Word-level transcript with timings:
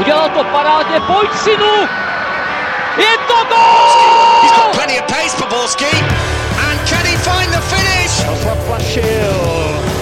Udělal 0.00 0.28
to 0.28 0.44
parádně, 0.44 1.00
pojď 1.00 1.30
synu! 1.34 1.74
Je 2.96 3.18
to 3.28 3.34
gol! 3.48 4.42
He's 4.42 4.52
got 4.56 4.72
plenty 4.72 5.00
of 5.00 5.06
pace 5.06 5.36
for 5.36 5.48
Borski. 5.48 5.92
And 6.68 6.88
can 6.88 7.04
he 7.06 7.16
find 7.16 7.52
the 7.52 7.60
finish? 7.60 8.10
Zaplašil. 8.44 9.36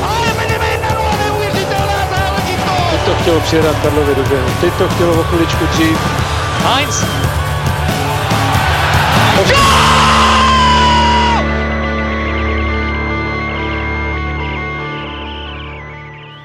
Ale 0.03 0.26
Medemena, 0.38 0.88
neuvěřitelná 1.24 2.00
záležitost! 2.11 2.90
Teď 2.90 3.00
to 3.04 3.14
chtělo 3.22 3.40
přijedat 3.40 3.76
Karlovi 3.82 4.14
do 4.14 4.22
běhu. 4.22 4.48
Teď 4.61 4.72
to 4.74 4.88
chtělo 4.88 5.21
o 5.21 5.22
chviličku 5.22 5.67
dřív. 5.67 5.99
Heinz. 6.65 7.04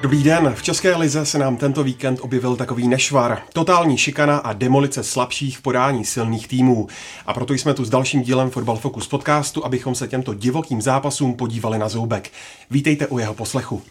Dobrý 0.04 0.22
den, 0.22 0.54
v 0.56 0.62
České 0.62 0.96
lize 0.96 1.26
se 1.26 1.38
nám 1.38 1.56
tento 1.56 1.84
víkend 1.84 2.18
objevil 2.22 2.56
takový 2.56 2.88
nešvar. 2.88 3.42
Totální 3.52 3.98
šikana 3.98 4.36
a 4.36 4.52
demolice 4.52 5.04
slabších 5.04 5.60
podání 5.60 6.04
silných 6.04 6.48
týmů. 6.48 6.86
A 7.26 7.34
proto 7.34 7.54
jsme 7.54 7.74
tu 7.74 7.84
s 7.84 7.90
dalším 7.90 8.22
dílem 8.22 8.50
Football 8.50 8.76
Focus 8.76 9.08
podcastu, 9.08 9.64
abychom 9.64 9.94
se 9.94 10.08
těmto 10.08 10.34
divokým 10.34 10.82
zápasům 10.82 11.34
podívali 11.34 11.78
na 11.78 11.88
zoubek. 11.88 12.30
Vítejte 12.70 13.06
u 13.06 13.18
jeho 13.18 13.34
poslechu. 13.34 13.82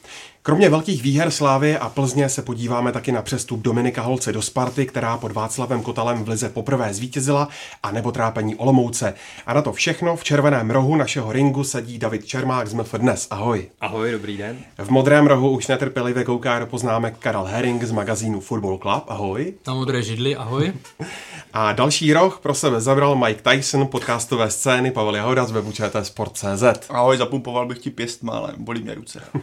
Kromě 0.45 0.69
velkých 0.69 1.03
výher 1.03 1.31
Slávy 1.31 1.77
a 1.77 1.89
Plzně 1.89 2.29
se 2.29 2.41
podíváme 2.41 2.91
taky 2.91 3.11
na 3.11 3.21
přestup 3.21 3.59
Dominika 3.59 4.01
Holce 4.01 4.31
do 4.31 4.41
Sparty, 4.41 4.85
která 4.85 5.17
pod 5.17 5.31
Václavem 5.31 5.81
Kotalem 5.81 6.23
v 6.23 6.29
Lize 6.29 6.49
poprvé 6.49 6.93
zvítězila, 6.93 7.47
a 7.83 7.91
nebo 7.91 8.11
trápení 8.11 8.55
Olomouce. 8.55 9.13
A 9.45 9.53
na 9.53 9.61
to 9.61 9.73
všechno 9.73 10.15
v 10.15 10.23
červeném 10.23 10.71
rohu 10.71 10.95
našeho 10.95 11.31
ringu 11.31 11.63
sedí 11.63 11.97
David 11.97 12.25
Čermák 12.25 12.67
z 12.67 12.73
MF 12.73 12.93
Dnes. 12.93 13.27
Ahoj. 13.31 13.69
Ahoj, 13.81 14.11
dobrý 14.11 14.37
den. 14.37 14.57
V 14.77 14.89
modrém 14.89 15.27
rohu 15.27 15.49
už 15.49 15.67
netrpělivě 15.67 16.23
kouká 16.23 16.59
do 16.59 16.65
poznámek 16.65 17.15
Karel 17.19 17.43
Herring 17.43 17.83
z 17.83 17.91
magazínu 17.91 18.39
Football 18.39 18.77
Club. 18.77 19.03
Ahoj. 19.07 19.53
Na 19.67 19.73
modré 19.73 20.01
židli, 20.01 20.35
ahoj. 20.35 20.73
A 21.53 21.73
další 21.73 22.13
roh 22.13 22.39
pro 22.39 22.53
sebe 22.53 22.81
zabral 22.81 23.15
Mike 23.15 23.51
Tyson, 23.51 23.87
podcastové 23.87 24.51
scény 24.51 24.91
Pavel 24.91 25.15
Jahoda 25.15 25.45
z 25.45 25.51
webu 25.51 25.71
Sport.cz. 26.03 26.89
Ahoj, 26.89 27.17
zapumpoval 27.17 27.65
bych 27.65 27.77
ti 27.77 27.89
pěst 27.89 28.21
ale 28.31 28.53
bolí 28.57 28.83
mě 28.83 28.95
ruce. 28.95 29.21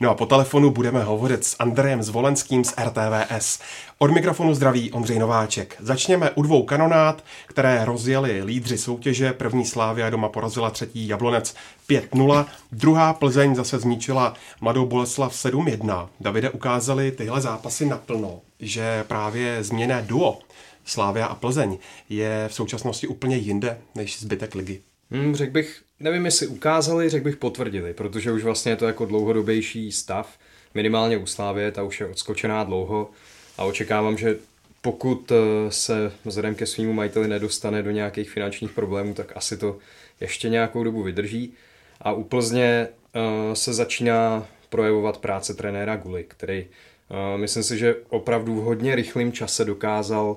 No 0.00 0.10
a 0.10 0.14
po 0.24 0.28
telefonu 0.28 0.70
budeme 0.70 1.04
hovořit 1.04 1.44
s 1.44 1.56
Andrejem 1.58 2.02
Zvolenským 2.02 2.64
z 2.64 2.74
RTVS. 2.84 3.58
Od 3.98 4.10
mikrofonu 4.10 4.54
zdraví 4.54 4.92
Ondřej 4.92 5.18
Nováček. 5.18 5.76
Začněme 5.80 6.30
u 6.30 6.42
dvou 6.42 6.62
kanonát, 6.62 7.24
které 7.46 7.84
rozjeli 7.84 8.42
lídři 8.42 8.78
soutěže. 8.78 9.32
První 9.32 9.64
Slávia 9.64 10.10
doma 10.10 10.28
porazila 10.28 10.70
třetí 10.70 11.08
Jablonec 11.08 11.54
5-0. 11.88 12.46
Druhá 12.72 13.12
Plzeň 13.12 13.54
zase 13.54 13.78
zničila 13.78 14.34
Mladou 14.60 14.86
Boleslav 14.86 15.32
7-1. 15.32 16.08
Davide 16.20 16.50
ukázali 16.50 17.12
tyhle 17.12 17.40
zápasy 17.40 17.86
naplno, 17.86 18.40
že 18.60 19.04
právě 19.04 19.64
změné 19.64 20.02
duo 20.02 20.38
Slávia 20.84 21.26
a 21.26 21.34
Plzeň 21.34 21.78
je 22.08 22.44
v 22.48 22.54
současnosti 22.54 23.06
úplně 23.06 23.36
jinde 23.36 23.78
než 23.94 24.20
zbytek 24.20 24.54
ligy. 24.54 24.80
Hmm, 25.10 25.34
řekl 25.36 25.52
bych, 25.52 25.82
nevím 26.04 26.24
jestli 26.24 26.46
ukázali, 26.46 27.08
řekl 27.08 27.24
bych 27.24 27.36
potvrdili, 27.36 27.94
protože 27.94 28.32
už 28.32 28.44
vlastně 28.44 28.72
je 28.72 28.76
to 28.76 28.86
jako 28.86 29.06
dlouhodobější 29.06 29.92
stav, 29.92 30.38
minimálně 30.74 31.16
u 31.16 31.26
Slávě, 31.26 31.70
ta 31.70 31.82
už 31.82 32.00
je 32.00 32.06
odskočená 32.06 32.64
dlouho 32.64 33.10
a 33.58 33.64
očekávám, 33.64 34.18
že 34.18 34.36
pokud 34.80 35.32
eh, 35.32 35.70
se 35.70 36.12
vzhledem 36.24 36.54
ke 36.54 36.66
svýmu 36.66 36.92
majiteli 36.92 37.28
nedostane 37.28 37.82
do 37.82 37.90
nějakých 37.90 38.30
finančních 38.30 38.70
problémů, 38.70 39.14
tak 39.14 39.32
asi 39.36 39.56
to 39.56 39.78
ještě 40.20 40.48
nějakou 40.48 40.84
dobu 40.84 41.02
vydrží. 41.02 41.52
A 42.00 42.12
u 42.12 42.24
Plzně 42.24 42.88
uh, 42.88 43.54
se 43.54 43.72
začíná 43.72 44.46
projevovat 44.68 45.18
práce 45.18 45.54
trenéra 45.54 45.96
Guly, 45.96 46.24
který 46.28 46.66
uh, 47.08 47.40
myslím 47.40 47.62
si, 47.62 47.78
že 47.78 47.96
opravdu 48.08 48.54
v 48.54 48.64
hodně 48.64 48.94
rychlém 48.94 49.32
čase 49.32 49.64
dokázal 49.64 50.36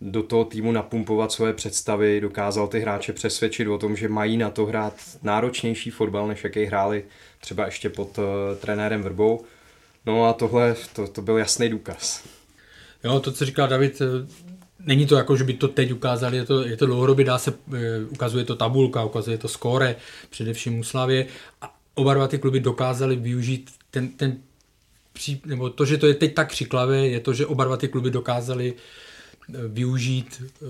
do 0.00 0.22
toho 0.22 0.44
týmu 0.44 0.72
napumpovat 0.72 1.32
svoje 1.32 1.52
představy, 1.52 2.20
dokázal 2.20 2.68
ty 2.68 2.80
hráče 2.80 3.12
přesvědčit 3.12 3.68
o 3.68 3.78
tom, 3.78 3.96
že 3.96 4.08
mají 4.08 4.36
na 4.36 4.50
to 4.50 4.66
hrát 4.66 4.94
náročnější 5.22 5.90
fotbal, 5.90 6.28
než 6.28 6.44
jaký 6.44 6.64
hráli 6.64 7.04
třeba 7.40 7.64
ještě 7.64 7.88
pod 7.88 8.18
uh, 8.18 8.24
trenérem 8.60 9.02
Vrbou. 9.02 9.44
No 10.06 10.24
a 10.24 10.32
tohle, 10.32 10.76
to, 10.92 11.08
to 11.08 11.22
byl 11.22 11.38
jasný 11.38 11.68
důkaz. 11.68 12.24
Jo, 13.04 13.20
to, 13.20 13.32
co 13.32 13.44
říkal 13.44 13.68
David, 13.68 14.00
eh, 14.00 14.06
není 14.84 15.06
to 15.06 15.16
jako, 15.16 15.36
že 15.36 15.44
by 15.44 15.52
to 15.52 15.68
teď 15.68 15.92
ukázali, 15.92 16.36
je 16.36 16.44
to, 16.44 16.66
je 16.66 16.76
to 16.76 16.86
dlouhodobě, 16.86 17.24
dá 17.24 17.38
se, 17.38 17.52
eh, 17.74 18.04
ukazuje 18.08 18.44
to 18.44 18.56
tabulka, 18.56 19.04
ukazuje 19.04 19.38
to 19.38 19.48
skóre, 19.48 19.96
především 20.30 20.78
u 20.78 20.84
Slavě. 20.84 21.26
A 21.62 21.74
oba 21.94 22.14
dva 22.14 22.28
ty 22.28 22.38
kluby 22.38 22.60
dokázali 22.60 23.16
využít 23.16 23.70
ten, 23.90 24.08
ten 24.08 24.38
nebo 25.46 25.70
to, 25.70 25.84
že 25.84 25.98
to 25.98 26.06
je 26.06 26.14
teď 26.14 26.34
tak 26.34 26.48
křiklavé, 26.48 27.08
je 27.08 27.20
to, 27.20 27.32
že 27.32 27.46
oba 27.46 27.64
dva 27.64 27.76
ty 27.76 27.88
kluby 27.88 28.10
dokázali 28.10 28.72
uh, 28.72 28.78
využít 29.48 30.42
eh, 30.42 30.66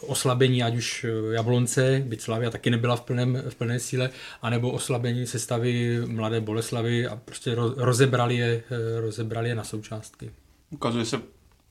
oslabení 0.00 0.62
ať 0.62 0.76
už 0.76 1.04
eh, 1.04 1.34
Jablonce, 1.34 2.02
byť 2.06 2.20
Slavia 2.20 2.50
taky 2.50 2.70
nebyla 2.70 2.96
v, 2.96 3.00
plném, 3.00 3.42
v 3.48 3.54
plné 3.54 3.80
síle, 3.80 4.10
anebo 4.42 4.70
oslabení 4.70 5.26
sestavy 5.26 6.00
Mladé 6.06 6.40
Boleslavy 6.40 7.06
a 7.06 7.16
prostě 7.16 7.54
rozebrali 7.76 8.36
je, 8.36 8.62
eh, 8.70 9.00
rozebrali 9.00 9.48
je 9.48 9.54
na 9.54 9.64
součástky. 9.64 10.30
Ukazuje 10.70 11.04
se 11.04 11.20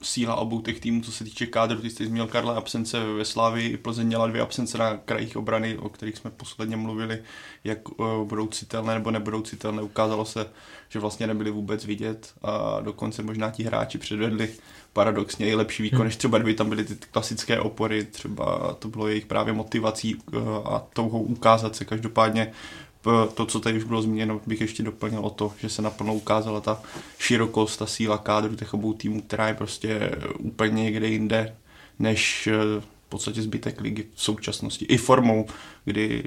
síla 0.02 0.36
obou 0.36 0.62
těch 0.62 0.80
týmů, 0.80 1.02
co 1.02 1.12
se 1.12 1.24
týče 1.24 1.46
kádru. 1.46 1.82
Ty 1.82 1.90
jsi 1.90 2.06
zmínil 2.06 2.28
Karla 2.28 2.54
absence 2.54 3.00
ve 3.00 3.26
Slávii, 3.26 3.70
i 3.70 3.78
Plzeň 3.78 4.08
měla 4.08 4.28
dvě 4.28 4.42
absence 4.42 4.78
na 4.78 4.98
krajích 4.98 5.38
obrany, 5.38 5.78
o 5.78 5.90
kterých 5.90 6.18
jsme 6.18 6.32
posledně 6.32 6.78
mluvili, 6.78 7.24
jak 7.64 7.80
budou 8.24 8.48
citelné 8.48 8.94
nebo 8.94 9.12
nebudou 9.12 9.42
citelné. 9.42 9.82
Ukázalo 9.82 10.26
se, 10.26 10.46
že 10.90 11.00
vlastně 11.00 11.28
nebyly 11.28 11.52
vůbec 11.52 11.86
vidět 11.86 12.34
a 12.42 12.82
dokonce 12.82 13.24
možná 13.24 13.52
ti 13.52 13.64
hráči 13.64 13.98
předvedli 13.98 14.50
paradoxně 14.96 15.48
i 15.48 15.56
lepší 15.56 15.84
výkon, 15.84 15.98
hmm. 15.98 16.06
než 16.06 16.16
třeba 16.16 16.38
kdyby 16.38 16.54
tam 16.54 16.70
byly 16.70 16.84
ty 16.84 16.96
klasické 17.12 17.60
opory, 17.60 18.06
třeba 18.06 18.74
to 18.80 18.88
bylo 18.88 19.08
jejich 19.08 19.26
právě 19.26 19.54
motivací 19.54 20.16
eh, 20.16 20.38
a 20.66 20.84
touhou 20.94 21.22
ukázat 21.22 21.76
se. 21.76 21.86
Každopádně 21.86 22.52
eh, 22.52 23.28
to, 23.34 23.46
co 23.46 23.60
tady 23.60 23.78
už 23.78 23.84
bylo 23.84 24.02
zmíněno, 24.02 24.42
bych 24.48 24.62
ještě 24.62 24.84
doplnil 24.84 25.20
o 25.20 25.30
to, 25.30 25.54
že 25.60 25.70
se 25.70 25.82
naplno 25.82 26.16
ukázala 26.16 26.62
ta 26.62 26.82
širokost, 27.20 27.80
ta 27.80 27.86
síla 27.86 28.18
kádru 28.18 28.56
těch 28.56 28.74
obou 28.74 28.94
týmů, 28.94 29.22
která 29.22 29.48
je 29.48 29.54
prostě 29.54 30.12
úplně 30.38 30.84
někde 30.84 31.08
jinde, 31.08 31.56
než 32.00 32.48
eh, 32.48 32.82
v 32.82 33.10
podstatě 33.10 33.42
zbytek 33.42 33.82
ligy 33.82 34.06
v 34.14 34.22
současnosti. 34.22 34.86
I 34.86 34.98
formou, 34.98 35.48
kdy 35.86 36.24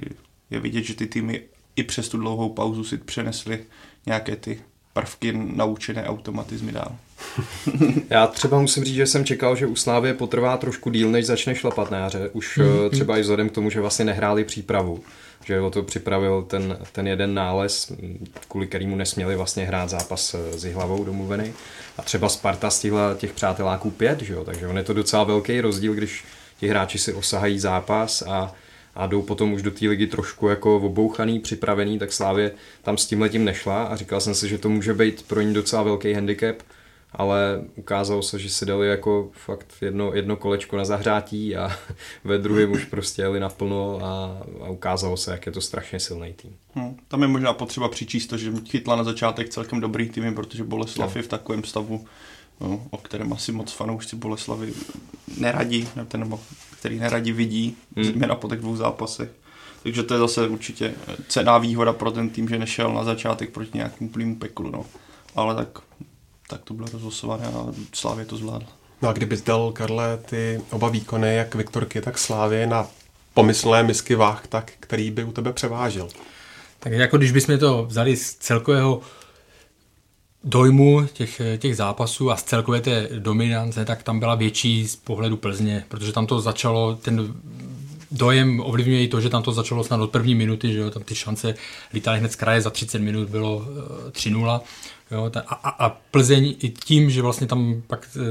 je 0.50 0.60
vidět, 0.60 0.82
že 0.82 0.94
ty 0.94 1.06
týmy 1.06 1.42
i 1.76 1.82
přes 1.82 2.08
tu 2.08 2.18
dlouhou 2.18 2.48
pauzu 2.48 2.84
si 2.84 2.96
přenesly 2.96 3.64
nějaké 4.06 4.36
ty 4.36 4.60
prvky 4.92 5.32
naučené 5.32 6.04
automatizmy 6.04 6.72
dál. 6.72 6.96
Já 8.10 8.26
třeba 8.26 8.60
musím 8.60 8.84
říct, 8.84 8.94
že 8.94 9.06
jsem 9.06 9.24
čekal, 9.24 9.56
že 9.56 9.66
u 9.66 9.76
Slávě 9.76 10.14
potrvá 10.14 10.56
trošku 10.56 10.90
díl, 10.90 11.10
než 11.10 11.26
začne 11.26 11.54
šlapat 11.54 11.90
na 11.90 11.98
jaře. 11.98 12.30
Už 12.32 12.58
mm-hmm. 12.58 12.90
třeba 12.90 13.18
i 13.18 13.20
vzhledem 13.20 13.48
k 13.48 13.52
tomu, 13.52 13.70
že 13.70 13.80
vlastně 13.80 14.04
nehráli 14.04 14.44
přípravu. 14.44 15.00
Že 15.44 15.60
o 15.60 15.70
to 15.70 15.82
připravil 15.82 16.42
ten, 16.42 16.78
ten 16.92 17.08
jeden 17.08 17.34
nález, 17.34 17.92
kvůli 18.48 18.66
kterému 18.66 18.96
nesměli 18.96 19.36
vlastně 19.36 19.64
hrát 19.64 19.90
zápas 19.90 20.34
eh, 20.34 20.58
s 20.58 20.64
hlavou 20.64 21.04
domluvený. 21.04 21.52
A 21.98 22.02
třeba 22.02 22.28
Sparta 22.28 22.70
stihla 22.70 23.14
těch 23.14 23.32
přáteláků 23.32 23.90
pět, 23.90 24.22
že 24.22 24.32
jo? 24.32 24.44
takže 24.44 24.66
on 24.66 24.76
je 24.76 24.84
to 24.84 24.92
docela 24.92 25.24
velký 25.24 25.60
rozdíl, 25.60 25.94
když 25.94 26.24
ti 26.60 26.68
hráči 26.68 26.98
si 26.98 27.12
osahají 27.12 27.58
zápas 27.58 28.22
a 28.22 28.54
a 28.98 29.06
jdou 29.06 29.22
potom 29.22 29.52
už 29.52 29.62
do 29.62 29.70
té 29.70 29.88
ligy 29.88 30.06
trošku 30.06 30.48
jako 30.48 30.76
obouchaný, 30.76 31.40
připravený, 31.40 31.98
tak 31.98 32.12
Slávě 32.12 32.50
tam 32.82 32.98
s 32.98 33.06
tím 33.06 33.20
letím 33.20 33.44
nešla 33.44 33.84
a 33.84 33.96
říkal 33.96 34.20
jsem 34.20 34.34
si, 34.34 34.48
že 34.48 34.58
to 34.58 34.68
může 34.68 34.94
být 34.94 35.22
pro 35.22 35.40
ní 35.40 35.54
docela 35.54 35.82
velký 35.82 36.12
handicap, 36.12 36.56
ale 37.12 37.64
ukázalo 37.76 38.22
se, 38.22 38.38
že 38.38 38.50
si 38.50 38.66
dali 38.66 38.88
jako 38.88 39.30
fakt 39.32 39.74
jedno, 39.80 40.14
jedno 40.14 40.36
kolečko 40.36 40.76
na 40.76 40.84
zahřátí 40.84 41.56
a 41.56 41.70
ve 42.24 42.38
druhém 42.38 42.72
už 42.72 42.84
prostě 42.84 43.22
jeli 43.22 43.40
naplno 43.40 43.98
a, 44.02 44.42
a 44.64 44.68
ukázalo 44.68 45.16
se, 45.16 45.30
jak 45.30 45.46
je 45.46 45.52
to 45.52 45.60
strašně 45.60 46.00
silný 46.00 46.32
tým. 46.32 46.56
Hmm, 46.74 46.96
tam 47.08 47.22
je 47.22 47.28
možná 47.28 47.52
potřeba 47.52 47.88
přičíst 47.88 48.30
to, 48.30 48.36
že 48.36 48.52
chytla 48.68 48.96
na 48.96 49.04
začátek 49.04 49.48
celkem 49.48 49.80
dobrý 49.80 50.08
tým, 50.08 50.34
protože 50.34 50.64
Boleslav 50.64 51.14
no. 51.14 51.18
je 51.18 51.22
v 51.22 51.28
takovém 51.28 51.64
stavu, 51.64 52.04
no, 52.60 52.86
o 52.90 52.96
kterém 52.96 53.32
asi 53.32 53.52
moc 53.52 53.72
fanoušci 53.72 54.16
Boleslavy 54.16 54.72
neradí, 55.38 55.88
nebo 56.16 56.40
který 56.80 56.98
neradi 56.98 57.32
vidí, 57.32 57.76
hmm. 57.96 58.04
zejména 58.04 58.34
po 58.34 58.48
těch 58.48 58.58
dvou 58.58 58.76
zápasech. 58.76 59.30
Takže 59.82 60.02
to 60.02 60.14
je 60.14 60.20
zase 60.20 60.48
určitě 60.48 60.94
cená 61.28 61.58
výhoda 61.58 61.92
pro 61.92 62.10
ten 62.10 62.30
tým, 62.30 62.48
že 62.48 62.58
nešel 62.58 62.94
na 62.94 63.04
začátek 63.04 63.50
proti 63.50 63.70
nějakému 63.74 64.10
plnému 64.10 64.36
peklu. 64.36 64.70
No. 64.70 64.86
Ale 65.36 65.54
tak, 65.54 65.78
tak 66.48 66.60
to 66.64 66.74
bylo 66.74 66.88
rozhlasované 66.92 67.46
a 67.46 67.66
Slávě 67.92 68.24
to 68.24 68.36
zvládl. 68.36 68.66
No 69.02 69.08
a 69.08 69.12
kdyby 69.12 69.36
dal, 69.46 69.72
Karle, 69.72 70.16
ty 70.16 70.60
oba 70.70 70.88
výkony, 70.88 71.34
jak 71.34 71.54
Viktorky, 71.54 72.00
tak 72.00 72.18
Slávě 72.18 72.66
na 72.66 72.86
pomyslné 73.34 73.82
misky 73.82 74.14
váh, 74.14 74.46
tak 74.46 74.72
který 74.80 75.10
by 75.10 75.24
u 75.24 75.32
tebe 75.32 75.52
převážil? 75.52 76.08
Tak 76.78 76.92
jako 76.92 77.18
když 77.18 77.32
bychom 77.32 77.58
to 77.58 77.84
vzali 77.84 78.16
z 78.16 78.34
celkového 78.34 79.00
dojmu 80.44 81.06
těch, 81.12 81.40
těch 81.58 81.76
zápasů 81.76 82.30
a 82.30 82.36
z 82.36 82.42
celkové 82.42 82.80
té 82.80 83.08
dominance, 83.18 83.84
tak 83.84 84.02
tam 84.02 84.18
byla 84.18 84.34
větší 84.34 84.88
z 84.88 84.96
pohledu 84.96 85.36
Plzně, 85.36 85.84
protože 85.88 86.12
tam 86.12 86.26
to 86.26 86.40
začalo, 86.40 86.94
ten 86.96 87.34
dojem 88.10 88.60
ovlivňuje 88.60 89.02
i 89.02 89.08
to, 89.08 89.20
že 89.20 89.30
tam 89.30 89.42
to 89.42 89.52
začalo 89.52 89.84
snad 89.84 90.00
od 90.00 90.10
první 90.10 90.34
minuty, 90.34 90.72
že 90.72 90.78
jo, 90.78 90.90
tam 90.90 91.02
ty 91.02 91.14
šance 91.14 91.54
lítaly 91.94 92.18
hned 92.18 92.32
z 92.32 92.36
kraje, 92.36 92.60
za 92.60 92.70
30 92.70 92.98
minut 92.98 93.28
bylo 93.28 93.56
uh, 93.56 93.64
3-0. 94.10 94.60
Jo, 95.10 95.30
a, 95.46 95.68
a, 95.68 95.88
Plzeň 96.10 96.54
i 96.62 96.68
tím, 96.68 97.10
že 97.10 97.22
vlastně 97.22 97.46
tam 97.46 97.82
pak 97.86 98.08
uh, 98.16 98.22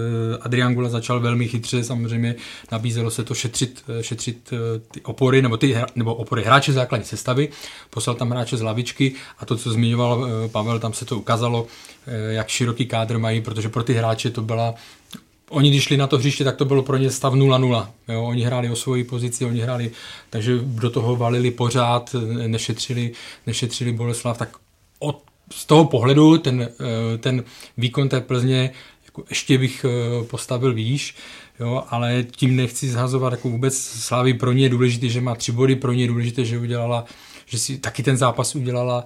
Adrian 0.42 0.74
Gula 0.74 0.90
začal 0.90 1.20
velmi 1.20 1.48
chytře, 1.48 1.84
samozřejmě 1.84 2.36
nabízelo 2.72 3.12
se 3.12 3.24
to 3.24 3.34
šetřit, 3.34 3.84
šetřit 4.02 4.52
uh, 4.52 4.58
ty 4.92 5.02
opory, 5.02 5.42
nebo 5.42 5.58
ty 5.58 5.76
nebo 5.96 6.16
opory 6.16 6.44
hráče 6.44 6.74
základní 6.74 7.06
sestavy, 7.06 7.50
poslal 7.90 8.16
tam 8.16 8.30
hráče 8.30 8.58
z 8.58 8.62
lavičky 8.62 9.14
a 9.40 9.46
to, 9.46 9.58
co 9.58 9.72
zmiňoval 9.72 10.28
Pavel, 10.52 10.80
tam 10.80 10.94
se 10.94 11.06
to 11.06 11.18
ukázalo, 11.18 11.68
jak 12.30 12.48
široký 12.48 12.86
kádr 12.86 13.18
mají, 13.18 13.42
protože 13.42 13.70
pro 13.70 13.84
ty 13.84 13.94
hráče 13.94 14.30
to 14.30 14.42
byla 14.42 14.76
oni 15.50 15.70
když 15.70 15.84
šli 15.84 15.98
na 15.98 16.08
to 16.08 16.18
hřiště, 16.18 16.44
tak 16.44 16.56
to 16.56 16.66
bylo 16.66 16.84
pro 16.84 16.98
ně 16.98 17.12
stav 17.12 17.34
0-0. 17.34 17.88
Jo, 18.08 18.24
oni 18.24 18.44
hráli 18.44 18.70
o 18.70 18.76
svoji 18.76 19.04
pozici, 19.04 19.46
oni 19.46 19.62
hráli, 19.62 19.92
takže 20.30 20.60
do 20.62 20.90
toho 20.90 21.16
valili 21.16 21.52
pořád, 21.52 22.16
nešetřili, 22.48 23.12
nešetřili 23.48 23.92
Boleslav, 23.92 24.38
tak 24.38 24.58
od, 25.00 25.22
z 25.52 25.66
toho 25.66 25.86
pohledu 25.86 26.38
ten, 26.38 26.62
eh, 26.62 27.18
ten 27.18 27.44
výkon 27.78 28.10
té 28.10 28.22
Plzně 28.22 28.72
jako 29.06 29.24
ještě 29.30 29.58
bych 29.58 29.86
eh, 29.86 30.24
postavil 30.24 30.74
výš, 30.74 31.16
jo, 31.60 31.84
ale 31.90 32.26
tím 32.32 32.56
nechci 32.56 32.90
zhazovat 32.90 33.34
jako 33.34 33.50
vůbec 33.50 33.78
Slávy 33.78 34.34
pro 34.34 34.52
ně 34.52 34.64
je 34.64 34.70
důležité, 34.70 35.10
že 35.10 35.22
má 35.22 35.36
tři 35.36 35.52
body, 35.52 35.76
pro 35.76 35.94
ně 35.94 36.04
je 36.04 36.08
důležité, 36.08 36.46
že 36.46 36.60
udělala, 36.60 37.06
že 37.46 37.58
si 37.58 37.78
taky 37.78 38.04
ten 38.04 38.18
zápas 38.18 38.56
udělala 38.56 39.06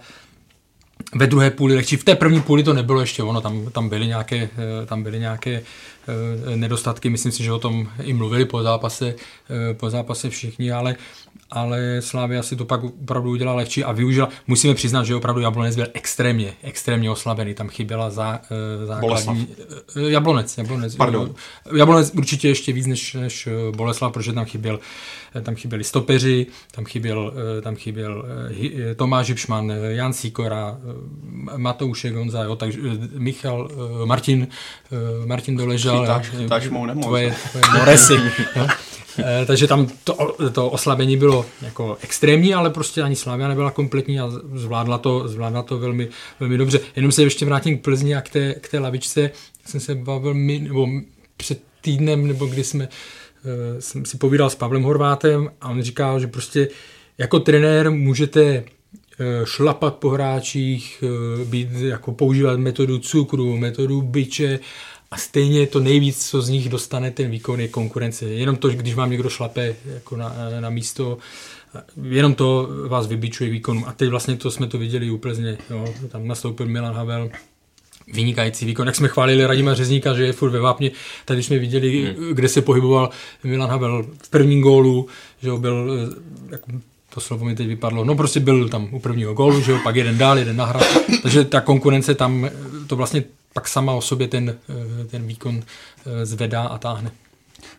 ve 1.16 1.28
druhé 1.28 1.52
půli 1.52 1.76
lehčí. 1.76 1.98
V 1.98 2.04
té 2.04 2.16
první 2.16 2.42
půli 2.42 2.64
to 2.64 2.74
nebylo 2.74 3.02
ještě 3.02 3.24
ono, 3.24 3.42
tam, 3.42 3.70
tam 3.72 3.90
byly 3.90 4.08
nějaké, 4.08 4.36
eh, 4.38 4.86
tam 4.86 5.04
byly 5.04 5.20
nějaké 5.20 5.64
nedostatky, 6.56 7.10
myslím 7.10 7.32
si, 7.32 7.44
že 7.44 7.52
o 7.52 7.60
tom 7.60 7.88
i 8.04 8.14
mluvili 8.14 8.46
po 8.46 8.64
zápase, 8.64 9.16
po 9.74 9.90
zápase 9.90 10.30
všichni, 10.30 10.72
ale 10.72 10.96
ale 11.52 12.02
Slávia 12.02 12.44
si 12.44 12.56
to 12.56 12.66
pak 12.66 12.84
opravdu 12.84 13.30
udělala 13.30 13.58
lehčí 13.58 13.84
a 13.84 13.92
využila. 13.92 14.30
Musíme 14.48 14.76
přiznat, 14.76 15.04
že 15.04 15.16
opravdu 15.16 15.42
Jablonec 15.42 15.76
byl 15.76 15.88
extrémně, 15.94 16.54
extrémně 16.64 17.12
oslabený. 17.12 17.54
Tam 17.54 17.70
chyběla 17.70 18.10
za, 18.10 18.42
uh, 18.80 18.88
základní... 18.88 19.08
Boleslav. 19.08 19.38
Uh, 19.38 20.04
Jablonec, 20.04 20.58
Jablonec. 20.58 20.96
Pardon. 20.96 21.36
Jablonec 21.76 22.12
určitě 22.18 22.48
ještě 22.48 22.74
víc 22.74 22.88
než, 22.88 23.14
než 23.14 23.48
Boleslav, 23.76 24.12
protože 24.14 24.34
tam 24.34 24.46
chyběl 24.46 24.80
tam 25.42 25.56
chyběli 25.56 25.84
stopeři, 25.84 26.48
tam 26.72 26.86
chyběl, 26.86 27.34
tam 27.62 27.76
chyběl 27.76 28.26
Tomáš 28.96 29.26
Žipšman, 29.26 29.72
Jan 29.90 30.14
Sikora, 30.14 30.78
Matoušek 31.58 32.16
Honza, 32.16 32.44
jo, 32.44 32.56
takže 32.56 32.80
Michal, 33.18 33.70
Martin, 34.06 34.48
Martin 35.26 35.58
Doležal. 35.58 36.02
Chytáš, 36.02 36.30
chytáš 36.30 36.70
mou 36.70 36.86
nemoc. 36.86 37.06
Tvoje, 37.06 37.36
tvoje 37.52 37.80
Moresy. 37.80 38.14
Eh, 39.20 39.46
takže 39.46 39.68
tam 39.68 39.88
to, 40.04 40.36
to 40.52 40.70
oslabení 40.70 41.18
bylo 41.18 41.46
jako 41.62 41.98
extrémní, 42.02 42.54
ale 42.54 42.70
prostě 42.70 43.02
ani 43.02 43.16
Slavia 43.16 43.48
nebyla 43.48 43.72
kompletní 43.72 44.20
a 44.20 44.30
zvládla 44.54 44.98
to, 44.98 45.28
zvládla 45.28 45.64
to 45.64 45.80
velmi, 45.80 46.10
velmi 46.40 46.58
dobře. 46.58 46.80
Jenom 46.96 47.12
se 47.12 47.24
ještě 47.24 47.46
vrátím 47.46 47.78
k 47.78 47.82
Plzni 47.82 48.16
a 48.16 48.22
k 48.22 48.30
té, 48.30 48.54
k 48.54 48.70
té 48.70 48.80
lavičce. 48.80 49.32
Jsem 49.66 49.80
se 49.80 49.96
bavil 49.96 50.34
my, 50.34 50.60
nebo 50.60 50.88
před 51.38 51.64
týdnem, 51.82 52.28
nebo 52.28 52.46
kdy 52.46 52.64
jsme, 52.64 52.88
uh, 52.88 53.80
jsem 53.80 54.06
si 54.06 54.18
povídal 54.18 54.50
s 54.50 54.56
Pavlem 54.56 54.84
Horvátem 54.84 55.52
a 55.62 55.70
on 55.70 55.82
říkal, 55.82 56.20
že 56.20 56.28
prostě 56.28 56.68
jako 57.18 57.40
trenér 57.40 57.92
můžete 57.92 58.42
eh, 58.44 58.64
šlapat 59.44 59.96
po 59.96 60.10
hráčích, 60.10 61.04
být, 61.46 61.70
jako 61.72 62.12
používat 62.12 62.60
metodu 62.60 63.00
cukru, 63.00 63.58
metodu 63.58 64.02
byče 64.02 64.60
a 65.12 65.18
stejně 65.18 65.68
to 65.68 65.80
nejvíc, 65.80 66.30
co 66.30 66.42
z 66.42 66.50
nich 66.50 66.70
dostane 66.70 67.12
ten 67.12 67.32
výkon, 67.32 67.60
je 67.60 67.68
konkurence. 67.68 68.26
Jenom 68.26 68.56
to, 68.56 68.70
když 68.70 68.96
vám 68.96 69.12
někdo 69.12 69.30
šlape 69.30 69.76
jako 69.94 70.18
na, 70.18 70.36
na 70.60 70.70
místo, 70.70 71.18
jenom 72.04 72.34
to 72.34 72.70
vás 72.88 73.08
vybičuje 73.08 73.50
výkonu. 73.50 73.88
A 73.88 73.94
teď 73.94 74.10
vlastně 74.10 74.36
to 74.36 74.52
jsme 74.52 74.68
to 74.68 74.78
viděli 74.78 75.10
úplně. 75.10 75.58
Jo. 75.70 75.94
Tam 76.10 76.28
nastoupil 76.28 76.68
Milan 76.68 76.94
Havel, 76.94 77.30
vynikající 78.14 78.66
výkon. 78.66 78.88
Jak 78.88 78.96
jsme 78.96 79.08
chválili 79.08 79.46
Radima 79.46 79.74
Řezníka, 79.74 80.14
že 80.14 80.26
je 80.26 80.34
furt 80.34 80.52
ve 80.52 80.60
vápně, 80.60 80.92
tady 81.26 81.44
jsme 81.44 81.60
viděli, 81.60 82.16
hmm. 82.18 82.34
kde 82.34 82.48
se 82.48 82.62
pohyboval 82.62 83.10
Milan 83.44 83.70
Havel 83.70 84.06
v 84.24 84.30
prvním 84.30 84.62
gólu, 84.62 85.08
že 85.42 85.52
byl 85.58 86.10
jako 86.50 86.72
to 87.14 87.22
slovo 87.22 87.46
mi 87.46 87.56
teď 87.56 87.68
vypadlo, 87.68 88.06
no 88.06 88.16
prostě 88.16 88.40
byl 88.40 88.70
tam 88.70 88.88
u 88.92 89.00
prvního 89.00 89.34
gólu, 89.34 89.62
že 89.62 89.72
jo, 89.72 89.80
pak 89.84 89.96
jeden 89.96 90.18
dál, 90.18 90.40
jeden 90.40 90.56
nahrál, 90.56 90.84
takže 91.22 91.46
ta 91.46 91.62
konkurence 91.62 92.16
tam, 92.16 92.50
to 92.88 92.96
vlastně 92.96 93.24
pak 93.54 93.68
sama 93.68 93.94
o 93.94 94.02
sobě 94.02 94.28
ten, 94.28 94.50
eh, 94.50 95.06
ten 95.06 95.28
výkon 95.28 95.64
eh, 95.64 96.26
zvedá 96.26 96.64
a 96.64 96.78
táhne. 96.78 97.12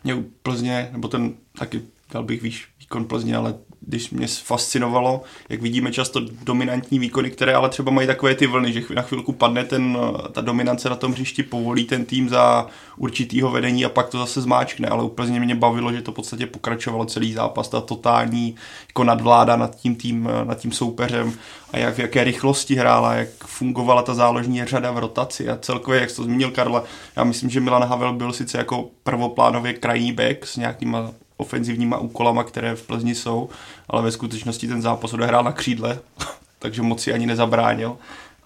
Mě 0.03 0.23
Plzně, 0.43 0.89
nebo 0.91 1.07
ten 1.07 1.33
taky 1.57 1.81
dal 2.11 2.23
bych 2.23 2.41
výš 2.41 2.67
výkon 2.79 3.05
Plzně, 3.05 3.35
ale 3.35 3.55
když 3.87 4.09
mě 4.09 4.27
fascinovalo, 4.27 5.21
jak 5.49 5.61
vidíme 5.61 5.91
často 5.91 6.21
dominantní 6.43 6.99
výkony, 6.99 7.31
které 7.31 7.53
ale 7.53 7.69
třeba 7.69 7.91
mají 7.91 8.07
takové 8.07 8.35
ty 8.35 8.47
vlny, 8.47 8.73
že 8.73 8.81
na 8.95 9.01
chvilku 9.01 9.31
padne 9.31 9.63
ten, 9.63 9.97
ta 10.31 10.41
dominance 10.41 10.89
na 10.89 10.95
tom 10.95 11.11
hřišti, 11.11 11.43
povolí 11.43 11.83
ten 11.83 12.05
tým 12.05 12.29
za 12.29 12.67
určitýho 12.97 13.51
vedení 13.51 13.85
a 13.85 13.89
pak 13.89 14.09
to 14.09 14.17
zase 14.17 14.41
zmáčkne, 14.41 14.87
ale 14.87 15.03
úplně 15.03 15.39
mě 15.39 15.55
bavilo, 15.55 15.93
že 15.93 16.01
to 16.01 16.11
v 16.11 16.15
podstatě 16.15 16.47
pokračovalo 16.47 17.05
celý 17.05 17.33
zápas, 17.33 17.69
ta 17.69 17.81
totální 17.81 18.55
jako 18.87 19.03
nadvláda 19.03 19.55
nad 19.55 19.75
tím, 19.75 19.95
tým, 19.95 20.29
nad 20.43 20.59
tím 20.59 20.71
soupeřem 20.71 21.33
a 21.71 21.77
jak 21.77 21.95
v 21.95 21.99
jaké 21.99 22.23
rychlosti 22.23 22.75
hrála, 22.75 23.13
jak 23.13 23.29
fungovala 23.45 24.01
ta 24.01 24.13
záložní 24.13 24.65
řada 24.65 24.91
v 24.91 24.97
rotaci 24.97 25.49
a 25.49 25.57
celkově, 25.57 26.01
jak 26.01 26.11
to 26.11 26.23
zmínil 26.23 26.51
Karla, 26.51 26.83
já 27.15 27.23
myslím, 27.23 27.49
že 27.49 27.59
Milan 27.59 27.83
Havel 27.83 28.13
byl 28.13 28.33
sice 28.33 28.57
jako 28.57 28.89
prvoplánově 29.03 29.73
krajní 29.73 30.13
back 30.13 30.45
s 30.45 30.57
nějakýma 30.57 31.11
ofenzivníma 31.37 31.97
úkolama, 31.97 32.43
které 32.43 32.75
v 32.75 32.87
Plzni 32.87 33.15
jsou, 33.15 33.49
ale 33.89 34.01
ve 34.01 34.11
skutečnosti 34.11 34.67
ten 34.67 34.81
zápas 34.81 35.13
odehrál 35.13 35.43
na 35.43 35.51
křídle, 35.51 35.99
takže 36.59 36.81
moc 36.81 37.01
si 37.01 37.13
ani 37.13 37.25
nezabránil. 37.25 37.97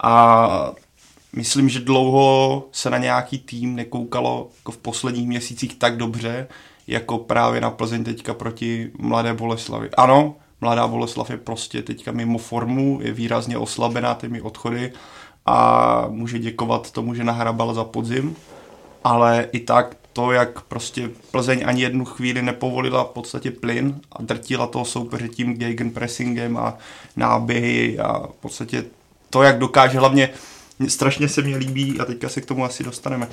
A 0.04 0.72
myslím, 1.34 1.70
že 1.70 1.80
dlouho 1.80 2.64
se 2.72 2.90
na 2.90 2.98
nějaký 2.98 3.40
tým 3.40 3.76
nekoukalo 3.76 4.50
jako 4.58 4.72
v 4.72 4.78
posledních 4.78 5.28
měsících 5.28 5.76
tak 5.76 5.98
dobře, 5.98 6.48
jako 6.88 7.18
právě 7.18 7.62
na 7.62 7.70
Plzeň 7.72 8.04
teďka 8.04 8.34
proti 8.34 8.92
Mladé 9.00 9.34
Boleslavi. 9.34 9.90
Ano, 9.98 10.36
Mladá 10.62 10.88
Boleslav 10.88 11.30
je 11.30 11.38
prostě 11.38 11.82
teďka 11.82 12.12
mimo 12.12 12.38
formu, 12.38 13.00
je 13.02 13.12
výrazně 13.12 13.58
oslabená 13.58 14.14
těmi 14.14 14.42
odchody 14.42 14.94
a 15.46 16.06
může 16.10 16.40
děkovat 16.40 16.92
tomu, 16.92 17.14
že 17.14 17.24
nahrabal 17.24 17.74
za 17.74 17.84
podzim, 17.84 18.36
ale 19.04 19.48
i 19.52 19.60
tak 19.60 19.96
to, 20.18 20.32
jak 20.32 20.62
prostě 20.62 21.10
Plzeň 21.32 21.64
ani 21.66 21.82
jednu 21.82 22.06
chvíli 22.06 22.42
nepovolila 22.42 23.04
v 23.04 23.10
podstatě 23.10 23.52
plyn 23.52 24.02
a 24.12 24.22
drtila 24.22 24.68
toho 24.68 24.86
soupeře 24.86 25.28
tím 25.28 25.54
gegenpressingem 25.54 26.58
a 26.58 26.78
náběhy 27.16 28.00
a 28.00 28.28
v 28.28 28.36
podstatě 28.42 28.86
to, 29.30 29.44
jak 29.44 29.60
dokáže, 29.60 30.00
hlavně 30.00 30.30
strašně 30.88 31.30
se 31.30 31.42
mi 31.42 31.58
líbí 31.58 32.00
a 32.00 32.06
teďka 32.06 32.30
se 32.30 32.42
k 32.42 32.46
tomu 32.46 32.66
asi 32.66 32.84
dostaneme, 32.84 33.28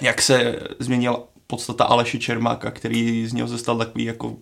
jak 0.00 0.22
se 0.22 0.60
změnil 0.78 1.22
podstata 1.46 1.84
Aleši 1.84 2.18
Čermáka, 2.18 2.70
který 2.70 3.26
z 3.26 3.32
něho 3.32 3.48
se 3.48 3.58
stal 3.58 3.78
takový 3.78 4.04
jako 4.04 4.36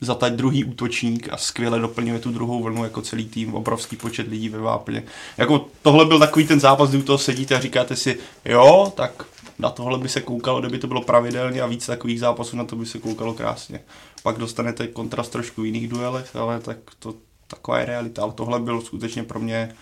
zatať 0.00 0.32
druhý 0.32 0.64
útočník 0.64 1.28
a 1.32 1.36
skvěle 1.36 1.78
doplňuje 1.78 2.18
tu 2.18 2.32
druhou 2.32 2.62
vlnu 2.62 2.84
jako 2.84 3.02
celý 3.02 3.28
tým, 3.28 3.54
obrovský 3.54 3.96
počet 3.96 4.28
lidí 4.28 4.48
ve 4.48 4.58
Vápně. 4.58 5.02
Jako 5.36 5.66
tohle 5.82 6.04
byl 6.04 6.18
takový 6.18 6.46
ten 6.46 6.60
zápas, 6.60 6.90
kdy 6.90 6.98
u 6.98 7.02
toho 7.02 7.18
sedíte 7.18 7.54
a 7.54 7.60
říkáte 7.60 7.96
si, 7.96 8.18
jo, 8.44 8.92
tak 8.96 9.24
na 9.58 9.70
tohle 9.70 9.98
by 9.98 10.08
se 10.08 10.20
koukalo, 10.20 10.60
kdyby 10.60 10.78
to 10.78 10.86
bylo 10.86 11.02
pravidelně 11.02 11.62
a 11.62 11.66
víc 11.66 11.86
takových 11.86 12.20
zápasů, 12.20 12.56
na 12.56 12.64
to 12.64 12.76
by 12.76 12.86
se 12.86 12.98
koukalo 12.98 13.34
krásně. 13.34 13.80
Pak 14.22 14.38
dostanete 14.38 14.86
kontrast 14.86 15.32
trošku 15.32 15.62
v 15.62 15.66
jiných 15.66 15.88
duelech, 15.88 16.36
ale 16.36 16.60
tak 16.60 16.76
to 16.98 17.14
taková 17.46 17.78
je 17.78 17.86
realita. 17.86 18.22
Ale 18.22 18.32
tohle 18.32 18.60
byl 18.60 18.80
skutečně 18.80 19.22
pro 19.22 19.40
mě 19.40 19.74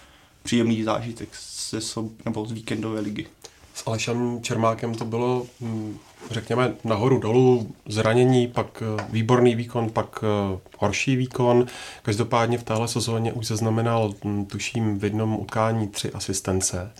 příjemný 0.42 0.82
zážitek 0.82 1.28
ze 1.70 1.80
sob, 1.80 2.12
nebo 2.24 2.46
z 2.46 2.52
víkendové 2.52 3.00
ligy. 3.00 3.26
S 3.74 3.82
Alešem 3.86 4.38
Čermákem 4.42 4.94
to 4.94 5.04
bylo, 5.04 5.46
hm, 5.60 5.98
řekněme, 6.30 6.74
nahoru 6.84 7.18
dolů, 7.18 7.74
zranění, 7.88 8.48
pak 8.48 8.82
eh, 8.82 9.06
výborný 9.08 9.54
výkon, 9.54 9.90
pak 9.90 10.24
eh, 10.24 10.58
horší 10.78 11.16
výkon. 11.16 11.66
Každopádně 12.02 12.58
v 12.58 12.62
téhle 12.62 12.88
sezóně 12.88 13.32
už 13.32 13.46
zaznamenal, 13.46 14.14
hm, 14.24 14.44
tuším, 14.44 14.98
v 14.98 15.04
jednom 15.04 15.36
utkání 15.40 15.88
tři 15.88 16.12
asistence. 16.12 16.92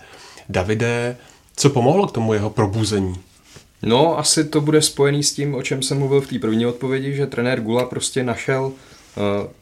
Davide, 0.49 1.17
co 1.57 1.69
pomohlo 1.69 2.07
k 2.07 2.11
tomu 2.11 2.33
jeho 2.33 2.49
probuzení? 2.49 3.15
No, 3.83 4.19
asi 4.19 4.43
to 4.43 4.61
bude 4.61 4.81
spojený 4.81 5.23
s 5.23 5.33
tím, 5.33 5.55
o 5.55 5.61
čem 5.61 5.81
jsem 5.81 5.99
mluvil 5.99 6.21
v 6.21 6.27
té 6.27 6.39
první 6.39 6.65
odpovědi, 6.65 7.15
že 7.15 7.27
trenér 7.27 7.61
Gula 7.61 7.85
prostě 7.85 8.23
našel 8.23 8.65
uh, 8.65 8.73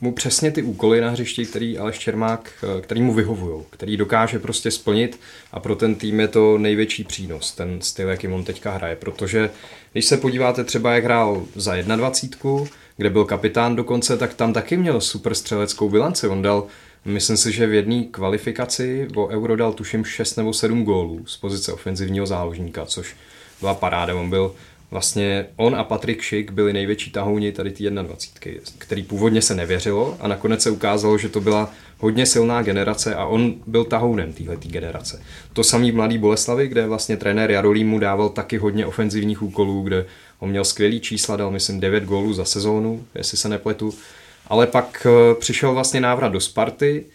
mu 0.01 0.13
přesně 0.13 0.51
ty 0.51 0.61
úkoly 0.61 1.01
na 1.01 1.09
hřišti, 1.09 1.45
který 1.45 1.77
Aleš 1.77 1.99
Čermák, 1.99 2.51
uh, 2.63 2.81
který 2.81 3.01
mu 3.01 3.13
vyhovují, 3.13 3.63
který 3.69 3.97
dokáže 3.97 4.39
prostě 4.39 4.71
splnit 4.71 5.19
a 5.51 5.59
pro 5.59 5.75
ten 5.75 5.95
tým 5.95 6.19
je 6.19 6.27
to 6.27 6.57
největší 6.57 7.03
přínos, 7.03 7.51
ten 7.51 7.81
styl, 7.81 8.09
jakým 8.09 8.33
on 8.33 8.43
teďka 8.43 8.71
hraje, 8.71 8.95
protože 8.95 9.49
když 9.91 10.05
se 10.05 10.17
podíváte 10.17 10.63
třeba, 10.63 10.93
jak 10.93 11.03
hrál 11.03 11.45
za 11.55 11.75
21, 11.81 12.65
kde 12.97 13.09
byl 13.09 13.25
kapitán 13.25 13.75
dokonce, 13.75 14.17
tak 14.17 14.33
tam 14.33 14.53
taky 14.53 14.77
měl 14.77 15.01
super 15.01 15.35
střeleckou 15.35 15.89
bilanci, 15.89 16.27
on 16.27 16.41
dal 16.41 16.67
Myslím 17.05 17.37
si, 17.37 17.51
že 17.51 17.67
v 17.67 17.73
jedné 17.73 18.03
kvalifikaci 18.03 19.07
o 19.15 19.27
Euro 19.27 19.55
dal 19.55 19.73
tuším 19.73 20.05
6 20.05 20.35
nebo 20.35 20.53
7 20.53 20.83
gólů 20.83 21.25
z 21.25 21.37
pozice 21.37 21.73
ofenzivního 21.73 22.25
záložníka, 22.25 22.85
což 22.85 23.15
byla 23.59 23.73
paráda. 23.73 24.15
On 24.15 24.29
byl 24.29 24.55
vlastně 24.91 25.45
on 25.55 25.75
a 25.75 25.83
Patrik 25.83 26.21
Šik 26.21 26.51
byli 26.51 26.73
největší 26.73 27.11
tahouni 27.11 27.51
tady 27.51 27.71
ty 27.71 27.89
21, 27.89 28.61
který 28.77 29.03
původně 29.03 29.41
se 29.41 29.55
nevěřilo 29.55 30.17
a 30.19 30.27
nakonec 30.27 30.61
se 30.61 30.69
ukázalo, 30.69 31.17
že 31.17 31.29
to 31.29 31.41
byla 31.41 31.71
hodně 31.97 32.25
silná 32.25 32.61
generace 32.61 33.15
a 33.15 33.25
on 33.25 33.53
byl 33.67 33.83
tahounem 33.83 34.33
téhle 34.33 34.55
generace. 34.55 35.21
To 35.53 35.63
samý 35.63 35.91
v 35.91 35.95
Mladý 35.95 36.17
Boleslavi, 36.17 36.67
kde 36.67 36.87
vlastně 36.87 37.17
trenér 37.17 37.51
Jarolím 37.51 37.89
mu 37.89 37.99
dával 37.99 38.29
taky 38.29 38.57
hodně 38.57 38.85
ofenzivních 38.85 39.41
úkolů, 39.41 39.81
kde 39.81 40.05
on 40.39 40.49
měl 40.49 40.65
skvělý 40.65 40.99
čísla, 40.99 41.35
dal 41.35 41.51
myslím 41.51 41.79
9 41.79 42.03
gólů 42.03 42.33
za 42.33 42.45
sezónu, 42.45 43.05
jestli 43.15 43.37
se 43.37 43.49
nepletu. 43.49 43.93
Ale 44.47 44.67
pak 44.67 45.07
eh, 45.09 45.35
přišel 45.35 45.73
vlastně 45.73 46.01
návrat 46.01 46.31
do 46.31 46.39
Sparty 46.39 47.05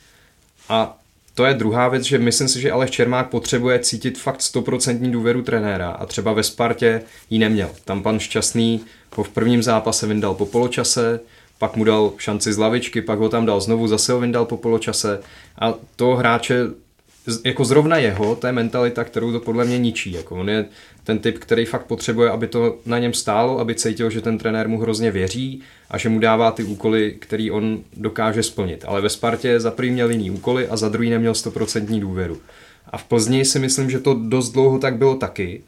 a 0.69 0.97
to 1.35 1.45
je 1.45 1.55
druhá 1.55 1.89
věc, 1.89 2.03
že 2.03 2.19
myslím 2.19 2.49
si, 2.49 2.61
že 2.61 2.73
Aleš 2.73 2.91
Čermák 2.91 3.29
potřebuje 3.29 3.79
cítit 3.79 4.19
fakt 4.19 4.43
stoprocentní 4.43 5.13
důvěru 5.13 5.43
trenéra 5.43 5.91
a 5.91 6.07
třeba 6.07 6.33
ve 6.33 6.43
Spartě 6.43 7.03
ji 7.31 7.39
neměl. 7.39 7.71
Tam 7.85 8.03
pan 8.03 8.19
Šťastný 8.19 8.81
ho 9.17 9.25
v 9.25 9.29
prvním 9.29 9.63
zápase 9.63 10.07
vyndal 10.07 10.35
po 10.35 10.47
poločase, 10.47 11.21
pak 11.59 11.77
mu 11.77 11.85
dal 11.85 12.13
šanci 12.17 12.53
z 12.53 12.59
lavičky, 12.59 13.03
pak 13.03 13.19
ho 13.19 13.29
tam 13.29 13.47
dal 13.47 13.61
znovu, 13.61 13.89
zase 13.89 14.13
ho 14.13 14.21
vyndal 14.21 14.45
po 14.45 14.57
poločase 14.57 15.21
a 15.59 15.75
toho 15.97 16.17
hráče 16.17 16.67
jako 17.45 17.65
zrovna 17.65 17.97
jeho, 17.97 18.37
to 18.37 18.47
je 18.47 18.53
mentalita, 18.53 19.05
kterou 19.05 19.33
to 19.33 19.41
podle 19.41 19.65
mě 19.65 19.79
ničí. 19.79 20.12
Jako 20.12 20.37
on 20.37 20.49
je 20.49 20.65
ten 21.05 21.19
typ, 21.19 21.39
který 21.39 21.65
fakt 21.65 21.87
potřebuje, 21.87 22.31
aby 22.31 22.47
to 22.47 22.79
na 22.87 22.99
něm 22.99 23.15
stálo, 23.15 23.59
aby 23.59 23.75
cítil, 23.75 24.11
že 24.11 24.21
ten 24.21 24.39
trenér 24.39 24.69
mu 24.69 24.79
hrozně 24.79 25.11
věří 25.11 25.62
a 25.91 25.99
že 25.99 26.09
mu 26.09 26.19
dává 26.19 26.50
ty 26.50 26.65
úkoly, 26.65 27.17
který 27.19 27.50
on 27.50 27.81
dokáže 27.97 28.43
splnit. 28.43 28.85
Ale 28.87 29.00
ve 29.00 29.09
Spartě 29.09 29.61
za 29.61 29.71
první 29.71 29.93
měl 29.93 30.11
jiný 30.11 30.31
úkoly 30.31 30.69
a 30.69 30.77
za 30.77 30.89
druhý 30.89 31.11
neměl 31.11 31.35
stoprocentní 31.35 32.00
důvěru. 32.00 32.41
A 32.91 32.99
v 32.99 33.05
Plzni 33.05 33.45
si 33.45 33.59
myslím, 33.59 33.91
že 33.91 33.99
to 33.99 34.15
dost 34.15 34.50
dlouho 34.50 34.79
tak 34.79 34.97
bylo 34.97 35.17
taky, 35.17 35.62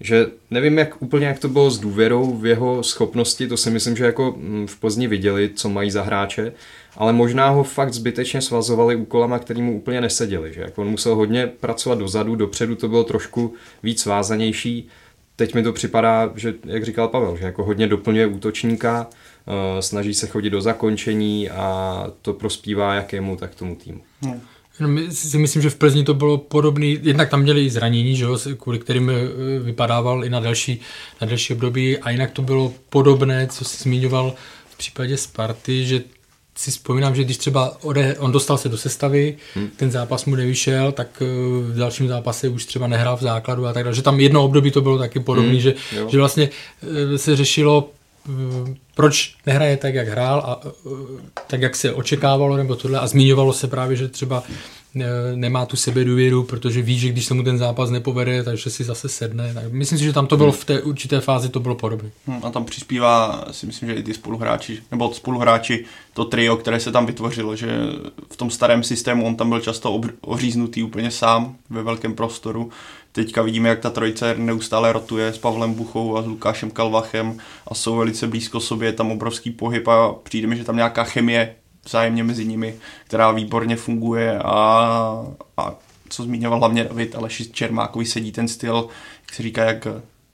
že 0.00 0.26
nevím 0.50 0.78
jak 0.78 1.02
úplně, 1.02 1.26
jak 1.26 1.38
to 1.38 1.48
bylo 1.48 1.70
s 1.70 1.78
důvěrou 1.78 2.36
v 2.36 2.46
jeho 2.46 2.82
schopnosti, 2.82 3.48
to 3.48 3.56
si 3.56 3.70
myslím, 3.70 3.96
že 3.96 4.04
jako 4.04 4.34
mm, 4.36 4.66
v 4.66 4.76
Plzni 4.76 5.08
viděli, 5.08 5.50
co 5.54 5.68
mají 5.68 5.90
za 5.90 6.02
hráče, 6.02 6.52
ale 6.96 7.12
možná 7.12 7.48
ho 7.48 7.64
fakt 7.64 7.92
zbytečně 7.92 8.42
svazovali 8.42 8.96
úkolama, 8.96 9.38
který 9.38 9.62
mu 9.62 9.76
úplně 9.76 10.00
neseděli, 10.00 10.52
že 10.52 10.60
jako 10.60 10.82
on 10.82 10.88
musel 10.88 11.14
hodně 11.14 11.46
pracovat 11.46 11.98
dozadu, 11.98 12.36
dopředu 12.36 12.74
to 12.74 12.88
bylo 12.88 13.04
trošku 13.04 13.54
víc 13.82 14.00
svázanější, 14.00 14.88
teď 15.36 15.54
mi 15.54 15.62
to 15.62 15.72
připadá, 15.72 16.32
že, 16.36 16.54
jak 16.64 16.84
říkal 16.84 17.08
Pavel, 17.08 17.36
že 17.36 17.44
jako 17.44 17.64
hodně 17.64 17.86
doplňuje 17.86 18.26
útočníka, 18.26 19.06
eh, 19.08 19.82
snaží 19.82 20.14
se 20.14 20.26
chodit 20.26 20.50
do 20.50 20.60
zakončení 20.60 21.50
a 21.50 22.06
to 22.22 22.32
prospívá 22.32 22.94
jak 22.94 23.12
jemu, 23.12 23.36
tak 23.36 23.54
tomu 23.54 23.74
týmu. 23.74 24.00
Hmm. 24.22 24.40
My 24.86 25.10
si 25.10 25.38
myslím, 25.38 25.62
že 25.62 25.70
v 25.70 25.76
Plzni 25.76 26.04
to 26.04 26.14
bylo 26.14 26.38
podobný, 26.38 26.98
jednak 27.02 27.30
tam 27.30 27.42
měli 27.42 27.70
zranění, 27.70 28.16
že 28.16 28.24
jo, 28.24 28.38
kvůli 28.58 28.78
kterým 28.78 29.10
eh, 29.10 29.14
vypadával 29.58 30.24
i 30.24 30.30
na 30.30 30.40
další, 30.40 30.80
na 31.20 31.26
další 31.26 31.52
období 31.52 31.98
a 31.98 32.10
jinak 32.10 32.30
to 32.30 32.42
bylo 32.42 32.72
podobné, 32.90 33.46
co 33.46 33.64
jsi 33.64 33.82
zmiňoval 33.82 34.34
v 34.66 34.76
případě 34.76 35.16
Sparty, 35.16 35.86
že 35.86 36.02
si 36.58 36.70
vzpomínám, 36.70 37.14
že 37.14 37.24
když 37.24 37.38
třeba 37.38 37.76
ode, 37.82 38.16
on 38.18 38.32
dostal 38.32 38.58
se 38.58 38.68
do 38.68 38.78
sestavy, 38.78 39.36
hmm. 39.54 39.70
ten 39.76 39.90
zápas 39.90 40.24
mu 40.24 40.34
nevyšel, 40.34 40.92
tak 40.92 41.08
eh, 41.22 41.24
v 41.72 41.76
dalším 41.76 42.08
zápase 42.08 42.48
už 42.48 42.64
třeba 42.64 42.86
nehrál 42.86 43.16
v 43.16 43.22
základu 43.22 43.66
a 43.66 43.72
tak 43.72 43.84
dále. 43.84 43.96
Že 43.96 44.02
tam 44.02 44.20
jedno 44.20 44.44
období 44.44 44.70
to 44.70 44.80
bylo 44.80 44.98
taky 44.98 45.20
podobné, 45.20 45.50
hmm. 45.50 45.60
že, 45.60 45.74
že 46.08 46.18
vlastně 46.18 46.48
eh, 47.14 47.18
se 47.18 47.36
řešilo 47.36 47.90
proč 48.94 49.36
nehraje 49.46 49.76
tak, 49.76 49.94
jak 49.94 50.08
hrál 50.08 50.38
a 50.38 50.60
tak, 51.46 51.62
jak 51.62 51.76
se 51.76 51.92
očekávalo 51.92 52.56
nebo 52.56 52.76
tohle 52.76 53.00
a 53.00 53.06
zmiňovalo 53.06 53.52
se 53.52 53.66
právě, 53.66 53.96
že 53.96 54.08
třeba 54.08 54.42
nemá 55.34 55.66
tu 55.66 55.76
sebe 55.76 56.04
důvěru, 56.04 56.42
protože 56.42 56.82
ví, 56.82 56.98
že 56.98 57.08
když 57.08 57.24
se 57.26 57.34
mu 57.34 57.42
ten 57.42 57.58
zápas 57.58 57.90
nepovede, 57.90 58.42
takže 58.42 58.70
si 58.70 58.84
zase 58.84 59.08
sedne. 59.08 59.54
Tak 59.54 59.72
myslím 59.72 59.98
si, 59.98 60.04
že 60.04 60.12
tam 60.12 60.26
to 60.26 60.36
bylo 60.36 60.52
v 60.52 60.64
té 60.64 60.82
určité 60.82 61.20
fázi, 61.20 61.48
to 61.48 61.60
bylo 61.60 61.74
podobné. 61.74 62.10
Hmm, 62.26 62.40
a 62.42 62.50
tam 62.50 62.64
přispívá, 62.64 63.44
si 63.50 63.66
myslím, 63.66 63.88
že 63.88 63.94
i 63.94 64.02
ty 64.02 64.14
spoluhráči, 64.14 64.78
nebo 64.90 65.14
spoluhráči, 65.14 65.84
to 66.12 66.24
trio, 66.24 66.56
které 66.56 66.80
se 66.80 66.92
tam 66.92 67.06
vytvořilo, 67.06 67.56
že 67.56 67.68
v 68.32 68.36
tom 68.36 68.50
starém 68.50 68.82
systému 68.82 69.26
on 69.26 69.36
tam 69.36 69.48
byl 69.48 69.60
často 69.60 70.00
oříznutý 70.20 70.82
úplně 70.82 71.10
sám 71.10 71.56
ve 71.70 71.82
velkém 71.82 72.14
prostoru 72.14 72.70
Teďka 73.14 73.42
vidíme, 73.42 73.68
jak 73.68 73.80
ta 73.80 73.90
trojice 73.90 74.34
neustále 74.38 74.92
rotuje 74.92 75.32
s 75.32 75.38
Pavlem 75.38 75.74
Buchou 75.74 76.16
a 76.16 76.22
s 76.22 76.26
Lukášem 76.26 76.70
Kalvachem 76.70 77.38
a 77.68 77.74
jsou 77.74 77.96
velice 77.96 78.26
blízko 78.26 78.60
sobě, 78.60 78.88
je 78.88 78.92
tam 78.92 79.10
obrovský 79.10 79.50
pohyb 79.50 79.88
a 79.88 80.12
přijde 80.12 80.48
mi, 80.48 80.56
že 80.56 80.64
tam 80.64 80.76
nějaká 80.76 81.04
chemie 81.04 81.54
vzájemně 81.84 82.24
mezi 82.24 82.44
nimi, 82.44 82.76
která 83.04 83.30
výborně 83.30 83.76
funguje 83.76 84.38
a, 84.38 85.26
a 85.56 85.74
co 86.08 86.22
zmiňoval 86.22 86.58
hlavně 86.58 86.84
David, 86.84 87.14
ale 87.14 87.28
Čermákovi 87.52 88.06
sedí 88.06 88.32
ten 88.32 88.48
styl, 88.48 88.88
jak 89.22 89.34
se 89.34 89.42
říká, 89.42 89.64
jak 89.64 89.86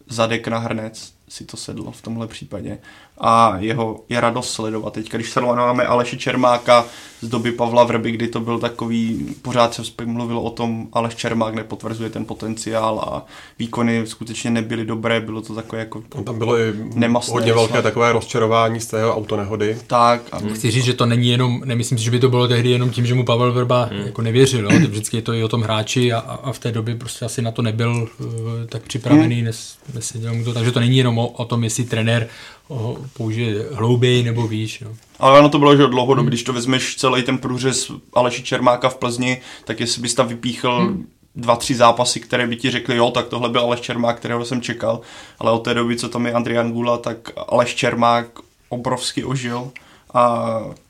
zadek 0.07 0.49
na 0.49 0.59
hrnec, 0.59 1.13
si 1.29 1.45
to 1.45 1.57
sedlo 1.57 1.93
v 1.93 2.03
tomhle 2.03 2.27
případě 2.27 2.79
a 3.21 3.57
jeho 3.59 4.05
je 4.09 4.21
radost 4.21 4.53
sledovat. 4.53 4.93
Teď, 4.93 5.11
když 5.11 5.31
sledujeme 5.31 5.87
Aleše 5.87 6.17
Čermáka 6.17 6.85
z 7.23 7.29
doby 7.29 7.53
Pavla 7.53 7.85
Vrby, 7.85 8.11
kdy 8.11 8.29
to 8.29 8.41
byl 8.41 8.59
takový, 8.59 9.27
pořád 9.43 9.75
se 9.75 9.83
mluvilo 10.05 10.43
o 10.43 10.51
tom, 10.51 10.89
Aleš 10.93 11.15
Čermák 11.15 11.55
nepotvrzuje 11.55 12.11
ten 12.11 12.25
potenciál 12.25 12.99
a 12.99 13.27
výkony 13.59 14.07
skutečně 14.07 14.51
nebyly 14.51 14.85
dobré, 14.85 15.21
bylo 15.21 15.43
to 15.43 15.55
takové 15.55 15.79
jako 15.81 16.03
Tam 16.25 16.39
bylo 16.39 16.59
i 16.59 16.73
nemasné, 16.95 17.33
hodně 17.33 17.53
velké 17.53 17.73
snad. 17.73 17.83
takové 17.83 18.13
rozčarování 18.13 18.81
z 18.81 18.87
tého 18.87 19.17
autonehody. 19.17 19.79
Tak. 19.87 20.23
A... 20.33 20.39
Chci 20.55 20.71
říct, 20.71 20.85
že 20.85 20.95
to 20.95 21.07
není 21.07 21.29
jenom, 21.29 21.63
nemyslím 21.65 21.99
si, 21.99 22.05
že 22.05 22.11
by 22.11 22.21
to 22.21 22.29
bylo 22.29 22.49
tehdy 22.49 22.71
jenom 22.71 22.91
tím, 22.91 23.07
že 23.07 23.15
mu 23.15 23.25
Pavel 23.25 23.53
Vrba 23.53 23.89
hmm. 23.93 24.07
jako 24.07 24.23
nevěřil, 24.23 24.73
jo? 24.73 24.79
vždycky 24.89 25.17
je 25.17 25.23
to 25.23 25.33
i 25.33 25.45
o 25.45 25.49
tom 25.49 25.63
hráči 25.63 26.13
a, 26.13 26.19
a 26.19 26.53
v 26.53 26.59
té 26.59 26.73
době 26.73 26.95
prostě 26.95 27.25
asi 27.25 27.43
na 27.43 27.51
to 27.51 27.63
nebyl 27.63 28.09
uh, 28.21 28.27
tak 28.69 28.83
připravený, 28.83 29.37
hmm. 29.37 29.45
nes, 29.45 29.77
neseděl 29.95 30.35
mu 30.35 30.45
to, 30.45 30.55
takže 30.55 30.73
to 30.73 30.81
není 30.81 30.97
jenom 30.97 31.19
o, 31.19 31.29
o 31.29 31.45
tom, 31.45 31.65
jestli 31.65 31.85
trenér 31.85 32.29
ho 32.71 32.97
použije 33.13 33.65
hlouběji 33.73 34.23
nebo 34.23 34.47
výš. 34.47 34.81
No. 34.81 34.97
Ale 35.19 35.39
ono 35.39 35.49
to 35.49 35.59
bylo, 35.59 35.77
že 35.77 35.87
dlouhodobě, 35.87 36.23
hmm. 36.23 36.29
když 36.29 36.43
to 36.43 36.53
vezmeš 36.53 36.97
celý 36.97 37.23
ten 37.23 37.39
průřez 37.39 37.93
Aleši 38.13 38.43
Čermáka 38.43 38.89
v 38.89 38.97
Plzni, 38.97 39.41
tak 39.65 39.81
jestli 39.81 40.03
bys 40.03 40.15
tam 40.15 40.29
vypíchl 40.29 40.79
hmm. 40.79 41.07
dva, 41.37 41.57
tři 41.57 41.75
zápasy, 41.75 42.21
které 42.21 42.47
by 42.47 42.57
ti 42.57 42.71
řekli, 42.71 42.97
jo, 42.97 43.11
tak 43.11 43.29
tohle 43.29 43.49
byl 43.49 43.61
Aleš 43.61 43.81
Čermák, 43.81 44.17
kterého 44.17 44.45
jsem 44.45 44.63
čekal, 44.63 45.01
ale 45.39 45.53
od 45.53 45.59
té 45.59 45.75
doby, 45.75 45.97
co 45.97 46.09
tam 46.09 46.27
je 46.27 46.33
Andrian 46.33 46.73
Gula, 46.73 46.99
tak 46.99 47.31
Aleš 47.49 47.75
Čermák 47.75 48.27
obrovsky 48.69 49.25
ožil 49.25 49.71
a 50.15 50.45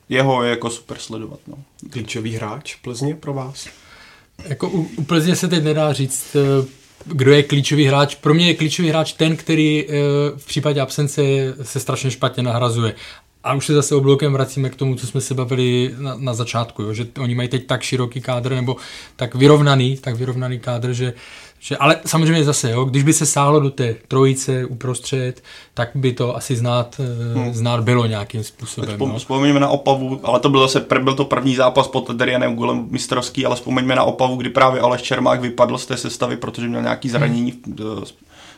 jeho 0.09 0.43
je 0.43 0.51
jako 0.51 0.71
super 0.71 0.99
sledovat. 0.99 1.39
No. 1.47 1.55
Klíčový 1.91 2.35
hráč 2.35 2.75
Plzně 2.75 3.15
pro 3.15 3.35
vás? 3.35 3.67
Jako 4.45 4.69
u, 4.69 4.89
u 4.97 5.05
Plzně 5.05 5.37
se 5.37 5.49
teď 5.49 5.65
nedá 5.65 5.93
říct, 5.93 6.37
eh, 6.37 6.80
kdo 7.05 7.33
je 7.33 7.43
klíčový 7.43 7.87
hráč. 7.87 8.15
Pro 8.15 8.35
mě 8.35 8.47
je 8.47 8.55
klíčový 8.55 8.89
hráč 8.89 9.13
ten, 9.13 9.37
který 9.37 9.85
eh, 9.89 9.93
v 10.37 10.47
případě 10.47 10.81
absence 10.81 11.23
se 11.63 11.81
strašně 11.81 12.11
špatně 12.11 12.43
nahrazuje. 12.43 12.95
A 13.45 13.55
už 13.55 13.67
se 13.67 13.75
zase 13.75 13.95
obloukem 13.95 14.33
vracíme 14.33 14.71
k 14.71 14.77
tomu, 14.77 14.95
co 14.95 15.07
jsme 15.07 15.21
se 15.21 15.35
bavili 15.35 15.95
na, 15.99 16.17
na 16.19 16.35
začátku, 16.35 16.83
jo, 16.83 16.95
že 16.95 17.07
oni 17.19 17.35
mají 17.35 17.49
teď 17.49 17.67
tak 17.67 17.83
široký 17.83 18.21
kádr, 18.21 18.55
nebo 18.55 18.77
tak 19.17 19.35
vyrovnaný, 19.35 19.97
tak 19.97 20.17
vyrovnaný 20.17 20.59
kádr, 20.59 20.93
že 20.93 21.13
že, 21.63 21.77
ale 21.77 21.97
samozřejmě 22.07 22.45
zase, 22.45 22.71
jo, 22.71 22.85
když 22.85 23.03
by 23.03 23.13
se 23.13 23.27
sáhlo 23.27 23.61
do 23.61 23.71
té 23.71 23.95
trojice 24.09 24.65
uprostřed, 24.65 25.43
tak 25.75 25.91
by 25.95 26.13
to 26.13 26.37
asi 26.37 26.57
znát, 26.57 27.01
eh, 27.01 27.35
hmm. 27.35 27.55
znát 27.55 27.81
bylo 27.85 28.07
nějakým 28.07 28.45
způsobem. 28.45 28.91
Vzpom, 28.91 29.09
no. 29.09 29.19
Vzpomeňme 29.19 29.61
na 29.61 29.69
Opavu, 29.69 30.21
ale 30.23 30.41
to 30.41 30.49
byl 30.49 30.69
zase 30.69 30.87
byl 31.01 31.15
to 31.15 31.25
první 31.25 31.57
zápas 31.57 31.89
pod 31.89 32.11
Derianem 32.11 32.57
Gulem 32.57 32.87
mistrovský, 32.91 33.47
ale 33.47 33.57
vzpomeňme 33.57 33.95
na 33.95 34.05
Opavu, 34.05 34.37
kdy 34.37 34.51
právě 34.51 34.81
Aleš 34.81 35.03
Čermák 35.03 35.41
vypadl 35.41 35.79
z 35.79 35.87
té 35.87 35.97
sestavy, 35.97 36.37
protože 36.37 36.69
měl 36.69 36.83
nějaký 36.83 37.09
hmm. 37.09 37.19
zranění 37.19 37.55
hmm. 37.67 38.05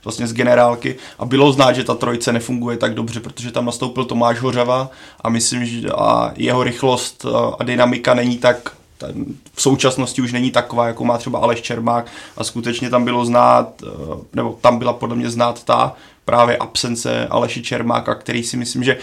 vlastně 0.05 0.27
z 0.27 0.33
generálky 0.33 0.97
a 1.19 1.25
bylo 1.25 1.53
znát, 1.53 1.73
že 1.73 1.85
ta 1.85 1.95
trojice 1.95 2.33
nefunguje 2.33 2.77
tak 2.77 2.95
dobře, 2.95 3.21
protože 3.21 3.53
tam 3.53 3.65
nastoupil 3.65 4.05
Tomáš 4.05 4.41
Hořava 4.41 4.91
a 5.21 5.29
myslím, 5.29 5.65
že 5.65 5.89
a 5.89 6.33
jeho 6.37 6.63
rychlost 6.63 7.27
a 7.59 7.65
dynamika 7.65 8.15
není 8.15 8.39
tak 8.39 8.82
ten 9.07 9.25
v 9.55 9.63
současnosti 9.63 10.23
už 10.23 10.33
není 10.33 10.51
taková, 10.51 10.87
jako 10.87 11.05
má 11.05 11.19
třeba 11.19 11.39
Aleš 11.39 11.63
Čermák 11.63 12.07
a 12.37 12.45
skutečně 12.45 12.91
tam 12.91 13.05
bylo 13.05 13.25
znát, 13.25 13.83
eh, 13.83 13.87
nebo 14.33 14.59
tam 14.61 14.79
byla 14.79 14.93
podle 14.93 15.17
mě 15.17 15.31
znát 15.31 15.65
ta 15.65 15.95
právě 16.25 16.57
absence 16.57 17.27
Aleši 17.31 17.63
Čermáka, 17.63 18.15
který 18.15 18.43
si 18.43 18.57
myslím, 18.57 18.85
že 18.85 18.99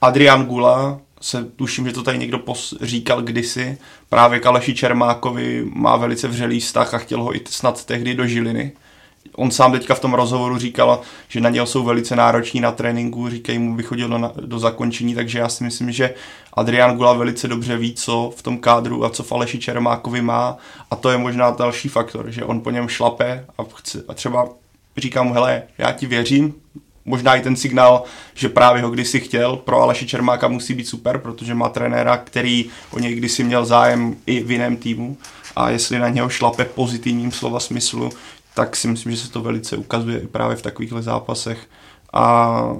Adrian 0.00 0.46
Gula 0.46 0.98
se 1.20 1.44
tuším, 1.56 1.86
že 1.86 1.92
to 1.92 2.02
tady 2.02 2.18
někdo 2.18 2.38
pos- 2.38 2.78
říkal 2.80 3.22
kdysi, 3.22 3.78
právě 4.08 4.40
k 4.40 4.46
Aleši 4.46 4.74
Čermákovi 4.74 5.64
má 5.74 5.96
velice 5.96 6.28
vřelý 6.28 6.60
vztah 6.60 6.94
a 6.94 6.98
chtěl 6.98 7.22
ho 7.22 7.36
i 7.36 7.40
snad 7.48 7.84
tehdy 7.84 8.14
do 8.14 8.26
Žiliny 8.26 8.72
on 9.36 9.50
sám 9.50 9.72
teďka 9.72 9.94
v 9.94 10.00
tom 10.00 10.14
rozhovoru 10.14 10.58
říkal, 10.58 11.00
že 11.28 11.40
na 11.40 11.50
něho 11.50 11.66
jsou 11.66 11.84
velice 11.84 12.16
nároční 12.16 12.60
na 12.60 12.72
tréninku, 12.72 13.30
říkají 13.30 13.58
mu, 13.58 13.76
vychodil 13.76 14.08
do, 14.08 14.32
do 14.40 14.58
zakončení, 14.58 15.14
takže 15.14 15.38
já 15.38 15.48
si 15.48 15.64
myslím, 15.64 15.92
že 15.92 16.14
Adrian 16.52 16.96
Gula 16.96 17.12
velice 17.12 17.48
dobře 17.48 17.76
ví, 17.76 17.94
co 17.94 18.32
v 18.36 18.42
tom 18.42 18.58
kádru 18.58 19.04
a 19.04 19.10
co 19.10 19.22
v 19.22 19.32
Aleši 19.32 19.58
Čermákovi 19.58 20.22
má. 20.22 20.56
A 20.90 20.96
to 20.96 21.10
je 21.10 21.18
možná 21.18 21.50
další 21.50 21.88
faktor, 21.88 22.30
že 22.30 22.44
on 22.44 22.60
po 22.60 22.70
něm 22.70 22.88
šlape 22.88 23.44
a, 23.58 23.62
chce, 23.74 24.04
a 24.08 24.14
třeba 24.14 24.48
říká 24.96 25.22
mu, 25.22 25.32
hele, 25.32 25.62
já 25.78 25.92
ti 25.92 26.06
věřím, 26.06 26.54
možná 27.04 27.36
i 27.36 27.40
ten 27.40 27.56
signál, 27.56 28.04
že 28.34 28.48
právě 28.48 28.82
ho 28.82 28.90
kdysi 28.90 29.20
chtěl, 29.20 29.56
pro 29.56 29.80
Aleši 29.80 30.06
Čermáka 30.06 30.48
musí 30.48 30.74
být 30.74 30.88
super, 30.88 31.18
protože 31.18 31.54
má 31.54 31.68
trenéra, 31.68 32.16
který 32.16 32.70
o 32.90 32.98
něj 32.98 33.14
kdysi 33.14 33.44
měl 33.44 33.64
zájem 33.64 34.16
i 34.26 34.40
v 34.40 34.50
jiném 34.50 34.76
týmu. 34.76 35.16
A 35.56 35.70
jestli 35.70 35.98
na 35.98 36.08
něho 36.08 36.28
šlape 36.28 36.64
pozitivním 36.64 37.32
slova 37.32 37.60
smyslu, 37.60 38.10
tak 38.58 38.76
si 38.76 38.88
myslím, 38.88 39.12
že 39.12 39.18
se 39.18 39.30
to 39.30 39.40
velice 39.40 39.76
ukazuje 39.76 40.20
i 40.20 40.26
právě 40.26 40.56
v 40.56 40.62
takovýchhle 40.62 41.02
zápasech. 41.02 41.58
a 42.12 42.76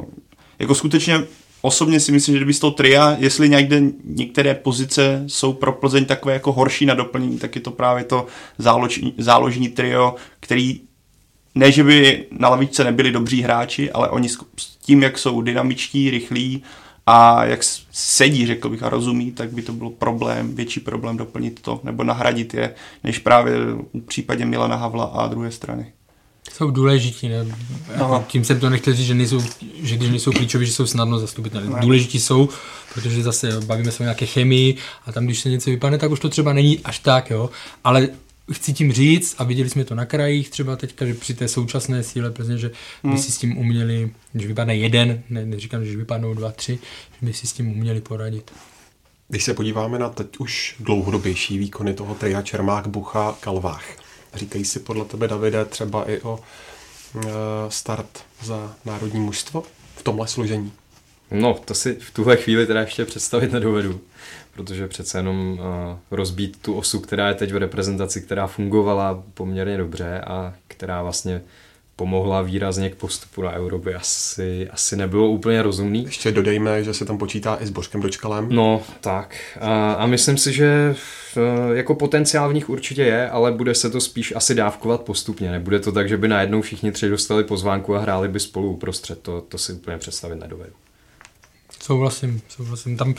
jako 0.59 0.75
skutečně 0.75 1.25
osobně 1.63 2.01
si 2.01 2.13
myslím, 2.13 2.35
že 2.35 2.39
kdyby 2.39 2.55
z 2.55 2.59
toho 2.59 2.71
tria, 2.71 3.17
jestli 3.19 3.49
někde 3.49 3.83
některé 4.05 4.55
pozice 4.55 5.25
jsou 5.27 5.53
pro 5.53 5.73
Plzeň 5.73 6.05
takové 6.05 6.35
jako 6.35 6.53
horší 6.53 6.87
na 6.87 6.95
doplnění, 6.95 7.39
tak 7.39 7.55
je 7.55 7.61
to 7.61 7.71
právě 7.71 8.05
to 8.05 8.27
záložní, 8.59 9.15
záložní 9.19 9.69
trio, 9.69 10.15
který 10.41 10.81
ne, 11.55 11.73
že 11.73 11.85
by 11.85 12.27
na 12.31 12.49
lavičce 12.49 12.85
nebyli 12.85 13.13
dobří 13.13 13.43
hráči, 13.43 13.93
ale 13.93 14.11
oni 14.11 14.29
s 14.29 14.39
tím, 14.83 15.03
jak 15.03 15.19
jsou 15.19 15.43
dynamičtí, 15.43 16.11
rychlí 16.11 16.63
a 17.11 17.45
jak 17.45 17.61
sedí, 17.93 18.47
řekl 18.47 18.69
bych, 18.69 18.83
a 18.83 18.89
rozumí, 18.89 19.33
tak 19.33 19.53
by 19.53 19.63
to 19.63 19.73
byl 19.73 19.91
problém, 19.91 20.55
větší 20.55 20.81
problém 20.81 21.17
doplnit 21.17 21.61
to 21.61 21.81
nebo 21.85 22.05
nahradit 22.05 22.55
je, 22.55 22.75
než 23.05 23.19
právě 23.19 23.55
v 23.95 24.01
případě 24.07 24.45
Milana 24.45 24.77
Havla 24.77 25.05
a 25.05 25.27
druhé 25.27 25.51
strany. 25.51 25.93
Jsou 26.53 26.71
důležití, 26.71 27.29
ne? 27.29 27.47
Jako 27.93 28.25
tím 28.29 28.45
jsem 28.45 28.61
to 28.61 28.71
nechtěl 28.71 28.95
říct, 28.95 29.07
že, 29.07 29.15
nejsou, 29.15 29.41
že 29.83 29.97
když 29.97 30.11
nejsou 30.11 30.33
klíčoví, 30.33 30.67
že 30.67 30.73
jsou 30.73 30.87
snadno 30.87 31.19
zastupitelné. 31.19 31.81
Důležití 31.81 32.21
jsou, 32.21 32.49
protože 32.95 33.23
zase 33.23 33.61
bavíme 33.61 33.93
se 33.93 34.03
o 34.03 34.05
nějaké 34.05 34.27
chemii 34.27 34.77
a 35.07 35.13
tam, 35.13 35.25
když 35.25 35.41
se 35.41 35.51
něco 35.51 35.71
vypadne, 35.71 35.99
tak 35.99 36.11
už 36.11 36.21
to 36.21 36.29
třeba 36.29 36.53
není 36.53 36.81
až 36.85 36.99
tak, 36.99 37.31
jo. 37.31 37.51
Ale 37.85 38.09
chci 38.53 38.73
tím 38.73 38.93
říct, 38.93 39.35
a 39.39 39.45
viděli 39.45 39.71
jsme 39.71 39.85
to 39.85 39.95
na 39.95 40.07
krajích 40.07 40.51
třeba 40.51 40.77
teďka, 40.77 41.07
že 41.07 41.15
při 41.15 41.35
té 41.35 41.49
současné 41.49 42.03
síle 42.03 42.31
Plzně, 42.31 42.59
že 42.59 42.69
by 43.03 43.09
hmm. 43.09 43.19
si 43.19 43.33
s 43.33 43.39
tím 43.39 43.59
uměli, 43.59 44.11
když 44.33 44.47
vypadne 44.47 44.77
jeden, 44.77 45.23
ne, 45.31 45.47
neříkám, 45.47 45.85
že 45.85 45.97
vypadnou 45.97 46.35
dva, 46.35 46.53
tři, 46.53 46.79
že 47.21 47.27
by 47.27 47.33
si 47.33 47.47
s 47.47 47.53
tím 47.53 47.71
uměli 47.71 48.01
poradit. 48.01 48.51
Když 49.29 49.45
se 49.45 49.55
podíváme 49.55 49.99
na 49.99 50.09
teď 50.09 50.37
už 50.39 50.77
dlouhodobější 50.81 51.59
výkony 51.59 51.95
toho 51.95 52.15
tria 52.15 52.43
Čermák, 52.43 52.87
Bucha, 52.87 53.37
Kalvách, 53.41 53.85
říkají 54.35 54.65
si 54.65 54.81
podle 54.81 55.05
tebe, 55.05 55.29
Davide, 55.29 55.65
třeba 55.65 56.11
i 56.11 56.21
o 56.21 56.41
e, 57.17 57.21
start 57.69 58.25
za 58.43 58.77
národní 58.85 59.21
mužstvo 59.21 59.63
v 59.97 60.03
tomhle 60.03 60.29
složení? 60.29 60.73
No, 61.31 61.61
to 61.65 61.75
si 61.75 61.95
v 61.95 62.11
tuhle 62.11 62.37
chvíli 62.37 62.67
teda 62.67 62.81
ještě 62.81 63.05
představit 63.05 63.53
nedovedu 63.53 64.01
protože 64.59 64.89
přece 64.89 65.19
jenom 65.19 65.53
uh, 65.53 65.97
rozbít 66.11 66.63
tu 66.63 66.75
osu, 66.75 67.01
která 67.01 67.29
je 67.29 67.35
teď 67.35 67.53
v 67.53 67.57
reprezentaci, 67.57 68.21
která 68.21 68.47
fungovala 68.47 69.23
poměrně 69.35 69.77
dobře 69.77 70.21
a 70.21 70.55
která 70.69 71.03
vlastně 71.03 71.41
pomohla 71.97 72.43
výrazně 72.43 72.91
k 72.91 72.95
postupu 72.95 73.43
na 73.43 73.53
Euro, 73.53 73.79
by 73.79 73.95
asi, 73.95 74.69
asi 74.71 74.97
nebylo 74.97 75.31
úplně 75.31 75.63
rozumný. 75.63 76.05
Ještě 76.05 76.33
dodejme, 76.33 76.85
že 76.85 76.95
se 76.95 77.05
tam 77.05 77.19
počítá 77.19 77.59
i 77.61 77.67
s 77.67 77.71
Božkem 77.71 78.01
Dočkalem. 78.01 78.49
No, 78.51 78.83
tak. 79.01 79.37
A, 79.61 79.93
a 79.93 80.07
myslím 80.07 80.39
si, 80.39 80.53
že 80.53 80.95
jako 81.73 81.95
potenciál 81.95 82.49
v 82.49 82.55
nich 82.55 82.69
určitě 82.69 83.03
je, 83.03 83.31
ale 83.31 83.53
bude 83.53 83.75
se 83.75 83.91
to 83.91 84.01
spíš 84.01 84.35
asi 84.37 84.55
dávkovat 84.55 85.01
postupně. 85.01 85.51
Nebude 85.51 85.81
to 85.81 85.93
tak, 85.93 86.09
že 86.09 86.17
by 86.17 86.29
najednou 86.29 86.61
všichni 86.61 86.93
tři 86.93 87.09
dostali 87.09 87.45
pozvánku 87.45 87.95
a 87.95 87.99
hráli 87.99 88.29
by 88.29 88.41
spolu 88.41 88.73
uprostřed. 88.73 89.19
To, 89.23 89.41
to 89.41 89.59
si 89.59 89.73
úplně 89.73 89.99
představit 89.99 90.41
nedovedu. 90.41 90.73
Souhlasím, 91.89 92.41
souhlasím. 92.49 92.97
Tam 92.97 93.15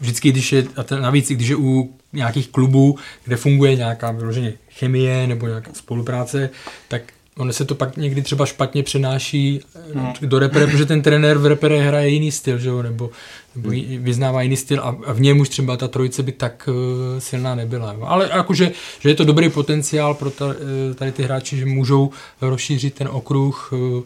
vždycky, 0.00 0.32
když 0.32 0.52
je, 0.52 0.66
a 0.76 0.82
ten, 0.82 1.02
navíc, 1.02 1.28
když 1.28 1.48
je 1.48 1.56
u 1.56 1.94
nějakých 2.12 2.48
klubů, 2.48 2.98
kde 3.24 3.36
funguje 3.36 3.76
nějaká 3.76 4.10
vyloženě 4.10 4.52
chemie 4.70 5.26
nebo 5.26 5.46
nějaká 5.46 5.70
spolupráce, 5.74 6.50
tak 6.88 7.02
ono 7.36 7.52
se 7.52 7.64
to 7.64 7.74
pak 7.74 7.96
někdy 7.96 8.22
třeba 8.22 8.46
špatně 8.46 8.82
přenáší 8.82 9.60
no. 9.94 10.12
do 10.20 10.38
repere, 10.38 10.66
protože 10.66 10.86
ten 10.86 11.02
trenér 11.02 11.38
v 11.38 11.46
repere 11.46 11.82
hraje 11.82 12.08
jiný 12.08 12.32
styl, 12.32 12.58
že 12.58 12.68
jo? 12.68 12.82
nebo, 12.82 13.10
nebo 13.56 13.68
hmm. 13.68 14.04
vyznává 14.04 14.42
jiný 14.42 14.56
styl 14.56 14.80
a, 14.80 14.96
a 15.06 15.12
v 15.12 15.20
něm 15.20 15.40
už 15.40 15.48
třeba 15.48 15.76
ta 15.76 15.88
trojice 15.88 16.22
by 16.22 16.32
tak 16.32 16.68
uh, 16.68 16.74
silná 17.18 17.54
nebyla. 17.54 17.92
Jo? 17.92 18.04
Ale 18.04 18.30
jakože, 18.34 18.72
že 19.00 19.08
je 19.08 19.14
to 19.14 19.24
dobrý 19.24 19.48
potenciál 19.48 20.14
pro 20.14 20.30
ta, 20.30 20.46
uh, 20.46 20.54
tady 20.94 21.12
ty 21.12 21.22
hráči, 21.22 21.56
že 21.56 21.66
můžou 21.66 22.10
rozšířit 22.40 22.94
ten 22.94 23.08
okruh 23.08 23.72
uh, 23.72 24.02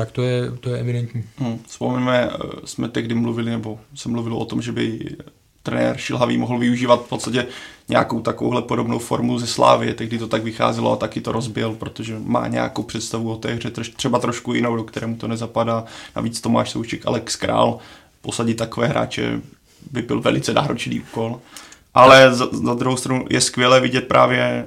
tak 0.00 0.12
to 0.12 0.22
je, 0.22 0.50
to 0.60 0.70
je 0.70 0.80
evidentní. 0.80 1.24
Hmm. 1.38 1.58
Vzpomeňme, 1.66 2.30
eh, 2.32 2.36
jsme 2.64 2.88
tehdy 2.88 3.14
mluvili, 3.14 3.50
nebo 3.50 3.80
se 3.94 4.08
mluvilo 4.08 4.38
o 4.38 4.44
tom, 4.44 4.62
že 4.62 4.72
by 4.72 5.16
trenér 5.62 5.96
Šilhavý 5.96 6.38
mohl 6.38 6.58
využívat 6.58 7.04
v 7.04 7.08
podstatě 7.08 7.46
nějakou 7.88 8.20
takovouhle 8.20 8.62
podobnou 8.62 8.98
formu 8.98 9.38
ze 9.38 9.46
Slávy, 9.46 9.94
tehdy 9.94 10.18
to 10.18 10.28
tak 10.28 10.42
vycházelo 10.42 10.92
a 10.92 10.96
taky 10.96 11.20
to 11.20 11.32
rozbil, 11.32 11.74
protože 11.74 12.16
má 12.18 12.48
nějakou 12.48 12.82
představu 12.82 13.32
o 13.32 13.36
té 13.36 13.54
hře, 13.54 13.70
třeba 13.96 14.18
trošku 14.18 14.54
jinou, 14.54 14.76
do 14.76 14.84
kterému 14.84 15.16
to 15.16 15.28
nezapadá. 15.28 15.84
Navíc 16.16 16.40
Tomáš 16.40 16.70
Souček, 16.70 17.06
Alex 17.06 17.36
Král, 17.36 17.78
posadit 18.22 18.54
takové 18.54 18.86
hráče 18.86 19.40
by 19.90 20.02
byl 20.02 20.20
velice 20.20 20.54
náročný 20.54 21.00
úkol. 21.00 21.40
Ale 21.94 22.34
za, 22.34 22.48
za 22.52 22.74
druhou 22.74 22.96
stranu 22.96 23.24
je 23.30 23.40
skvělé 23.40 23.80
vidět 23.80 24.08
právě 24.08 24.66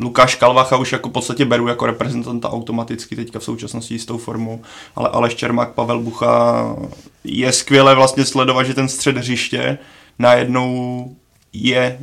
Lukáš 0.00 0.34
Kalvacha 0.34 0.76
už 0.76 0.92
jako 0.92 1.08
v 1.08 1.12
podstatě 1.12 1.44
beru 1.44 1.68
jako 1.68 1.86
reprezentanta 1.86 2.50
automaticky 2.50 3.16
teďka 3.16 3.38
v 3.38 3.44
současnosti 3.44 3.94
jistou 3.94 4.18
formou, 4.18 4.62
ale 4.96 5.08
Aleš 5.08 5.34
Čermák, 5.34 5.74
Pavel 5.74 6.00
Bucha 6.00 6.76
je 7.24 7.52
skvělé 7.52 7.94
vlastně 7.94 8.24
sledovat, 8.24 8.62
že 8.62 8.74
ten 8.74 8.88
střed 8.88 9.16
hřiště 9.16 9.78
najednou 10.18 11.16
je, 11.52 11.98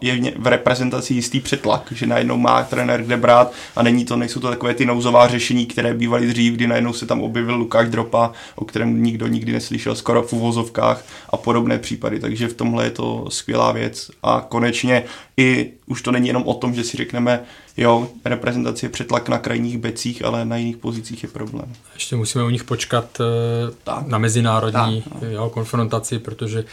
je 0.00 0.32
v 0.38 0.46
reprezentaci 0.46 1.14
jistý 1.14 1.40
přetlak, 1.40 1.92
že 1.92 2.06
najednou 2.06 2.36
má 2.36 2.62
trenér 2.64 3.02
kde 3.02 3.16
brát 3.16 3.52
a 3.76 3.82
není 3.82 4.04
to, 4.04 4.16
nejsou 4.16 4.40
to 4.40 4.48
takové 4.48 4.74
ty 4.74 4.86
nouzová 4.86 5.28
řešení, 5.28 5.66
které 5.66 5.94
bývaly 5.94 6.26
dřív, 6.26 6.54
kdy 6.54 6.66
najednou 6.66 6.92
se 6.92 7.06
tam 7.06 7.22
objevil 7.22 7.56
Lukáš 7.56 7.88
Dropa, 7.88 8.32
o 8.54 8.64
kterém 8.64 9.02
nikdo 9.02 9.26
nikdy 9.26 9.52
neslyšel, 9.52 9.94
skoro 9.94 10.22
v 10.22 10.32
uvozovkách 10.32 11.04
a 11.30 11.36
podobné 11.36 11.78
případy, 11.78 12.20
takže 12.20 12.48
v 12.48 12.54
tomhle 12.54 12.84
je 12.84 12.90
to 12.90 13.26
skvělá 13.28 13.72
věc 13.72 14.10
a 14.22 14.46
konečně 14.48 15.04
i 15.36 15.70
už 15.86 16.02
to 16.02 16.12
není 16.12 16.26
jenom 16.28 16.42
o 16.42 16.54
tom, 16.54 16.74
že 16.74 16.84
si 16.84 16.96
řekneme, 16.96 17.40
jo, 17.76 18.08
reprezentace 18.24 18.86
je 18.86 18.90
přetlak 18.90 19.28
na 19.28 19.38
krajních 19.38 19.78
becích, 19.78 20.24
ale 20.24 20.44
na 20.44 20.56
jiných 20.56 20.76
pozicích 20.76 21.22
je 21.22 21.28
problém. 21.28 21.72
Ještě 21.94 22.16
musíme 22.16 22.44
u 22.44 22.50
nich 22.50 22.64
počkat 22.64 23.20
uh, 23.20 23.26
tak. 23.84 24.06
na 24.06 24.18
mezinárodní 24.18 25.02
tak, 25.02 25.22
no. 25.22 25.30
jo, 25.30 25.50
konfrontaci, 25.50 26.18
protože 26.18 26.64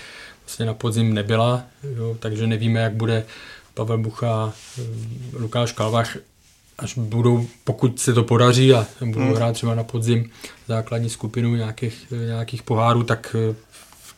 vlastně 0.51 0.65
na 0.65 0.73
podzim 0.73 1.13
nebyla, 1.13 1.63
jo, 1.95 2.17
takže 2.19 2.47
nevíme, 2.47 2.79
jak 2.79 2.93
bude 2.93 3.25
Pavel 3.73 3.97
Bucha, 3.97 4.53
eh, 4.79 4.83
Lukáš 5.33 5.71
Kalvach, 5.71 6.17
až 6.77 6.97
budou, 6.97 7.47
pokud 7.63 7.99
se 7.99 8.13
to 8.13 8.23
podaří 8.23 8.73
a 8.73 8.87
budou 9.05 9.25
hmm. 9.25 9.33
hrát 9.33 9.53
třeba 9.53 9.75
na 9.75 9.83
podzim 9.83 10.29
základní 10.67 11.09
skupinu 11.09 11.55
nějakých, 11.55 12.13
nějakých 12.25 12.63
pohárů, 12.63 13.03
tak 13.03 13.35
eh, 13.39 13.55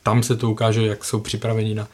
tam 0.03 0.23
se 0.23 0.35
to 0.35 0.51
ukáže, 0.51 0.85
jak 0.85 1.03
jsou 1.03 1.19
připraveni 1.19 1.75
na, 1.75 1.87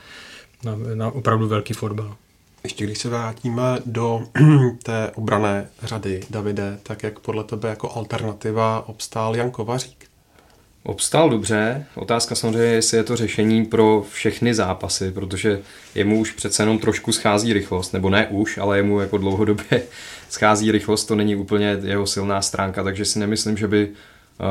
na, 0.64 0.76
na 0.96 1.12
opravdu 1.12 1.48
velký 1.48 1.74
fotbal. 1.74 2.16
Ještě 2.64 2.84
když 2.84 2.98
se 2.98 3.10
vrátíme 3.10 3.80
do 3.86 4.22
té 4.84 5.12
obrané 5.16 5.70
řady, 5.84 6.22
Davide, 6.30 6.80
tak 6.84 7.04
jak 7.04 7.20
podle 7.20 7.44
tebe 7.44 7.70
jako 7.70 7.92
alternativa 7.96 8.88
obstál 8.88 9.36
Jan 9.36 9.52
Kovařík? 9.52 10.09
Obstál 10.90 11.30
dobře. 11.30 11.86
Otázka 11.96 12.36
samozřejmě 12.36 12.68
je, 12.68 12.74
jestli 12.74 12.98
je 12.98 13.04
to 13.04 13.16
řešení 13.16 13.66
pro 13.66 14.06
všechny 14.12 14.54
zápasy, 14.54 15.12
protože 15.12 15.60
jemu 15.96 16.20
už 16.20 16.32
přece 16.32 16.64
jenom 16.64 16.80
trošku 16.80 17.12
schází 17.12 17.54
rychlost, 17.54 17.94
nebo 17.94 18.10
ne 18.10 18.28
už, 18.28 18.58
ale 18.58 18.78
jemu 18.78 19.00
jako 19.00 19.18
dlouhodobě 19.18 19.82
schází 20.30 20.72
rychlost, 20.72 21.06
to 21.06 21.16
není 21.16 21.36
úplně 21.36 21.78
jeho 21.84 22.08
silná 22.08 22.42
stránka, 22.42 22.84
takže 22.84 23.06
si 23.06 23.20
nemyslím, 23.20 23.58
že 23.58 23.68
by 23.68 23.90
eh, 23.90 24.44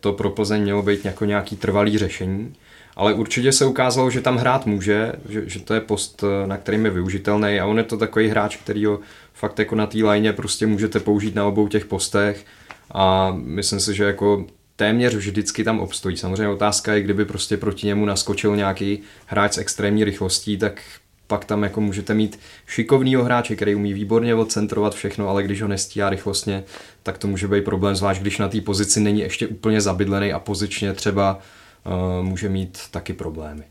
to 0.00 0.12
pro 0.12 0.30
Plzeň 0.30 0.62
mělo 0.62 0.82
být 0.82 1.04
jako 1.04 1.24
nějaký 1.24 1.56
trvalý 1.56 1.98
řešení. 1.98 2.54
Ale 2.96 3.14
určitě 3.14 3.52
se 3.52 3.66
ukázalo, 3.66 4.10
že 4.10 4.20
tam 4.20 4.36
hrát 4.36 4.66
může, 4.66 5.12
že, 5.28 5.48
že 5.48 5.60
to 5.60 5.74
je 5.74 5.80
post, 5.80 6.24
eh, 6.24 6.46
na 6.46 6.56
kterým 6.56 6.84
je 6.84 6.90
využitelný 6.90 7.60
a 7.60 7.66
on 7.66 7.78
je 7.78 7.84
to 7.84 7.96
takový 7.96 8.28
hráč, 8.28 8.56
který 8.56 8.84
ho 8.84 9.00
fakt 9.32 9.58
jako 9.58 9.74
na 9.74 9.86
té 9.86 9.98
lajně 9.98 10.32
prostě 10.32 10.66
můžete 10.66 11.00
použít 11.00 11.34
na 11.34 11.46
obou 11.46 11.68
těch 11.68 11.84
postech 11.84 12.44
a 12.90 13.32
myslím 13.36 13.80
si, 13.80 13.94
že 13.94 14.04
jako 14.04 14.46
téměř 14.76 15.14
vždycky 15.14 15.64
tam 15.64 15.80
obstojí. 15.80 16.16
Samozřejmě 16.16 16.48
otázka 16.48 16.94
je, 16.94 17.02
kdyby 17.02 17.24
prostě 17.24 17.56
proti 17.56 17.86
němu 17.86 18.04
naskočil 18.04 18.56
nějaký 18.56 18.98
hráč 19.26 19.52
s 19.52 19.58
extrémní 19.58 20.04
rychlostí, 20.04 20.58
tak 20.58 20.82
pak 21.26 21.44
tam 21.44 21.62
jako 21.62 21.80
můžete 21.80 22.14
mít 22.14 22.40
šikovnýho 22.66 23.24
hráče, 23.24 23.56
který 23.56 23.74
umí 23.74 23.92
výborně 23.92 24.34
odcentrovat 24.34 24.94
všechno, 24.94 25.28
ale 25.28 25.42
když 25.42 25.62
ho 25.62 25.68
nestíhá 25.68 26.10
rychlostně, 26.10 26.64
tak 27.02 27.18
to 27.18 27.26
může 27.26 27.48
být 27.48 27.64
problém, 27.64 27.96
zvlášť 27.96 28.20
když 28.20 28.38
na 28.38 28.48
té 28.48 28.60
pozici 28.60 29.00
není 29.00 29.20
ještě 29.20 29.46
úplně 29.46 29.80
zabydlený 29.80 30.32
a 30.32 30.38
pozičně 30.38 30.92
třeba 30.92 31.38
uh, 31.86 32.26
může 32.26 32.48
mít 32.48 32.78
taky 32.90 33.12
problémy. 33.12 33.64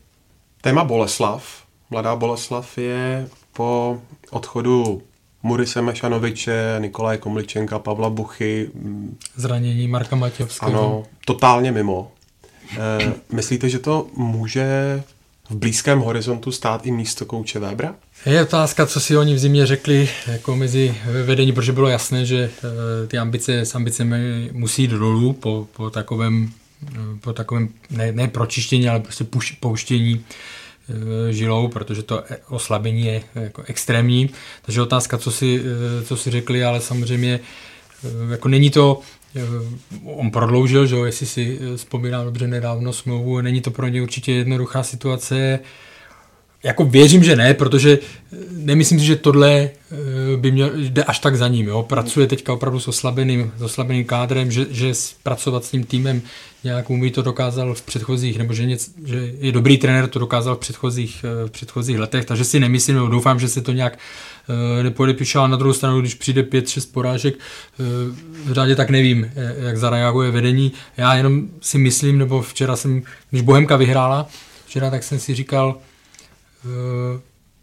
Téma 0.60 0.84
Boleslav. 0.84 1.64
Mladá 1.90 2.16
Boleslav 2.16 2.78
je 2.78 3.28
po 3.52 4.00
odchodu 4.30 5.02
Murise 5.44 5.82
Mešanoviče, 5.82 6.76
Nikolaj 6.78 7.18
Komličenka, 7.18 7.78
Pavla 7.78 8.10
Buchy. 8.10 8.70
Zranění 9.36 9.88
Marka 9.88 10.16
Matěvského. 10.16 10.72
Ano, 10.72 11.04
totálně 11.24 11.72
mimo. 11.72 12.12
E, 12.78 13.12
myslíte, 13.32 13.68
že 13.68 13.78
to 13.78 14.06
může 14.16 15.02
v 15.50 15.56
blízkém 15.56 16.00
horizontu 16.00 16.52
stát 16.52 16.86
i 16.86 16.90
místo 16.90 17.24
kouče 17.24 17.58
Webra? 17.58 17.94
Je 18.26 18.42
otázka, 18.42 18.86
co 18.86 19.00
si 19.00 19.16
oni 19.16 19.34
v 19.34 19.38
zimě 19.38 19.66
řekli 19.66 20.08
jako 20.26 20.56
mezi 20.56 20.94
vedení, 21.24 21.52
protože 21.52 21.72
bylo 21.72 21.88
jasné, 21.88 22.26
že 22.26 22.50
e, 23.04 23.06
ty 23.06 23.18
ambice 23.18 23.60
s 23.60 23.74
ambicemi 23.74 24.50
musí 24.52 24.82
jít 24.82 24.90
dolů 24.90 25.32
po, 25.32 25.68
po 25.76 25.90
takovém, 25.90 26.50
e, 26.88 27.18
po 27.20 27.32
takovém 27.32 27.68
ne, 27.90 28.12
ne 28.12 28.28
pročištění, 28.28 28.88
ale 28.88 29.00
prostě 29.00 29.24
puš, 29.24 29.50
pouštění 29.50 30.24
Eh, 30.24 30.63
žilou, 31.30 31.68
protože 31.68 32.02
to 32.02 32.22
oslabení 32.48 33.06
je 33.06 33.22
jako 33.34 33.62
extrémní. 33.66 34.30
Takže 34.62 34.82
otázka, 34.82 35.18
co 35.18 35.30
si, 35.30 35.62
eh, 35.64 36.04
co 36.04 36.16
si 36.16 36.30
řekli, 36.30 36.64
ale 36.64 36.80
samozřejmě 36.80 37.40
jako 38.30 38.48
není 38.48 38.70
to, 38.70 39.00
on 40.04 40.30
prodloužil, 40.30 40.86
že 40.86 40.94
jo, 40.96 41.04
jestli 41.04 41.26
si 41.26 41.58
vzpomínám 41.76 42.24
dobře 42.24 42.46
nedávno 42.46 42.92
smlouvu, 42.92 43.40
není 43.40 43.60
to 43.60 43.70
pro 43.70 43.88
ně 43.88 44.02
určitě 44.02 44.32
jednoduchá 44.32 44.82
situace, 44.82 45.60
jako 46.64 46.84
věřím, 46.84 47.24
že 47.24 47.36
ne, 47.36 47.54
protože 47.54 47.98
nemyslím 48.50 49.00
si, 49.00 49.06
že 49.06 49.16
tohle 49.16 49.70
by 50.36 50.52
měl, 50.52 50.70
jde 50.74 51.04
až 51.04 51.18
tak 51.18 51.36
za 51.36 51.48
ním. 51.48 51.68
Jo. 51.68 51.82
Pracuje 51.82 52.26
teďka 52.26 52.52
opravdu 52.52 52.80
s 52.80 52.88
oslabeným, 52.88 53.52
s 53.58 53.62
oslabeným 53.62 54.04
kádrem, 54.04 54.50
že, 54.50 54.66
že 54.70 54.92
pracovat 55.22 55.64
s 55.64 55.70
tím 55.70 55.84
týmem 55.84 56.22
nějak 56.64 56.90
umí 56.90 57.10
to 57.10 57.22
dokázal 57.22 57.74
v 57.74 57.82
předchozích, 57.82 58.38
nebo 58.38 58.54
že, 58.54 58.66
něc, 58.66 58.90
že 59.04 59.32
je 59.38 59.52
dobrý 59.52 59.78
trenér, 59.78 60.08
to 60.08 60.18
dokázal 60.18 60.56
v 60.56 60.58
předchozích, 60.58 61.24
v 61.46 61.50
předchozích 61.50 61.98
letech, 61.98 62.24
takže 62.24 62.44
si 62.44 62.60
nemyslím, 62.60 62.94
nebo 62.94 63.08
doufám, 63.08 63.40
že 63.40 63.48
se 63.48 63.60
to 63.60 63.72
nějak 63.72 63.98
nepodepíše, 64.82 65.38
ale 65.38 65.48
na 65.48 65.56
druhou 65.56 65.72
stranu, 65.72 66.00
když 66.00 66.14
přijde 66.14 66.42
5-6 66.42 66.92
porážek 66.92 67.34
v 68.44 68.52
řádě, 68.52 68.76
tak 68.76 68.90
nevím, 68.90 69.30
jak 69.56 69.76
zareaguje 69.78 70.30
vedení. 70.30 70.72
Já 70.96 71.14
jenom 71.14 71.42
si 71.60 71.78
myslím, 71.78 72.18
nebo 72.18 72.42
včera 72.42 72.76
jsem, 72.76 73.02
když 73.30 73.42
Bohemka 73.42 73.76
vyhrála, 73.76 74.28
včera, 74.66 74.90
tak 74.90 75.02
jsem 75.02 75.18
si 75.18 75.34
říkal, 75.34 75.76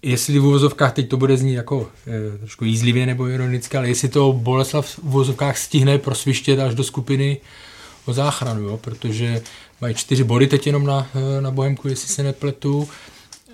jestli 0.02 0.40
v 0.40 0.46
uvozovkách, 0.46 0.94
teď 0.94 1.10
to 1.10 1.18
bude 1.18 1.38
znít 1.38 1.54
jako 1.54 1.90
eh, 2.08 2.38
trošku 2.38 2.66
jízlivě 2.66 3.06
nebo 3.06 3.28
ironicky, 3.28 3.78
ale 3.78 3.88
jestli 3.88 4.10
to 4.10 4.34
Boleslav 4.34 4.86
v 4.86 5.00
uvozovkách 5.00 5.58
stihne 5.58 5.98
prosvištět 5.98 6.60
až 6.60 6.76
do 6.76 6.84
skupiny 6.84 7.38
o 8.06 8.14
záchranu, 8.14 8.62
jo? 8.62 8.78
protože 8.78 9.42
mají 9.82 9.96
čtyři 9.96 10.24
body 10.24 10.48
teď 10.48 10.68
jenom 10.68 10.86
na, 10.86 11.08
na 11.40 11.52
Bohemku, 11.52 11.88
jestli 11.88 12.08
se 12.08 12.24
nepletu, 12.24 12.90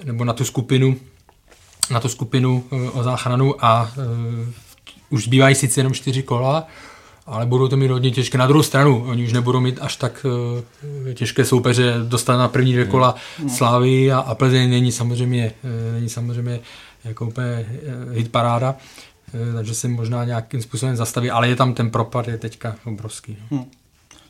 nebo 0.03 0.25
na 0.25 0.33
tu 0.33 0.45
skupinu, 0.45 0.95
na 1.91 1.99
tu 1.99 2.09
skupinu 2.09 2.63
o 2.93 3.03
záchranu 3.03 3.65
a 3.65 3.91
uh, 3.97 4.53
už 5.09 5.23
zbývají 5.23 5.55
sice 5.55 5.79
jenom 5.79 5.93
čtyři 5.93 6.23
kola, 6.23 6.67
ale 7.27 7.45
budou 7.45 7.67
to 7.67 7.77
mít 7.77 7.91
hodně 7.91 8.11
těžké. 8.11 8.37
Na 8.37 8.47
druhou 8.47 8.63
stranu, 8.63 9.03
oni 9.07 9.23
už 9.23 9.33
nebudou 9.33 9.59
mít 9.59 9.77
až 9.81 9.95
tak 9.95 10.25
uh, 11.05 11.13
těžké 11.13 11.45
soupeře, 11.45 11.93
dostat 12.03 12.37
na 12.37 12.47
první 12.47 12.73
dvě 12.73 12.85
kola 12.85 13.15
hmm. 13.39 13.49
Slávy 13.49 14.11
a, 14.11 14.19
a 14.19 14.35
Plzeň 14.35 14.69
není 14.69 14.91
samozřejmě, 14.91 15.53
uh, 15.63 15.93
není 15.93 16.09
samozřejmě 16.09 16.59
jako 17.03 17.25
úplně 17.25 17.65
uh, 18.07 18.13
hit 18.13 18.31
paráda, 18.31 18.75
uh, 19.33 19.55
takže 19.55 19.75
se 19.75 19.87
možná 19.87 20.23
nějakým 20.25 20.61
způsobem 20.61 20.95
zastaví, 20.95 21.31
ale 21.31 21.49
je 21.49 21.55
tam 21.55 21.73
ten 21.73 21.89
propad, 21.89 22.27
je 22.27 22.37
teďka 22.37 22.75
obrovský. 22.85 23.37
No. 23.51 23.57
Hmm. 23.57 23.65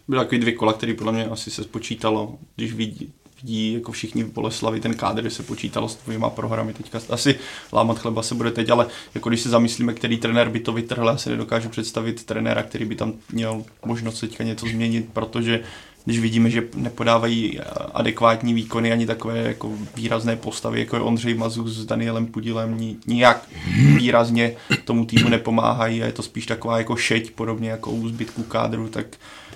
Byly 0.08 0.24
takový 0.24 0.42
dvě 0.42 0.54
kola, 0.54 0.74
které 0.74 0.94
podle 0.94 1.14
mě 1.14 1.26
asi 1.26 1.52
se 1.52 1.64
spočítalo, 1.64 2.36
když 2.56 2.74
vidí, 2.74 3.14
vidí 3.42 3.74
jako 3.74 3.92
všichni 3.92 4.24
v 4.24 4.34
Boleslavi 4.34 4.80
ten 4.80 4.94
kádr, 4.94 5.30
se 5.30 5.44
počítalo 5.44 5.90
s 5.90 5.96
dvěma 6.06 6.30
programy. 6.30 6.74
Teďka 6.74 7.00
asi 7.10 7.36
lámat 7.74 8.00
chleba 8.00 8.24
se 8.24 8.36
bude 8.36 8.52
teď, 8.52 8.70
ale 8.70 8.88
jako 9.16 9.30
když 9.30 9.42
se 9.42 9.50
zamyslíme, 9.50 9.94
který 9.94 10.18
trenér 10.18 10.50
by 10.50 10.60
to 10.60 10.74
vytrhl, 10.74 11.08
já 11.08 11.18
se 11.18 11.30
nedokážu 11.30 11.70
představit 11.70 12.26
trenéra, 12.26 12.64
který 12.64 12.86
by 12.86 12.96
tam 12.96 13.14
měl 13.32 13.64
možnost 13.86 14.20
teďka 14.20 14.44
něco 14.44 14.66
změnit, 14.66 15.10
protože 15.14 15.64
když 16.06 16.20
vidíme, 16.20 16.50
že 16.50 16.64
nepodávají 16.76 17.60
adekvátní 17.94 18.54
výkony 18.54 18.92
ani 18.92 19.06
takové 19.06 19.38
jako 19.38 19.72
výrazné 19.96 20.36
postavy, 20.36 20.80
jako 20.80 20.96
je 20.96 21.02
Ondřej 21.02 21.34
Mazus 21.34 21.72
s 21.72 21.86
Danielem 21.86 22.26
Pudilem, 22.26 22.98
nijak 23.08 23.50
výrazně 23.98 24.56
tomu 24.86 25.06
týmu 25.06 25.30
nepomáhají 25.30 26.04
a 26.04 26.06
je 26.06 26.12
to 26.12 26.24
spíš 26.24 26.46
taková 26.46 26.78
jako 26.78 26.96
šeť, 26.96 27.32
podobně 27.32 27.70
jako 27.70 27.92
u 27.92 28.08
zbytku 28.08 28.44
kádru, 28.44 28.88
tak 28.88 29.06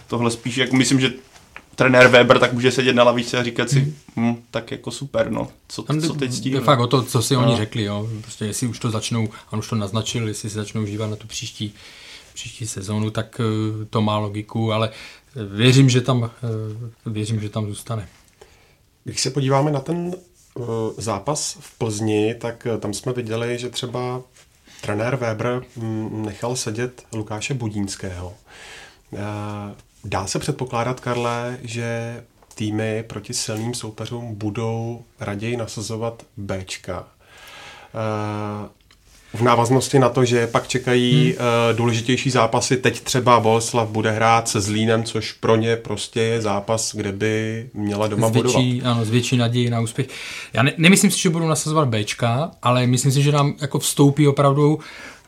tohle 0.07 0.31
spíš, 0.31 0.57
jako 0.57 0.75
myslím, 0.75 0.99
že 0.99 1.13
trenér 1.75 2.07
Weber 2.07 2.39
tak 2.39 2.53
může 2.53 2.71
sedět 2.71 2.93
na 2.93 3.03
lavičce 3.03 3.37
a 3.37 3.43
říkat 3.43 3.69
si, 3.69 3.93
hm, 4.15 4.35
tak 4.51 4.71
jako 4.71 4.91
super, 4.91 5.31
no, 5.31 5.47
co, 5.67 5.85
co 6.07 6.13
teď 6.13 6.31
s 6.31 6.39
tím? 6.39 6.53
Je 6.53 6.61
fakt 6.61 6.79
o 6.79 6.87
to, 6.87 7.03
co 7.03 7.21
si 7.21 7.33
no. 7.33 7.45
oni 7.45 7.57
řekli, 7.57 7.83
jo, 7.83 8.09
prostě 8.21 8.45
jestli 8.45 8.67
už 8.67 8.79
to 8.79 8.91
začnou, 8.91 9.29
on 9.51 9.59
už 9.59 9.69
to 9.69 9.75
naznačil, 9.75 10.27
jestli 10.27 10.49
se 10.49 10.55
začnou 10.55 10.85
žívat 10.85 11.07
na 11.07 11.15
tu 11.15 11.27
příští, 11.27 11.73
příští 12.33 12.67
sezónu, 12.67 13.09
tak 13.09 13.41
eh, 13.41 13.85
to 13.85 14.01
má 14.01 14.17
logiku, 14.17 14.73
ale 14.73 14.89
eh, 14.89 15.43
věřím, 15.43 15.89
že 15.89 16.01
tam, 16.01 16.31
eh, 16.43 17.09
věřím, 17.09 17.41
že 17.41 17.49
tam 17.49 17.67
zůstane. 17.67 18.07
Když 19.03 19.21
se 19.21 19.31
podíváme 19.31 19.71
na 19.71 19.79
ten 19.79 20.15
zápas 20.97 21.57
v 21.59 21.77
Plzni, 21.77 22.35
tak 22.35 22.67
tam 22.79 22.93
jsme 22.93 23.13
viděli, 23.13 23.59
že 23.59 23.69
třeba 23.69 24.21
trenér 24.81 25.15
Weber 25.15 25.63
hm, 25.77 26.25
nechal 26.25 26.55
sedět 26.55 27.03
Lukáše 27.13 27.53
Budínského. 27.53 28.33
Dá 30.03 30.27
se 30.27 30.39
předpokládat, 30.39 30.99
Karle, 30.99 31.57
že 31.63 32.21
týmy 32.55 33.03
proti 33.07 33.33
silným 33.33 33.73
soupeřům 33.73 34.35
budou 34.35 35.03
raději 35.19 35.57
nasazovat 35.57 36.23
Bčka. 36.37 37.07
Eh, 37.93 38.69
v 39.33 39.41
návaznosti 39.41 39.99
na 39.99 40.09
to, 40.09 40.25
že 40.25 40.47
pak 40.47 40.67
čekají 40.67 41.25
hmm. 41.25 41.77
důležitější 41.77 42.29
zápasy, 42.29 42.77
teď 42.77 43.01
třeba 43.01 43.39
Boleslav 43.39 43.89
bude 43.89 44.11
hrát 44.11 44.47
se 44.47 44.61
Zlínem, 44.61 45.03
což 45.03 45.31
pro 45.31 45.55
ně 45.55 45.75
prostě 45.75 46.21
je 46.21 46.41
zápas, 46.41 46.95
kde 46.95 47.11
by 47.11 47.69
měla 47.73 48.07
doma 48.07 48.29
z 48.29 48.31
větší, 48.31 48.73
budovat. 48.73 48.91
Ano, 48.91 49.05
z 49.05 49.09
větší 49.09 49.37
naději 49.37 49.69
na 49.69 49.79
úspěch. 49.79 50.07
Já 50.53 50.63
ne, 50.63 50.73
nemyslím 50.77 51.11
si, 51.11 51.19
že 51.19 51.29
budou 51.29 51.47
nasazovat 51.47 51.87
Bčka, 51.87 52.51
ale 52.61 52.87
myslím 52.87 53.11
si, 53.11 53.21
že 53.21 53.31
nám 53.31 53.53
jako 53.61 53.79
vstoupí 53.79 54.27
opravdu 54.27 54.79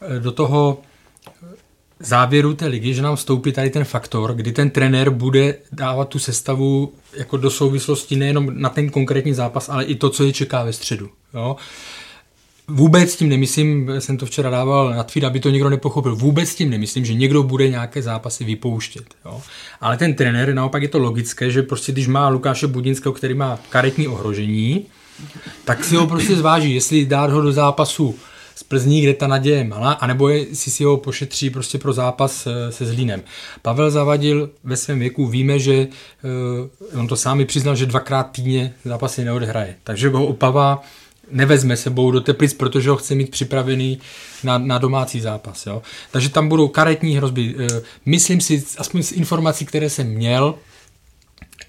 eh, 0.01 0.19
do 0.19 0.31
toho 0.31 0.77
závěru 2.03 2.53
té 2.53 2.67
ligy, 2.67 2.93
že 2.93 3.01
nám 3.01 3.15
vstoupí 3.15 3.51
tady 3.51 3.69
ten 3.69 3.83
faktor, 3.83 4.33
kdy 4.33 4.51
ten 4.51 4.69
trenér 4.69 5.09
bude 5.09 5.55
dávat 5.71 6.09
tu 6.09 6.19
sestavu 6.19 6.93
jako 7.17 7.37
do 7.37 7.49
souvislosti 7.49 8.15
nejenom 8.15 8.49
na 8.53 8.69
ten 8.69 8.89
konkrétní 8.89 9.33
zápas, 9.33 9.69
ale 9.69 9.83
i 9.83 9.95
to, 9.95 10.09
co 10.09 10.23
je 10.23 10.33
čeká 10.33 10.63
ve 10.63 10.73
středu. 10.73 11.09
Jo? 11.33 11.55
Vůbec 12.67 13.15
tím 13.15 13.29
nemyslím, 13.29 13.91
jsem 13.99 14.17
to 14.17 14.25
včera 14.25 14.49
dával 14.49 14.89
na 14.89 15.03
tweet, 15.03 15.23
aby 15.23 15.39
to 15.39 15.49
někdo 15.49 15.69
nepochopil, 15.69 16.15
vůbec 16.15 16.55
tím 16.55 16.69
nemyslím, 16.69 17.05
že 17.05 17.13
někdo 17.13 17.43
bude 17.43 17.69
nějaké 17.69 18.01
zápasy 18.01 18.43
vypouštět. 18.43 19.03
Jo? 19.25 19.41
Ale 19.81 19.97
ten 19.97 20.13
trenér, 20.13 20.53
naopak 20.53 20.81
je 20.81 20.87
to 20.87 20.99
logické, 20.99 21.51
že 21.51 21.63
prostě 21.63 21.91
když 21.91 22.07
má 22.07 22.29
Lukáše 22.29 22.67
Budinského, 22.67 23.13
který 23.13 23.33
má 23.33 23.59
karetní 23.69 24.07
ohrožení, 24.07 24.85
tak 25.65 25.83
si 25.83 25.95
ho 25.95 26.07
prostě 26.07 26.35
zváží, 26.35 26.75
jestli 26.75 27.05
dát 27.05 27.29
ho 27.29 27.41
do 27.41 27.51
zápasu 27.51 28.15
z 28.63 28.65
Plzní, 28.65 29.01
kde 29.01 29.13
ta 29.13 29.27
naděje 29.27 29.57
je 29.57 29.63
malá, 29.63 29.91
anebo 29.91 30.29
si 30.53 30.71
si 30.71 30.83
ho 30.83 30.97
pošetří 30.97 31.49
prostě 31.49 31.77
pro 31.77 31.93
zápas 31.93 32.47
eh, 32.47 32.71
se 32.71 32.85
Zlínem. 32.85 33.21
Pavel 33.61 33.91
Zavadil 33.91 34.49
ve 34.63 34.77
svém 34.77 34.99
věku 34.99 35.27
víme, 35.27 35.59
že 35.59 35.87
uh, 36.93 36.99
on 36.99 37.07
to 37.07 37.15
sám 37.15 37.45
přiznal, 37.45 37.75
že 37.75 37.85
dvakrát 37.85 38.23
týdně 38.23 38.73
zápasy 38.85 39.25
neodhraje. 39.25 39.75
Takže 39.83 40.09
ho 40.09 40.25
Opava 40.25 40.83
nevezme 41.31 41.77
sebou 41.77 42.11
do 42.11 42.21
Teplic, 42.21 42.53
protože 42.53 42.89
ho 42.89 42.95
chce 42.95 43.15
mít 43.15 43.31
připravený 43.31 43.99
na, 44.43 44.57
na 44.57 44.77
domácí 44.77 45.21
zápas. 45.21 45.65
Jo? 45.65 45.81
Takže 46.11 46.29
tam 46.29 46.49
budou 46.49 46.67
karetní 46.67 47.17
hrozby. 47.17 47.55
Uh, 47.55 47.67
myslím 48.05 48.41
si, 48.41 48.63
aspoň 48.77 49.03
z 49.03 49.11
informací, 49.11 49.65
které 49.65 49.89
jsem 49.89 50.07
měl, 50.07 50.55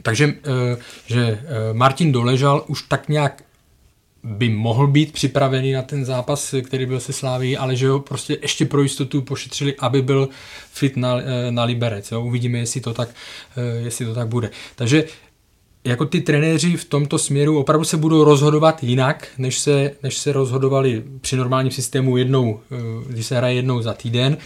takže, 0.02 0.34
že 1.06 1.38
Martin 1.72 2.12
Doležal 2.12 2.64
už 2.66 2.82
tak 2.82 3.08
nějak 3.08 3.43
by 4.24 4.48
mohl 4.48 4.86
být 4.86 5.12
připravený 5.12 5.72
na 5.72 5.82
ten 5.82 6.04
zápas, 6.04 6.54
který 6.62 6.86
byl 6.86 7.00
se 7.00 7.12
Sláví, 7.12 7.56
ale 7.56 7.76
že 7.76 7.88
ho 7.88 8.00
prostě 8.00 8.38
ještě 8.42 8.64
pro 8.64 8.82
jistotu 8.82 9.22
pošetřili, 9.22 9.74
aby 9.78 10.02
byl 10.02 10.28
fit 10.72 10.96
na, 10.96 11.20
eh, 11.20 11.50
na 11.50 11.64
Liberec. 11.64 12.12
Jo. 12.12 12.22
Uvidíme, 12.22 12.58
jestli 12.58 12.80
to, 12.80 12.94
tak, 12.94 13.08
eh, 13.56 13.84
jestli 13.84 14.04
to 14.04 14.14
tak 14.14 14.28
bude. 14.28 14.50
Takže 14.76 15.04
jako 15.84 16.04
ty 16.04 16.20
trenéři 16.20 16.76
v 16.76 16.84
tomto 16.84 17.18
směru 17.18 17.58
opravdu 17.58 17.84
se 17.84 17.96
budou 17.96 18.24
rozhodovat 18.24 18.82
jinak, 18.82 19.28
než 19.38 19.58
se, 19.58 19.90
než 20.02 20.18
se 20.18 20.32
rozhodovali 20.32 21.02
při 21.20 21.36
normálním 21.36 21.72
systému 21.72 22.16
jednou, 22.16 22.60
eh, 22.72 22.76
když 23.08 23.26
se 23.26 23.36
hraje 23.36 23.54
jednou 23.54 23.82
za 23.82 23.94
týden. 23.94 24.36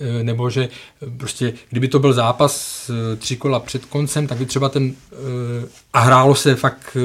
Eh, 0.00 0.24
nebo 0.24 0.50
že 0.50 0.68
eh, 1.02 1.10
prostě, 1.16 1.52
kdyby 1.70 1.88
to 1.88 1.98
byl 1.98 2.12
zápas 2.12 2.90
eh, 2.90 3.16
tři 3.16 3.36
kola 3.36 3.60
před 3.60 3.84
koncem, 3.84 4.26
tak 4.26 4.38
by 4.38 4.46
třeba 4.46 4.68
ten, 4.68 4.94
a 5.92 6.00
hrálo 6.00 6.34
se 6.34 6.54
fakt 6.54 6.96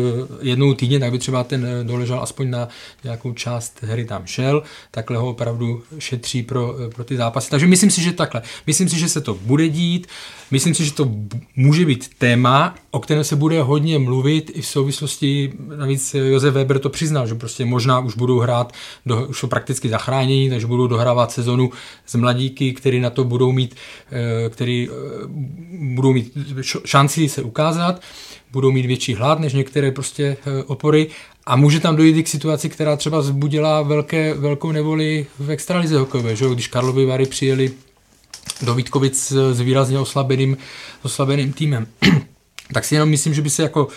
jednou 0.41 0.73
týdně, 0.73 0.99
tak 0.99 1.11
by 1.11 1.19
třeba 1.19 1.43
ten 1.43 1.67
doležal 1.83 2.23
aspoň 2.23 2.49
na 2.49 2.67
nějakou 3.03 3.33
část 3.33 3.77
hry 3.81 4.05
tam 4.05 4.25
šel, 4.25 4.63
takhle 4.91 5.17
ho 5.17 5.29
opravdu 5.29 5.83
šetří 5.99 6.43
pro, 6.43 6.75
pro 6.95 7.03
ty 7.03 7.17
zápasy. 7.17 7.49
Takže 7.49 7.67
myslím 7.67 7.91
si, 7.91 8.01
že 8.01 8.11
takhle. 8.11 8.41
Myslím 8.67 8.89
si, 8.89 8.99
že 8.99 9.09
se 9.09 9.21
to 9.21 9.33
bude 9.33 9.69
dít, 9.69 10.07
myslím 10.51 10.75
si, 10.75 10.85
že 10.85 10.93
to 10.93 11.11
může 11.55 11.85
být 11.85 12.09
téma, 12.17 12.75
o 12.91 12.99
kterém 12.99 13.23
se 13.23 13.35
bude 13.35 13.61
hodně 13.61 13.99
mluvit 13.99 14.51
i 14.53 14.61
v 14.61 14.67
souvislosti, 14.67 15.53
navíc 15.77 16.13
Josef 16.13 16.53
Weber 16.53 16.79
to 16.79 16.89
přiznal, 16.89 17.27
že 17.27 17.35
prostě 17.35 17.65
možná 17.65 17.99
už 17.99 18.15
budou 18.15 18.39
hrát, 18.39 18.73
do, 19.05 19.25
už 19.27 19.39
jsou 19.39 19.47
prakticky 19.47 19.89
zachránění, 19.89 20.49
takže 20.49 20.67
budou 20.67 20.87
dohrávat 20.87 21.31
sezonu 21.31 21.71
z 22.05 22.15
mladíky, 22.15 22.73
který 22.85 22.99
na 22.99 23.09
to 23.09 23.23
budou 23.23 23.51
mít, 23.51 23.75
eh, 24.11 24.49
který 24.49 24.89
eh, 24.89 24.93
budou 25.95 26.13
mít 26.13 26.37
šanci 26.85 27.29
se 27.29 27.41
ukázat, 27.41 28.01
budou 28.51 28.71
mít 28.71 28.85
větší 28.85 29.15
hlad 29.15 29.39
než 29.39 29.53
některé 29.53 29.91
prostě 29.91 30.37
eh, 30.45 30.63
opory 30.63 31.07
a 31.45 31.55
může 31.55 31.79
tam 31.79 31.95
dojít 31.95 32.23
k 32.23 32.27
situaci, 32.27 32.69
která 32.69 32.95
třeba 32.95 33.19
vzbudila 33.19 33.81
velké, 33.81 34.33
velkou 34.33 34.71
nevoli 34.71 35.25
v 35.39 35.51
extralize 35.51 35.99
hokejové, 35.99 36.35
že? 36.35 36.45
když 36.53 36.67
Karlovy 36.67 37.05
Vary 37.05 37.25
přijeli 37.25 37.71
do 38.61 38.75
Vítkovic 38.75 39.33
s 39.51 39.59
výrazně 39.59 39.99
oslabeným, 39.99 40.57
oslabeným 41.03 41.53
týmem. 41.53 41.87
tak 42.73 42.85
si 42.85 42.95
jenom 42.95 43.09
myslím, 43.09 43.33
že 43.33 43.41
by 43.41 43.49
se 43.49 43.63
jako 43.63 43.87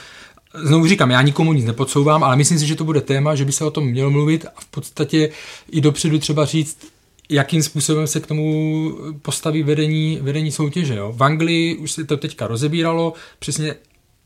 Znovu 0.55 0.87
říkám, 0.87 1.11
já 1.11 1.22
nikomu 1.22 1.53
nic 1.53 1.64
nepodsouvám, 1.64 2.24
ale 2.24 2.37
myslím 2.37 2.59
si, 2.59 2.66
že 2.66 2.77
to 2.77 2.85
bude 2.85 3.01
téma, 3.01 3.35
že 3.35 3.44
by 3.44 3.53
se 3.53 3.64
o 3.64 3.70
tom 3.70 3.85
mělo 3.85 4.11
mluvit 4.11 4.46
a 4.57 4.61
v 4.61 4.66
podstatě 4.66 5.31
i 5.70 5.81
dopředu 5.81 6.18
třeba 6.18 6.44
říct, 6.44 6.79
jakým 7.28 7.62
způsobem 7.62 8.06
se 8.06 8.20
k 8.20 8.26
tomu 8.26 8.92
postaví 9.22 9.62
vedení, 9.62 10.18
vedení 10.22 10.52
soutěže. 10.52 10.94
Jo. 10.94 11.12
V 11.16 11.22
Anglii 11.22 11.76
už 11.76 11.92
se 11.92 12.04
to 12.04 12.16
teďka 12.16 12.46
rozebíralo, 12.46 13.12
přesně 13.38 13.74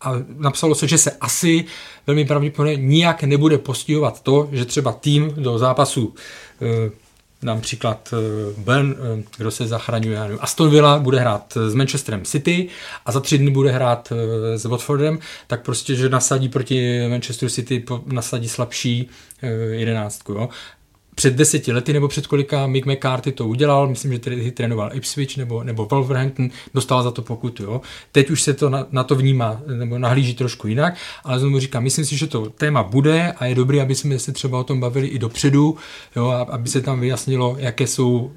a 0.02 0.12
napsalo 0.36 0.74
se, 0.74 0.88
že 0.88 0.98
se 0.98 1.10
asi 1.10 1.64
velmi 2.06 2.24
pravděpodobně 2.24 2.76
nijak 2.76 3.22
nebude 3.22 3.58
postihovat 3.58 4.22
to, 4.22 4.48
že 4.52 4.64
třeba 4.64 4.92
tým 4.92 5.34
do 5.36 5.58
zápasu 5.58 6.14
eh, 6.62 6.90
dám 7.42 7.60
příklad 7.60 8.14
eh, 8.14 8.60
Ben, 8.60 8.96
eh, 8.98 9.22
kdo 9.36 9.50
se 9.50 9.66
zachraňuje, 9.66 10.16
já 10.16 10.22
nevím, 10.22 10.38
Aston 10.40 10.70
Villa 10.70 10.98
bude 10.98 11.20
hrát 11.20 11.58
s 11.68 11.74
Manchesterem 11.74 12.24
City 12.24 12.68
a 13.06 13.12
za 13.12 13.20
tři 13.20 13.38
dny 13.38 13.50
bude 13.50 13.70
hrát 13.70 14.12
s 14.56 14.64
Watfordem, 14.64 15.18
tak 15.46 15.62
prostě, 15.62 15.94
že 15.94 16.08
nasadí 16.08 16.48
proti 16.48 17.08
Manchester 17.08 17.50
City, 17.50 17.84
nasadí 18.06 18.48
slabší 18.48 19.08
jedenáctku. 19.72 20.32
Jo 20.32 20.48
před 21.22 21.34
deseti 21.34 21.72
lety 21.72 21.92
nebo 21.92 22.08
před 22.08 22.26
kolika 22.26 22.66
Mick 22.66 22.86
McCarthy 22.86 23.32
to 23.32 23.48
udělal, 23.48 23.88
myslím, 23.88 24.12
že 24.12 24.18
tedy 24.18 24.50
trénoval 24.50 24.90
Ipswich 24.94 25.36
nebo, 25.36 25.64
nebo 25.64 25.86
Wolverhampton, 25.90 26.48
dostal 26.74 27.02
za 27.02 27.10
to 27.10 27.22
pokutu. 27.22 27.62
Jo. 27.62 27.80
Teď 28.12 28.30
už 28.30 28.42
se 28.42 28.54
to 28.54 28.70
na, 28.70 28.86
na 28.90 29.04
to 29.04 29.14
vnímá 29.14 29.60
nebo 29.66 29.98
nahlíží 29.98 30.34
trošku 30.34 30.68
jinak, 30.68 30.94
ale 31.24 31.38
znovu 31.38 31.58
říkám, 31.58 31.82
myslím 31.82 32.04
si, 32.04 32.16
že 32.16 32.26
to 32.26 32.50
téma 32.50 32.82
bude 32.82 33.32
a 33.32 33.46
je 33.46 33.54
dobré, 33.54 33.82
aby 33.82 33.94
jsme 33.94 34.18
se 34.18 34.32
třeba 34.32 34.58
o 34.58 34.64
tom 34.64 34.80
bavili 34.80 35.06
i 35.06 35.18
dopředu, 35.18 35.76
jo, 36.16 36.26
aby 36.26 36.68
se 36.68 36.80
tam 36.80 37.00
vyjasnilo, 37.00 37.56
jaké 37.58 37.86
jsou 37.86 38.32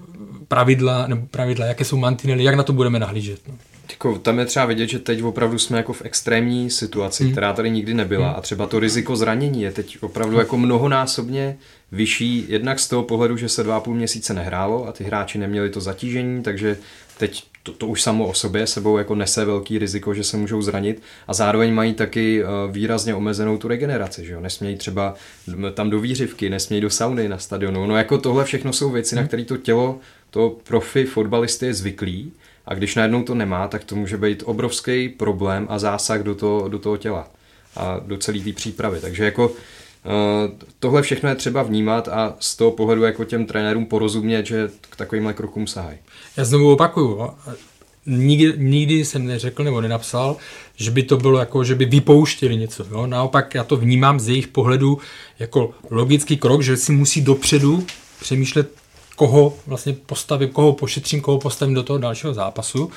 pravidla, 0.47 1.07
nebo 1.07 1.27
pravidla, 1.31 1.65
jaké 1.65 1.85
jsou 1.85 1.97
mantinely, 1.97 2.43
jak 2.43 2.55
na 2.55 2.63
to 2.63 2.73
budeme 2.73 2.99
nahlížet. 2.99 3.39
No. 3.47 3.55
Jako, 3.91 4.17
tam 4.17 4.39
je 4.39 4.45
třeba 4.45 4.65
vidět, 4.65 4.87
že 4.89 4.99
teď 4.99 5.23
opravdu 5.23 5.59
jsme 5.59 5.77
jako 5.77 5.93
v 5.93 6.01
extrémní 6.05 6.69
situaci, 6.69 7.23
hmm. 7.23 7.31
která 7.31 7.53
tady 7.53 7.71
nikdy 7.71 7.93
nebyla 7.93 8.27
hmm. 8.27 8.35
a 8.37 8.41
třeba 8.41 8.67
to 8.67 8.79
riziko 8.79 9.15
zranění 9.15 9.61
je 9.61 9.71
teď 9.71 9.97
opravdu 10.01 10.39
jako 10.39 10.57
mnohonásobně 10.57 11.57
vyšší, 11.91 12.45
jednak 12.47 12.79
z 12.79 12.87
toho 12.87 13.03
pohledu, 13.03 13.37
že 13.37 13.49
se 13.49 13.63
dva 13.63 13.77
a 13.77 13.79
půl 13.79 13.95
měsíce 13.95 14.33
nehrálo 14.33 14.87
a 14.87 14.91
ty 14.91 15.03
hráči 15.03 15.37
neměli 15.37 15.69
to 15.69 15.81
zatížení, 15.81 16.43
takže 16.43 16.77
teď 17.17 17.43
to, 17.63 17.71
to 17.71 17.87
už 17.87 18.01
samo 18.01 18.27
o 18.27 18.33
sobě 18.33 18.67
sebou 18.67 18.97
jako 18.97 19.15
nese 19.15 19.45
velký 19.45 19.77
riziko, 19.77 20.13
že 20.13 20.23
se 20.23 20.37
můžou 20.37 20.61
zranit 20.61 21.01
a 21.27 21.33
zároveň 21.33 21.73
mají 21.73 21.93
taky 21.93 22.43
eh, 22.43 22.47
výrazně 22.71 23.15
omezenou 23.15 23.57
tu 23.57 23.67
regeneraci, 23.67 24.25
že 24.25 24.33
jo? 24.33 24.39
nesmějí 24.39 24.77
třeba 24.77 25.13
tam 25.73 25.89
do 25.89 25.99
výřivky, 25.99 26.49
nesmějí 26.49 26.81
do 26.81 26.89
sauny 26.89 27.29
na 27.29 27.37
stadionu, 27.37 27.85
no 27.85 27.97
jako 27.97 28.17
tohle 28.17 28.45
všechno 28.45 28.73
jsou 28.73 28.91
věci, 28.91 29.15
na 29.15 29.21
hmm. 29.21 29.27
které 29.27 29.43
to 29.43 29.57
tělo 29.57 29.99
to 30.29 30.57
profi 30.63 31.05
fotbalisty 31.05 31.65
je 31.65 31.73
zvyklý 31.73 32.31
a 32.65 32.73
když 32.73 32.95
najednou 32.95 33.23
to 33.23 33.35
nemá, 33.35 33.67
tak 33.67 33.83
to 33.83 33.95
může 33.95 34.17
být 34.17 34.43
obrovský 34.45 35.09
problém 35.09 35.67
a 35.69 35.79
zásah 35.79 36.21
do 36.21 36.35
toho, 36.35 36.67
do 36.67 36.79
toho 36.79 36.97
těla 36.97 37.27
a 37.75 37.99
do 38.05 38.17
celé 38.17 38.39
té 38.39 38.53
přípravy. 38.53 38.99
Takže 38.99 39.25
jako 39.25 39.51
tohle 40.79 41.01
všechno 41.01 41.29
je 41.29 41.35
třeba 41.35 41.63
vnímat 41.63 42.07
a 42.07 42.35
z 42.39 42.55
toho 42.55 42.71
pohledu 42.71 43.03
jako 43.03 43.23
těm 43.23 43.45
trenérům 43.45 43.85
porozumět, 43.85 44.45
že 44.45 44.69
k 44.81 44.95
takovýmhle 44.95 45.33
krokům 45.33 45.67
sahají. 45.67 45.97
Já 46.37 46.45
znovu 46.45 46.73
opakuju, 46.73 47.29
nikdy, 48.05 48.53
nikdy 48.57 49.05
jsem 49.05 49.25
neřekl 49.25 49.63
nebo 49.63 49.81
nenapsal, 49.81 50.37
že 50.75 50.91
by 50.91 51.03
to 51.03 51.17
bylo 51.17 51.39
jako, 51.39 51.63
že 51.63 51.75
by 51.75 51.85
vypouštěli 51.85 52.57
něco. 52.57 52.85
Jo? 52.91 53.07
Naopak 53.07 53.55
já 53.55 53.63
to 53.63 53.77
vnímám 53.77 54.19
z 54.19 54.29
jejich 54.29 54.47
pohledu 54.47 54.97
jako 55.39 55.73
logický 55.89 56.37
krok, 56.37 56.61
že 56.61 56.77
si 56.77 56.91
musí 56.91 57.21
dopředu 57.21 57.85
přemýšlet, 58.19 58.71
koho 59.15 59.53
vlastně 59.67 59.93
postavím, 59.93 60.49
koho 60.49 60.73
pošetřím, 60.73 61.21
koho 61.21 61.39
postavím 61.39 61.75
do 61.75 61.83
toho 61.83 61.99
dalšího 61.99 62.33
zápasu. 62.33 62.91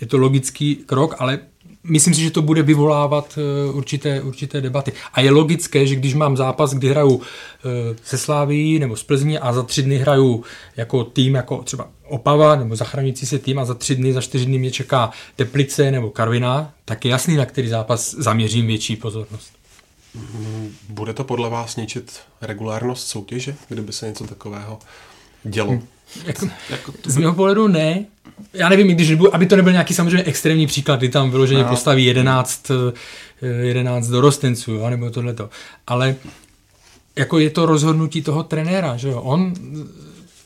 Je 0.00 0.06
to 0.06 0.18
logický 0.18 0.76
krok, 0.76 1.14
ale 1.18 1.38
myslím 1.84 2.14
si, 2.14 2.20
že 2.20 2.30
to 2.30 2.42
bude 2.42 2.62
vyvolávat 2.62 3.38
eh, 3.38 3.72
určité, 3.72 4.22
určité 4.22 4.60
debaty. 4.60 4.92
A 5.12 5.20
je 5.20 5.30
logické, 5.30 5.86
že 5.86 5.96
když 5.96 6.14
mám 6.14 6.36
zápas, 6.36 6.74
kdy 6.74 6.88
hraju 6.88 7.20
eh, 7.22 7.96
se 8.04 8.18
Sláví 8.18 8.78
nebo 8.78 8.96
z 8.96 9.02
Plzní 9.02 9.38
a 9.38 9.52
za 9.52 9.62
tři 9.62 9.82
dny 9.82 9.98
hraju 9.98 10.44
jako 10.76 11.04
tým, 11.04 11.34
jako 11.34 11.62
třeba 11.62 11.88
Opava 12.08 12.56
nebo 12.56 12.76
zachraňující 12.76 13.26
se 13.26 13.38
tým 13.38 13.58
a 13.58 13.64
za 13.64 13.74
tři 13.74 13.94
dny, 13.94 14.12
za 14.12 14.20
čtyři 14.20 14.46
dny 14.46 14.58
mě 14.58 14.70
čeká 14.70 15.10
Teplice 15.36 15.90
nebo 15.90 16.10
Karviná, 16.10 16.72
tak 16.84 17.04
je 17.04 17.10
jasný, 17.10 17.36
na 17.36 17.46
který 17.46 17.68
zápas 17.68 18.14
zaměřím 18.14 18.66
větší 18.66 18.96
pozornost. 18.96 19.52
Bude 20.88 21.12
to 21.12 21.24
podle 21.24 21.50
vás 21.50 21.76
ničit 21.76 22.20
regulárnost 22.40 23.08
soutěže, 23.08 23.54
kdyby 23.68 23.92
se 23.92 24.06
něco 24.06 24.24
takového 24.26 24.78
dělo? 25.44 25.78
Jako, 26.24 26.48
jako 26.70 26.92
to... 26.92 27.10
Z 27.10 27.16
mého 27.16 27.34
pohledu 27.34 27.68
ne. 27.68 28.04
Já 28.52 28.68
nevím, 28.68 28.88
když 28.88 29.10
nebudu, 29.10 29.34
aby 29.34 29.46
to 29.46 29.56
nebyl 29.56 29.72
nějaký 29.72 29.94
samozřejmě 29.94 30.22
extrémní 30.22 30.66
příklad, 30.66 30.96
kdy 30.98 31.08
tam 31.08 31.30
vyloženě 31.30 31.62
no. 31.62 31.68
postaví 31.68 32.04
11, 32.04 32.70
11 33.62 34.08
eh, 34.08 34.10
dorostenců, 34.10 34.72
jo, 34.72 34.90
nebo 34.90 35.10
tohleto. 35.10 35.50
Ale 35.86 36.16
jako 37.16 37.38
je 37.38 37.50
to 37.50 37.66
rozhodnutí 37.66 38.22
toho 38.22 38.42
trenéra, 38.42 38.96
že 38.96 39.08
jo. 39.08 39.20
On 39.20 39.54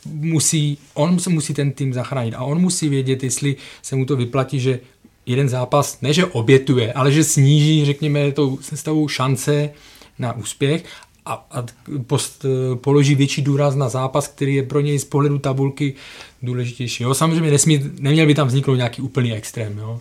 musí, 0.07 0.79
on 0.95 1.19
se 1.19 1.31
musí 1.31 1.55
ten 1.55 1.73
tým 1.73 1.95
zachránit 1.95 2.35
a 2.35 2.45
on 2.45 2.61
musí 2.61 2.89
vědět, 2.89 3.23
jestli 3.23 3.57
se 3.83 3.97
mu 3.97 4.05
to 4.05 4.17
vyplatí, 4.17 4.61
že 4.61 4.81
jeden 5.27 5.49
zápas, 5.49 6.01
ne 6.03 6.13
že 6.13 6.27
obětuje, 6.27 6.93
ale 6.93 7.13
že 7.13 7.25
sníží, 7.25 7.85
řekněme, 7.85 8.33
tou 8.33 8.59
sestavou 8.63 9.09
šance 9.09 9.71
na 10.19 10.33
úspěch 10.33 10.85
a, 11.29 11.47
a 11.51 11.67
post, 12.07 12.45
položí 12.75 13.15
větší 13.15 13.43
důraz 13.43 13.75
na 13.75 13.89
zápas, 13.89 14.29
který 14.29 14.55
je 14.55 14.63
pro 14.63 14.81
něj 14.81 14.99
z 14.99 15.05
pohledu 15.05 15.39
tabulky 15.39 15.95
důležitější. 16.43 17.03
Jo, 17.03 17.15
samozřejmě 17.15 17.51
nesmí, 17.51 17.91
neměl 17.99 18.27
by 18.27 18.35
tam 18.35 18.49
vzniknout 18.49 18.75
nějaký 18.75 19.03
úplný 19.03 19.33
extrém. 19.33 19.79
Jo. 19.79 20.01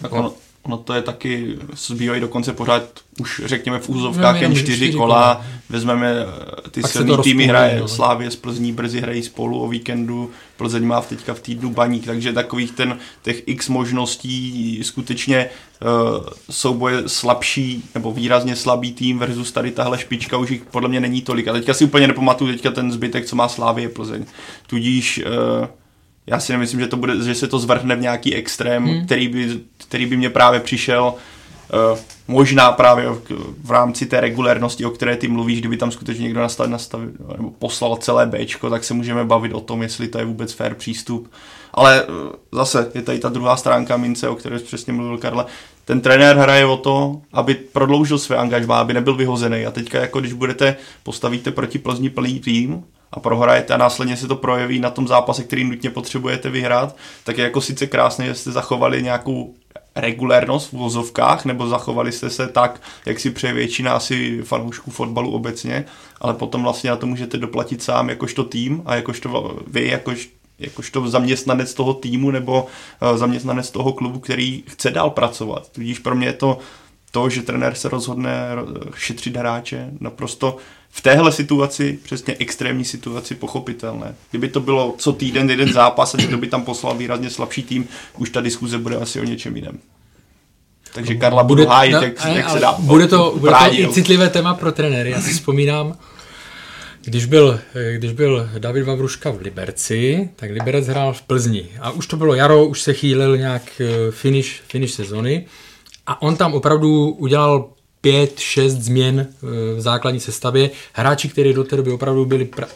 Tak 0.00 0.12
ono, 0.12 0.32
ono 0.64 0.76
to 0.76 0.94
je 0.94 1.02
taky, 1.02 1.58
zbývají 1.76 2.20
dokonce 2.20 2.52
pořád 2.52 2.82
už 3.20 3.42
řekněme 3.44 3.78
v 3.78 3.88
úzovkách 3.88 4.34
no, 4.34 4.42
jen 4.42 4.56
čtyři, 4.56 4.76
čtyři 4.76 4.92
kola, 4.92 5.06
kola, 5.06 5.46
vezmeme 5.68 6.14
eh, 6.66 6.70
ty 6.70 6.80
Pak 6.80 6.90
silný 6.90 7.16
týmy, 7.22 7.46
hraje 7.46 7.80
no. 7.80 7.88
Slávě 7.88 8.30
z 8.30 8.36
Plzní, 8.36 8.72
brzy 8.72 9.00
hrají 9.00 9.22
spolu 9.22 9.60
o 9.60 9.68
víkendu, 9.68 10.30
Plzeň 10.56 10.84
má 10.84 11.00
v 11.00 11.08
teďka 11.08 11.34
v 11.34 11.40
týdnu 11.40 11.70
baník, 11.70 12.06
takže 12.06 12.32
takových 12.32 12.72
ten, 12.72 12.98
těch 13.22 13.42
x 13.46 13.68
možností 13.68 14.80
skutečně 14.82 15.50
uh, 15.82 16.26
souboje 16.50 17.08
slabší 17.08 17.84
nebo 17.94 18.12
výrazně 18.12 18.56
slabý 18.56 18.92
tým 18.92 19.18
versus 19.18 19.52
tady 19.52 19.70
tahle 19.70 19.98
špička 19.98 20.36
už 20.36 20.50
jich 20.50 20.62
podle 20.70 20.88
mě 20.88 21.00
není 21.00 21.22
tolik. 21.22 21.48
A 21.48 21.52
teďka 21.52 21.74
si 21.74 21.84
úplně 21.84 22.06
nepamatuju 22.06 22.52
teďka 22.52 22.70
ten 22.70 22.92
zbytek, 22.92 23.26
co 23.26 23.36
má 23.36 23.48
Slávě 23.48 23.88
Plzeň. 23.88 24.24
Tudíž 24.66 25.24
uh, 25.60 25.66
já 26.26 26.40
si 26.40 26.52
nemyslím, 26.52 26.80
že, 26.80 26.86
to 26.86 26.96
bude, 26.96 27.24
že 27.24 27.34
se 27.34 27.48
to 27.48 27.58
zvrhne 27.58 27.96
v 27.96 28.00
nějaký 28.00 28.34
extrém, 28.34 28.84
hmm. 28.84 29.06
který, 29.06 29.28
by, 29.28 29.60
který 29.88 30.06
by 30.06 30.16
mě 30.16 30.30
právě 30.30 30.60
přišel 30.60 31.14
uh, 31.92 31.98
možná 32.28 32.72
právě 32.72 33.08
v, 33.08 33.22
v 33.64 33.70
rámci 33.70 34.06
té 34.06 34.20
regulérnosti, 34.20 34.84
o 34.84 34.90
které 34.90 35.16
ty 35.16 35.28
mluvíš, 35.28 35.60
kdyby 35.60 35.76
tam 35.76 35.90
skutečně 35.90 36.22
někdo 36.22 36.40
nastavil, 36.40 36.70
nastavil 36.70 37.10
nebo 37.36 37.50
poslal 37.50 37.96
celé 37.96 38.26
B, 38.26 38.46
tak 38.70 38.84
se 38.84 38.94
můžeme 38.94 39.24
bavit 39.24 39.52
o 39.52 39.60
tom, 39.60 39.82
jestli 39.82 40.08
to 40.08 40.18
je 40.18 40.24
vůbec 40.24 40.52
fair 40.52 40.74
přístup. 40.74 41.30
Ale 41.74 42.04
uh, 42.04 42.14
zase 42.52 42.90
je 42.94 43.02
tady 43.02 43.18
ta 43.18 43.28
druhá 43.28 43.56
stránka 43.56 43.96
mince, 43.96 44.28
o 44.28 44.34
které 44.34 44.58
jsi 44.58 44.64
přesně 44.64 44.92
mluvil, 44.92 45.18
Karle. 45.18 45.44
Ten 45.84 46.00
trenér 46.00 46.36
hraje 46.36 46.66
o 46.66 46.76
to, 46.76 47.20
aby 47.32 47.54
prodloužil 47.54 48.18
své 48.18 48.36
angažmá, 48.36 48.78
aby 48.78 48.94
nebyl 48.94 49.14
vyhozený. 49.14 49.66
A 49.66 49.70
teďka, 49.70 50.00
jako 50.00 50.20
když 50.20 50.32
budete, 50.32 50.76
postavíte 51.02 51.50
proti 51.50 51.78
Plzni 51.78 52.10
plný 52.10 52.40
tým, 52.40 52.84
a 53.14 53.20
prohrajete 53.20 53.74
a 53.74 53.76
následně 53.76 54.16
se 54.16 54.28
to 54.28 54.36
projeví 54.36 54.78
na 54.78 54.90
tom 54.90 55.08
zápase, 55.08 55.44
který 55.44 55.64
nutně 55.64 55.90
potřebujete 55.90 56.50
vyhrát, 56.50 56.96
tak 57.24 57.38
je 57.38 57.44
jako 57.44 57.60
sice 57.60 57.86
krásné, 57.86 58.26
že 58.26 58.34
jste 58.34 58.52
zachovali 58.52 59.02
nějakou 59.02 59.54
regulérnost 59.96 60.72
v 60.72 60.76
vozovkách, 60.76 61.44
nebo 61.44 61.68
zachovali 61.68 62.12
jste 62.12 62.30
se 62.30 62.48
tak, 62.48 62.80
jak 63.06 63.20
si 63.20 63.30
přeje 63.30 63.52
většina 63.52 63.92
asi 63.92 64.42
fanoušků 64.42 64.90
fotbalu 64.90 65.30
obecně, 65.30 65.84
ale 66.20 66.34
potom 66.34 66.62
vlastně 66.62 66.90
na 66.90 66.96
to 66.96 67.06
můžete 67.06 67.38
doplatit 67.38 67.82
sám 67.82 68.08
jakožto 68.08 68.44
tým 68.44 68.82
a 68.86 68.94
jakožto 68.94 69.58
vy, 69.66 69.88
jakož, 69.88 70.28
jakožto 70.58 71.08
zaměstnanec 71.08 71.74
toho 71.74 71.94
týmu 71.94 72.30
nebo 72.30 72.66
uh, 73.02 73.18
zaměstnanec 73.18 73.70
toho 73.70 73.92
klubu, 73.92 74.18
který 74.18 74.64
chce 74.66 74.90
dál 74.90 75.10
pracovat. 75.10 75.68
Tudíž 75.72 75.98
pro 75.98 76.14
mě 76.14 76.26
je 76.26 76.32
to 76.32 76.58
to, 77.10 77.30
že 77.30 77.42
trenér 77.42 77.74
se 77.74 77.88
rozhodne 77.88 78.48
šetřit 78.96 79.36
hráče, 79.36 79.90
naprosto 80.00 80.56
v 80.96 81.00
téhle 81.00 81.32
situaci, 81.32 81.98
přesně 82.02 82.36
extrémní 82.38 82.84
situaci, 82.84 83.34
pochopitelné. 83.34 84.14
Kdyby 84.30 84.48
to 84.48 84.60
bylo 84.60 84.94
co 84.98 85.12
týden 85.12 85.50
jeden 85.50 85.72
zápas 85.72 86.14
a 86.14 86.18
někdo 86.18 86.38
by 86.38 86.46
tam 86.46 86.62
poslal 86.62 86.94
výrazně 86.94 87.30
slabší 87.30 87.62
tým, 87.62 87.88
už 88.18 88.30
ta 88.30 88.40
diskuze 88.40 88.78
bude 88.78 88.96
asi 88.96 89.20
o 89.20 89.24
něčem 89.24 89.56
jiném. 89.56 89.78
Takže 90.92 91.14
Karla 91.14 91.42
bude, 91.42 91.66
hájit, 91.66 91.92
no, 91.92 92.02
jak, 92.02 92.24
jak 92.24 92.50
se 92.50 92.60
dá. 92.60 92.72
Bude 92.78 93.08
to, 93.08 93.34
bude 93.38 93.52
to 93.52 93.74
i 93.74 93.88
citlivé 93.88 94.28
téma 94.28 94.54
pro 94.54 94.72
trenéry. 94.72 95.10
Já 95.10 95.20
si 95.20 95.32
vzpomínám, 95.32 95.98
když 97.04 97.24
byl, 97.24 97.60
když 97.96 98.12
byl 98.12 98.50
David 98.58 98.84
Vavruška 98.84 99.30
v 99.30 99.40
Liberci, 99.40 100.30
tak 100.36 100.50
Liberec 100.50 100.86
hrál 100.86 101.12
v 101.12 101.22
Plzni. 101.22 101.66
A 101.80 101.90
už 101.90 102.06
to 102.06 102.16
bylo 102.16 102.34
jaro, 102.34 102.66
už 102.66 102.82
se 102.82 102.92
chýlil 102.92 103.36
nějak 103.36 103.62
eh, 103.80 104.10
finish, 104.10 104.60
finish 104.68 104.94
sezony. 104.94 105.46
A 106.06 106.22
on 106.22 106.36
tam 106.36 106.54
opravdu 106.54 107.10
udělal 107.10 107.68
pět, 108.04 108.38
šest 108.38 108.74
změn 108.74 109.26
eh, 109.26 109.46
v 109.76 109.80
základní 109.80 110.20
sestavě. 110.20 110.70
Hráči, 110.92 111.28
kteří 111.28 111.52
do 111.52 111.64
té 111.64 111.76
doby 111.76 111.92
opravdu 111.92 112.24
byli 112.24 112.44
pra- 112.44 112.68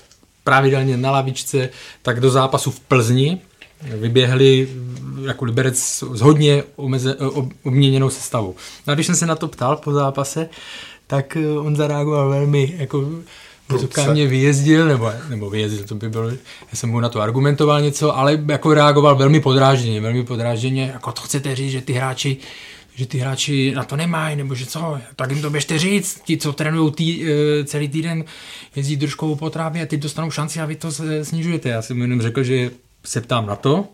pravidelně 0.45 0.97
na 0.97 1.11
lavičce, 1.11 1.69
tak 2.03 2.21
do 2.21 2.31
zápasu 2.31 2.71
v 2.71 2.81
Plzni 2.81 3.39
vyběhli 3.83 4.69
jako 5.27 5.45
Liberec 5.45 5.79
s 6.15 6.21
hodně 6.21 6.65
omeze, 6.77 7.17
obměněnou 7.65 8.11
sestavou. 8.11 8.55
No 8.87 8.93
a 8.93 8.95
když 8.95 9.07
jsem 9.07 9.17
se 9.17 9.27
na 9.27 9.37
to 9.37 9.49
ptal 9.49 9.77
po 9.77 9.93
zápase, 9.93 10.49
tak 11.07 11.37
eh, 11.37 11.59
on 11.59 11.77
zareagoval 11.77 12.29
velmi 12.29 12.75
jako 12.79 13.05
mě 14.13 14.27
vyjezdil, 14.27 14.87
nebo, 14.87 15.11
nebo 15.29 15.51
vyjezdil, 15.51 15.85
to 15.85 15.95
by 15.95 16.09
bylo, 16.09 16.29
já 16.29 16.75
jsem 16.75 16.91
mu 16.91 17.01
na 17.01 17.09
to 17.09 17.21
argumentoval 17.21 17.81
něco, 17.81 18.17
ale 18.17 18.45
jako 18.49 18.75
reagoval 18.75 19.17
velmi 19.17 19.41
podrážděně, 19.41 20.01
velmi 20.01 20.25
podrážděně, 20.25 20.91
jako 20.93 21.13
to 21.13 21.21
chcete 21.21 21.55
říct, 21.55 21.73
že 21.73 21.81
ty 21.81 21.93
hráči 21.93 22.37
že 22.99 23.07
ty 23.07 23.19
hráči 23.19 23.73
na 23.75 23.85
to 23.85 23.97
nemají, 23.97 24.37
nebo 24.37 24.55
že 24.55 24.67
co, 24.67 24.99
tak 25.17 25.31
jim 25.31 25.43
to 25.43 25.51
běžte 25.51 25.79
říct, 25.79 26.23
ti, 26.25 26.37
co 26.37 26.53
trénují 26.53 26.93
tý, 26.93 27.25
eh, 27.25 27.65
celý 27.65 27.89
týden, 27.89 28.25
jezdí 28.77 28.97
držkovou 28.97 29.35
po 29.35 29.51
trávě 29.51 29.83
a 29.83 29.87
ty 29.87 29.97
dostanou 29.97 30.31
šanci 30.31 30.61
a 30.61 30.67
vy 30.67 30.77
to 30.77 30.89
snižujete. 31.23 31.69
Já 31.69 31.83
jsem 31.83 32.03
jenom 32.03 32.23
řekl, 32.23 32.43
že 32.43 32.71
se 33.05 33.21
ptám 33.21 33.47
na 33.47 33.57
to, 33.57 33.89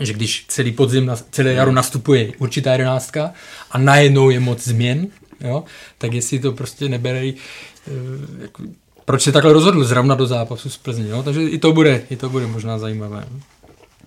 že 0.00 0.12
když 0.12 0.44
celý 0.48 0.72
podzim, 0.72 1.10
celé 1.30 1.52
jaro 1.52 1.72
nastupuje 1.72 2.32
určitá 2.38 2.72
jedenáctka 2.72 3.32
a 3.70 3.78
najednou 3.78 4.30
je 4.30 4.40
moc 4.40 4.64
změn, 4.64 5.06
jo, 5.40 5.64
tak 5.98 6.12
jestli 6.12 6.38
to 6.38 6.52
prostě 6.52 6.88
nebere, 6.88 7.28
eh, 7.28 7.32
jako, 8.38 8.62
proč 9.04 9.22
se 9.22 9.32
takhle 9.32 9.52
rozhodl 9.52 9.84
zrovna 9.84 10.14
do 10.14 10.26
zápasu 10.26 10.70
s 10.70 10.76
Plzní, 10.76 11.08
jo? 11.08 11.22
takže 11.22 11.42
i 11.42 11.58
to 11.58 11.72
bude, 11.72 12.02
i 12.10 12.16
to 12.16 12.28
bude 12.28 12.46
možná 12.46 12.78
zajímavé. 12.78 13.24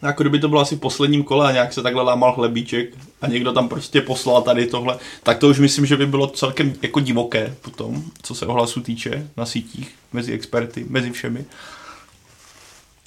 Jako 0.01 0.23
kdyby 0.23 0.39
to 0.39 0.49
bylo 0.49 0.61
asi 0.61 0.75
v 0.75 0.79
posledním 0.79 1.23
kole 1.23 1.47
a 1.47 1.51
nějak 1.51 1.73
se 1.73 1.81
takhle 1.81 2.03
lámal 2.03 2.33
chlebíček 2.33 2.89
a 3.21 3.27
někdo 3.27 3.53
tam 3.53 3.69
prostě 3.69 4.01
poslal 4.01 4.41
tady 4.41 4.67
tohle, 4.67 4.97
tak 5.23 5.37
to 5.37 5.47
už 5.47 5.59
myslím, 5.59 5.85
že 5.85 5.97
by 5.97 6.05
bylo 6.05 6.27
celkem 6.27 6.73
jako 6.81 6.99
divoké 6.99 7.55
potom, 7.61 8.03
co 8.21 8.35
se 8.35 8.45
ohlasu 8.45 8.81
týče 8.81 9.27
na 9.37 9.45
sítích, 9.45 9.95
mezi 10.13 10.33
experty, 10.33 10.85
mezi 10.89 11.11
všemi. 11.11 11.45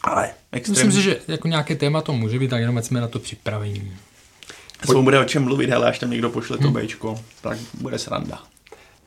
Ale 0.04 0.30
extrémně. 0.52 0.84
Myslím 0.84 0.92
si, 0.92 1.02
že 1.02 1.20
jako 1.28 1.48
nějaké 1.48 1.76
téma 1.76 2.02
to 2.02 2.12
může 2.12 2.38
být, 2.38 2.48
tak 2.48 2.60
jenom 2.60 2.82
jsme 2.82 3.00
na 3.00 3.08
to 3.08 3.18
připravení. 3.18 3.92
Pojď... 4.86 4.98
bude 4.98 5.18
o 5.18 5.24
čem 5.24 5.44
mluvit, 5.44 5.70
hele, 5.70 5.88
až 5.88 5.98
tam 5.98 6.10
někdo 6.10 6.30
pošle 6.30 6.58
to 6.58 6.70
hmm. 6.70 6.82
Bčko, 6.82 7.20
tak 7.40 7.58
bude 7.74 7.98
sranda. 7.98 8.42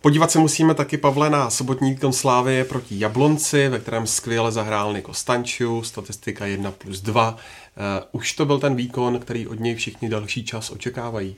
Podívat 0.02 0.32
se 0.32 0.39
musíme 0.39 0.74
taky, 0.74 0.98
Pavle, 0.98 1.30
na 1.30 1.50
sobotní 1.50 1.91
výkon 1.91 2.13
Slávy 2.13 2.63
proti 2.63 3.00
Jablonci, 3.00 3.69
ve 3.69 3.80
kterém 3.80 4.08
skvěle 4.08 4.52
zahrál 4.52 4.93
Niko 4.93 5.13
Stanču, 5.13 5.84
statistika 5.84 6.45
1 6.45 6.71
plus 6.71 7.02
2. 7.02 7.38
Eh, 7.78 8.04
už 8.12 8.34
to 8.34 8.46
byl 8.46 8.60
ten 8.60 8.76
výkon, 8.76 9.20
který 9.20 9.48
od 9.48 9.60
něj 9.60 9.76
všichni 9.76 10.10
další 10.10 10.46
čas 10.46 10.72
očekávají. 10.72 11.36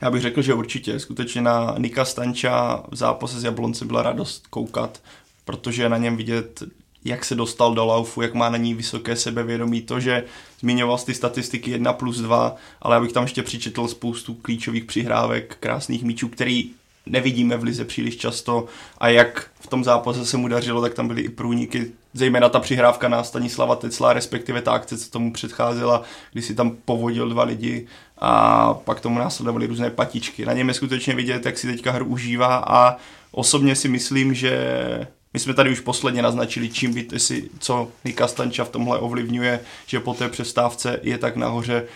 Já 0.00 0.10
bych 0.10 0.22
řekl, 0.22 0.42
že 0.42 0.54
určitě. 0.54 1.00
Skutečně 1.00 1.42
na 1.42 1.74
Nika 1.78 2.04
Stanča 2.04 2.82
v 2.90 2.96
zápase 2.96 3.40
s 3.40 3.44
Jablonci 3.44 3.84
byla 3.84 4.02
radost 4.02 4.46
koukat, 4.46 5.02
protože 5.44 5.88
na 5.88 5.96
něm 5.96 6.16
vidět 6.16 6.62
jak 7.04 7.24
se 7.24 7.34
dostal 7.34 7.74
do 7.74 7.84
laufu, 7.84 8.22
jak 8.22 8.34
má 8.34 8.50
na 8.50 8.56
ní 8.56 8.74
vysoké 8.74 9.16
sebevědomí, 9.16 9.82
to, 9.82 10.00
že 10.00 10.24
zmiňoval 10.60 10.98
ty 10.98 11.14
statistiky 11.14 11.70
1 11.70 11.92
plus 11.92 12.18
2, 12.18 12.56
ale 12.82 12.96
abych 12.96 13.12
tam 13.12 13.22
ještě 13.22 13.42
přičetl 13.42 13.88
spoustu 13.88 14.34
klíčových 14.34 14.84
přihrávek, 14.84 15.56
krásných 15.60 16.04
míčů, 16.04 16.28
který 16.28 16.70
nevidíme 17.06 17.56
v 17.56 17.62
lize 17.62 17.84
příliš 17.84 18.16
často 18.16 18.66
a 18.98 19.08
jak 19.08 19.50
v 19.60 19.66
tom 19.66 19.84
zápase 19.84 20.26
se 20.26 20.36
mu 20.36 20.48
dařilo, 20.48 20.82
tak 20.82 20.94
tam 20.94 21.08
byly 21.08 21.22
i 21.22 21.28
průniky, 21.28 21.92
zejména 22.14 22.48
ta 22.48 22.60
přihrávka 22.60 23.08
na 23.08 23.24
Stanislava 23.24 23.76
Tecla, 23.76 24.12
respektive 24.12 24.62
ta 24.62 24.72
akce, 24.72 24.98
co 24.98 25.10
tomu 25.10 25.32
předcházela, 25.32 26.02
kdy 26.32 26.42
si 26.42 26.54
tam 26.54 26.76
povodil 26.84 27.28
dva 27.28 27.44
lidi 27.44 27.86
a 28.18 28.74
pak 28.74 29.00
tomu 29.00 29.18
následovaly 29.18 29.66
různé 29.66 29.90
patičky. 29.90 30.46
Na 30.46 30.52
něm 30.52 30.68
je 30.68 30.74
skutečně 30.74 31.14
vidět, 31.14 31.46
jak 31.46 31.58
si 31.58 31.66
teďka 31.66 31.92
hru 31.92 32.06
užívá 32.06 32.64
a 32.66 32.96
osobně 33.32 33.76
si 33.76 33.88
myslím, 33.88 34.34
že 34.34 35.06
my 35.34 35.40
jsme 35.40 35.54
tady 35.54 35.70
už 35.70 35.80
posledně 35.80 36.22
naznačili, 36.22 36.68
čím 36.68 36.94
by 36.94 37.20
si, 37.20 37.50
co 37.58 37.88
Nika 38.04 38.28
Stanča 38.28 38.64
v 38.64 38.68
tomhle 38.68 38.98
ovlivňuje, 38.98 39.60
že 39.86 40.00
po 40.00 40.14
té 40.14 40.28
přestávce 40.28 41.00
je 41.02 41.18
tak 41.18 41.36
nahoře. 41.36 41.86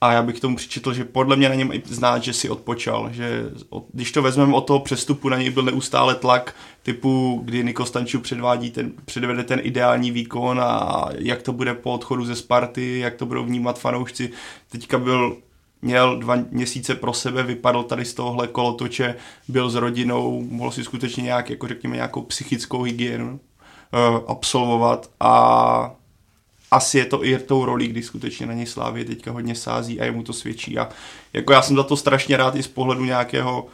A 0.00 0.12
já 0.12 0.22
bych 0.22 0.36
k 0.36 0.40
tomu 0.40 0.56
přičetl, 0.56 0.94
že 0.94 1.04
podle 1.04 1.36
mě 1.36 1.48
na 1.48 1.54
něm 1.54 1.72
i 1.72 1.82
znát, 1.86 2.22
že 2.22 2.32
si 2.32 2.48
odpočal, 2.48 3.08
že 3.12 3.42
když 3.92 4.12
to 4.12 4.22
vezmeme 4.22 4.54
od 4.54 4.60
toho 4.60 4.80
přestupu, 4.80 5.28
na 5.28 5.36
něj 5.36 5.50
byl 5.50 5.62
neustále 5.62 6.14
tlak 6.14 6.54
typu, 6.82 7.40
kdy 7.44 7.64
Niko 7.64 7.86
Stanču 7.86 8.20
předvádí 8.20 8.70
ten, 8.70 8.92
předvede 9.04 9.44
ten 9.44 9.60
ideální 9.62 10.10
výkon 10.10 10.60
a 10.60 11.08
jak 11.18 11.42
to 11.42 11.52
bude 11.52 11.74
po 11.74 11.92
odchodu 11.92 12.24
ze 12.24 12.36
Sparty, 12.36 12.98
jak 12.98 13.14
to 13.14 13.26
budou 13.26 13.44
vnímat 13.44 13.78
fanoušci. 13.78 14.30
Teďka 14.68 14.98
byl 14.98 15.36
měl 15.82 16.18
dva 16.18 16.36
měsíce 16.50 16.94
pro 16.94 17.12
sebe, 17.12 17.42
vypadl 17.42 17.82
tady 17.82 18.04
z 18.04 18.14
tohohle 18.14 18.46
kolotoče, 18.46 19.14
byl 19.48 19.70
s 19.70 19.74
rodinou, 19.74 20.42
mohl 20.50 20.70
si 20.70 20.84
skutečně 20.84 21.22
nějak, 21.22 21.50
jako 21.50 21.68
řekněme, 21.68 21.96
nějakou 21.96 22.22
psychickou 22.22 22.82
hygienu 22.82 23.32
uh, 23.32 24.20
absolvovat 24.28 25.10
a 25.20 25.94
asi 26.70 26.98
je 26.98 27.04
to 27.04 27.24
i 27.24 27.38
tou 27.38 27.64
roli, 27.64 27.86
kdy 27.86 28.02
skutečně 28.02 28.46
na 28.46 28.54
něj 28.54 28.66
Slávě 28.66 29.04
teďka 29.04 29.30
hodně 29.30 29.54
sází 29.54 30.00
a 30.00 30.04
jemu 30.04 30.22
to 30.22 30.32
svědčí 30.32 30.78
a 30.78 30.88
jako 31.32 31.52
já 31.52 31.62
jsem 31.62 31.76
za 31.76 31.82
to 31.82 31.96
strašně 31.96 32.36
rád 32.36 32.56
i 32.56 32.62
z 32.62 32.68
pohledu 32.68 33.04
nějakého 33.04 33.66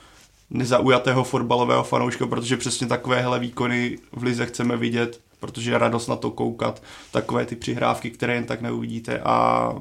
nezaujatého 0.50 1.24
fotbalového 1.24 1.84
fanouška, 1.84 2.26
protože 2.26 2.56
přesně 2.56 2.86
takovéhle 2.86 3.38
výkony 3.38 3.98
v 4.12 4.22
Lize 4.22 4.46
chceme 4.46 4.76
vidět, 4.76 5.20
protože 5.40 5.70
je 5.70 5.78
radost 5.78 6.06
na 6.06 6.16
to 6.16 6.30
koukat, 6.30 6.82
takové 7.10 7.46
ty 7.46 7.56
přihrávky, 7.56 8.10
které 8.10 8.34
jen 8.34 8.44
tak 8.44 8.60
neuvidíte 8.60 9.20
a 9.20 9.72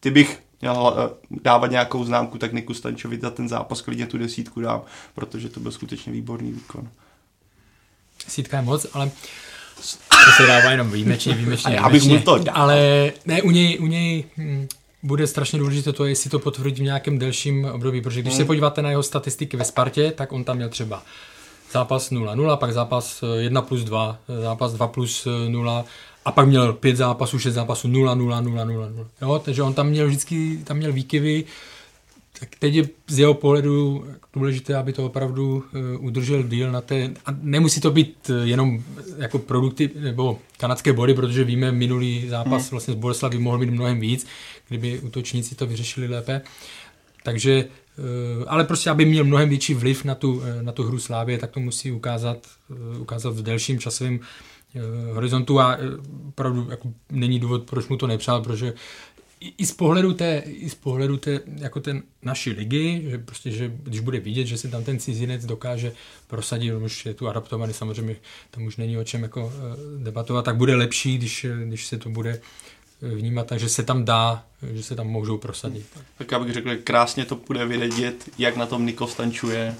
ty 0.00 0.10
bych 0.10 0.42
měl 0.60 0.96
eh, 0.96 1.38
dávat 1.42 1.70
nějakou 1.70 2.04
známku, 2.04 2.38
tak 2.38 2.50
Stančovi 2.72 3.18
za 3.22 3.30
ten 3.30 3.48
zápas 3.48 3.80
klidně 3.80 4.06
tu 4.06 4.18
desítku 4.18 4.60
dám, 4.60 4.82
protože 5.14 5.48
to 5.48 5.60
byl 5.60 5.72
skutečně 5.72 6.12
výborný 6.12 6.52
výkon. 6.52 6.88
Desítka 8.24 8.56
je 8.56 8.62
moc, 8.62 8.86
ale 8.92 9.10
to 10.08 10.30
se 10.36 10.46
dává 10.46 10.70
jenom 10.70 10.90
výjimečně, 10.90 11.34
výjimečně. 11.34 11.74
já 11.74 11.88
bych 11.88 12.04
mu 12.04 12.18
to 12.18 12.38
dal. 12.38 12.56
Ale 12.56 13.12
ne, 13.26 13.42
u 13.42 13.50
něj, 13.50 13.78
u 13.80 13.86
něj 13.86 14.24
hm, 14.36 14.68
bude 15.02 15.26
strašně 15.26 15.58
důležité 15.58 15.92
to, 15.92 16.04
jestli 16.04 16.30
to 16.30 16.38
potvrdí 16.38 16.82
v 16.82 16.84
nějakém 16.84 17.18
delším 17.18 17.64
období, 17.64 18.00
protože 18.00 18.20
když 18.20 18.34
hmm. 18.34 18.38
se 18.38 18.44
podíváte 18.44 18.82
na 18.82 18.90
jeho 18.90 19.02
statistiky 19.02 19.56
ve 19.56 19.64
Spartě, 19.64 20.10
tak 20.10 20.32
on 20.32 20.44
tam 20.44 20.56
měl 20.56 20.68
třeba 20.68 21.02
zápas 21.72 22.10
0-0, 22.10 22.56
pak 22.56 22.72
zápas 22.72 23.24
1 23.38 23.62
plus 23.62 23.84
2, 23.84 24.18
zápas 24.42 24.72
2 24.72 24.88
plus 24.88 25.28
0, 25.48 25.84
a 26.24 26.32
pak 26.32 26.46
měl 26.46 26.72
pět 26.72 26.96
zápasů, 26.96 27.38
šest 27.38 27.54
zápasů, 27.54 27.88
0, 27.88 28.14
0, 28.14 28.40
0, 28.40 28.64
0, 28.64 28.88
0. 28.88 29.06
Jo, 29.22 29.42
takže 29.44 29.62
on 29.62 29.74
tam 29.74 29.86
měl 29.86 30.06
vždycky, 30.06 30.58
tam 30.64 30.76
měl 30.76 30.92
výkyvy, 30.92 31.44
tak 32.40 32.48
teď 32.58 32.74
je 32.74 32.88
z 33.08 33.18
jeho 33.18 33.34
pohledu 33.34 34.04
důležité, 34.32 34.76
aby 34.76 34.92
to 34.92 35.06
opravdu 35.06 35.56
uh, 35.56 36.06
udržel 36.06 36.42
díl 36.42 36.72
na 36.72 36.80
té, 36.80 37.10
a 37.26 37.30
nemusí 37.42 37.80
to 37.80 37.90
být 37.90 38.30
uh, 38.30 38.36
jenom 38.48 38.82
jako 39.18 39.38
produkty 39.38 39.90
nebo 40.00 40.38
kanadské 40.56 40.92
body, 40.92 41.14
protože 41.14 41.44
víme, 41.44 41.72
minulý 41.72 42.28
zápas 42.28 42.62
hmm. 42.62 42.70
vlastně 42.70 42.94
z 42.94 42.96
Boleslavy 42.96 43.38
mohl 43.38 43.58
být 43.58 43.70
mnohem 43.70 44.00
víc, 44.00 44.26
kdyby 44.68 44.98
útočníci 44.98 45.54
to 45.54 45.66
vyřešili 45.66 46.08
lépe. 46.08 46.40
Takže, 47.22 47.64
uh, 47.98 48.44
ale 48.46 48.64
prostě, 48.64 48.90
aby 48.90 49.04
měl 49.04 49.24
mnohem 49.24 49.48
větší 49.48 49.74
vliv 49.74 50.04
na 50.04 50.14
tu, 50.14 50.42
na 50.62 50.72
tu 50.72 50.82
hru 50.82 50.98
Slávě, 50.98 51.38
tak 51.38 51.50
to 51.50 51.60
musí 51.60 51.92
ukázat, 51.92 52.38
ukázat 52.98 53.34
v 53.34 53.42
delším 53.42 53.78
časovém 53.78 54.20
Eh, 54.76 55.12
horizontu 55.14 55.60
a 55.60 55.76
eh, 55.76 55.78
opravdu 56.28 56.66
jako 56.70 56.88
není 57.10 57.40
důvod, 57.40 57.70
proč 57.70 57.88
mu 57.88 57.96
to 57.96 58.06
nepřál, 58.06 58.42
protože 58.42 58.74
i 59.58 59.66
z 59.66 59.72
pohledu 59.72 60.14
té, 60.14 60.42
i 60.46 60.70
z 60.70 60.74
pohledu 60.74 61.16
té, 61.16 61.40
jako 61.56 61.80
ten 61.80 62.02
naší 62.22 62.50
ligy, 62.50 63.04
že 63.10 63.18
prostě, 63.18 63.50
že 63.50 63.72
když 63.82 64.00
bude 64.00 64.20
vidět, 64.20 64.46
že 64.46 64.58
se 64.58 64.68
tam 64.68 64.84
ten 64.84 64.98
cizinec 64.98 65.46
dokáže 65.46 65.92
prosadit, 66.26 66.72
už 66.72 67.06
je 67.06 67.14
tu 67.14 67.28
adaptovaný, 67.28 67.72
samozřejmě 67.72 68.16
tam 68.50 68.64
už 68.64 68.76
není 68.76 68.98
o 68.98 69.04
čem 69.04 69.22
jako 69.22 69.52
eh, 69.56 70.04
debatovat, 70.04 70.44
tak 70.44 70.56
bude 70.56 70.74
lepší, 70.74 71.18
když, 71.18 71.46
když 71.64 71.86
se 71.86 71.98
to 71.98 72.10
bude 72.10 72.40
vnímat, 73.14 73.46
takže 73.46 73.68
se 73.68 73.82
tam 73.82 74.04
dá, 74.04 74.44
že 74.72 74.82
se 74.82 74.96
tam 74.96 75.06
můžou 75.06 75.38
prosadit. 75.38 75.86
Tak 76.18 76.32
já 76.32 76.38
bych 76.38 76.54
řekl, 76.54 76.68
že 76.68 76.76
krásně 76.76 77.24
to 77.24 77.38
bude 77.46 77.66
vidět, 77.66 78.24
jak 78.38 78.56
na 78.56 78.66
tom 78.66 78.86
Niko 78.86 79.06
stančuje 79.06 79.74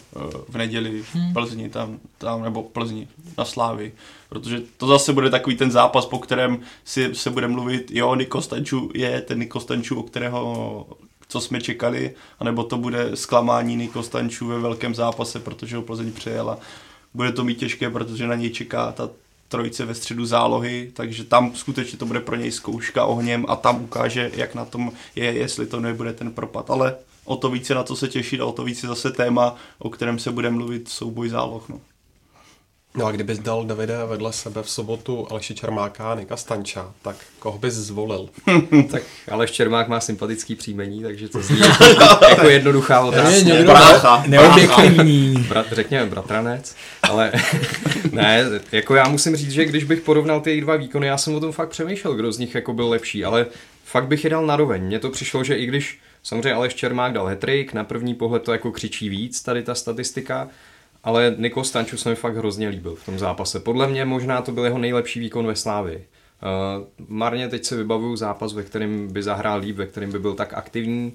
v 0.48 0.56
neděli 0.56 1.02
v 1.02 1.14
hmm. 1.14 1.32
Plzni, 1.32 1.68
tam, 1.68 1.98
tam 2.18 2.42
nebo 2.42 2.62
Plzni 2.62 3.08
na 3.38 3.44
Slávy, 3.44 3.92
protože 4.28 4.62
to 4.76 4.86
zase 4.86 5.12
bude 5.12 5.30
takový 5.30 5.56
ten 5.56 5.70
zápas, 5.70 6.06
po 6.06 6.18
kterém 6.18 6.60
si 6.84 7.14
se 7.14 7.30
bude 7.30 7.48
mluvit, 7.48 7.90
jo, 7.90 8.14
Niko 8.14 8.42
Stanču 8.42 8.90
je 8.94 9.20
ten 9.20 9.38
Niko 9.38 9.60
Stanču, 9.60 10.00
o 10.00 10.02
kterého 10.02 10.86
co 11.28 11.40
jsme 11.40 11.60
čekali, 11.60 12.14
anebo 12.38 12.64
to 12.64 12.76
bude 12.76 13.10
zklamání 13.16 13.76
Niko 13.76 14.02
Stanču 14.02 14.46
ve 14.46 14.58
velkém 14.58 14.94
zápase, 14.94 15.40
protože 15.40 15.76
ho 15.76 15.82
Plzeň 15.82 16.12
přejela. 16.12 16.58
Bude 17.14 17.32
to 17.32 17.44
mít 17.44 17.58
těžké, 17.58 17.90
protože 17.90 18.26
na 18.26 18.34
něj 18.34 18.50
čeká 18.50 18.92
ta 18.92 19.10
trojice 19.54 19.84
ve 19.84 19.94
středu 19.94 20.26
zálohy, 20.26 20.90
takže 20.94 21.24
tam 21.24 21.54
skutečně 21.54 21.98
to 21.98 22.06
bude 22.06 22.20
pro 22.20 22.36
něj 22.36 22.52
zkouška 22.52 23.04
ohněm 23.04 23.46
a 23.48 23.56
tam 23.56 23.84
ukáže, 23.84 24.30
jak 24.34 24.54
na 24.54 24.64
tom 24.64 24.92
je, 25.16 25.24
jestli 25.24 25.66
to 25.66 25.80
nebude 25.80 26.12
ten 26.12 26.32
propad. 26.32 26.70
Ale 26.70 26.96
o 27.24 27.36
to 27.36 27.50
více 27.50 27.74
na 27.74 27.82
to 27.82 27.96
se 27.96 28.08
těšit 28.08 28.40
a 28.40 28.46
o 28.46 28.52
to 28.52 28.64
více 28.64 28.86
zase 28.86 29.10
téma, 29.10 29.56
o 29.78 29.90
kterém 29.90 30.18
se 30.18 30.32
bude 30.32 30.50
mluvit 30.50 30.88
souboj 30.88 31.28
záloh. 31.28 31.68
No. 31.68 31.80
No 32.96 33.06
a 33.06 33.12
kdybys 33.12 33.38
dal 33.38 33.64
Davide 33.64 34.04
vedle 34.06 34.32
sebe 34.32 34.62
v 34.62 34.70
sobotu 34.70 35.26
Aleši 35.30 35.54
Čermáka 35.54 36.12
a 36.12 36.14
Nika 36.14 36.36
Stanča, 36.36 36.92
tak 37.02 37.16
koho 37.38 37.58
bys 37.58 37.74
zvolil? 37.74 38.28
tak 38.90 39.02
Aleš 39.30 39.50
Čermák 39.50 39.88
má 39.88 40.00
sympatický 40.00 40.54
příjmení, 40.54 41.02
takže 41.02 41.28
to 41.28 41.42
zní 41.42 41.60
jako 42.28 42.48
jednoduchá 42.48 43.00
otázka. 43.00 43.54
Je 43.54 43.64
brácha. 43.64 44.24
Neobjektivní. 44.26 45.34
Brat, 45.48 45.66
řekněme 45.72 46.06
bratranec, 46.06 46.76
ale 47.02 47.32
ne, 48.12 48.44
jako 48.72 48.94
já 48.94 49.08
musím 49.08 49.36
říct, 49.36 49.50
že 49.50 49.64
když 49.64 49.84
bych 49.84 50.00
porovnal 50.00 50.40
ty 50.40 50.60
dva 50.60 50.76
výkony, 50.76 51.06
já 51.06 51.18
jsem 51.18 51.34
o 51.34 51.40
tom 51.40 51.52
fakt 51.52 51.68
přemýšlel, 51.68 52.14
kdo 52.14 52.32
z 52.32 52.38
nich 52.38 52.54
jako 52.54 52.72
byl 52.72 52.88
lepší, 52.88 53.24
ale 53.24 53.46
fakt 53.84 54.06
bych 54.06 54.24
je 54.24 54.30
dal 54.30 54.46
naroveň. 54.46 54.82
Mně 54.82 54.98
to 54.98 55.10
přišlo, 55.10 55.44
že 55.44 55.56
i 55.56 55.66
když 55.66 55.98
samozřejmě 56.22 56.52
Aleš 56.52 56.74
Čermák 56.74 57.12
dal 57.12 57.26
hetrik, 57.26 57.72
na 57.72 57.84
první 57.84 58.14
pohled 58.14 58.42
to 58.42 58.52
jako 58.52 58.72
křičí 58.72 59.08
víc, 59.08 59.42
tady 59.42 59.62
ta 59.62 59.74
statistika, 59.74 60.48
ale 61.04 61.34
Niko 61.38 61.64
Stanču 61.64 61.96
se 61.96 62.08
mi 62.08 62.14
fakt 62.14 62.36
hrozně 62.36 62.68
líbil 62.68 62.94
v 62.94 63.06
tom 63.06 63.18
zápase. 63.18 63.60
Podle 63.60 63.88
mě 63.88 64.04
možná 64.04 64.42
to 64.42 64.52
byl 64.52 64.64
jeho 64.64 64.78
nejlepší 64.78 65.20
výkon 65.20 65.46
ve 65.46 65.56
Slávii. 65.56 65.96
Uh, 65.96 66.86
marně 67.08 67.48
teď 67.48 67.64
se 67.64 67.76
vybavuju 67.76 68.16
zápas, 68.16 68.52
ve 68.52 68.62
kterém 68.62 69.12
by 69.12 69.22
zahrál 69.22 69.60
líp, 69.60 69.76
ve 69.76 69.86
kterém 69.86 70.12
by 70.12 70.18
byl 70.18 70.34
tak 70.34 70.54
aktivní. 70.54 71.12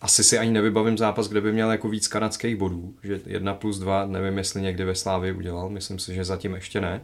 Asi 0.00 0.24
si 0.24 0.38
ani 0.38 0.50
nevybavím 0.50 0.98
zápas, 0.98 1.28
kde 1.28 1.40
by 1.40 1.52
měl 1.52 1.70
jako 1.70 1.88
víc 1.88 2.08
kanadských 2.08 2.56
bodů, 2.56 2.94
že 3.02 3.20
jedna 3.26 3.54
plus 3.54 3.78
dva, 3.78 4.06
nevím, 4.06 4.38
jestli 4.38 4.62
někdy 4.62 4.84
ve 4.84 4.94
Slávii 4.94 5.32
udělal, 5.32 5.68
myslím 5.68 5.98
si, 5.98 6.14
že 6.14 6.24
zatím 6.24 6.54
ještě 6.54 6.80
ne. 6.80 7.00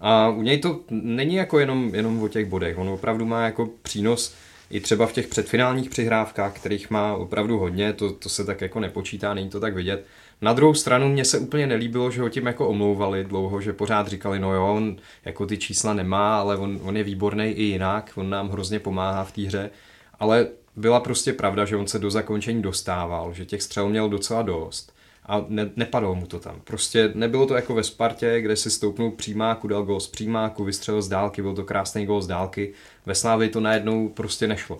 A 0.00 0.28
u 0.28 0.42
něj 0.42 0.58
to 0.58 0.80
není 0.90 1.34
jako 1.34 1.58
jenom, 1.58 1.94
jenom 1.94 2.22
o 2.22 2.28
těch 2.28 2.46
bodech, 2.46 2.78
on 2.78 2.88
opravdu 2.88 3.24
má 3.24 3.44
jako 3.44 3.68
přínos 3.82 4.34
i 4.70 4.80
třeba 4.80 5.06
v 5.06 5.12
těch 5.12 5.26
předfinálních 5.26 5.90
přihrávkách, 5.90 6.52
kterých 6.52 6.90
má 6.90 7.14
opravdu 7.14 7.58
hodně, 7.58 7.92
to, 7.92 8.12
to 8.12 8.28
se 8.28 8.44
tak 8.44 8.60
jako 8.60 8.80
nepočítá, 8.80 9.34
není 9.34 9.50
to 9.50 9.60
tak 9.60 9.74
vidět. 9.74 10.06
Na 10.40 10.52
druhou 10.52 10.74
stranu 10.74 11.08
mně 11.08 11.24
se 11.24 11.38
úplně 11.38 11.66
nelíbilo, 11.66 12.10
že 12.10 12.22
ho 12.22 12.28
tím 12.28 12.46
jako 12.46 12.68
omlouvali 12.68 13.24
dlouho, 13.24 13.60
že 13.60 13.72
pořád 13.72 14.08
říkali, 14.08 14.38
no 14.38 14.54
jo, 14.54 14.74
on 14.74 14.96
jako 15.24 15.46
ty 15.46 15.58
čísla 15.58 15.94
nemá, 15.94 16.40
ale 16.40 16.56
on, 16.56 16.80
on 16.82 16.96
je 16.96 17.04
výborný 17.04 17.44
i 17.44 17.62
jinak, 17.62 18.12
on 18.14 18.30
nám 18.30 18.48
hrozně 18.48 18.80
pomáhá 18.80 19.24
v 19.24 19.32
té 19.32 19.42
hře, 19.42 19.70
ale 20.18 20.46
byla 20.76 21.00
prostě 21.00 21.32
pravda, 21.32 21.64
že 21.64 21.76
on 21.76 21.86
se 21.86 21.98
do 21.98 22.10
zakončení 22.10 22.62
dostával, 22.62 23.32
že 23.32 23.44
těch 23.44 23.62
střel 23.62 23.88
měl 23.88 24.08
docela 24.08 24.42
dost 24.42 24.96
a 25.26 25.44
ne, 25.48 25.70
nepadlo 25.76 26.14
mu 26.14 26.26
to 26.26 26.40
tam. 26.40 26.60
Prostě 26.64 27.10
nebylo 27.14 27.46
to 27.46 27.54
jako 27.54 27.74
ve 27.74 27.82
Spartě, 27.82 28.40
kde 28.40 28.56
si 28.56 28.70
stoupnul 28.70 29.10
přímáku, 29.10 29.68
dal 29.68 29.82
gol 29.82 30.00
z 30.00 30.08
přímáku, 30.08 30.64
vystřelil 30.64 31.02
z 31.02 31.08
dálky, 31.08 31.42
byl 31.42 31.54
to 31.54 31.64
krásný 31.64 32.06
gol 32.06 32.22
z 32.22 32.26
dálky. 32.26 32.72
Ve 33.06 33.14
Slávii 33.14 33.50
to 33.50 33.60
najednou 33.60 34.08
prostě 34.08 34.46
nešlo. 34.46 34.78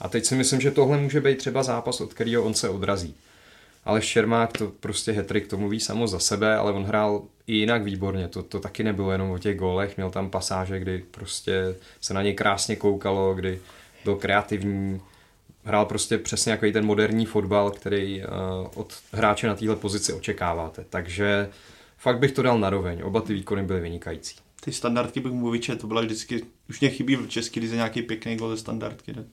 A 0.00 0.08
teď 0.08 0.24
si 0.24 0.34
myslím, 0.34 0.60
že 0.60 0.70
tohle 0.70 0.98
může 0.98 1.20
být 1.20 1.38
třeba 1.38 1.62
zápas, 1.62 2.00
od 2.00 2.14
kterého 2.14 2.42
on 2.42 2.54
se 2.54 2.68
odrazí. 2.68 3.14
Ale 3.88 4.02
Šermák 4.02 4.52
to 4.52 4.72
prostě 4.80 5.12
hetrik, 5.12 5.46
to 5.46 5.56
mluví 5.56 5.80
samo 5.80 6.06
za 6.06 6.18
sebe, 6.18 6.56
ale 6.56 6.72
on 6.72 6.84
hrál 6.84 7.22
i 7.46 7.54
jinak 7.54 7.82
výborně. 7.82 8.28
To, 8.28 8.42
to 8.42 8.60
taky 8.60 8.84
nebylo 8.84 9.12
jenom 9.12 9.30
o 9.30 9.38
těch 9.38 9.58
gólech, 9.58 9.96
měl 9.96 10.10
tam 10.10 10.30
pasáže, 10.30 10.80
kdy 10.80 11.04
prostě 11.10 11.74
se 12.00 12.14
na 12.14 12.22
něj 12.22 12.34
krásně 12.34 12.76
koukalo, 12.76 13.34
kdy 13.34 13.60
byl 14.04 14.16
kreativní, 14.16 15.00
hrál 15.64 15.84
prostě 15.86 16.18
přesně 16.18 16.52
jako 16.52 16.66
i 16.66 16.72
ten 16.72 16.86
moderní 16.86 17.26
fotbal, 17.26 17.70
který 17.70 18.22
uh, 18.22 18.26
od 18.74 18.94
hráče 19.12 19.46
na 19.46 19.54
téhle 19.54 19.76
pozici 19.76 20.12
očekáváte. 20.12 20.84
Takže 20.90 21.48
fakt 21.98 22.18
bych 22.18 22.32
to 22.32 22.42
dal 22.42 22.58
na 22.58 22.70
roveň. 22.70 23.02
Oba 23.04 23.20
ty 23.20 23.34
výkony 23.34 23.62
byly 23.62 23.80
vynikající. 23.80 24.36
Ty 24.60 24.72
standardky 24.72 25.20
bych 25.20 25.32
mu 25.32 25.52
to 25.80 25.86
byla 25.86 26.00
vždycky, 26.00 26.42
už 26.68 26.80
mě 26.80 26.90
chybí 26.90 27.16
v 27.16 27.28
český 27.28 27.60
lize 27.60 27.76
nějaký 27.76 28.02
pěkný 28.02 28.36
gol 28.36 28.50
ze 28.50 28.56
standardky. 28.56 29.12
Ne? 29.12 29.24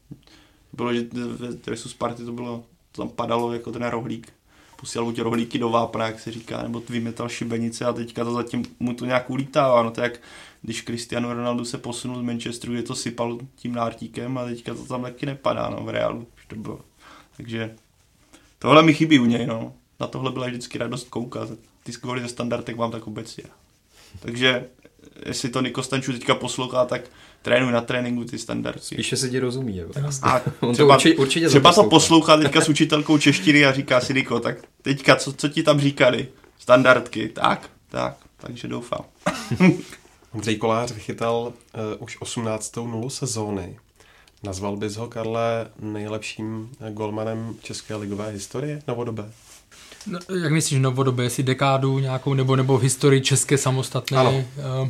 Bylo, 0.74 0.94
že 0.94 1.06
ve 1.14 1.48
dresu 1.48 1.90
Sparty 1.90 2.26
to 2.26 2.32
bylo, 2.32 2.64
to 2.92 3.02
tam 3.02 3.10
padalo 3.10 3.54
jako 3.54 3.72
ten 3.72 3.84
rohlík. 3.84 4.34
Posílal 4.76 5.06
buď 5.06 5.20
rohlíky 5.20 5.60
do 5.60 5.70
vápna, 5.70 6.06
jak 6.06 6.20
se 6.20 6.32
říká, 6.32 6.64
nebo 6.64 6.84
vymetal 6.90 7.30
šibenice 7.30 7.86
a 7.86 7.94
teďka 7.94 8.24
to 8.24 8.34
zatím 8.34 8.64
mu 8.80 8.94
to 8.94 9.06
nějak 9.06 9.30
ulítává. 9.30 9.84
No 9.84 9.92
to 9.92 10.02
jak 10.02 10.20
když 10.62 10.84
Cristiano 10.84 11.34
Ronaldo 11.34 11.66
se 11.66 11.78
posunul 11.78 12.20
z 12.20 12.22
Manchesteru, 12.22 12.74
je 12.74 12.84
to 12.84 12.96
sypal 12.96 13.38
tím 13.56 13.74
nártíkem 13.74 14.38
a 14.38 14.46
teďka 14.46 14.74
to 14.74 14.86
tam 14.86 15.02
taky 15.02 15.26
nepadá 15.26 15.70
no, 15.70 15.84
v 15.84 15.90
reálu. 15.90 16.28
To 16.48 16.56
bylo. 16.56 16.80
Takže 17.38 17.76
tohle 18.60 18.84
mi 18.84 18.94
chybí 18.94 19.20
u 19.20 19.26
něj, 19.26 19.48
no. 19.48 19.74
Na 20.00 20.08
tohle 20.08 20.32
byla 20.32 20.48
vždycky 20.48 20.78
radost 20.78 21.10
koukat. 21.10 21.50
Ty 21.84 21.92
skvory 21.92 22.22
ze 22.22 22.28
standardek 22.28 22.78
mám 22.78 22.92
tak 22.92 23.08
obecně. 23.08 23.44
Takže 24.20 24.66
jestli 25.26 25.50
to 25.50 25.62
Niko 25.62 25.84
Stanču 25.84 26.14
teďka 26.14 26.36
poslouchá, 26.36 26.86
tak 26.86 27.02
trénuj 27.46 27.72
na 27.72 27.82
tréninku 27.82 28.24
ty 28.24 28.40
standardy. 28.40 28.82
Spíše 28.82 29.18
se 29.18 29.30
ti 29.30 29.40
rozumí. 29.40 29.78
Jo. 29.78 29.88
A 30.22 30.42
On 30.60 30.74
třeba, 30.74 30.88
to 30.88 30.94
určitě, 30.94 31.16
určitě 31.16 31.48
třeba 31.48 31.74
to 31.74 31.84
poslouchá 31.84 32.38
teďka 32.38 32.62
s 32.62 32.70
učitelkou 32.70 33.18
češtiny 33.18 33.66
a 33.66 33.72
říká 33.72 34.02
si 34.02 34.14
Niko, 34.14 34.40
tak 34.40 34.58
teďka 34.82 35.16
co, 35.16 35.34
co 35.34 35.50
ti 35.50 35.64
tam 35.64 35.80
říkali? 35.80 36.28
Standardky, 36.60 37.30
tak, 37.30 37.70
tak, 37.90 38.18
takže 38.38 38.68
doufám. 38.68 39.06
Ondřej 40.34 40.56
Kolář 40.56 40.92
vychytal 40.92 41.54
uh, 41.98 42.04
už 42.04 42.18
18. 42.20 42.76
nulu 42.76 43.10
sezóny. 43.10 43.78
Nazval 44.44 44.78
bys 44.78 44.96
ho, 44.96 45.08
Karle, 45.08 45.68
nejlepším 45.80 46.70
golmanem 46.90 47.56
české 47.62 47.96
ligové 47.96 48.30
historie 48.30 48.82
novodobé? 48.88 49.32
No, 50.08 50.20
jak 50.42 50.52
myslíš 50.52 50.80
novodobé, 50.80 51.24
jestli 51.24 51.44
dekádu 51.44 52.00
nějakou, 52.00 52.34
nebo, 52.34 52.56
nebo 52.56 52.78
v 52.78 52.82
historii 52.82 53.22
české 53.22 53.58
samostatné? 53.58 54.18
Ano. 54.18 54.46
Uh, 54.82 54.90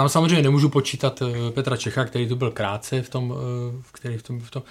tam 0.00 0.08
samozřejmě 0.08 0.42
nemůžu 0.42 0.68
počítat 0.68 1.22
uh, 1.22 1.50
Petra 1.50 1.76
Čecha, 1.76 2.04
který 2.04 2.28
tu 2.28 2.36
byl 2.36 2.50
krátce 2.50 3.02
v 3.02 3.08
tom, 3.08 3.30
uh, 3.30 3.36
který 3.92 4.18
v 4.18 4.22
tom, 4.22 4.40
v 4.40 4.50
tom, 4.50 4.62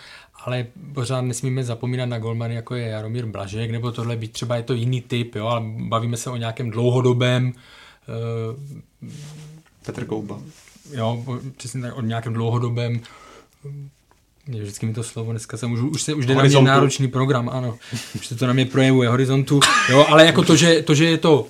ale 0.45 0.65
pořád 0.93 1.21
nesmíme 1.21 1.63
zapomínat 1.63 2.09
na 2.09 2.19
golmany, 2.19 2.55
jako 2.55 2.75
je 2.75 2.87
Jaromír 2.87 3.25
Blažek, 3.25 3.71
nebo 3.71 3.91
tohle 3.91 4.15
být 4.15 4.31
třeba 4.31 4.55
je 4.55 4.63
to 4.63 4.73
jiný 4.73 5.01
typ, 5.01 5.35
jo, 5.35 5.47
ale 5.47 5.61
bavíme 5.77 6.17
se 6.17 6.29
o 6.29 6.35
nějakém 6.35 6.69
dlouhodobém 6.69 7.47
uh, 7.47 9.03
Petr 9.85 10.05
Kouba. 10.05 10.39
Jo, 10.91 11.23
přesně 11.57 11.81
tak 11.81 11.97
o 11.97 12.01
nějakém 12.01 12.33
dlouhodobém 12.33 13.01
vždycky 14.47 14.85
mi 14.85 14.93
to 14.93 15.03
slovo, 15.03 15.31
dneska 15.31 15.57
se 15.57 15.67
můžu, 15.67 15.89
už 15.89 16.01
se 16.01 16.13
už 16.13 16.25
jde 16.25 16.35
na 16.35 16.43
mě 16.43 16.61
náročný 16.61 17.07
program, 17.07 17.49
ano, 17.49 17.77
už 18.15 18.27
se 18.27 18.35
to 18.35 18.47
na 18.47 18.53
mě 18.53 18.65
projevuje, 18.65 19.09
horizontu, 19.09 19.59
jo, 19.89 20.05
ale 20.09 20.25
jako 20.25 20.43
to, 20.43 20.55
že, 20.55 20.81
to, 20.81 20.95
že 20.95 21.05
je 21.05 21.17
to 21.17 21.47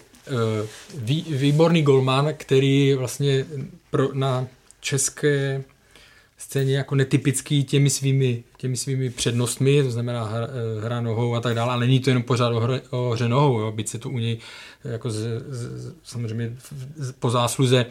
vý, 0.98 1.26
výborný 1.30 1.82
golman, 1.82 2.34
který 2.38 2.94
vlastně 2.94 3.46
pro, 3.92 4.14
na 4.14 4.48
české 4.80 5.64
scéně 6.40 6.78
jako 6.78 6.96
netypický 6.96 7.64
těmi 7.64 7.90
svými, 7.90 8.44
těmi 8.58 8.78
svými 8.78 9.10
přednostmi, 9.10 9.84
to 9.84 9.92
znamená 9.92 10.24
hra, 10.24 10.48
eh, 10.48 10.82
hra 10.82 11.02
nohou 11.02 11.36
a 11.36 11.42
tak 11.42 11.56
dále, 11.56 11.72
ale 11.72 11.88
není 11.88 12.00
to 12.00 12.10
jenom 12.10 12.24
pořád 12.24 12.50
o 12.50 12.60
hře, 12.60 12.82
o 12.90 13.10
hře 13.10 13.30
nohou, 13.30 13.60
jo, 13.60 13.72
byť 13.72 13.88
se 13.88 14.00
to 14.00 14.10
u 14.10 14.18
něj 14.18 14.38
jako 14.84 15.12
z, 15.12 15.18
z, 15.50 15.94
samozřejmě 16.04 16.56
po 17.20 17.30
zásluze 17.30 17.86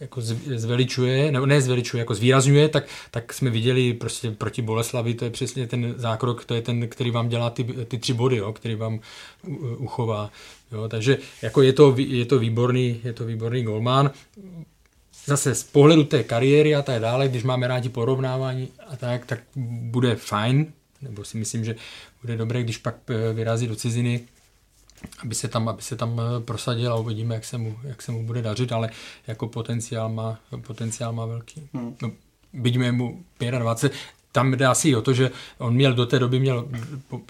jako 0.00 0.20
zveličuje, 0.54 1.32
nebo 1.32 1.46
ne 1.46 1.60
zveličuje, 1.60 1.98
jako 1.98 2.14
zvýrazňuje, 2.14 2.68
tak, 2.68 2.84
tak 3.10 3.32
jsme 3.32 3.50
viděli 3.50 3.94
prostě 3.94 4.30
proti 4.30 4.62
Boleslavi, 4.62 5.14
to 5.14 5.24
je 5.24 5.30
přesně 5.30 5.66
ten 5.66 5.94
zákrok, 5.96 6.44
to 6.44 6.54
je 6.54 6.62
ten, 6.62 6.88
který 6.88 7.10
vám 7.10 7.28
dělá 7.28 7.50
ty, 7.50 7.64
ty 7.64 7.98
tři 7.98 8.12
body, 8.12 8.36
jo, 8.36 8.52
který 8.52 8.74
vám 8.74 9.00
uchová. 9.76 10.30
Jo, 10.72 10.88
takže 10.88 11.18
jako 11.42 11.62
je 11.62 11.72
to, 11.72 11.94
je 11.98 12.24
to 12.24 12.38
výborný, 12.38 13.00
je 13.04 13.12
to 13.12 13.24
výborný 13.24 13.62
golman. 13.62 14.10
Zase 15.26 15.54
z 15.54 15.64
pohledu 15.64 16.04
té 16.04 16.22
kariéry 16.22 16.74
a 16.74 16.82
tak 16.82 17.00
dále, 17.00 17.28
když 17.28 17.42
máme 17.42 17.68
rádi 17.68 17.88
porovnávání 17.88 18.68
a 18.88 18.96
tak, 18.96 19.26
tak 19.26 19.40
bude 19.56 20.16
fajn, 20.16 20.72
nebo 21.02 21.24
si 21.24 21.38
myslím, 21.38 21.64
že 21.64 21.76
bude 22.22 22.36
dobré, 22.36 22.62
když 22.62 22.78
pak 22.78 22.94
eh, 23.08 23.32
vyrazí 23.32 23.66
do 23.66 23.76
ciziny, 23.76 24.20
aby 25.22 25.34
se 25.34 25.48
tam, 25.48 25.68
aby 25.68 25.82
se 25.82 25.96
tam 25.96 26.20
eh, 26.20 26.40
prosadil 26.40 26.92
a 26.92 26.96
uvidíme, 26.96 27.34
jak 27.34 27.44
se, 27.44 27.58
mu, 27.58 27.78
jak 27.82 28.02
se 28.02 28.12
mu 28.12 28.26
bude 28.26 28.42
dařit, 28.42 28.72
ale 28.72 28.90
jako 29.26 29.48
potenciál 29.48 30.08
má, 30.08 30.38
potenciál 30.66 31.12
má 31.12 31.26
velký. 31.26 31.68
Hmm. 31.72 31.96
No, 32.02 32.12
byť 32.52 32.78
mu 32.90 33.24
25, 33.58 33.98
tam 34.32 34.52
jde 34.52 34.66
asi 34.66 34.96
o 34.96 35.02
to, 35.02 35.12
že 35.12 35.30
on 35.58 35.74
měl 35.74 35.94
do 35.94 36.06
té 36.06 36.18
doby 36.18 36.40
měl 36.40 36.68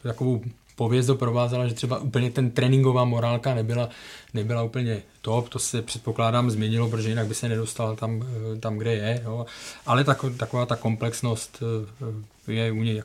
takovou 0.03 0.43
pověst 0.77 1.07
doprovázela, 1.07 1.67
že 1.67 1.75
třeba 1.75 1.99
úplně 1.99 2.31
ten 2.31 2.51
tréninková 2.51 3.05
morálka 3.05 3.55
nebyla, 3.55 3.89
nebyla 4.35 4.63
úplně 4.63 5.03
top, 5.21 5.49
to 5.49 5.59
se 5.59 5.83
předpokládám 5.83 6.51
změnilo, 6.51 6.91
protože 6.91 7.09
jinak 7.09 7.27
by 7.27 7.35
se 7.35 7.49
nedostal 7.49 7.97
tam, 7.97 8.23
eh, 8.23 8.59
tam 8.59 8.79
kde 8.79 8.95
je, 8.95 9.21
jo. 9.25 9.47
ale 9.87 10.05
tak, 10.05 10.25
taková 10.37 10.67
ta 10.67 10.77
komplexnost 10.77 11.63
eh, 12.49 12.53
je 12.53 12.73
u 12.73 12.83
něj 12.83 13.03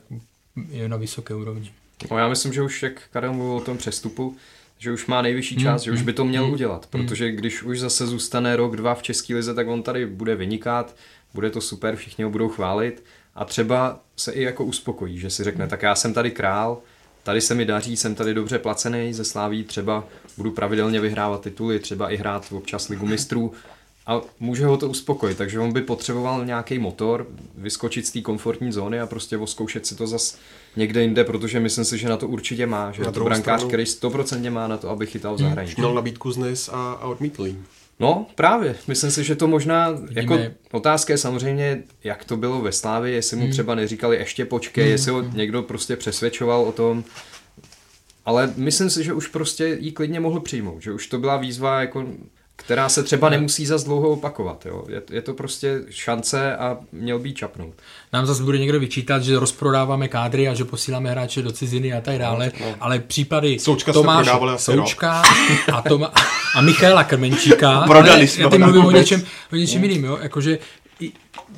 je 0.70 0.88
na 0.88 0.96
vysoké 0.96 1.34
úrovni. 1.34 1.72
No 2.10 2.18
já 2.18 2.28
myslím, 2.28 2.52
že 2.52 2.62
už 2.62 2.82
jak 2.82 3.08
Karel 3.12 3.32
mluvil 3.32 3.56
o 3.56 3.60
tom 3.60 3.78
přestupu, 3.78 4.36
že 4.78 4.92
už 4.92 5.06
má 5.06 5.22
nejvyšší 5.22 5.56
čas, 5.56 5.82
mm, 5.82 5.84
že 5.84 5.92
už 5.92 6.02
by 6.02 6.12
to 6.12 6.24
měl 6.24 6.46
mm, 6.46 6.52
udělat, 6.52 6.86
protože 6.86 7.32
když 7.32 7.62
už 7.62 7.80
zase 7.80 8.06
zůstane 8.06 8.56
rok, 8.56 8.76
dva 8.76 8.94
v 8.94 9.02
České 9.02 9.34
lize, 9.34 9.54
tak 9.54 9.68
on 9.68 9.82
tady 9.82 10.06
bude 10.06 10.36
vynikat, 10.36 10.96
bude 11.34 11.50
to 11.50 11.60
super, 11.60 11.96
všichni 11.96 12.24
ho 12.24 12.30
budou 12.30 12.48
chválit. 12.48 13.04
A 13.34 13.44
třeba 13.44 14.00
se 14.16 14.32
i 14.32 14.42
jako 14.42 14.64
uspokojí, 14.64 15.18
že 15.18 15.30
si 15.30 15.44
řekne, 15.44 15.68
tak 15.68 15.82
já 15.82 15.94
jsem 15.94 16.14
tady 16.14 16.30
král, 16.30 16.78
tady 17.22 17.40
se 17.40 17.54
mi 17.54 17.64
daří, 17.64 17.96
jsem 17.96 18.14
tady 18.14 18.34
dobře 18.34 18.58
placený, 18.58 19.12
ze 19.12 19.24
Sláví 19.24 19.64
třeba 19.64 20.04
budu 20.36 20.50
pravidelně 20.50 21.00
vyhrávat 21.00 21.40
tituly, 21.40 21.78
třeba 21.78 22.10
i 22.10 22.16
hrát 22.16 22.52
občas 22.52 22.88
ligu 22.88 23.06
mistrů. 23.06 23.52
A 24.06 24.20
může 24.40 24.66
ho 24.66 24.76
to 24.76 24.88
uspokojit, 24.88 25.38
takže 25.38 25.60
on 25.60 25.72
by 25.72 25.82
potřeboval 25.82 26.44
nějaký 26.44 26.78
motor, 26.78 27.26
vyskočit 27.54 28.06
z 28.06 28.10
té 28.10 28.20
komfortní 28.20 28.72
zóny 28.72 29.00
a 29.00 29.06
prostě 29.06 29.36
oskoušet 29.36 29.86
si 29.86 29.96
to 29.96 30.06
zas 30.06 30.38
někde 30.76 31.02
jinde, 31.02 31.24
protože 31.24 31.60
myslím 31.60 31.84
si, 31.84 31.98
že 31.98 32.08
na 32.08 32.16
to 32.16 32.28
určitě 32.28 32.66
má, 32.66 32.92
že 32.92 33.02
na 33.02 33.08
je 33.08 33.12
to 33.12 33.24
brankář, 33.24 33.60
stranu, 33.60 33.68
který 33.68 33.84
100% 33.84 34.50
má 34.50 34.68
na 34.68 34.76
to, 34.76 34.90
aby 34.90 35.06
chytal 35.06 35.34
v 35.34 35.38
zahraničí. 35.38 35.74
Měl 35.78 35.94
nabídku 35.94 36.32
z 36.32 36.36
NIS 36.36 36.68
a, 36.68 36.92
a 36.92 37.06
odmítl 37.06 37.46
jí. 37.46 37.58
No, 38.00 38.26
právě. 38.34 38.76
Myslím 38.88 39.10
si, 39.10 39.24
že 39.24 39.36
to 39.36 39.48
možná, 39.48 39.90
Vidíme. 39.90 40.20
jako 40.20 40.54
otázka 40.70 41.12
je 41.12 41.18
samozřejmě, 41.18 41.82
jak 42.04 42.24
to 42.24 42.36
bylo 42.36 42.60
ve 42.60 42.72
Slávě, 42.72 43.12
jestli 43.12 43.36
mu 43.36 43.42
hmm. 43.42 43.52
třeba 43.52 43.74
neříkali 43.74 44.16
ještě 44.16 44.44
počkej, 44.44 44.84
hmm. 44.84 44.92
jestli 44.92 45.10
ho 45.10 45.22
někdo 45.22 45.62
prostě 45.62 45.96
přesvědčoval 45.96 46.62
o 46.62 46.72
tom, 46.72 47.04
ale 48.24 48.52
myslím 48.56 48.90
si, 48.90 49.04
že 49.04 49.12
už 49.12 49.28
prostě 49.28 49.78
jí 49.80 49.92
klidně 49.92 50.20
mohl 50.20 50.40
přijmout, 50.40 50.82
že 50.82 50.92
už 50.92 51.06
to 51.06 51.18
byla 51.18 51.36
výzva 51.36 51.80
jako 51.80 52.06
která 52.56 52.88
se 52.88 53.02
třeba 53.02 53.28
nemusí 53.28 53.66
za 53.66 53.76
dlouho 53.76 54.10
opakovat. 54.10 54.66
Jo. 54.66 54.84
Je, 54.88 55.02
je 55.10 55.22
to 55.22 55.34
prostě 55.34 55.82
šance 55.90 56.56
a 56.56 56.78
měl 56.92 57.18
by 57.18 57.32
čapnout. 57.32 57.74
Nám 58.12 58.26
zase 58.26 58.42
bude 58.42 58.58
někdo 58.58 58.80
vyčítat, 58.80 59.22
že 59.22 59.38
rozprodáváme 59.38 60.08
kádry 60.08 60.48
a 60.48 60.54
že 60.54 60.64
posíláme 60.64 61.10
hráče 61.10 61.42
do 61.42 61.52
ciziny 61.52 61.92
a 61.92 62.00
tak 62.00 62.18
dále, 62.18 62.52
no, 62.60 62.66
no. 62.66 62.74
ale 62.80 62.98
případy 62.98 63.58
Součka 63.58 63.92
Tomáš 63.92 64.28
Součka 64.56 65.22
a, 65.72 65.82
Toma, 65.82 66.12
a 66.54 66.60
Michaela 66.60 67.04
Krmenčíka, 67.04 67.80
Prodali 67.86 68.28
jsme 68.28 68.42
já 68.42 68.50
teď 68.50 68.60
mluvím 68.60 68.84
o 68.84 68.90
něčem, 68.90 69.22
o 69.52 69.56
něčem 69.56 69.84
jiným, 69.84 70.04
jo? 70.04 70.18
Jakože 70.22 70.58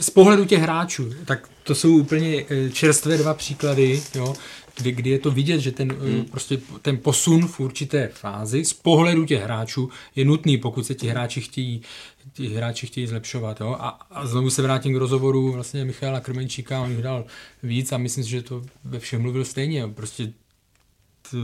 z 0.01 0.11
pohledu 0.11 0.45
těch 0.45 0.61
hráčů, 0.61 1.11
tak 1.25 1.49
to 1.63 1.75
jsou 1.75 1.97
úplně 1.97 2.45
eh, 2.51 2.71
čerstvé 2.71 3.17
dva 3.17 3.35
příklady, 3.35 4.03
jo? 4.15 4.35
Kdy, 4.79 4.93
kdy 4.93 5.11
je 5.11 5.19
to 5.19 5.31
vidět, 5.31 5.61
že 5.61 5.73
ten, 5.73 5.93
hmm. 5.93 6.25
prostě 6.25 6.59
ten 6.83 6.99
posun 6.99 7.49
v 7.49 7.61
určité 7.61 8.09
fázi 8.09 8.65
z 8.65 8.73
pohledu 8.73 9.25
těch 9.25 9.43
hráčů 9.43 9.91
je 10.17 10.25
nutný, 10.25 10.59
pokud 10.59 10.87
se 10.87 10.95
ti 10.95 11.09
hráči 11.09 11.41
chtějí, 11.41 11.83
ti 12.33 12.49
hráči 12.49 12.87
chtějí 12.87 13.07
zlepšovat. 13.07 13.61
Jo? 13.61 13.77
A, 13.81 13.89
a 13.89 14.27
znovu 14.27 14.51
se 14.51 14.63
vrátím 14.63 14.95
k 14.95 14.97
rozhovoru 14.97 15.53
vlastně 15.53 15.85
Michala 15.85 16.21
Krmenčíka, 16.21 16.81
on 16.81 16.91
jich 16.91 17.03
dal 17.03 17.25
víc 17.63 17.93
a 17.93 17.99
myslím 17.99 18.25
si, 18.25 18.31
že 18.31 18.43
to 18.43 18.63
ve 18.85 18.99
všem 18.99 19.23
mluvil 19.23 19.45
stejně. 19.45 19.89
Prostě 19.89 20.33
t, 21.31 21.37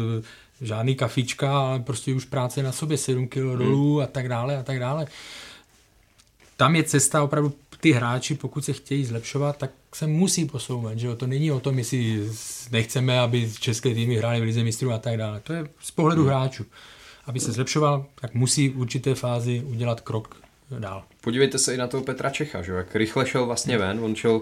žádný 0.60 0.94
kafička, 0.94 1.58
ale 1.58 1.80
prostě 1.80 2.14
už 2.14 2.24
práce 2.24 2.62
na 2.62 2.72
sobě, 2.72 2.98
7 2.98 3.28
kg 3.28 3.34
dolů 3.34 4.02
a 4.02 4.06
tak 4.06 4.28
dále 4.28 4.56
a 4.56 4.62
tak 4.62 4.78
dále. 4.78 5.06
Tam 6.56 6.76
je 6.76 6.82
cesta 6.82 7.22
opravdu 7.22 7.54
ty 7.84 7.92
hráči, 7.92 8.34
pokud 8.34 8.64
se 8.64 8.72
chtějí 8.72 9.04
zlepšovat, 9.04 9.56
tak 9.56 9.70
se 9.94 10.06
musí 10.06 10.44
posouvat. 10.44 10.98
Že 10.98 11.06
jo? 11.06 11.16
To 11.16 11.26
není 11.26 11.52
o 11.52 11.60
tom, 11.60 11.78
jestli 11.78 12.28
nechceme, 12.70 13.20
aby 13.20 13.50
české 13.60 13.94
týmy 13.94 14.16
hrály 14.16 14.40
v 14.40 14.42
lize 14.42 14.64
mistrů 14.64 14.92
a 14.92 14.98
tak 14.98 15.16
dále. 15.16 15.40
To 15.40 15.52
je 15.52 15.68
z 15.80 15.90
pohledu 15.90 16.22
hmm. 16.22 16.30
hráčů. 16.30 16.64
Aby 17.26 17.40
se 17.40 17.52
zlepšoval, 17.52 18.06
tak 18.20 18.34
musí 18.34 18.68
v 18.68 18.78
určité 18.78 19.14
fázi 19.14 19.62
udělat 19.66 20.00
krok 20.00 20.36
dál. 20.78 21.04
Podívejte 21.20 21.58
se 21.58 21.74
i 21.74 21.76
na 21.76 21.86
toho 21.86 22.02
Petra 22.02 22.30
Čecha, 22.30 22.62
že? 22.62 22.72
jak 22.72 22.96
rychle 22.96 23.26
šel 23.26 23.46
vlastně 23.46 23.78
ven. 23.78 24.00
On 24.00 24.14
šel 24.14 24.40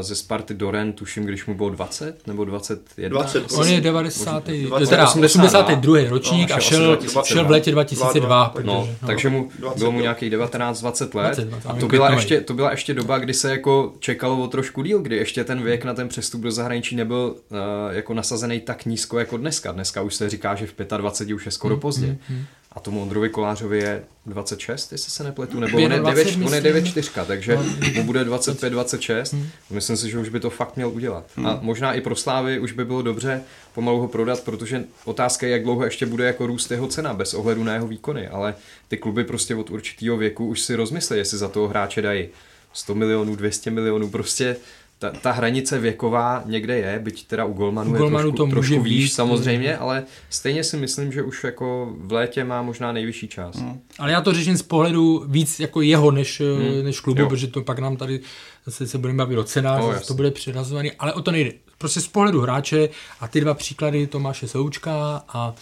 ze 0.00 0.14
Sparty 0.14 0.54
do 0.54 0.70
Ren, 0.70 0.92
tuším, 0.92 1.24
když 1.24 1.46
mu 1.46 1.54
bylo 1.54 1.70
20 1.70 2.26
nebo 2.26 2.44
21. 2.44 3.08
20, 3.08 3.52
on 3.52 3.68
je 3.68 3.80
90. 3.80 4.48
20, 4.48 4.90
teda 4.90 5.08
82. 5.08 5.98
ročník 6.08 6.50
no, 6.50 6.56
a 6.56 6.60
šel, 6.60 6.98
šel 7.24 7.44
v 7.44 7.50
létě 7.50 7.70
2002. 7.70 8.52
22, 8.54 8.74
no, 8.74 8.88
no, 9.02 9.06
takže 9.06 9.28
mu, 9.28 9.50
bylo 9.78 9.92
mu 9.92 10.00
nějakých 10.00 10.32
19-20 10.32 11.14
let 11.14 11.36
20, 11.36 11.48
20, 11.48 11.66
a 11.66 11.74
to 11.74 11.88
byla, 11.88 12.10
ještě, 12.10 12.40
to 12.40 12.54
byla 12.54 12.70
ještě 12.70 12.94
doba, 12.94 13.18
kdy 13.18 13.34
se 13.34 13.50
jako 13.50 13.92
čekalo 13.98 14.42
o 14.42 14.46
trošku 14.46 14.82
díl, 14.82 14.98
kdy 14.98 15.16
ještě 15.16 15.44
ten 15.44 15.62
věk 15.62 15.84
na 15.84 15.94
ten 15.94 16.08
přestup 16.08 16.40
do 16.40 16.50
zahraničí 16.50 16.96
nebyl 16.96 17.34
uh, 17.50 17.58
jako 17.90 18.14
nasazený 18.14 18.60
tak 18.60 18.84
nízko 18.84 19.18
jako 19.18 19.36
dneska. 19.36 19.72
Dneska 19.72 20.02
už 20.02 20.14
se 20.14 20.30
říká, 20.30 20.54
že 20.54 20.66
v 20.66 20.96
25 20.96 21.34
už 21.34 21.46
je 21.46 21.52
skoro 21.52 21.74
hmm, 21.74 21.80
pozdě. 21.80 22.06
Hmm, 22.06 22.18
hmm. 22.28 22.44
A 22.78 22.80
tomu 22.80 23.02
Ondrovi 23.02 23.28
Kolářovi 23.28 23.78
je 23.78 24.04
26, 24.26 24.92
jestli 24.92 25.10
se 25.10 25.24
nepletu, 25.24 25.60
nebo 25.60 25.76
on 25.76 25.92
je, 25.92 26.00
9, 26.00 26.36
on 26.46 26.54
je 26.54 26.60
9 26.60 26.86
4, 26.86 27.10
takže 27.26 27.56
no. 27.56 27.64
mu 27.94 28.04
bude 28.04 28.24
25, 28.24 28.70
26. 28.70 29.32
Hmm. 29.32 29.46
Myslím 29.70 29.96
si, 29.96 30.10
že 30.10 30.18
už 30.18 30.28
by 30.28 30.40
to 30.40 30.50
fakt 30.50 30.76
měl 30.76 30.88
udělat. 30.88 31.24
Hmm. 31.36 31.46
A 31.46 31.58
možná 31.62 31.94
i 31.94 32.00
pro 32.00 32.16
Slávy 32.16 32.58
už 32.58 32.72
by 32.72 32.84
bylo 32.84 33.02
dobře 33.02 33.42
pomalu 33.74 34.00
ho 34.00 34.08
prodat, 34.08 34.40
protože 34.40 34.84
otázka 35.04 35.46
je, 35.46 35.52
jak 35.52 35.62
dlouho 35.62 35.84
ještě 35.84 36.06
bude 36.06 36.26
jako 36.26 36.46
růst 36.46 36.70
jeho 36.70 36.86
cena, 36.86 37.14
bez 37.14 37.34
ohledu 37.34 37.64
na 37.64 37.74
jeho 37.74 37.86
výkony, 37.86 38.28
ale 38.28 38.54
ty 38.88 38.96
kluby 38.96 39.24
prostě 39.24 39.54
od 39.54 39.70
určitého 39.70 40.16
věku 40.16 40.46
už 40.46 40.60
si 40.60 40.74
rozmyslí, 40.74 41.16
jestli 41.16 41.38
za 41.38 41.48
toho 41.48 41.68
hráče 41.68 42.02
dají 42.02 42.28
100 42.72 42.94
milionů, 42.94 43.36
200 43.36 43.70
milionů, 43.70 44.10
prostě 44.10 44.56
ta, 44.98 45.10
ta 45.10 45.32
hranice 45.32 45.78
věková 45.78 46.42
někde 46.46 46.78
je, 46.78 46.98
byť 46.98 47.26
teda 47.26 47.44
u 47.44 47.52
Golmanu, 47.52 47.90
u 47.90 47.96
Golmanu 47.96 48.28
je 48.28 48.32
trošku, 48.32 48.46
to 48.46 48.50
trošku 48.50 48.82
výš 48.82 49.04
být. 49.04 49.08
samozřejmě, 49.08 49.76
ale 49.76 50.04
stejně 50.30 50.64
si 50.64 50.76
myslím, 50.76 51.12
že 51.12 51.22
už 51.22 51.44
jako 51.44 51.92
v 51.98 52.12
létě 52.12 52.44
má 52.44 52.62
možná 52.62 52.92
nejvyšší 52.92 53.28
čas. 53.28 53.56
Hmm. 53.56 53.80
Ale 53.98 54.12
já 54.12 54.20
to 54.20 54.34
řeším 54.34 54.56
z 54.56 54.62
pohledu 54.62 55.24
víc 55.26 55.60
jako 55.60 55.80
jeho 55.80 56.10
než, 56.10 56.40
hmm. 56.40 56.84
než 56.84 57.00
klubu, 57.00 57.20
jo. 57.20 57.28
protože 57.28 57.46
to 57.46 57.62
pak 57.62 57.78
nám 57.78 57.96
tady 57.96 58.20
zase 58.66 58.86
se 58.86 58.98
budeme 58.98 59.16
bavit 59.16 59.38
o 59.38 59.44
cenách, 59.44 59.80
no, 59.80 60.00
to 60.06 60.14
bude 60.14 60.30
předazovaný, 60.30 60.92
ale 60.92 61.12
o 61.12 61.22
to 61.22 61.30
nejde. 61.30 61.52
Prostě 61.78 62.00
z 62.00 62.08
pohledu 62.08 62.40
hráče 62.40 62.88
a 63.20 63.28
ty 63.28 63.40
dva 63.40 63.54
příklady 63.54 64.06
Tomáše 64.06 64.48
Součka 64.48 65.22
a 65.28 65.54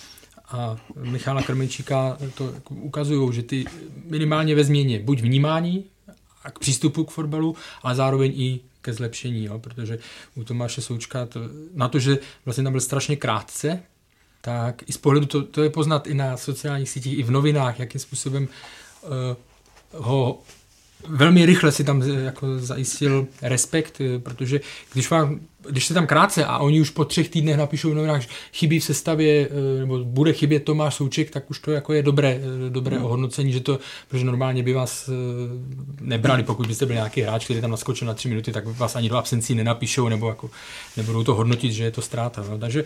a 0.49 0.76
Michala 0.97 1.43
Krmenčíka 1.43 2.18
to 2.34 2.53
ukazují, 2.68 3.32
že 3.32 3.43
ty 3.43 3.64
minimálně 4.05 4.55
ve 4.55 4.64
změně 4.64 4.99
buď 4.99 5.20
vnímání 5.20 5.84
a 6.45 6.51
k 6.51 6.59
přístupu 6.59 7.05
k 7.05 7.11
fotbalu, 7.11 7.57
ale 7.82 7.95
zároveň 7.95 8.32
i 8.37 8.61
ke 8.87 8.93
zlepšení, 8.93 9.45
jo? 9.45 9.59
protože 9.59 9.99
u 10.34 10.45
Tomáše 10.45 10.80
Součka 10.80 11.26
to, 11.26 11.41
na 11.74 11.89
to, 11.89 11.99
že 11.99 12.18
vlastně 12.45 12.64
tam 12.64 12.72
byl 12.72 12.80
strašně 12.80 13.16
krátce, 13.16 13.82
tak 14.41 14.82
i 14.87 14.93
z 14.93 14.97
pohledu, 14.97 15.26
to, 15.26 15.43
to 15.43 15.62
je 15.62 15.70
poznat 15.70 16.07
i 16.07 16.14
na 16.14 16.37
sociálních 16.37 16.91
sítích, 16.91 17.18
i 17.18 17.22
v 17.22 17.30
novinách, 17.30 17.78
jakým 17.78 18.01
způsobem 18.01 18.49
uh, 19.03 19.11
ho 20.03 20.39
velmi 21.09 21.47
rychle 21.47 21.72
si 21.72 21.84
tam 21.84 22.03
eh, 22.03 22.22
jako 22.22 22.59
zajistil 22.59 23.26
respekt, 23.43 24.01
eh, 24.01 24.18
protože 24.18 24.61
když, 24.93 25.11
vám, 25.11 25.41
když 25.71 25.87
se 25.87 25.95
tam 25.95 26.07
krátce 26.07 26.45
a 26.45 26.59
oni 26.59 26.81
už 26.81 26.91
po 26.91 27.05
třech 27.05 27.29
týdnech 27.29 27.57
napíšou 27.57 27.91
v 27.91 27.95
novinách, 27.95 28.23
že 28.23 28.29
chybí 28.53 28.81
v 28.81 28.85
sestavě, 28.85 29.49
eh, 29.51 29.81
nebo 29.81 30.05
bude 30.05 30.33
chybět 30.33 30.61
Tomáš 30.61 30.95
Souček, 30.95 31.31
tak 31.31 31.51
už 31.51 31.59
to 31.59 31.71
jako 31.71 31.93
je 31.93 32.03
dobré, 32.03 32.41
dobré 32.69 32.97
hmm. 32.97 33.05
ohodnocení, 33.05 33.53
že 33.53 33.61
to, 33.61 33.79
protože 34.09 34.25
normálně 34.25 34.62
by 34.62 34.73
vás 34.73 35.11
nebrali, 36.01 36.43
pokud 36.43 36.67
byste 36.67 36.87
byli 36.87 36.97
nějaký 36.97 37.21
hráč, 37.21 37.45
který 37.45 37.61
tam 37.61 37.71
naskočil 37.71 38.07
na 38.09 38.14
tři 38.14 38.29
minuty, 38.29 38.53
tak 38.53 38.67
vás 38.67 38.97
ani 38.97 39.09
do 39.09 39.17
absencí 39.17 39.55
nenapíšou, 39.55 40.09
nebo 40.09 40.29
jako 40.29 40.51
nebudou 40.97 41.25
to 41.25 41.35
hodnotit, 41.35 41.73
že 41.73 41.85
je 41.85 41.91
to 41.91 42.03
ztráta. 42.03 42.45
No. 42.51 42.59
Takže 42.59 42.85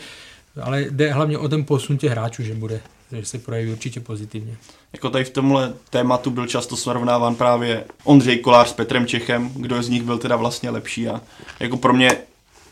ale 0.62 0.84
jde 0.90 1.12
hlavně 1.12 1.38
o 1.38 1.48
ten 1.48 1.64
posun 1.64 1.98
těch 1.98 2.10
hráčů, 2.10 2.42
že 2.42 2.54
bude, 2.54 2.80
že 3.12 3.24
se 3.24 3.38
projeví 3.38 3.72
určitě 3.72 4.00
pozitivně. 4.00 4.56
Jako 4.92 5.10
tady 5.10 5.24
v 5.24 5.30
tomhle 5.30 5.72
tématu 5.90 6.30
byl 6.30 6.46
často 6.46 6.76
srovnáván 6.76 7.34
právě 7.34 7.84
Ondřej 8.04 8.38
Kolář 8.38 8.68
s 8.68 8.72
Petrem 8.72 9.06
Čechem, 9.06 9.50
kdo 9.54 9.82
z 9.82 9.88
nich 9.88 10.02
byl 10.02 10.18
teda 10.18 10.36
vlastně 10.36 10.70
lepší 10.70 11.08
a 11.08 11.20
jako 11.60 11.76
pro 11.76 11.92
mě 11.92 12.16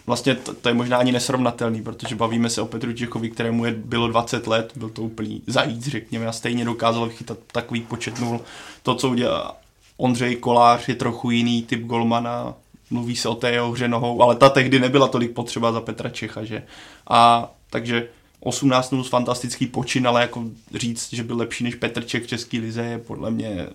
vlastně 0.08 0.34
to, 0.34 0.54
to 0.54 0.68
je 0.68 0.74
možná 0.74 0.96
ani 0.96 1.12
nesrovnatelný, 1.12 1.82
protože 1.82 2.16
bavíme 2.16 2.50
se 2.50 2.62
o 2.62 2.66
Petru 2.66 2.92
Čechovi, 2.92 3.30
kterému 3.30 3.64
je, 3.64 3.72
bylo 3.72 4.08
20 4.08 4.46
let, 4.46 4.72
byl 4.76 4.88
to 4.88 5.02
úplný 5.02 5.42
zajíc, 5.46 5.88
řekněme, 5.88 6.26
a 6.26 6.32
stejně 6.32 6.64
dokázal 6.64 7.08
chytat 7.08 7.38
takový 7.52 7.80
počet 7.80 8.20
nul. 8.20 8.40
To, 8.82 8.94
co 8.94 9.10
udělal 9.10 9.54
Ondřej 9.96 10.36
Kolář, 10.36 10.88
je 10.88 10.94
trochu 10.94 11.30
jiný 11.30 11.62
typ 11.62 11.84
golmana, 11.84 12.54
mluví 12.90 13.16
se 13.16 13.28
o 13.28 13.34
té 13.34 13.50
jeho 13.50 13.70
hře 13.70 13.88
nohou, 13.88 14.22
ale 14.22 14.36
ta 14.36 14.48
tehdy 14.48 14.80
nebyla 14.80 15.08
tolik 15.08 15.32
potřeba 15.32 15.72
za 15.72 15.80
Petra 15.80 16.10
Čecha, 16.10 16.44
že? 16.44 16.62
A 17.08 17.50
takže 17.70 18.08
18 18.40 18.90
0 18.90 19.04
fantastický 19.04 19.66
počin, 19.66 20.08
ale 20.08 20.20
jako 20.20 20.44
říct, 20.74 21.12
že 21.12 21.22
byl 21.22 21.36
lepší 21.36 21.64
než 21.64 21.74
Petr 21.74 22.04
Čech 22.04 22.24
v 22.24 22.26
České 22.26 22.58
lize 22.58 22.84
je 22.84 22.98
podle 22.98 23.30
mě 23.30 23.66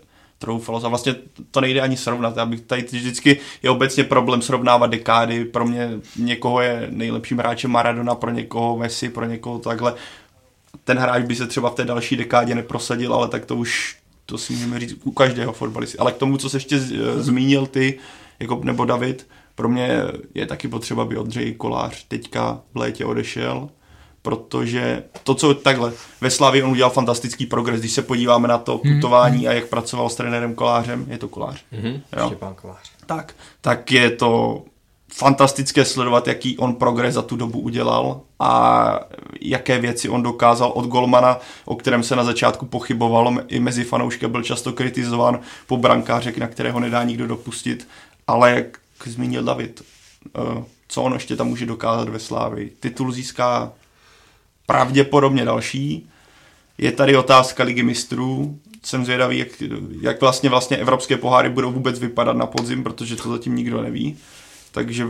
troufalo. 0.43 0.85
A 0.85 0.89
vlastně 0.89 1.15
to 1.51 1.61
nejde 1.61 1.81
ani 1.81 1.97
srovnat. 1.97 2.37
Já 2.37 2.45
bych 2.45 2.61
tady 2.61 2.81
vždycky 2.81 3.39
je 3.63 3.69
obecně 3.69 4.03
problém 4.03 4.41
srovnávat 4.41 4.87
dekády. 4.87 5.45
Pro 5.45 5.65
mě 5.65 5.89
někoho 6.17 6.61
je 6.61 6.87
nejlepším 6.89 7.37
hráčem 7.37 7.71
Maradona, 7.71 8.15
pro 8.15 8.31
někoho 8.31 8.77
Messi, 8.77 9.09
pro 9.09 9.25
někoho 9.25 9.59
takhle. 9.59 9.93
Ten 10.83 10.97
hráč 10.97 11.23
by 11.23 11.35
se 11.35 11.47
třeba 11.47 11.69
v 11.69 11.75
té 11.75 11.85
další 11.85 12.15
dekádě 12.15 12.55
neprosadil, 12.55 13.13
ale 13.13 13.27
tak 13.27 13.45
to 13.45 13.55
už 13.55 13.97
to 14.25 14.37
si 14.37 14.53
můžeme 14.53 14.79
říct 14.79 14.95
u 15.03 15.11
každého 15.11 15.53
fotbalisty. 15.53 15.97
Ale 15.97 16.11
k 16.11 16.17
tomu, 16.17 16.37
co 16.37 16.49
se 16.49 16.57
ještě 16.57 16.79
zmínil 17.17 17.65
ty, 17.67 17.99
jako, 18.39 18.61
nebo 18.63 18.85
David, 18.85 19.27
pro 19.55 19.69
mě 19.69 20.03
je 20.35 20.45
taky 20.45 20.67
potřeba, 20.67 21.03
aby 21.03 21.17
Ondřej 21.17 21.53
Kolář 21.53 22.05
teďka 22.07 22.61
v 22.73 22.77
létě 22.77 23.05
odešel, 23.05 23.69
protože 24.23 25.03
to, 25.23 25.35
co 25.35 25.53
takhle, 25.53 25.93
ve 26.21 26.29
Slavě 26.29 26.63
on 26.63 26.71
udělal 26.71 26.91
fantastický 26.91 27.45
progres, 27.45 27.79
když 27.79 27.91
se 27.91 28.01
podíváme 28.01 28.47
na 28.47 28.57
to 28.57 28.81
mhm. 28.83 28.95
putování 28.95 29.41
mm. 29.41 29.47
a 29.47 29.51
jak 29.51 29.67
pracoval 29.67 30.09
s 30.09 30.15
trenérem 30.15 30.55
Kolářem, 30.55 31.05
je 31.09 31.17
to 31.17 31.27
Kolář. 31.27 31.63
Mm-hmm, 31.73 32.01
jo? 32.17 32.25
Štěpán 32.27 32.55
Kolář. 32.55 32.91
Tak, 33.05 33.35
tak 33.61 33.91
je 33.91 34.09
to 34.09 34.61
fantastické 35.13 35.85
sledovat, 35.85 36.27
jaký 36.27 36.57
on 36.57 36.75
progres 36.75 37.13
za 37.13 37.21
tu 37.21 37.35
dobu 37.35 37.59
udělal 37.59 38.21
a 38.39 38.99
jaké 39.41 39.79
věci 39.79 40.09
on 40.09 40.23
dokázal 40.23 40.71
od 40.75 40.85
Golmana, 40.85 41.39
o 41.65 41.75
kterém 41.75 42.03
se 42.03 42.15
na 42.15 42.23
začátku 42.23 42.65
pochybovalo, 42.65 43.35
i 43.47 43.59
mezi 43.59 43.83
fanoušky 43.83 44.27
byl 44.27 44.43
často 44.43 44.73
kritizován 44.73 45.39
po 45.67 45.77
brankářek, 45.77 46.37
na 46.37 46.47
kterého 46.47 46.79
nedá 46.79 47.03
nikdo 47.03 47.27
dopustit, 47.27 47.87
ale 48.27 48.51
jak 48.51 48.79
zmínil 49.05 49.43
David, 49.43 49.81
eh, 49.81 50.63
co 50.87 51.03
on 51.03 51.13
ještě 51.13 51.35
tam 51.35 51.47
může 51.47 51.65
dokázat 51.65 52.09
ve 52.09 52.19
Slávii. 52.19 52.73
Titul 52.79 53.11
získá 53.11 53.71
pravděpodobně 54.65 55.45
další. 55.45 56.09
Je 56.77 56.91
tady 56.91 57.17
otázka 57.17 57.63
ligy 57.63 57.83
mistrů. 57.83 58.59
Jsem 58.83 59.05
zvědavý, 59.05 59.37
jak, 59.37 59.47
jak 60.01 60.21
vlastně, 60.21 60.49
vlastně 60.49 60.77
evropské 60.77 61.17
poháry 61.17 61.49
budou 61.49 61.71
vůbec 61.71 61.99
vypadat 61.99 62.37
na 62.37 62.45
podzim, 62.45 62.83
protože 62.83 63.15
to 63.15 63.29
zatím 63.29 63.55
nikdo 63.55 63.81
neví. 63.81 64.17
Takže 64.71 65.07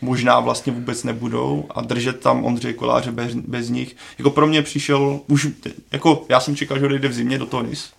možná 0.00 0.40
vlastně 0.40 0.72
vůbec 0.72 1.04
nebudou 1.04 1.66
a 1.70 1.80
držet 1.80 2.20
tam 2.20 2.44
Ondřej 2.44 2.74
Koláře 2.74 3.12
bez, 3.12 3.34
bez 3.34 3.68
nich. 3.68 3.96
Jako 4.18 4.30
pro 4.30 4.46
mě 4.46 4.62
přišel, 4.62 5.20
už, 5.28 5.48
jako 5.92 6.24
já 6.28 6.40
jsem 6.40 6.56
čekal, 6.56 6.78
že 6.78 6.86
odejde 6.86 7.08
v 7.08 7.12
zimě 7.12 7.38
do 7.38 7.46
toho 7.46 7.62
NIS, 7.62 7.90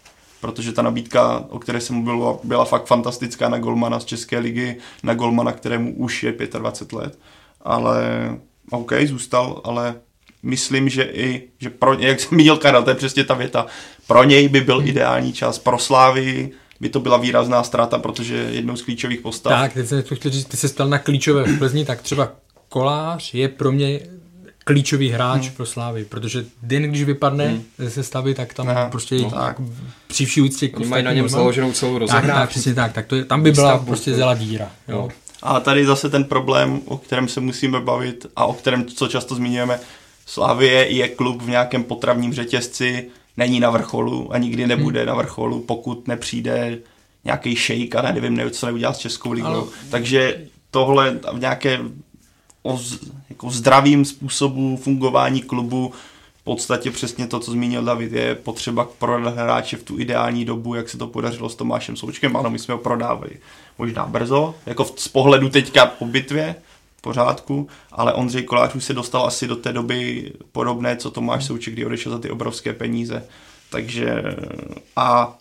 protože 0.42 0.72
ta 0.72 0.82
nabídka, 0.82 1.46
o 1.50 1.60
které 1.60 1.82
jsem 1.82 1.96
mluvil, 1.96 2.40
byla 2.44 2.66
fakt 2.66 2.86
fantastická 2.86 3.50
na 3.50 3.58
Golmana 3.58 4.00
z 4.00 4.06
České 4.06 4.40
ligy, 4.40 4.78
na 5.04 5.14
Golmana, 5.14 5.52
kterému 5.52 5.96
už 5.96 6.24
je 6.24 6.34
25 6.60 6.98
let. 6.98 7.20
Ale 7.62 8.02
OK, 8.72 8.94
zůstal, 9.06 9.62
ale 9.64 9.96
myslím, 10.44 10.90
že 10.90 11.04
i, 11.04 11.44
že 11.60 11.70
pro, 11.70 11.94
jak 11.94 12.20
jsem 12.20 12.38
měl 12.38 12.58
Karel, 12.58 12.84
to 12.84 12.90
je 12.90 12.96
přesně 12.96 13.24
ta 13.24 13.34
věta, 13.34 13.66
pro 14.08 14.24
něj 14.24 14.50
by 14.50 14.62
byl 14.62 14.82
ideální 14.88 15.34
čas, 15.34 15.60
pro 15.60 15.80
Slávy 15.80 16.50
by 16.80 16.90
to 16.90 17.00
byla 17.00 17.18
výrazná 17.18 17.64
ztráta, 17.64 18.00
protože 18.00 18.36
jednou 18.36 18.76
z 18.76 18.82
klíčových 18.82 19.22
postav. 19.22 19.54
Tak, 19.54 19.74
teď 19.74 19.88
jsem 19.88 20.02
chtěl 20.02 20.32
říct, 20.32 20.46
ty 20.46 20.58
se 20.58 20.68
stal 20.68 20.90
na 20.90 21.00
klíčové 21.00 21.44
v 21.44 21.58
Plzni, 21.58 21.86
tak 21.86 22.02
třeba 22.02 22.32
Kolář 22.70 23.34
je 23.34 23.48
pro 23.48 23.72
mě 23.72 24.00
klíčový 24.68 25.10
hráč 25.10 25.42
hmm. 25.42 25.56
pro 25.56 25.66
Slávy, 25.66 26.06
protože 26.06 26.46
den, 26.62 26.84
když 26.84 27.04
vypadne 27.04 27.48
hmm. 27.48 27.64
ze 27.78 27.90
sestavy, 27.90 28.34
tak 28.34 28.54
tam 28.54 28.70
Aha, 28.70 28.90
prostě 28.90 29.16
no 29.16 29.32
tak. 29.32 29.58
při 30.08 30.26
vší 30.26 30.42
úctě 30.42 30.68
k 30.68 30.80
mají 30.80 31.04
na 31.04 31.14
něm 31.14 31.30
založenou 31.30 31.72
celou 31.72 31.94
tak, 31.94 32.00
rozehrávku. 32.00 32.40
tak, 32.40 32.50
přesně 32.50 32.74
tak, 32.74 32.94
tak 32.94 33.06
to 33.06 33.16
je, 33.16 33.26
tam 33.26 33.44
by 33.44 33.52
byla 33.52 33.72
Výstavbu. 33.72 33.86
prostě 33.86 34.14
zela 34.14 34.34
díra. 34.34 34.72
Jo. 34.88 35.02
No. 35.02 35.10
A 35.42 35.60
tady 35.60 35.86
zase 35.86 36.10
ten 36.10 36.24
problém, 36.24 36.82
o 36.86 36.98
kterém 36.98 37.28
se 37.28 37.40
musíme 37.40 37.82
bavit 37.82 38.26
a 38.36 38.46
o 38.46 38.54
kterém 38.54 38.86
co 38.86 39.08
často 39.08 39.36
zmiňujeme, 39.36 39.80
Slavie 40.30 40.88
je 40.92 41.08
klub 41.08 41.42
v 41.42 41.50
nějakém 41.50 41.84
potravním 41.84 42.34
řetězci, 42.34 43.10
není 43.38 43.60
na 43.60 43.70
vrcholu 43.70 44.34
a 44.34 44.38
nikdy 44.38 44.68
nebude 44.68 45.06
na 45.06 45.14
vrcholu, 45.16 45.60
pokud 45.60 46.08
nepřijde 46.08 46.78
nějaký 47.24 47.56
šejk 47.56 47.96
a 47.96 48.02
ne, 48.02 48.14
nevím, 48.14 48.36
nevím, 48.36 48.52
co 48.54 48.66
neudělá 48.66 48.94
s 48.94 48.98
Českou 48.98 49.32
ligou. 49.32 49.48
Ale- 49.48 49.64
Takže 49.92 50.42
tohle 50.72 51.20
v 51.34 51.40
nějaké 51.40 51.80
o 52.64 52.78
z, 52.78 53.00
jako 53.30 53.50
zdravým 53.50 54.06
způsobu 54.06 54.78
fungování 54.78 55.42
klubu 55.42 55.94
v 56.42 56.44
podstatě 56.44 56.92
přesně 56.92 57.28
to, 57.28 57.40
co 57.40 57.52
zmínil 57.52 57.84
David, 57.84 58.12
je 58.12 58.36
potřeba 58.36 58.88
prodat 59.00 59.36
hráče 59.36 59.78
v 59.78 59.84
tu 59.84 60.00
ideální 60.00 60.46
dobu, 60.46 60.76
jak 60.76 60.90
se 60.90 60.98
to 60.98 61.08
podařilo 61.08 61.50
s 61.50 61.56
Tomášem 61.56 61.96
Součkem. 61.96 62.38
Ano, 62.38 62.50
my 62.50 62.60
jsme 62.60 62.74
ho 62.74 62.78
prodávali 62.78 63.32
možná 63.78 64.06
brzo, 64.06 64.56
jako 64.66 64.84
v, 64.84 64.94
z 64.98 65.08
pohledu 65.08 65.50
teďka 65.50 65.86
po 65.86 66.06
bitvě, 66.06 66.56
v 66.98 67.02
pořádku, 67.02 67.68
ale 67.92 68.14
Ondřej 68.14 68.44
Kolář 68.44 68.76
už 68.76 68.84
se 68.84 68.94
dostal 68.94 69.26
asi 69.28 69.48
do 69.48 69.56
té 69.56 69.74
doby 69.74 70.32
podobné, 70.52 70.96
co 70.96 71.12
Tomáš 71.12 71.46
Souček, 71.46 71.74
kdy 71.74 71.86
odešel 71.86 72.12
za 72.12 72.20
ty 72.20 72.30
obrovské 72.30 72.74
peníze. 72.74 73.24
Takže 73.70 74.24
a 74.96 75.38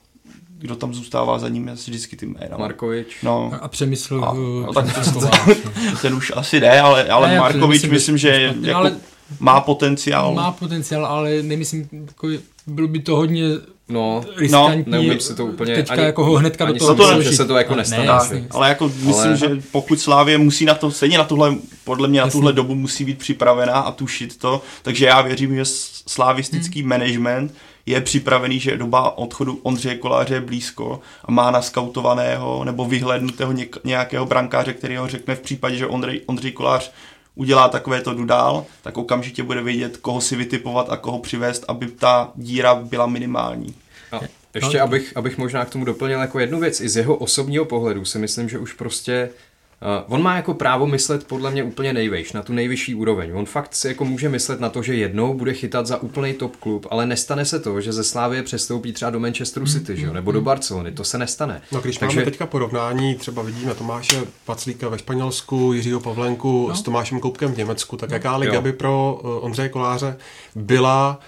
kdo 0.58 0.76
tam 0.76 0.94
zůstává 0.94 1.38
za 1.38 1.48
ním, 1.48 1.66
je 1.66 1.72
asi 1.72 1.90
vždycky 1.90 2.16
ty 2.16 2.26
jména. 2.26 2.56
Markovič. 2.58 3.16
No, 3.22 3.52
A 3.60 3.68
přemysl... 3.68 4.24
A- 4.24 4.32
uh, 4.32 4.38
no, 4.66 4.72
tak 4.72 4.86
no. 5.14 5.22
ten 6.02 6.14
už 6.14 6.32
asi 6.36 6.60
ne, 6.60 6.80
ale, 6.80 7.04
ale 7.08 7.28
Ne, 7.28 7.38
Markovič 7.38 7.68
myslím, 7.82 7.92
myslím, 7.92 8.18
že- 8.18 8.30
že 8.40 8.46
špatně, 8.48 8.68
jako 8.68 8.78
ale- 8.78 8.96
má 9.40 9.60
potenciál. 9.60 10.34
Má 10.34 10.52
potenciál, 10.52 11.06
ale 11.06 11.42
nemyslím, 11.42 11.88
jako, 12.06 12.28
bylo 12.66 12.88
by 12.88 12.98
to 13.00 13.16
hodně 13.16 13.42
No, 13.88 14.24
riskantní. 14.36 14.84
neumím 14.86 15.20
si 15.20 15.34
to 15.34 15.46
úplně 15.46 15.74
Teďka 15.74 15.92
ani- 15.94 16.02
jako 16.02 16.24
ho 16.24 16.32
hnedka 16.34 16.64
do 16.64 16.74
toho 16.74 16.94
vložit. 16.94 17.22
že 17.30 17.36
se 17.36 17.44
to 17.44 17.56
jako 17.56 17.72
Ne, 17.72 17.76
nestane. 17.76 18.04
jasně. 18.06 18.40
Tak, 18.42 18.54
Ale 18.54 18.68
jako 18.68 18.88
myslím, 18.88 19.26
Ale- 19.28 19.36
že 19.36 19.48
pokud 19.72 20.00
Slávě 20.00 20.38
musí 20.38 20.64
na 20.64 20.74
to, 20.74 20.90
stejně 20.90 21.18
na 21.18 21.24
tuhle, 21.24 21.54
podle 21.84 22.08
mě 22.08 22.20
na 22.20 22.26
Jasně. 22.26 22.38
tuhle 22.38 22.52
dobu 22.52 22.74
musí 22.74 23.04
být 23.04 23.18
připravená 23.18 23.72
a 23.74 23.92
tušit 23.92 24.38
to, 24.38 24.62
takže 24.82 25.06
já 25.06 25.20
věřím, 25.22 25.54
že 25.56 25.62
slavistický 26.06 26.80
Hmm. 26.80 26.88
management 26.90 27.54
je 27.86 28.00
připravený, 28.00 28.60
že 28.60 28.76
doba 28.76 29.18
odchodu 29.18 29.60
Ondřeje 29.62 29.94
Koláře 29.98 30.34
je 30.34 30.40
blízko 30.40 31.00
a 31.24 31.30
má 31.32 31.50
naskautovaného 31.50 32.64
nebo 32.64 32.84
vyhlednutého 32.84 33.52
něk- 33.52 33.78
nějakého 33.84 34.26
brankáře, 34.26 34.72
který 34.72 34.96
ho 34.96 35.08
řekne 35.08 35.34
v 35.34 35.40
případě, 35.40 35.76
že 35.76 35.86
Ondřej, 35.86 36.20
Ondřej 36.26 36.52
Kolář 36.52 36.92
udělá 37.36 37.68
takovéto 37.68 38.14
dudál, 38.14 38.64
tak 38.82 38.98
okamžitě 38.98 39.42
bude 39.42 39.62
vědět, 39.62 39.96
koho 39.96 40.20
si 40.20 40.36
vytipovat 40.36 40.86
a 40.90 40.96
koho 40.96 41.18
přivést, 41.18 41.64
aby 41.68 41.86
ta 41.86 42.32
díra 42.34 42.74
byla 42.74 43.06
minimální. 43.06 43.74
A 44.12 44.20
ještě 44.54 44.80
abych, 44.80 45.16
abych 45.16 45.38
možná 45.38 45.64
k 45.64 45.70
tomu 45.70 45.84
doplnil 45.84 46.20
jako 46.20 46.38
jednu 46.38 46.60
věc, 46.60 46.80
i 46.80 46.88
z 46.88 46.96
jeho 46.96 47.16
osobního 47.16 47.64
pohledu 47.64 48.04
si 48.04 48.18
myslím, 48.18 48.48
že 48.48 48.58
už 48.58 48.72
prostě 48.72 49.30
Uh, 49.86 50.14
on 50.14 50.22
má 50.22 50.36
jako 50.36 50.54
právo 50.54 50.86
myslet 50.86 51.26
podle 51.26 51.50
mě 51.50 51.64
úplně 51.64 51.92
nejvejš, 51.92 52.32
na 52.32 52.42
tu 52.42 52.52
nejvyšší 52.52 52.94
úroveň. 52.94 53.30
On 53.34 53.46
fakt 53.46 53.74
si 53.74 53.88
jako 53.88 54.04
může 54.04 54.28
myslet 54.28 54.60
na 54.60 54.68
to, 54.68 54.82
že 54.82 54.94
jednou 54.94 55.34
bude 55.34 55.52
chytat 55.54 55.86
za 55.86 56.02
úplný 56.02 56.34
top 56.34 56.56
klub, 56.56 56.86
ale 56.90 57.06
nestane 57.06 57.44
se 57.44 57.60
to, 57.60 57.80
že 57.80 57.92
ze 57.92 58.04
Slávie 58.04 58.42
přestoupí 58.42 58.92
třeba 58.92 59.10
do 59.10 59.20
Manchesteru 59.20 59.66
City, 59.66 59.96
že 59.96 60.06
jo, 60.06 60.12
nebo 60.12 60.32
do 60.32 60.40
Barcelony, 60.40 60.92
to 60.92 61.04
se 61.04 61.18
nestane. 61.18 61.62
No, 61.72 61.80
když 61.80 61.96
Takže- 61.96 62.16
máme 62.16 62.30
teďka 62.30 62.46
porovnání, 62.46 63.14
třeba 63.14 63.42
vidíme 63.42 63.74
Tomáše 63.74 64.22
Paclíka 64.44 64.88
ve 64.88 64.98
Španělsku, 64.98 65.72
Jiřího 65.72 66.00
Pavlenku 66.00 66.66
no. 66.68 66.74
s 66.74 66.82
Tomášem 66.82 67.20
Koupkem 67.20 67.52
v 67.52 67.56
Německu, 67.56 67.96
tak 67.96 68.10
jaká 68.10 68.36
liga 68.36 68.54
Jo. 68.54 68.62
by 68.62 68.72
pro 68.72 69.20
uh, 69.22 69.44
Ondřeje 69.44 69.68
Koláře 69.68 70.16
byla 70.54 71.20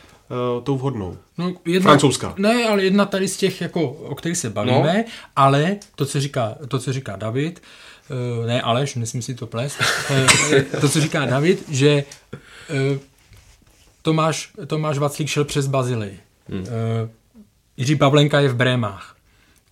uh, 0.56 0.64
tou 0.64 0.78
vhodnou? 0.78 1.16
No, 1.38 1.52
jedna, 1.64 1.90
Francouzská. 1.90 2.34
Ne, 2.36 2.64
ale 2.68 2.84
jedna 2.84 3.06
tady 3.06 3.28
z 3.28 3.36
těch, 3.36 3.60
jako, 3.60 3.82
o 3.90 4.14
kterých 4.14 4.38
se 4.38 4.50
bavíme, 4.50 4.94
no. 4.96 5.12
ale 5.36 5.76
to, 5.94 6.06
co 6.06 6.20
říká, 6.20 6.54
to, 6.68 6.78
co 6.78 6.92
říká 6.92 7.16
David, 7.16 7.58
uh, 7.58 7.87
ne 8.46 8.62
Aleš, 8.62 8.94
nesmím 8.94 9.22
si 9.22 9.34
to 9.34 9.46
plést, 9.46 9.78
eh, 10.10 10.62
to, 10.80 10.88
co 10.88 11.00
říká 11.00 11.26
David, 11.26 11.68
že 11.68 12.04
uh, 12.70 12.98
Tomáš, 14.02 14.52
Tomáš 14.66 14.98
Vaclík 14.98 15.28
šel 15.28 15.44
přes 15.44 15.66
Bazilii. 15.66 16.18
Hmm. 16.48 16.64
Jiří 17.76 17.96
Pavlenka 17.96 18.40
je 18.40 18.48
v 18.48 18.54
Brémách, 18.54 19.16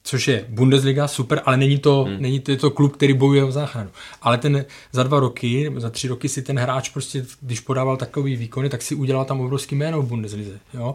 což 0.03 0.29
je 0.29 0.45
Bundesliga, 0.49 1.09
super, 1.09 1.43
ale 1.45 1.57
není 1.57 1.79
to, 1.79 2.05
hmm. 2.05 2.23
není 2.23 2.41
to, 2.41 2.51
je 2.51 2.57
to 2.57 2.71
klub, 2.71 2.97
který 2.97 3.13
bojuje 3.13 3.45
o 3.45 3.53
záchranu. 3.53 3.91
Ale 4.23 4.39
ten 4.39 4.65
za 4.93 5.03
dva 5.03 5.21
roky, 5.21 5.65
nebo 5.65 5.81
za 5.81 5.91
tři 5.91 6.09
roky 6.09 6.29
si 6.29 6.43
ten 6.43 6.59
hráč 6.59 6.89
prostě, 6.89 7.27
když 7.41 7.61
podával 7.61 7.97
takový 7.97 8.37
výkony, 8.37 8.69
tak 8.69 8.83
si 8.83 8.95
udělal 8.95 9.25
tam 9.25 9.41
obrovský 9.41 9.75
jméno 9.75 10.03
v 10.03 10.07
Bundeslize. 10.07 10.59
Jo? 10.75 10.95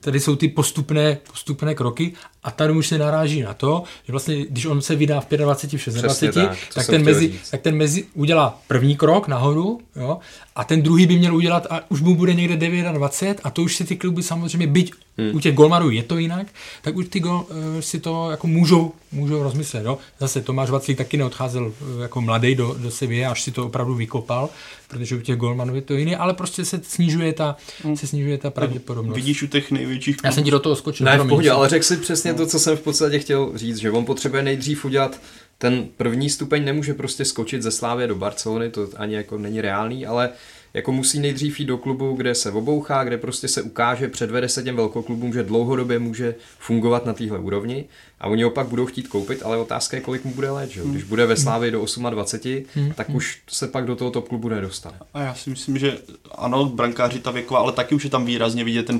Tady 0.00 0.20
jsou 0.20 0.36
ty 0.36 0.48
postupné, 0.48 1.18
postupné 1.32 1.74
kroky 1.74 2.12
a 2.46 2.50
tady 2.50 2.72
už 2.72 2.88
se 2.88 2.98
naráží 2.98 3.42
na 3.42 3.54
to, 3.54 3.82
že 4.04 4.12
vlastně, 4.12 4.46
když 4.50 4.66
on 4.66 4.82
se 4.82 4.96
vydá 4.96 5.20
v 5.20 5.28
25, 5.28 5.78
v 5.78 6.02
26, 6.02 6.34
tak, 6.34 6.58
tak, 6.74 6.86
ten 6.86 7.04
mezi, 7.04 7.28
říct. 7.28 7.50
tak 7.50 7.60
ten 7.60 7.76
mezi 7.76 8.04
udělá 8.14 8.60
první 8.68 8.96
krok 8.96 9.28
nahoru 9.28 9.80
jo, 9.96 10.18
a 10.56 10.64
ten 10.64 10.82
druhý 10.82 11.06
by 11.06 11.18
měl 11.18 11.36
udělat 11.36 11.66
a 11.70 11.80
už 11.88 12.00
mu 12.00 12.14
bude 12.14 12.34
někde 12.34 12.56
29 12.92 13.40
a 13.44 13.50
to 13.50 13.62
už 13.62 13.76
si 13.76 13.84
ty 13.84 13.96
kluby 13.96 14.22
samozřejmě, 14.22 14.66
byť 14.66 14.92
hmm. 15.18 15.36
u 15.36 15.40
těch 15.40 15.54
golmarů 15.54 15.90
je 15.90 16.02
to 16.02 16.18
jinak, 16.18 16.46
tak 16.82 16.96
už 16.96 17.06
ty 17.08 17.20
gol, 17.20 17.46
uh, 17.48 17.80
si 17.80 18.00
to 18.00 18.30
jako 18.30 18.46
můžou, 18.46 18.92
můžou 19.12 19.42
rozmyslet. 19.42 19.84
Jo. 19.84 19.98
Zase 20.20 20.40
Tomáš 20.40 20.70
Vaclík 20.70 20.98
taky 20.98 21.16
neodcházel 21.16 21.64
uh, 21.66 22.02
jako 22.02 22.20
mladý 22.20 22.54
do, 22.54 22.76
do 22.78 22.90
Sevilla, 22.90 23.30
až 23.30 23.42
si 23.42 23.50
to 23.50 23.66
opravdu 23.66 23.94
vykopal, 23.94 24.48
protože 24.88 25.16
u 25.16 25.20
těch 25.20 25.36
golmanů 25.36 25.74
je 25.74 25.82
to 25.82 25.94
jiný, 25.94 26.16
ale 26.16 26.34
prostě 26.34 26.64
se 26.64 26.80
snižuje 26.82 27.32
ta, 27.32 27.56
hmm. 27.84 27.96
se 27.96 28.06
snižuje 28.06 28.38
ta 28.38 28.50
pravděpodobnost. 28.50 29.16
Vidíš 29.16 29.42
u 29.42 29.46
těch 29.46 29.70
největších 29.70 30.16
Já 30.24 30.32
jsem 30.32 30.44
ti 30.44 30.50
do 30.50 30.58
toho 30.58 30.76
skočil. 30.76 31.04
Ne, 31.04 31.18
v 31.18 31.28
pohodě, 31.28 31.50
ale 31.50 31.68
řekl 31.68 31.84
si 31.84 31.96
přesně 31.96 32.34
to, 32.36 32.46
co 32.46 32.58
jsem 32.58 32.76
v 32.76 32.80
podstatě 32.80 33.18
chtěl 33.18 33.52
říct, 33.54 33.76
že 33.76 33.90
on 33.90 34.04
potřebuje 34.04 34.42
nejdřív 34.42 34.84
udělat 34.84 35.20
ten 35.58 35.88
první 35.96 36.30
stupeň, 36.30 36.64
nemůže 36.64 36.94
prostě 36.94 37.24
skočit 37.24 37.62
ze 37.62 37.70
Slávě 37.70 38.06
do 38.06 38.14
Barcelony, 38.14 38.70
to 38.70 38.88
ani 38.96 39.14
jako 39.14 39.38
není 39.38 39.60
reálný, 39.60 40.06
ale 40.06 40.30
jako 40.76 40.92
musí 40.92 41.20
nejdřív 41.20 41.60
jít 41.60 41.66
do 41.66 41.78
klubu, 41.78 42.12
kde 42.12 42.34
se 42.34 42.50
obouchá, 42.50 43.04
kde 43.04 43.18
prostě 43.18 43.48
se 43.48 43.62
ukáže, 43.62 44.08
předvede 44.08 44.48
se 44.48 44.62
těm 44.62 44.76
velkoklubům, 44.76 45.32
že 45.32 45.42
dlouhodobě 45.42 45.98
může 45.98 46.34
fungovat 46.58 47.06
na 47.06 47.12
téhle 47.12 47.38
úrovni 47.38 47.84
a 48.20 48.26
oni 48.26 48.42
ho 48.42 48.50
pak 48.50 48.66
budou 48.66 48.86
chtít 48.86 49.08
koupit, 49.08 49.42
ale 49.42 49.56
otázka 49.56 49.96
je, 49.96 50.00
kolik 50.00 50.24
mu 50.24 50.34
bude 50.34 50.50
let, 50.50 50.70
že? 50.70 50.80
jo? 50.80 50.86
Když 50.86 51.02
bude 51.02 51.26
ve 51.26 51.36
Slávě 51.36 51.70
do 51.70 51.84
28, 52.10 52.92
tak 52.94 53.10
už 53.10 53.38
se 53.48 53.68
pak 53.68 53.86
do 53.86 53.96
toho 53.96 54.10
top 54.10 54.28
klubu 54.28 54.48
nedostane. 54.48 54.96
A 55.14 55.22
já 55.22 55.34
si 55.34 55.50
myslím, 55.50 55.78
že 55.78 55.98
ano, 56.34 56.64
brankáři 56.64 57.18
ta 57.18 57.30
věková, 57.30 57.60
ale 57.60 57.72
taky 57.72 57.94
už 57.94 58.04
je 58.04 58.10
tam 58.10 58.26
výrazně 58.26 58.64
vidět 58.64 58.86
ten, 58.86 58.98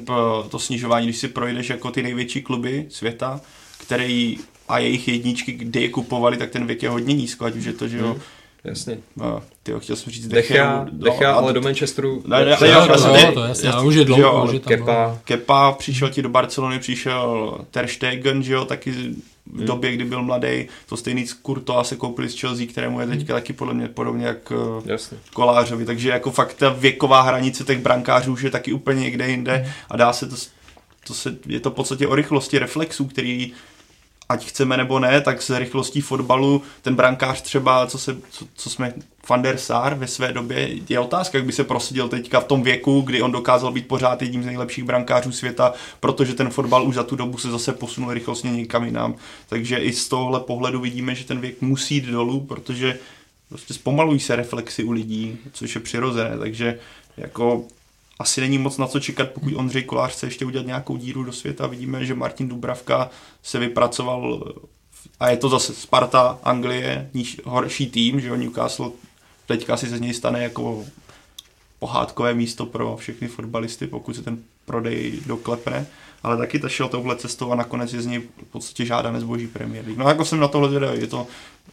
to 0.49 0.59
snižování, 0.59 1.07
když 1.07 1.18
si 1.18 1.29
projdeš 1.29 1.70
jako 1.70 1.91
ty 1.91 2.03
největší 2.03 2.43
kluby 2.43 2.87
světa, 2.89 3.41
který 3.79 4.39
a 4.68 4.79
jejich 4.79 5.09
jedničky, 5.09 5.53
kde 5.53 5.81
je 5.81 5.89
kupovali, 5.89 6.37
tak 6.37 6.51
ten 6.51 6.66
věk 6.66 6.83
je 6.83 6.89
hodně 6.89 7.14
nízko, 7.14 7.45
ať 7.45 7.57
už 7.57 7.64
je 7.64 7.72
to, 7.72 7.89
že 7.89 7.99
jo, 7.99 8.16
Jasně. 8.67 8.99
hmm. 9.21 9.41
ty 9.62 9.73
jo, 9.73 9.81
chtěl 9.81 9.97
jsem 9.97 10.12
říct 10.12 10.29
Decha, 10.29 10.87
Decha 10.93 11.33
no, 11.33 11.39
ale 11.39 11.47
to- 11.47 11.53
do 11.53 11.61
Manchesteru... 11.61 12.23
Ne, 12.27 12.45
ne, 12.45 12.53
To 12.53 12.59
to, 12.59 12.64
ne, 12.64 12.71
jo, 12.71 12.87
to 12.87 12.93
jasně, 12.93 13.49
jasně, 13.49 13.71
ale 13.71 13.85
už 13.85 13.95
je 13.95 14.05
dlouho, 14.05 14.47
že 14.47 14.53
jo, 14.53 14.53
je 14.53 14.61
tam 14.61 14.69
Kepa, 14.69 14.85
dlouho. 14.85 15.19
Kepa 15.25 15.73
přišel 15.73 16.09
ti 16.09 16.23
do 16.23 16.29
Barcelony, 16.29 16.79
přišel 16.79 17.59
Ter 17.71 17.87
Stegen, 17.87 18.43
že 18.43 18.53
jo, 18.53 18.64
taky 18.64 18.95
v 19.53 19.64
době, 19.64 19.93
kdy 19.93 20.05
byl 20.05 20.23
mladý, 20.23 20.67
to 20.89 20.97
stejný 20.97 21.27
z 21.27 21.33
Kurtoa 21.33 21.85
se 21.85 21.97
koupili 21.97 22.29
z 22.29 22.41
Chelsea, 22.41 22.67
kterému 22.67 23.01
je 23.01 23.07
teďka 23.07 23.35
taky 23.35 23.53
podle 23.53 23.75
mě 23.75 23.89
podobně 23.89 24.27
jak 24.27 24.53
eh, 24.53 24.93
Jasně. 24.93 25.19
Kolářovi, 25.33 25.85
takže 25.85 26.09
jako 26.09 26.31
fakt 26.31 26.55
ta 26.55 26.69
věková 26.69 27.21
hranice 27.21 27.64
těch 27.64 27.79
brankářů 27.79 28.33
už 28.33 28.43
je 28.43 28.51
taky 28.51 28.73
úplně 28.73 29.01
někde 29.01 29.29
jinde 29.29 29.73
a 29.91 29.97
dá 29.97 30.12
se 30.12 30.27
to, 30.27 30.37
to 31.07 31.14
se, 31.14 31.37
je 31.47 31.61
to 31.61 31.71
v 31.71 31.75
podstatě 31.75 32.07
o 32.07 32.14
rychlosti 32.14 32.59
reflexů, 32.59 33.05
který 33.05 33.53
ať 34.29 34.47
chceme 34.47 34.77
nebo 34.77 34.99
ne, 34.99 35.20
tak 35.20 35.43
s 35.43 35.59
rychlostí 35.59 36.01
fotbalu 36.01 36.62
ten 36.83 36.95
brankář 36.95 37.43
třeba, 37.43 37.87
co, 37.87 37.99
se, 37.99 38.16
co, 38.31 38.47
co 38.55 38.70
jsme 38.70 38.95
Van 39.29 39.43
der 39.43 39.59
Sar 39.59 39.95
ve 39.95 40.07
své 40.07 40.33
době, 40.33 40.70
je 40.89 41.01
otázka, 41.01 41.39
jak 41.39 41.47
by 41.47 41.53
se 41.53 41.64
prosadil 41.64 42.09
teďka 42.09 42.41
v 42.41 42.45
tom 42.45 42.62
věku, 42.62 43.01
kdy 43.01 43.22
on 43.22 43.33
dokázal 43.33 43.72
být 43.72 43.89
pořád 43.89 44.22
jedním 44.22 44.43
z 44.43 44.47
nejlepších 44.47 44.85
brankářů 44.85 45.33
světa, 45.33 45.72
protože 46.01 46.35
ten 46.35 46.51
fotbal 46.51 46.89
už 46.89 46.95
za 46.95 47.03
tu 47.03 47.16
dobu 47.16 47.39
se 47.39 47.51
zase 47.51 47.72
posunul 47.72 48.14
rychlostně 48.14 48.53
někam 48.53 48.85
jinam. 48.85 49.14
Takže 49.49 49.77
i 49.77 49.93
z 49.93 50.09
tohohle 50.09 50.41
pohledu 50.41 50.81
vidíme, 50.81 51.14
že 51.14 51.24
ten 51.24 51.41
věk 51.41 51.61
musí 51.61 51.95
jít 51.95 52.05
dolů, 52.05 52.41
protože 52.41 52.99
prostě 53.49 53.74
zpomalují 53.74 54.20
se 54.20 54.37
reflexy 54.37 54.85
u 54.85 54.91
lidí, 54.91 55.39
což 55.53 55.74
je 55.74 55.81
přirozené, 55.81 56.39
takže 56.39 56.79
jako 57.16 57.64
asi 58.19 58.41
není 58.41 58.59
moc 58.59 58.79
na 58.79 58.87
co 58.87 59.01
čekat, 59.01 59.31
pokud 59.31 59.55
Ondřej 59.57 59.83
Kolář 59.83 60.12
chce 60.12 60.27
ještě 60.27 60.45
udělat 60.45 60.67
nějakou 60.67 60.97
díru 60.97 61.25
do 61.25 61.33
světa. 61.33 61.67
Vidíme, 61.67 62.07
že 62.07 62.14
Martin 62.14 62.49
Dubravka 62.49 63.11
se 63.43 63.59
vypracoval 63.59 64.53
a 65.21 65.31
je 65.31 65.37
to 65.37 65.49
zase 65.49 65.75
Sparta, 65.75 66.39
Anglie, 66.43 67.11
níž, 67.14 67.41
horší 67.45 67.87
tým, 67.87 68.21
že 68.21 68.29
jo, 68.29 68.37
Newcastle 68.37 68.91
teďka 69.47 69.77
si 69.77 69.89
ze 69.89 69.99
něj 69.99 70.14
stane 70.14 70.43
jako 70.43 70.85
pohádkové 71.79 72.35
místo 72.35 72.67
pro 72.67 72.97
všechny 72.97 73.29
fotbalisty, 73.29 73.87
pokud 73.87 74.17
se 74.17 74.23
ten 74.23 74.39
prodej 74.64 75.21
doklepne, 75.27 75.87
ale 76.23 76.37
taky 76.37 76.59
ta 76.59 76.69
šel 76.69 76.89
touhle 76.89 77.17
cestou 77.17 77.53
a 77.53 77.57
nakonec 77.57 77.93
je 77.93 78.03
z 78.03 78.07
něj 78.07 78.19
v 78.19 78.53
podstatě 78.53 78.87
žádá 78.87 79.12
nezboží 79.12 79.47
Premier 79.47 79.85
League. 79.85 79.99
No 79.99 80.09
jako 80.09 80.25
jsem 80.25 80.41
na 80.41 80.49
tohle 80.49 80.69
zvědavý, 80.69 81.01
je 81.01 81.07
to 81.07 81.27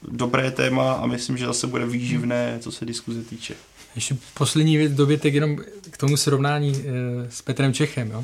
dobré 0.07 0.51
téma 0.51 0.93
a 0.93 1.05
myslím, 1.05 1.37
že 1.37 1.45
zase 1.45 1.67
bude 1.67 1.85
výživné, 1.85 2.57
co 2.59 2.71
se 2.71 2.85
diskuze 2.85 3.23
týče. 3.23 3.55
Ještě 3.95 4.17
poslední 4.33 4.77
věc, 4.77 4.93
dobytek 4.93 5.33
jenom 5.33 5.57
k 5.93 5.97
tomu 5.97 6.17
srovnání 6.17 6.71
e, 6.71 7.31
s 7.31 7.41
Petrem 7.41 7.73
Čechem. 7.73 8.11
Jo? 8.11 8.23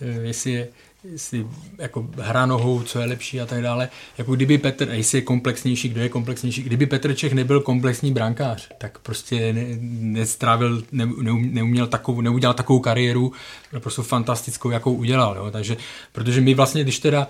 E, 0.00 0.06
jestli 0.06 0.50
je 0.50 0.68
jestli 1.12 1.46
jako 1.78 2.06
hra 2.16 2.46
nohou, 2.46 2.82
co 2.82 3.00
je 3.00 3.06
lepší 3.06 3.40
a 3.40 3.46
tak 3.46 3.62
dále. 3.62 3.88
Jako 4.18 4.34
kdyby 4.36 4.58
Petr, 4.58 4.88
jestli 4.92 5.18
je 5.18 5.22
komplexnější, 5.22 5.88
kdo 5.88 6.00
je 6.00 6.08
komplexnější, 6.08 6.62
kdyby 6.62 6.86
Petr 6.86 7.14
Čech 7.14 7.32
nebyl 7.32 7.60
komplexní 7.60 8.12
brankář, 8.12 8.68
tak 8.78 8.98
prostě 8.98 9.52
ne, 9.52 9.64
nestrávil, 10.00 10.82
ne, 10.92 11.06
neuměl 11.36 11.86
takovou, 11.86 12.20
neudělal 12.20 12.54
takovou 12.54 12.80
kariéru, 12.80 13.32
prostě 13.78 14.02
fantastickou, 14.02 14.70
jakou 14.70 14.94
udělal. 14.94 15.36
Jo. 15.36 15.50
Takže, 15.50 15.76
protože 16.12 16.40
my 16.40 16.54
vlastně, 16.54 16.82
když 16.82 16.98
teda 16.98 17.28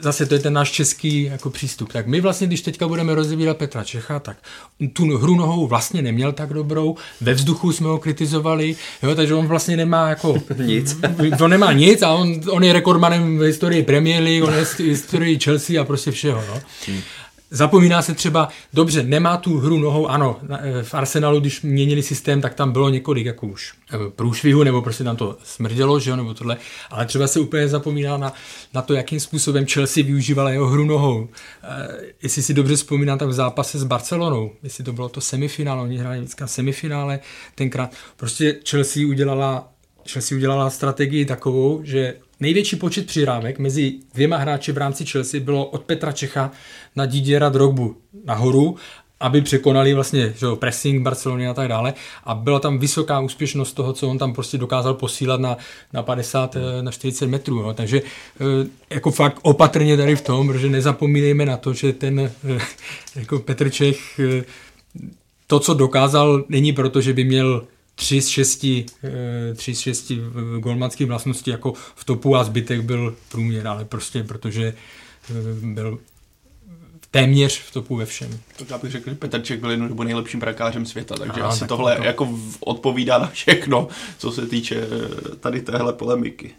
zase 0.00 0.26
to 0.26 0.34
je 0.34 0.40
ten 0.40 0.52
náš 0.52 0.70
český 0.70 1.22
jako 1.22 1.50
přístup. 1.50 1.92
Tak 1.92 2.06
my 2.06 2.20
vlastně, 2.20 2.46
když 2.46 2.60
teďka 2.60 2.88
budeme 2.88 3.14
rozebírat 3.14 3.56
Petra 3.56 3.84
Čecha, 3.84 4.18
tak 4.18 4.36
tu 4.92 5.18
hru 5.18 5.34
nohou 5.34 5.66
vlastně 5.66 6.02
neměl 6.02 6.32
tak 6.32 6.52
dobrou, 6.52 6.96
ve 7.20 7.34
vzduchu 7.34 7.72
jsme 7.72 7.86
ho 7.86 7.98
kritizovali, 7.98 8.76
jo, 9.02 9.14
takže 9.14 9.34
on 9.34 9.46
vlastně 9.46 9.76
nemá 9.76 10.08
jako 10.08 10.34
nic. 10.64 10.98
on 11.40 11.50
nemá 11.50 11.72
nic 11.72 12.02
a 12.02 12.10
on, 12.10 12.40
on 12.50 12.64
je 12.64 12.72
rekordmanem 12.72 13.38
v 13.38 13.42
historii 13.42 13.82
Premier 13.82 14.22
League, 14.22 14.44
on 14.44 14.54
je 14.54 14.64
v 14.64 14.80
historii 14.80 15.38
Chelsea 15.38 15.80
a 15.80 15.84
prostě 15.84 16.10
všeho. 16.10 16.44
No. 16.48 16.60
Zapomíná 17.54 18.02
se 18.02 18.14
třeba, 18.14 18.48
dobře, 18.72 19.02
nemá 19.02 19.36
tu 19.36 19.58
hru 19.58 19.78
nohou, 19.78 20.06
ano, 20.06 20.40
eh, 20.50 20.82
v 20.82 20.94
Arsenalu, 20.94 21.40
když 21.40 21.62
měnili 21.62 22.02
systém, 22.02 22.40
tak 22.40 22.54
tam 22.54 22.72
bylo 22.72 22.88
několik 22.88 23.26
jako 23.26 23.46
už 23.46 23.72
eh, 23.92 23.98
průšvihu, 24.16 24.62
nebo 24.62 24.82
prostě 24.82 25.04
tam 25.04 25.16
to 25.16 25.36
smrdělo, 25.44 26.00
že 26.00 26.10
jo, 26.10 26.16
nebo 26.16 26.34
tohle, 26.34 26.56
ale 26.90 27.06
třeba 27.06 27.26
se 27.26 27.40
úplně 27.40 27.68
zapomíná 27.68 28.16
na, 28.16 28.32
na 28.74 28.82
to, 28.82 28.94
jakým 28.94 29.20
způsobem 29.20 29.66
Chelsea 29.66 30.04
využívala 30.04 30.50
jeho 30.50 30.66
hru 30.66 30.84
nohou. 30.84 31.28
E, 31.62 31.98
jestli 32.22 32.42
si 32.42 32.54
dobře 32.54 32.76
vzpomínám, 32.76 33.18
tak 33.18 33.28
v 33.28 33.32
zápase 33.32 33.78
s 33.78 33.84
Barcelonou, 33.84 34.50
jestli 34.62 34.84
to 34.84 34.92
bylo 34.92 35.08
to 35.08 35.20
semifinále, 35.20 35.82
oni 35.82 35.98
hráli 35.98 36.18
vždycky 36.18 36.44
semifinále, 36.46 37.20
tenkrát 37.54 37.90
prostě 38.16 38.56
Chelsea 38.68 39.06
udělala 39.08 39.68
Chelsea 40.08 40.36
udělala 40.36 40.70
strategii 40.70 41.24
takovou, 41.24 41.80
že 41.84 42.14
největší 42.40 42.76
počet 42.76 43.06
přihrávek 43.06 43.58
mezi 43.58 43.94
dvěma 44.14 44.36
hráči 44.36 44.72
v 44.72 44.78
rámci 44.78 45.06
Chelsea 45.06 45.40
bylo 45.40 45.66
od 45.66 45.82
Petra 45.82 46.12
Čecha 46.12 46.50
na 46.96 47.06
Didiera 47.06 47.48
Drogbu 47.48 47.96
nahoru, 48.24 48.76
aby 49.20 49.40
překonali 49.40 49.94
vlastně 49.94 50.34
že 50.36 50.46
jo, 50.46 50.56
pressing 50.56 51.02
Barcelony 51.02 51.48
a 51.48 51.54
tak 51.54 51.68
dále. 51.68 51.94
A 52.24 52.34
byla 52.34 52.60
tam 52.60 52.78
vysoká 52.78 53.20
úspěšnost 53.20 53.72
toho, 53.72 53.92
co 53.92 54.08
on 54.08 54.18
tam 54.18 54.34
prostě 54.34 54.58
dokázal 54.58 54.94
posílat 54.94 55.40
na, 55.40 55.56
na 55.92 56.02
50, 56.02 56.56
eh, 56.56 56.82
na 56.82 56.90
40 56.90 57.26
metrů. 57.26 57.60
Jo. 57.60 57.72
Takže 57.72 58.02
eh, 58.40 58.66
jako 58.90 59.10
fakt 59.10 59.38
opatrně 59.42 59.96
tady 59.96 60.16
v 60.16 60.22
tom, 60.22 60.46
protože 60.46 60.68
nezapomínejme 60.68 61.46
na 61.46 61.56
to, 61.56 61.72
že 61.72 61.92
ten 61.92 62.20
eh, 62.20 62.30
jako 63.16 63.38
Petr 63.38 63.70
Čech 63.70 64.20
to, 65.46 65.60
co 65.60 65.74
dokázal, 65.74 66.44
není 66.48 66.72
proto, 66.72 67.00
že 67.00 67.12
by 67.12 67.24
měl 67.24 67.64
tři 67.94 68.22
z 68.22 68.28
šesti, 68.28 68.86
eh, 69.04 69.54
tři 69.54 69.74
z 69.74 69.80
šesti 69.80 70.20
golmanských 70.58 71.06
vlastností 71.06 71.50
jako 71.50 71.72
v 71.94 72.04
topu 72.04 72.36
a 72.36 72.44
zbytek 72.44 72.80
byl 72.80 73.16
průměr, 73.28 73.68
ale 73.68 73.84
prostě 73.84 74.24
protože 74.24 74.74
eh, 75.30 75.32
byl 75.60 75.98
téměř 77.14 77.60
v 77.60 77.72
topu 77.72 77.96
ve 77.96 78.06
všem. 78.06 78.38
Tak 78.56 78.70
já 78.70 78.78
bych 78.78 78.90
řekl, 78.90 79.10
že 79.10 79.16
Petrček 79.16 79.60
byl 79.60 79.70
jednou 79.70 79.88
dobu 79.88 80.02
nejlepším 80.02 80.40
brakářem 80.40 80.86
světa, 80.86 81.14
takže 81.14 81.40
Aha, 81.40 81.50
asi 81.50 81.60
tak 81.60 81.68
tohle 81.68 81.96
to... 81.96 82.04
jako 82.04 82.38
odpovídá 82.60 83.18
na 83.18 83.26
všechno, 83.26 83.88
co 84.18 84.32
se 84.32 84.46
týče 84.46 84.76
eh, 84.76 85.36
tady 85.36 85.62
téhle 85.62 85.92
polemiky. 85.92 86.50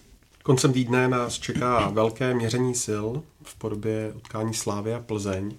Koncem 0.44 0.74
týdne 0.74 1.08
nás 1.08 1.40
čeká 1.40 1.90
velké 1.90 2.34
měření 2.34 2.76
sil 2.86 3.06
v 3.44 3.56
podobě 3.56 4.12
utkání 4.16 4.54
Slávy 4.54 4.94
a 4.94 5.00
Plzeň. 5.00 5.52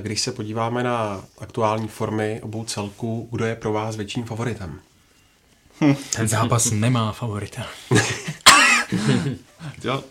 Když 0.00 0.20
se 0.20 0.32
podíváme 0.32 0.82
na 0.82 1.24
aktuální 1.38 1.88
formy 1.88 2.40
obou 2.42 2.64
celků, 2.64 3.28
kdo 3.32 3.44
je 3.44 3.56
pro 3.56 3.72
vás 3.72 3.96
větším 3.96 4.24
favoritem? 4.24 4.80
Ten 6.16 6.28
zápas 6.28 6.70
nemá 6.70 7.12
favorita. 7.12 7.66
jo. 9.84 10.04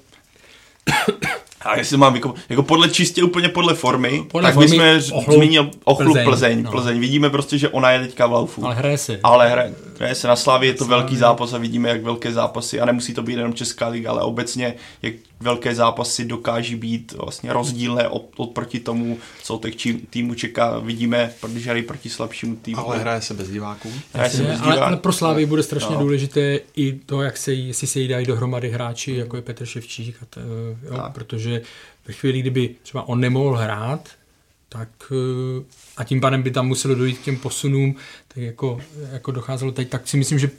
A 1.68 1.78
jestli 1.78 1.97
mám 1.97 2.15
jako, 2.15 2.34
jako 2.49 2.63
podle 2.63 2.89
čistě 2.89 3.24
úplně 3.24 3.49
podle 3.49 3.74
formy, 3.74 4.26
podle 4.32 4.47
tak 4.47 4.53
formy 4.53 4.70
jsme 4.70 5.01
zmínil 5.01 5.72
Ochlu 5.84 6.13
Plzeň. 6.13 6.26
Plzeň. 6.26 6.63
No. 6.63 6.72
Plzeň. 6.72 6.99
Vidíme 6.99 7.30
prostě, 7.30 7.57
že 7.57 7.70
ona 7.70 7.91
je 7.91 7.99
teďka 7.99 8.28
v 8.28 8.32
laufu. 8.32 8.65
Ale 8.65 8.76
hraje 8.76 8.97
se. 8.97 9.20
Ale 9.24 9.49
hraje, 9.49 9.74
hraje 9.97 10.15
se 10.15 10.28
na 10.28 10.36
Slávě, 10.36 10.70
je 10.70 10.74
to 10.74 10.86
Slávě. 10.86 10.97
velký 10.97 11.18
zápas 11.18 11.53
a 11.53 11.57
vidíme, 11.57 11.89
jak 11.89 12.03
velké 12.03 12.32
zápasy, 12.32 12.80
a 12.80 12.86
nemusí 12.86 13.13
to 13.13 13.24
být 13.24 13.38
jenom 13.38 13.53
Česká 13.53 13.88
liga, 13.88 14.11
ale 14.11 14.22
obecně, 14.22 14.74
jak 15.01 15.13
velké 15.39 15.76
zápasy 15.76 16.26
dokáží 16.26 16.76
být 16.76 17.11
vlastně 17.11 17.53
rozdílné 17.53 18.07
od, 18.07 18.26
od 18.38 18.49
proti 18.49 18.80
tomu, 18.80 19.18
co 19.43 19.57
těch 19.57 19.76
týmu 20.09 20.34
čeká. 20.34 20.80
Vidíme, 20.80 21.32
protože 21.41 21.70
hrají 21.70 21.84
proti 21.84 22.09
slabšímu 22.09 22.55
týmu. 22.55 22.80
Ale 22.80 22.99
hraje 22.99 23.22
se 23.22 23.34
bez 23.34 23.49
diváků. 23.49 23.91
Hraje 24.13 24.30
se 24.30 24.43
bez 24.43 24.61
diváků. 24.61 24.72
Ale, 24.72 24.82
ale 24.82 24.97
pro 24.97 25.13
Slávy 25.13 25.45
bude 25.45 25.63
strašně 25.63 25.95
no. 25.95 26.01
důležité 26.01 26.59
i 26.76 26.93
to, 27.05 27.22
jak 27.22 27.38
se, 27.38 27.53
jestli 27.53 27.88
se 27.88 27.99
jí 27.99 28.07
dají 28.07 28.26
dohromady 28.26 28.70
hráči, 28.70 29.15
jako 29.15 29.36
je 29.36 29.41
Petr 29.41 29.65
Ševčík, 29.65 30.18
a 30.22 30.26
to, 30.30 30.39
jo, 30.39 31.03
protože 31.13 31.57
ve 32.08 32.14
chvíli, 32.14 32.39
kdyby 32.39 32.76
třeba 32.84 33.08
on 33.08 33.20
nemohl 33.20 33.55
hrát, 33.55 34.10
tak 34.70 34.89
eh, 35.12 35.64
a 35.97 36.03
tím 36.03 36.22
pádem 36.22 36.43
by 36.43 36.51
tam 36.51 36.68
muselo 36.68 36.95
dojít 36.95 37.18
k 37.18 37.24
těm 37.24 37.38
posunům, 37.38 37.95
tak 38.28 38.38
jako, 38.38 38.82
jako 39.12 39.32
docházelo 39.32 39.72
teď, 39.72 39.89
tak 39.89 40.08
si 40.08 40.18
myslím, 40.18 40.39
že 40.39 40.49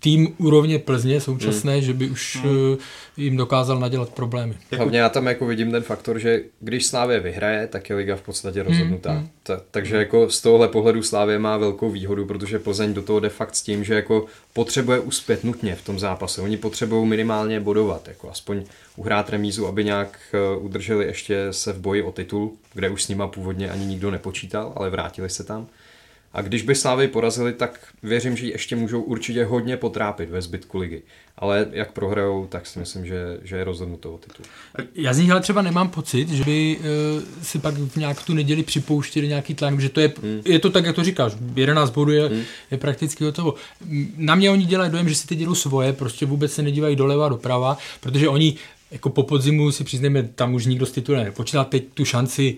tým 0.00 0.34
úrovně 0.38 0.78
Plzně 0.78 1.20
současné, 1.20 1.76
mm. 1.76 1.82
že 1.82 1.92
by 1.92 2.10
už 2.10 2.38
mm. 2.44 2.76
jim 3.16 3.36
dokázal 3.36 3.78
nadělat 3.78 4.08
problémy. 4.08 4.54
Hlavně 4.76 4.98
já 4.98 5.08
tam 5.08 5.26
jako 5.26 5.46
vidím 5.46 5.70
ten 5.70 5.82
faktor, 5.82 6.18
že 6.18 6.42
když 6.60 6.86
Slávě 6.86 7.20
vyhraje, 7.20 7.66
tak 7.66 7.90
je 7.90 7.96
liga 7.96 8.16
v 8.16 8.22
podstatě 8.22 8.62
rozhodnutá. 8.62 9.12
Mm. 9.12 9.28
Ta, 9.42 9.60
takže 9.70 9.96
jako 9.96 10.30
z 10.30 10.40
tohohle 10.40 10.68
pohledu 10.68 11.02
Slávě 11.02 11.38
má 11.38 11.56
velkou 11.56 11.90
výhodu, 11.90 12.26
protože 12.26 12.58
Plzeň 12.58 12.94
do 12.94 13.02
toho 13.02 13.20
jde 13.20 13.28
fakt 13.28 13.56
s 13.56 13.62
tím, 13.62 13.84
že 13.84 13.94
jako 13.94 14.26
potřebuje 14.52 15.00
uspět 15.00 15.44
nutně 15.44 15.74
v 15.74 15.84
tom 15.84 15.98
zápase. 15.98 16.40
Oni 16.40 16.56
potřebují 16.56 17.08
minimálně 17.08 17.60
bodovat, 17.60 18.08
jako 18.08 18.30
aspoň 18.30 18.64
uhrát 18.98 19.30
remízu, 19.30 19.66
aby 19.66 19.84
nějak 19.84 20.18
eh, 20.32 20.56
udrželi 20.56 21.06
ještě 21.06 21.46
se 21.50 21.72
v 21.72 21.80
boji 21.80 22.02
o 22.02 22.12
titul, 22.12 22.52
kde 22.74 22.90
už 22.90 23.02
s 23.02 23.08
nima 23.08 23.28
původně 23.28 23.70
ani 23.70 23.86
nikdo 23.86 24.10
nepočítal, 24.10 24.72
ale 24.76 24.90
vrátili 24.90 25.30
se 25.30 25.44
tam. 25.44 25.66
A 26.32 26.42
když 26.42 26.62
by 26.62 26.74
Slávy 26.74 27.08
porazili, 27.08 27.52
tak 27.52 27.80
věřím, 28.02 28.36
že 28.36 28.46
ji 28.46 28.52
ještě 28.52 28.76
můžou 28.76 29.02
určitě 29.02 29.44
hodně 29.44 29.76
potrápit 29.76 30.30
ve 30.30 30.42
zbytku 30.42 30.78
ligy. 30.78 31.02
Ale 31.38 31.66
jak 31.72 31.92
prohrajou, 31.92 32.46
tak 32.46 32.66
si 32.66 32.78
myslím, 32.78 33.06
že, 33.06 33.38
že 33.42 33.56
je 33.56 33.64
rozhodnuto 33.64 34.14
o 34.14 34.18
titul. 34.18 34.46
Já 34.94 35.12
z 35.12 35.18
nich 35.18 35.30
ale 35.30 35.40
třeba 35.40 35.62
nemám 35.62 35.88
pocit, 35.88 36.28
že 36.28 36.44
by 36.44 36.78
uh, 36.78 36.84
si 37.42 37.58
pak 37.58 37.74
v 37.74 37.96
nějak 37.96 38.22
tu 38.22 38.34
neděli 38.34 38.62
připouštěli 38.62 39.28
nějaký 39.28 39.54
tlak, 39.54 39.80
že 39.80 39.88
to 39.88 40.00
je, 40.00 40.12
hmm. 40.22 40.42
je 40.44 40.58
to 40.58 40.70
tak, 40.70 40.84
jak 40.84 40.96
to 40.96 41.04
říkáš, 41.04 41.32
11 41.54 41.90
bodů 41.90 42.12
je, 42.12 42.28
hmm. 42.28 42.42
je 42.70 42.78
prakticky 42.78 43.24
hotovo. 43.24 43.54
Na 44.16 44.34
mě 44.34 44.50
oni 44.50 44.64
dělají 44.64 44.90
dojem, 44.90 45.08
že 45.08 45.14
si 45.14 45.26
teď 45.26 45.38
dělou 45.38 45.54
svoje, 45.54 45.92
prostě 45.92 46.26
vůbec 46.26 46.52
se 46.52 46.62
nedívají 46.62 46.96
doleva, 46.96 47.28
doprava, 47.28 47.78
protože 48.00 48.28
oni 48.28 48.56
jako 48.90 49.10
po 49.10 49.22
podzimu 49.22 49.72
si 49.72 49.84
přiznejme, 49.84 50.22
tam 50.22 50.54
už 50.54 50.66
nikdo 50.66 50.86
z 50.86 50.92
titulem 50.92 51.24
nepočítal, 51.24 51.64
teď 51.64 51.84
tu 51.94 52.04
šanci 52.04 52.56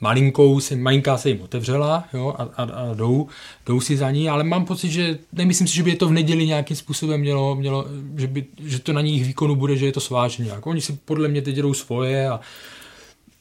malinkou, 0.00 0.60
se, 0.60 0.76
malinká 0.76 1.18
se 1.18 1.28
jim 1.28 1.40
otevřela 1.40 2.04
jo, 2.12 2.34
a, 2.38 2.42
a, 2.42 2.62
a 2.62 2.94
jdou, 2.94 3.28
jdou 3.66 3.80
si 3.80 3.96
za 3.96 4.10
ní, 4.10 4.28
ale 4.28 4.44
mám 4.44 4.64
pocit, 4.64 4.90
že 4.90 5.18
nemyslím 5.32 5.68
si, 5.68 5.74
že 5.74 5.82
by 5.82 5.90
je 5.90 5.96
to 5.96 6.08
v 6.08 6.12
neděli 6.12 6.46
nějakým 6.46 6.76
způsobem 6.76 7.20
mělo, 7.20 7.54
mělo 7.54 7.86
že, 8.16 8.26
by, 8.26 8.44
že 8.64 8.78
to 8.78 8.92
na 8.92 9.00
nich 9.00 9.24
výkonu 9.24 9.56
bude, 9.56 9.76
že 9.76 9.86
je 9.86 9.92
to 9.92 10.00
svážně. 10.00 10.50
Jako 10.50 10.70
oni 10.70 10.80
si 10.80 10.98
podle 11.04 11.28
mě 11.28 11.42
teď 11.42 11.54
dělou 11.54 11.74
svoje 11.74 12.28
a 12.28 12.40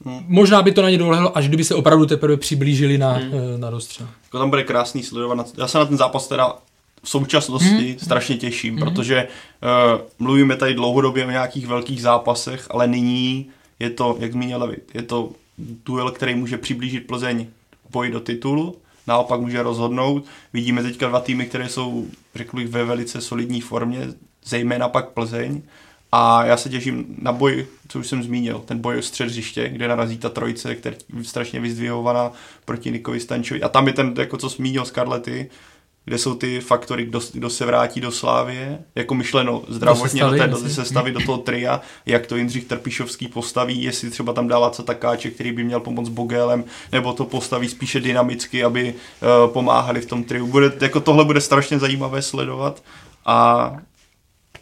Hmm. 0.05 0.23
Možná 0.27 0.61
by 0.61 0.71
to 0.71 0.81
na 0.81 0.89
ně 0.89 0.97
dolehlo, 0.97 1.37
až 1.37 1.47
kdyby 1.47 1.63
se 1.63 1.75
opravdu 1.75 2.05
teprve 2.05 2.37
přiblížili 2.37 2.97
na, 2.97 3.13
hmm. 3.13 3.31
na 3.57 3.69
dostřel. 3.69 4.07
Jako 4.23 4.39
tam 4.39 4.49
bude 4.49 4.63
krásný 4.63 5.03
sledovat. 5.03 5.47
Já 5.57 5.67
se 5.67 5.77
na 5.77 5.85
ten 5.85 5.97
zápas 5.97 6.27
teda 6.27 6.55
v 7.07 7.09
současnosti 7.09 7.89
hmm. 7.89 7.99
strašně 7.99 8.37
těším, 8.37 8.75
hmm. 8.75 8.83
protože 8.83 9.27
uh, 9.27 10.01
mluvíme 10.19 10.55
tady 10.55 10.73
dlouhodobě 10.73 11.25
o 11.25 11.31
nějakých 11.31 11.67
velkých 11.67 12.01
zápasech, 12.01 12.67
ale 12.69 12.87
nyní 12.87 13.49
je 13.79 13.89
to, 13.89 14.17
jak 14.19 14.31
zmínil 14.31 14.59
David, 14.59 14.91
je 14.93 15.01
to 15.01 15.31
duel, 15.85 16.11
který 16.11 16.35
může 16.35 16.57
přiblížit 16.57 17.07
Plzeň 17.07 17.47
boji 17.89 18.11
do 18.11 18.19
titulu, 18.19 18.75
naopak 19.07 19.41
může 19.41 19.63
rozhodnout. 19.63 20.25
Vidíme 20.53 20.83
teďka 20.83 21.07
dva 21.07 21.19
týmy, 21.19 21.45
které 21.45 21.69
jsou, 21.69 22.07
řekl 22.35 22.57
bych, 22.57 22.67
ve 22.67 22.83
velice 22.83 23.21
solidní 23.21 23.61
formě, 23.61 24.07
zejména 24.45 24.89
pak 24.89 25.09
Plzeň. 25.09 25.61
A 26.11 26.45
já 26.45 26.57
se 26.57 26.69
těším 26.69 27.15
na 27.21 27.31
boj, 27.31 27.65
co 27.87 27.99
už 27.99 28.07
jsem 28.07 28.23
zmínil, 28.23 28.63
ten 28.65 28.79
boj 28.79 28.97
o 28.97 29.01
střed 29.01 29.27
hřiště, 29.27 29.69
kde 29.69 29.87
narazí 29.87 30.17
ta 30.17 30.29
trojice, 30.29 30.75
která 30.75 30.95
je 31.17 31.23
strašně 31.23 31.59
vyzdvihovaná 31.59 32.31
proti 32.65 32.91
Nikovi 32.91 33.19
Stančovi. 33.19 33.61
A 33.61 33.69
tam 33.69 33.87
je 33.87 33.93
ten, 33.93 34.13
jako 34.17 34.37
co 34.37 34.49
zmínil 34.49 34.85
Scarlety, 34.85 35.49
kde 36.07 36.17
jsou 36.17 36.35
ty 36.35 36.59
faktory, 36.59 37.05
kdo, 37.05 37.19
kdo 37.33 37.49
se 37.49 37.65
vrátí 37.65 38.01
do 38.01 38.11
Slávie, 38.11 38.79
jako 38.95 39.15
myšleno 39.15 39.63
zdravotně 39.67 40.21
do, 40.23 40.29
té, 40.29 40.47
do 40.47 40.57
té 40.57 40.69
sestavy, 40.69 41.11
do 41.11 41.19
toho 41.25 41.37
tria, 41.37 41.81
jak 42.05 42.27
to 42.27 42.35
Jindřich 42.35 42.65
Trpišovský 42.65 43.27
postaví, 43.27 43.83
jestli 43.83 44.09
třeba 44.09 44.33
tam 44.33 44.47
dá 44.47 44.57
Laca 44.57 44.83
Takáče, 44.83 45.29
který 45.29 45.51
by 45.51 45.63
měl 45.63 45.79
pomoct 45.79 46.09
Bogelem, 46.09 46.63
nebo 46.91 47.13
to 47.13 47.25
postaví 47.25 47.69
spíše 47.69 47.99
dynamicky, 47.99 48.63
aby 48.63 48.93
uh, 48.93 49.53
pomáhali 49.53 50.01
v 50.01 50.05
tom 50.05 50.23
triu. 50.23 50.47
Bude, 50.47 50.71
jako 50.81 50.99
tohle 50.99 51.25
bude 51.25 51.41
strašně 51.41 51.79
zajímavé 51.79 52.21
sledovat 52.21 52.83
a 53.25 53.71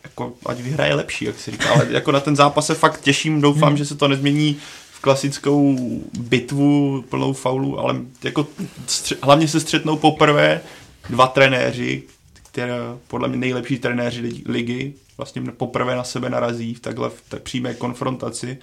jako, 0.04 0.34
ať 0.46 0.60
vyhraje 0.60 0.96
lepší, 0.96 1.26
jak 1.26 1.40
si 1.40 1.52
říká, 1.52 1.70
ale 1.74 1.88
jako 1.90 2.12
na 2.12 2.20
ten 2.20 2.36
zápas 2.36 2.66
se 2.66 2.76
fakt 2.76 3.02
těším, 3.02 3.42
doufám, 3.42 3.70
hmm. 3.70 3.78
že 3.78 3.86
se 3.86 3.96
to 3.96 4.08
nezmění 4.08 4.58
v 4.92 5.02
klasickou 5.02 5.78
bitvu 6.20 7.04
plnou 7.10 7.34
faulu, 7.34 7.80
ale 7.80 7.96
jako 8.24 8.48
stři- 8.88 9.18
hlavně 9.22 9.48
se 9.48 9.60
střetnou 9.60 9.98
poprvé 9.98 10.62
dva 11.10 11.28
trenéři, 11.28 12.04
které 12.52 12.78
podle 13.08 13.28
mě 13.28 13.38
nejlepší 13.38 13.80
trenéři 13.80 14.44
ligy, 14.46 14.94
vlastně 15.18 15.42
poprvé 15.42 15.96
na 15.96 16.04
sebe 16.04 16.30
narazí 16.30 16.74
v 16.74 16.80
takhle 16.80 17.10
v 17.10 17.22
té 17.30 17.40
přímé 17.40 17.74
konfrontaci 17.74 18.58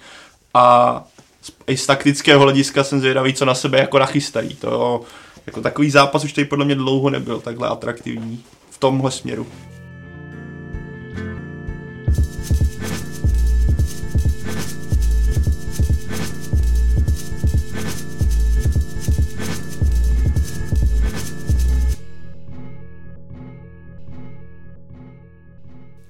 a 0.53 1.03
i 1.67 1.77
z 1.77 1.85
taktického 1.85 2.41
hlediska 2.41 2.83
jsem 2.83 2.99
zvědavý, 2.99 3.33
co 3.33 3.45
na 3.45 3.55
sebe 3.55 3.79
jako 3.79 3.99
nachystají. 3.99 4.55
To 4.55 5.01
jako 5.45 5.61
takový 5.61 5.89
zápas 5.89 6.23
už 6.23 6.33
tady 6.33 6.45
podle 6.45 6.65
mě 6.65 6.75
dlouho 6.75 7.09
nebyl 7.09 7.39
takhle 7.39 7.69
atraktivní 7.69 8.43
v 8.69 8.77
tomhle 8.77 9.11
směru. 9.11 9.47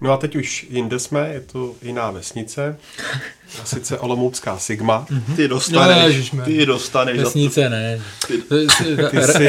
No 0.03 0.11
a 0.11 0.17
teď 0.17 0.35
už 0.35 0.67
jinde 0.69 0.99
jsme, 0.99 1.29
je 1.33 1.41
to 1.41 1.73
jiná 1.81 2.11
vesnice, 2.11 2.77
a 3.61 3.65
sice 3.65 3.99
Olomoucká 3.99 4.57
Sigma. 4.57 5.05
Mhm. 5.09 5.35
Ty 5.35 5.47
dostaneš, 5.47 6.31
no, 6.31 6.45
ty 6.45 6.65
dostaneš. 6.65 7.17
Vesnice 7.17 7.69
ne. 7.69 8.01
Ty, 8.27 8.37
ty 8.37 8.67
jsi... 8.69 8.95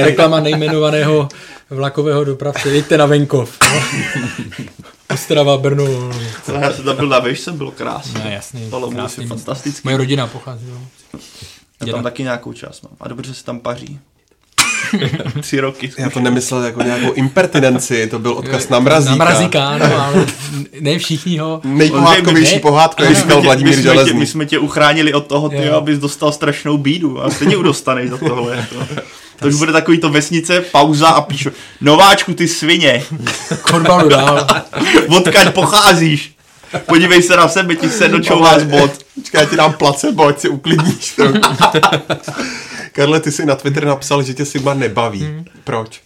Reklama 0.03 0.41
nejmenovaného 0.41 1.29
vlakového 1.71 2.25
dopravce, 2.25 2.69
jeďte 2.69 2.99
na 2.99 3.07
venkov. 3.07 3.59
No. 3.75 3.83
Ostrava, 5.15 5.57
Brno. 5.57 6.11
Já 6.61 6.73
jsem 6.73 6.85
tam 6.85 6.97
byl 6.97 7.09
na 7.09 7.19
výšce, 7.19 7.53
bylo 7.53 7.71
krásné. 7.71 8.21
No 8.25 8.31
jasně. 8.31 8.69
Olomouc 8.71 9.19
je 9.19 9.27
fantastický. 9.27 9.81
Moje 9.85 9.97
rodina 9.97 10.27
pochází. 10.27 10.67
Já 11.87 11.93
tam 11.93 12.03
taky 12.03 12.23
nějakou 12.23 12.53
část 12.53 12.83
mám. 12.83 12.93
A 13.01 13.09
dobře 13.09 13.35
se 13.35 13.45
tam 13.45 13.61
paří. 13.61 14.01
Tři 15.41 15.61
roky. 15.61 15.93
Já 15.99 16.11
to 16.11 16.21
nemyslel 16.21 16.65
jako 16.65 16.83
nějakou 16.83 17.13
impertinenci, 17.13 18.07
to 18.07 18.19
byl 18.19 18.33
odkaz 18.33 18.69
na 18.69 18.79
mrazíka. 18.79 19.11
Na 19.11 19.25
mrazíka, 19.25 19.69
ano, 19.69 20.05
ale 20.05 20.27
ne 20.81 20.99
všichni 20.99 21.39
ho... 21.39 21.61
Nejpohádkovější 21.65 22.59
pohádku, 22.59 23.03
jak 23.03 23.17
říkal 23.17 23.43
Vladimír 23.43 23.81
Železný. 23.81 24.19
My 24.19 24.27
jsme 24.27 24.47
tě 24.47 24.59
uchránili 24.59 25.15
od 25.15 25.27
toho, 25.27 25.49
ty, 25.49 25.69
abys 25.69 25.99
dostal 25.99 26.33
strašnou 26.33 26.79
bídu 26.79 27.25
a 27.25 27.31
stejně 27.31 27.57
dostaneš 27.57 28.11
za 28.11 28.19
tohle. 28.19 28.57
Jako. 28.57 28.87
To 29.39 29.49
už 29.49 29.55
bude 29.55 29.73
takový 29.73 29.99
to 29.99 30.11
vesnice, 30.11 30.61
pauza 30.61 31.09
a 31.09 31.21
píšu, 31.21 31.51
nováčku 31.81 32.35
ty 32.35 32.49
svině. 32.49 33.03
Korbalu 33.63 34.09
dál. 34.09 34.47
Odkaď 35.17 35.55
pocházíš? 35.55 36.35
Podívej 36.87 37.23
se 37.23 37.37
na 37.37 37.49
sebe, 37.49 37.75
ti 37.75 37.91
se 37.91 38.09
dočouvá 38.09 38.59
z 38.59 38.65
bod. 38.65 38.91
Počkej, 39.15 39.41
já 39.41 39.47
ti 39.47 39.57
dám 39.57 39.73
placebo, 39.73 40.27
ať 40.27 40.41
si 40.41 40.49
uklidníš. 40.49 41.15
Karle, 42.95 43.21
ty 43.21 43.33
jsi 43.33 43.47
na 43.47 43.57
Twitter 43.57 43.85
napsal, 43.85 44.23
že 44.23 44.35
tě 44.35 44.45
Sigma 44.45 44.75
nebaví. 44.75 45.25
Hmm. 45.25 45.45
Proč? 45.65 46.03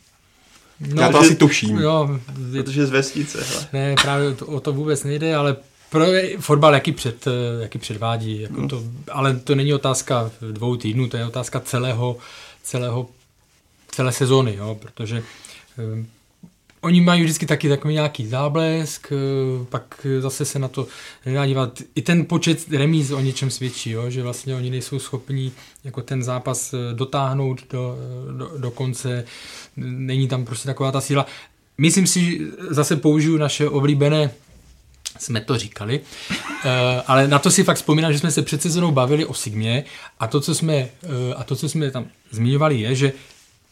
No, 0.80 1.02
Já 1.02 1.08
to 1.08 1.22
že, 1.22 1.26
asi 1.26 1.36
tuším. 1.36 1.78
Jo, 1.78 2.20
je, 2.52 2.62
Protože 2.62 2.86
z 2.86 2.90
vesnice. 2.90 3.44
Hele. 3.44 3.66
Ne, 3.72 3.94
právě 4.02 4.34
to, 4.34 4.46
o 4.46 4.60
to 4.60 4.72
vůbec 4.72 5.04
nejde, 5.04 5.36
ale 5.36 5.56
pro 5.90 6.04
fotbal, 6.40 6.74
jaký, 6.74 6.92
před, 6.92 7.24
jaký 7.60 7.78
předvádí. 7.78 8.40
Jako 8.40 8.54
hmm. 8.54 8.68
to, 8.68 8.82
ale 9.10 9.36
to 9.36 9.54
není 9.54 9.74
otázka 9.74 10.30
dvou 10.52 10.76
týdnů, 10.76 11.08
to 11.08 11.16
je 11.16 11.26
otázka 11.26 11.60
celého, 11.60 12.16
celého, 12.62 13.08
celé 13.90 14.12
sezóny, 14.12 14.54
jo, 14.54 14.78
protože 14.80 15.22
eh, 15.78 16.04
Oni 16.80 17.00
mají 17.00 17.22
vždycky 17.22 17.46
taky 17.46 17.68
takový 17.68 17.94
nějaký 17.94 18.26
záblesk, 18.26 19.12
eh, 19.12 19.64
pak 19.64 20.06
zase 20.18 20.44
se 20.44 20.58
na 20.58 20.68
to 20.68 20.86
nedá 21.26 21.46
dívat. 21.46 21.82
I 21.94 22.02
ten 22.02 22.26
počet 22.26 22.72
remíz 22.72 23.10
o 23.10 23.20
něčem 23.20 23.50
svědčí, 23.50 23.90
jo? 23.90 24.10
že 24.10 24.22
vlastně 24.22 24.54
oni 24.54 24.70
nejsou 24.70 24.98
schopní 24.98 25.52
jako 25.84 26.02
ten 26.02 26.22
zápas 26.22 26.74
eh, 26.74 26.94
dotáhnout 26.94 27.62
do, 27.70 27.96
eh, 27.98 28.38
do, 28.38 28.50
do 28.58 28.70
konce. 28.70 29.24
Není 29.76 30.28
tam 30.28 30.44
prostě 30.44 30.66
taková 30.66 30.92
ta 30.92 31.00
síla. 31.00 31.26
Myslím 31.78 32.06
si, 32.06 32.40
zase 32.70 32.96
použiju 32.96 33.36
naše 33.36 33.68
oblíbené 33.68 34.30
jsme 35.18 35.40
to 35.40 35.58
říkali, 35.58 36.00
ale 37.06 37.28
na 37.28 37.38
to 37.38 37.50
si 37.50 37.64
fakt 37.64 37.76
vzpomínám, 37.76 38.12
že 38.12 38.18
jsme 38.18 38.30
se 38.30 38.42
před 38.42 38.62
sezónou 38.62 38.90
bavili 38.90 39.24
o 39.24 39.34
Sigmě 39.34 39.84
a 40.20 40.26
to, 40.26 40.40
co 40.40 40.54
jsme, 40.54 40.88
a 41.36 41.44
to, 41.44 41.56
co 41.56 41.68
jsme 41.68 41.90
tam 41.90 42.06
zmiňovali, 42.30 42.80
je, 42.80 42.94
že 42.94 43.12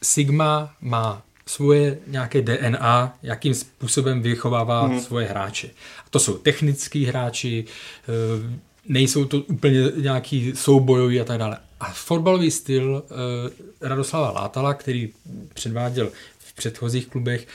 Sigma 0.02 0.74
má 0.80 1.22
svoje 1.48 1.98
nějaké 2.06 2.42
DNA, 2.42 3.18
jakým 3.22 3.54
způsobem 3.54 4.22
vychovává 4.22 4.86
mm. 4.86 5.00
svoje 5.00 5.26
hráče. 5.26 5.66
A 6.06 6.10
to 6.10 6.18
jsou 6.18 6.34
technický 6.38 7.04
hráči, 7.04 7.64
eh, 7.64 8.58
nejsou 8.88 9.24
to 9.24 9.38
úplně 9.38 9.80
nějaký 9.96 10.52
soubojoví 10.56 11.20
a 11.20 11.24
tak 11.24 11.38
dále. 11.38 11.58
A 11.80 11.92
fotbalový 11.92 12.50
styl 12.50 13.02
eh, 13.06 13.88
Radoslava 13.88 14.30
Látala, 14.30 14.74
který 14.74 15.12
předváděl 15.54 16.10
předchozích 16.56 17.06
klubech, 17.06 17.46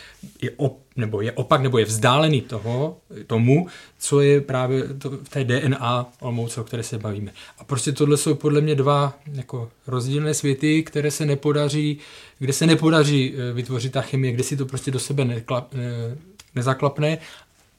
je, 0.42 0.52
op, 0.52 0.80
nebo 0.96 1.22
je 1.22 1.32
opak, 1.32 1.62
nebo 1.62 1.78
je 1.78 1.86
vzdálený 1.86 2.42
toho, 2.42 2.98
tomu, 3.28 3.68
co 4.00 4.22
je 4.22 4.42
právě 4.42 4.84
to, 4.84 5.10
v 5.10 5.30
té 5.30 5.44
DNA 5.44 6.12
Olmouce, 6.20 6.62
o 6.62 6.64
které 6.64 6.84
se 6.84 6.98
bavíme. 6.98 7.32
A 7.58 7.64
prostě 7.64 7.92
tohle 7.92 8.18
jsou 8.18 8.36
podle 8.36 8.62
mě 8.62 8.76
dva 8.76 9.20
jako 9.34 9.70
rozdílné 9.88 10.34
světy, 10.34 10.84
které 10.84 11.12
se 11.12 11.26
nepodaří, 11.26 11.98
kde 12.40 12.54
se 12.54 12.68
nepodaří 12.68 13.34
eh, 13.34 13.54
vytvořit 13.54 13.92
ta 13.92 14.02
chemie, 14.02 14.34
kde 14.34 14.44
si 14.44 14.58
to 14.58 14.66
prostě 14.66 14.92
do 14.92 15.00
sebe 15.00 15.26
neklap, 15.26 15.74
ne, 15.74 16.18
nezaklapne 16.56 17.18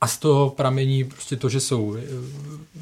a 0.03 0.07
z 0.07 0.19
toho 0.19 0.51
pramení 0.51 1.05
prostě 1.05 1.37
to, 1.37 1.49
že 1.49 1.61
jsou 1.61 1.97
eh, 1.97 2.03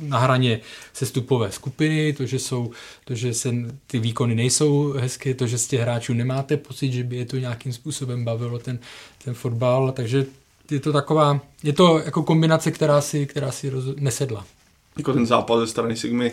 na 0.01 0.19
hraně 0.19 0.61
sestupové 0.93 1.53
skupiny, 1.53 2.13
to, 2.13 2.27
že, 2.27 2.39
jsou, 2.39 2.71
to, 3.05 3.15
že 3.15 3.35
se 3.35 3.55
ty 3.87 3.99
výkony 3.99 4.35
nejsou 4.35 4.93
hezké, 4.93 5.35
to, 5.35 5.47
že 5.47 5.59
z 5.59 5.67
těch 5.67 5.81
hráčů 5.81 6.15
nemáte 6.15 6.57
pocit, 6.57 6.93
že 6.93 7.05
by 7.05 7.17
je 7.17 7.25
to 7.25 7.37
nějakým 7.37 7.73
způsobem 7.73 8.25
bavilo 8.25 8.59
ten, 8.59 8.79
ten 9.25 9.35
fotbal, 9.35 9.93
takže 9.93 10.27
je 10.71 10.81
to 10.81 10.93
taková, 10.93 11.41
je 11.63 11.73
to 11.73 11.99
jako 11.99 12.23
kombinace, 12.23 12.71
která 12.71 13.01
si, 13.01 13.27
která 13.27 13.53
si 13.53 13.71
roz, 13.71 13.85
nesedla. 13.97 14.45
Jako 14.99 15.13
ten 15.13 15.27
zápas 15.27 15.61
ze 15.61 15.67
strany 15.67 15.97
Sigmy, 15.97 16.33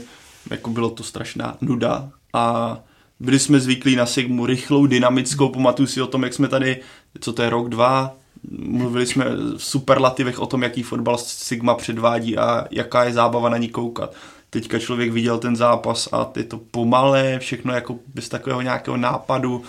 jako 0.51 0.69
bylo 0.69 0.89
to 0.89 1.03
strašná 1.03 1.57
nuda. 1.61 2.11
A 2.33 2.77
byli 3.19 3.39
jsme 3.39 3.59
zvyklí 3.59 3.95
na 3.95 4.05
Sigmu 4.05 4.45
rychlou, 4.45 4.85
dynamickou, 4.85 5.49
pamatuju 5.49 5.87
si 5.87 6.01
o 6.01 6.07
tom, 6.07 6.23
jak 6.23 6.33
jsme 6.33 6.47
tady, 6.47 6.79
co 7.19 7.33
to 7.33 7.41
je 7.41 7.49
rok, 7.49 7.69
dva, 7.69 8.15
mluvili 8.51 9.05
jsme 9.05 9.25
v 9.57 9.63
superlativech 9.63 10.39
o 10.39 10.45
tom, 10.45 10.63
jaký 10.63 10.83
fotbal 10.83 11.17
Sigma 11.17 11.75
předvádí 11.75 12.37
a 12.37 12.65
jaká 12.71 13.03
je 13.03 13.13
zábava 13.13 13.49
na 13.49 13.57
ní 13.57 13.69
koukat. 13.69 14.13
Teďka 14.49 14.79
člověk 14.79 15.11
viděl 15.11 15.37
ten 15.37 15.55
zápas 15.55 16.09
a 16.11 16.31
je 16.35 16.43
to 16.43 16.57
pomalé, 16.71 17.39
všechno 17.39 17.73
jako 17.73 17.95
bez 18.15 18.29
takového 18.29 18.61
nějakého 18.61 18.97
nápadu, 18.97 19.63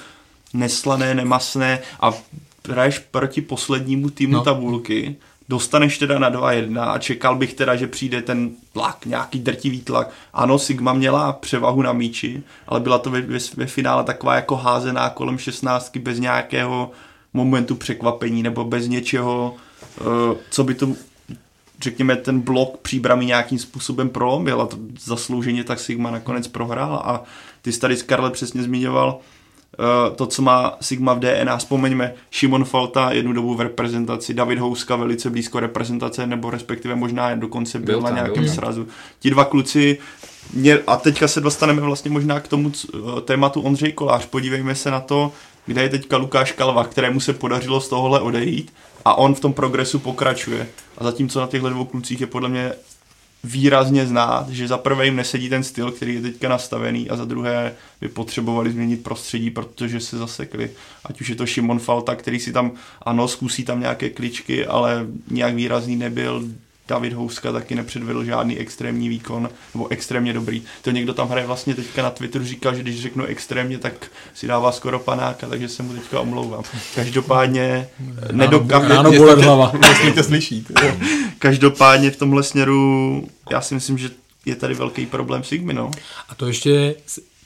neslané, 0.55 1.15
nemasné 1.15 1.81
a 2.01 2.13
hraješ 2.69 2.99
proti 2.99 3.41
poslednímu 3.41 4.11
týmu 4.11 4.33
no. 4.33 4.45
tabulky, 4.45 5.17
dostaneš 5.49 5.99
teda 5.99 6.19
na 6.19 6.31
2-1 6.31 6.91
a 6.91 6.99
čekal 6.99 7.37
bych 7.37 7.55
teda, 7.55 7.77
že 7.77 7.87
přijde 7.87 8.23
ten 8.23 8.51
tlak, 8.73 9.07
nějaký 9.07 9.39
drtivý 9.39 9.81
tlak. 9.81 10.11
Ano, 10.33 10.59
Sigma 10.59 10.93
měla 10.93 11.33
převahu 11.33 11.83
na 11.83 11.93
míči, 11.93 12.43
ale 12.67 12.81
byla 12.81 12.99
to 12.99 13.11
ve, 13.11 13.21
ve, 13.21 13.39
ve 13.57 13.67
finále 13.67 14.05
taková 14.05 14.35
jako 14.35 14.57
házená 14.57 15.11
kolem 15.11 15.39
16 15.39 15.97
bez 15.97 16.19
nějakého 16.19 16.91
momentu 17.39 17.75
překvapení 17.75 18.43
nebo 18.43 18.65
bez 18.65 18.89
něčeho, 18.89 19.55
uh, 20.01 20.07
co 20.51 20.65
by 20.65 20.75
to 20.75 20.89
řekněme, 21.81 22.17
ten 22.17 22.41
blok 22.41 22.77
příbramy 22.77 23.27
nějakým 23.27 23.59
způsobem 23.59 24.09
prolomil 24.09 24.63
a 24.63 24.67
to 24.67 24.77
zaslouženě 25.01 25.65
tak 25.65 25.81
Sigma 25.81 26.11
nakonec 26.11 26.49
prohrál 26.49 27.03
a 27.05 27.25
ty 27.63 27.73
jsi 27.73 27.81
tady 27.81 27.97
Scarlett 27.97 28.33
přesně 28.33 28.63
zmiňoval, 28.63 29.21
Eh, 29.81 30.15
to, 30.17 30.27
co 30.27 30.43
má 30.43 30.77
Sigma 30.81 31.15
v 31.15 31.19
DNA. 31.19 31.57
Vzpomeňme, 31.57 32.15
Šimon 32.31 32.65
Falta 32.65 33.13
jednu 33.13 33.33
dobu 33.33 33.55
v 33.55 33.61
reprezentaci, 33.61 34.35
David 34.35 34.59
Houska 34.59 34.97
velice 34.97 35.31
blízko 35.31 35.61
reprezentace, 35.61 36.27
nebo 36.27 36.51
respektive 36.51 36.95
možná 36.95 37.35
dokonce 37.35 37.79
byl, 37.79 37.87
byl 37.87 38.01
na 38.01 38.11
nějakém 38.11 38.45
byl. 38.45 38.53
srazu. 38.53 38.89
Ti 39.21 39.31
dva 39.31 39.45
kluci, 39.45 39.99
mě, 40.55 40.79
a 40.87 40.97
teďka 40.97 41.29
se 41.29 41.41
dostaneme 41.41 41.81
vlastně 41.81 42.11
možná 42.11 42.41
k 42.41 42.49
tomu 42.49 42.73
eh, 42.73 43.21
tématu 43.21 43.61
Ondřej 43.61 43.93
Kolář. 43.93 44.27
Podívejme 44.27 44.75
se 44.75 44.91
na 44.91 45.01
to, 45.01 45.33
kde 45.69 45.83
je 45.83 45.89
teďka 45.89 46.17
Lukáš 46.17 46.53
Kalva, 46.53 46.85
kterému 46.85 47.21
se 47.21 47.33
podařilo 47.33 47.81
z 47.81 47.89
tohohle 47.89 48.21
odejít 48.21 48.73
a 49.05 49.15
on 49.15 49.35
v 49.35 49.41
tom 49.41 49.53
progresu 49.53 49.99
pokračuje. 49.99 50.69
A 50.99 51.05
zatímco 51.05 51.41
na 51.41 51.47
těchto 51.47 51.71
dvou 51.71 51.85
klucích 51.85 52.21
je 52.21 52.27
podle 52.27 52.49
mě 52.49 52.73
výrazně 53.45 54.07
znát, 54.07 54.49
že 54.49 54.69
za 54.69 54.79
prvé 54.79 55.05
jim 55.05 55.17
nesedí 55.17 55.49
ten 55.49 55.65
styl, 55.65 55.91
který 55.91 56.15
je 56.15 56.21
teďka 56.21 56.49
nastavený 56.49 57.11
a 57.11 57.17
za 57.17 57.25
druhé 57.25 57.75
by 58.01 58.09
potřebovali 58.09 58.73
změnit 58.73 59.03
prostředí, 59.03 59.51
protože 59.51 60.01
se 60.01 60.19
zasekli. 60.19 60.71
Ať 61.05 61.21
už 61.21 61.29
je 61.29 61.37
to 61.37 61.47
Šimon 61.47 61.79
Falta, 61.79 62.15
který 62.15 62.41
si 62.41 62.53
tam, 62.53 62.73
ano, 63.03 63.29
zkusí 63.29 63.65
tam 63.65 63.81
nějaké 63.81 64.11
kličky, 64.11 64.67
ale 64.67 65.07
nějak 65.31 65.55
výrazný 65.55 65.97
nebyl. 65.97 66.45
David 66.89 67.13
Houska 67.13 67.53
taky 67.53 67.75
nepředvedl 67.75 68.25
žádný 68.25 68.59
extrémní 68.59 69.09
výkon, 69.09 69.49
nebo 69.75 69.89
extrémně 69.89 70.33
dobrý. 70.33 70.63
To 70.83 70.91
někdo 70.91 71.15
tam 71.15 71.29
hraje 71.29 71.47
vlastně 71.47 71.75
teďka 71.75 72.03
na 72.03 72.11
Twitteru, 72.11 72.45
říkal, 72.45 72.75
že 72.75 72.83
když 72.83 73.03
řeknu 73.03 73.25
extrémně, 73.25 73.79
tak 73.79 74.07
si 74.35 74.47
dává 74.47 74.73
skoro 74.73 74.99
panáka, 74.99 75.47
takže 75.47 75.69
se 75.69 75.83
mu 75.83 75.93
teďka 75.93 76.21
omlouvám. 76.21 76.63
Každopádně 76.95 77.89
nedokážu. 78.33 78.89
Ráno 78.89 79.13
bolet 79.13 79.39
hlava. 79.39 79.73
Jestli 79.89 80.13
to 80.13 80.23
slyší. 80.23 80.67
Každopádně 81.39 82.11
v 82.11 82.17
tomhle 82.17 82.43
směru 82.43 83.29
já 83.51 83.61
si 83.61 83.75
myslím, 83.75 83.99
že 83.99 84.11
je 84.47 84.57
tady 84.57 84.75
velký 84.75 85.07
problém 85.07 85.45
Sigmy, 85.45 85.73
no. 85.73 85.91
A 86.29 86.35
to 86.35 86.47
ještě 86.47 86.95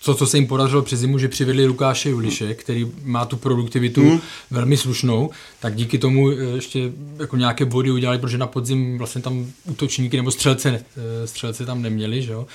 co, 0.02 0.14
co 0.14 0.26
se 0.26 0.36
jim 0.36 0.46
podařilo 0.46 0.82
přes 0.82 1.00
zimu, 1.00 1.18
že 1.18 1.28
přivedli 1.28 1.66
Lukáše 1.66 2.10
Juliše, 2.10 2.54
který 2.54 2.86
má 3.04 3.24
tu 3.24 3.36
produktivitu 3.36 4.00
hmm. 4.00 4.20
velmi 4.50 4.76
slušnou, 4.76 5.30
tak 5.60 5.74
díky 5.74 5.98
tomu 5.98 6.30
eh, 6.30 6.34
ještě 6.34 6.92
jako 7.18 7.36
nějaké 7.36 7.64
body 7.64 7.90
udělali, 7.90 8.18
protože 8.18 8.38
na 8.38 8.46
podzim 8.46 8.98
vlastně 8.98 9.22
tam 9.22 9.46
útočníky 9.64 10.16
nebo 10.16 10.30
střelce, 10.30 10.84
eh, 10.96 11.26
střelce 11.26 11.66
tam 11.66 11.82
neměli, 11.82 12.22
že 12.22 12.32
jo? 12.32 12.46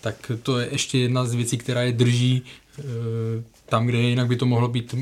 tak 0.00 0.32
to 0.42 0.58
je 0.58 0.68
ještě 0.72 0.98
jedna 0.98 1.24
z 1.24 1.34
věcí, 1.34 1.58
která 1.58 1.82
je 1.82 1.92
drží 1.92 2.42
eh, 2.78 2.82
tam, 3.66 3.86
kde 3.86 3.98
jinak 3.98 4.26
by 4.26 4.36
to 4.36 4.46
mohlo 4.46 4.68
být 4.68 4.94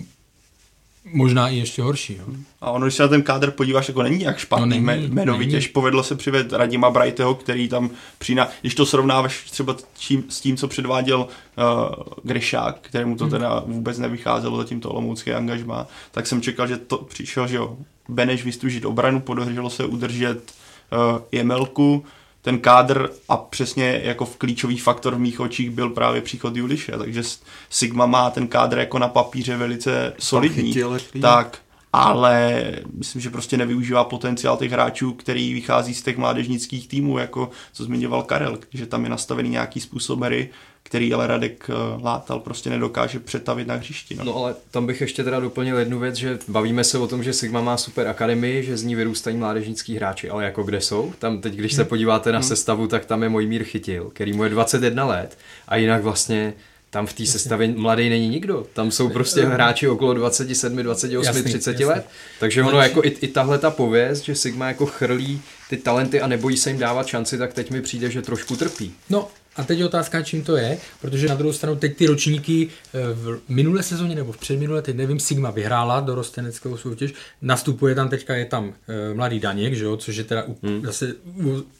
možná 1.12 1.48
i 1.48 1.56
ještě 1.56 1.82
horší. 1.82 2.16
Jo. 2.16 2.34
A 2.60 2.70
ono, 2.70 2.86
když 2.86 2.94
se 2.94 3.02
na 3.02 3.08
ten 3.08 3.22
kádr 3.22 3.50
podíváš, 3.50 3.88
jako 3.88 4.02
není 4.02 4.22
jak 4.22 4.38
špatný 4.38 4.80
no, 4.80 4.86
není, 4.86 5.06
jmenovitě. 5.06 5.56
Není. 5.56 5.68
Povedlo 5.68 6.02
se 6.02 6.14
přived 6.14 6.52
Radima 6.52 6.90
Brightyho, 6.90 7.34
který 7.34 7.68
tam 7.68 7.90
přiná, 8.18 8.48
když 8.60 8.74
to 8.74 8.86
srovnáváš 8.86 9.50
třeba 9.50 9.76
tím, 9.94 10.24
s 10.28 10.40
tím, 10.40 10.56
co 10.56 10.68
předváděl 10.68 11.18
uh, 11.18 11.94
Grešák, 12.22 12.78
kterému 12.80 13.16
to 13.16 13.24
hmm. 13.24 13.30
teda 13.30 13.62
vůbec 13.66 13.98
nevycházelo, 13.98 14.56
zatím 14.56 14.80
to 14.80 14.90
olomoucké 14.90 15.34
angažma, 15.34 15.86
tak 16.10 16.26
jsem 16.26 16.42
čekal, 16.42 16.66
že 16.66 16.76
to 16.76 16.98
přišel, 16.98 17.48
že 17.48 17.56
jo, 17.56 17.76
Beneš 18.08 18.44
vystužit 18.44 18.84
obranu, 18.84 19.20
podařilo 19.20 19.70
se 19.70 19.84
udržet 19.84 20.52
uh, 20.92 21.18
Jemelku, 21.32 22.04
ten 22.46 22.58
kádr 22.58 23.10
a 23.28 23.36
přesně 23.36 24.00
jako 24.04 24.24
v 24.24 24.36
klíčový 24.36 24.78
faktor 24.78 25.14
v 25.14 25.18
mých 25.18 25.40
očích 25.40 25.70
byl 25.70 25.90
právě 25.90 26.20
příchod 26.20 26.56
Juliše, 26.56 26.92
takže 26.98 27.22
Sigma 27.70 28.06
má 28.06 28.30
ten 28.30 28.48
kádr 28.48 28.78
jako 28.78 28.98
na 28.98 29.08
papíře 29.08 29.56
velice 29.56 30.14
solidní, 30.18 30.74
tak 31.20 31.58
ale 31.92 32.64
myslím, 32.92 33.22
že 33.22 33.30
prostě 33.30 33.56
nevyužívá 33.56 34.04
potenciál 34.04 34.56
těch 34.56 34.72
hráčů, 34.72 35.12
který 35.12 35.54
vychází 35.54 35.94
z 35.94 36.02
těch 36.02 36.16
mládežnických 36.16 36.88
týmů, 36.88 37.18
jako 37.18 37.50
co 37.72 37.84
zmiňoval 37.84 38.22
Karel, 38.22 38.58
že 38.72 38.86
tam 38.86 39.04
je 39.04 39.10
nastavený 39.10 39.48
nějaký 39.48 39.80
způsob 39.80 40.20
hry, 40.20 40.50
který 40.86 41.14
ale 41.14 41.26
Radek 41.26 41.70
eh, 41.70 42.02
Látal 42.02 42.40
prostě 42.40 42.70
nedokáže 42.70 43.20
přetavit 43.20 43.68
na 43.68 43.74
hřišti. 43.74 44.14
No. 44.14 44.24
no 44.24 44.36
ale 44.36 44.54
tam 44.70 44.86
bych 44.86 45.00
ještě 45.00 45.24
teda 45.24 45.40
doplnil 45.40 45.78
jednu 45.78 45.98
věc, 45.98 46.14
že 46.14 46.38
bavíme 46.48 46.84
se 46.84 46.98
o 46.98 47.06
tom, 47.06 47.22
že 47.22 47.32
Sigma 47.32 47.60
má 47.60 47.76
super 47.76 48.08
akademii, 48.08 48.62
že 48.62 48.76
z 48.76 48.82
ní 48.82 48.94
vyrůstají 48.94 49.36
mládežnický 49.36 49.96
hráči, 49.96 50.30
ale 50.30 50.44
jako 50.44 50.62
kde 50.62 50.80
jsou? 50.80 51.12
Tam 51.18 51.40
teď, 51.40 51.54
když 51.54 51.72
se 51.72 51.82
hmm. 51.82 51.88
podíváte 51.88 52.32
na 52.32 52.38
hmm. 52.38 52.48
sestavu, 52.48 52.86
tak 52.86 53.04
tam 53.04 53.22
je 53.22 53.28
Mojmír 53.28 53.64
Chytil, 53.64 54.10
který 54.14 54.32
mu 54.32 54.44
je 54.44 54.50
21 54.50 55.06
let 55.06 55.38
a 55.68 55.76
jinak 55.76 56.02
vlastně 56.02 56.54
tam 56.90 57.06
v 57.06 57.12
té 57.12 57.26
sestavě 57.26 57.68
mladý 57.68 58.08
není 58.08 58.28
nikdo. 58.28 58.66
Tam 58.72 58.90
jsou 58.90 59.08
prostě 59.08 59.44
hráči 59.44 59.88
okolo 59.88 60.14
27, 60.14 60.76
28, 60.82 61.26
jasný, 61.26 61.42
30 61.42 61.70
jasný. 61.70 61.84
let. 61.84 62.06
Takže 62.40 62.62
ono 62.62 62.80
jako 62.80 63.04
i, 63.04 63.08
i 63.08 63.28
tahle 63.28 63.58
ta 63.58 63.70
pověst, 63.70 64.24
že 64.24 64.34
Sigma 64.34 64.68
jako 64.68 64.86
chrlí 64.86 65.42
ty 65.70 65.76
talenty 65.76 66.20
a 66.20 66.26
nebojí 66.26 66.56
se 66.56 66.70
jim 66.70 66.78
dávat 66.78 67.06
šanci, 67.06 67.38
tak 67.38 67.52
teď 67.52 67.70
mi 67.70 67.82
přijde, 67.82 68.10
že 68.10 68.22
trošku 68.22 68.56
trpí. 68.56 68.94
No 69.10 69.28
a 69.56 69.64
teď 69.64 69.78
je 69.78 69.86
otázka, 69.86 70.22
čím 70.22 70.44
to 70.44 70.56
je, 70.56 70.78
protože 71.00 71.28
na 71.28 71.34
druhou 71.34 71.52
stranu 71.52 71.76
teď 71.76 71.96
ty 71.96 72.06
ročníky 72.06 72.68
eh, 72.68 72.98
v 73.14 73.40
minulé 73.48 73.82
sezóně 73.82 74.14
nebo 74.14 74.32
v 74.32 74.36
předminulé, 74.36 74.82
teď 74.82 74.96
nevím, 74.96 75.20
Sigma 75.20 75.50
vyhrála 75.50 76.00
do 76.00 76.14
rosteneckého 76.14 76.76
soutěž, 76.78 77.14
nastupuje 77.42 77.94
tam 77.94 78.08
teďka, 78.08 78.34
je 78.34 78.44
tam 78.44 78.74
e, 78.88 79.14
mladý 79.14 79.40
Daněk, 79.40 79.74
že 79.74 79.84
jo, 79.84 79.96
což 79.96 80.16
je 80.16 80.24
teda 80.24 80.44
hmm. 80.62 80.86
zase, 80.86 81.14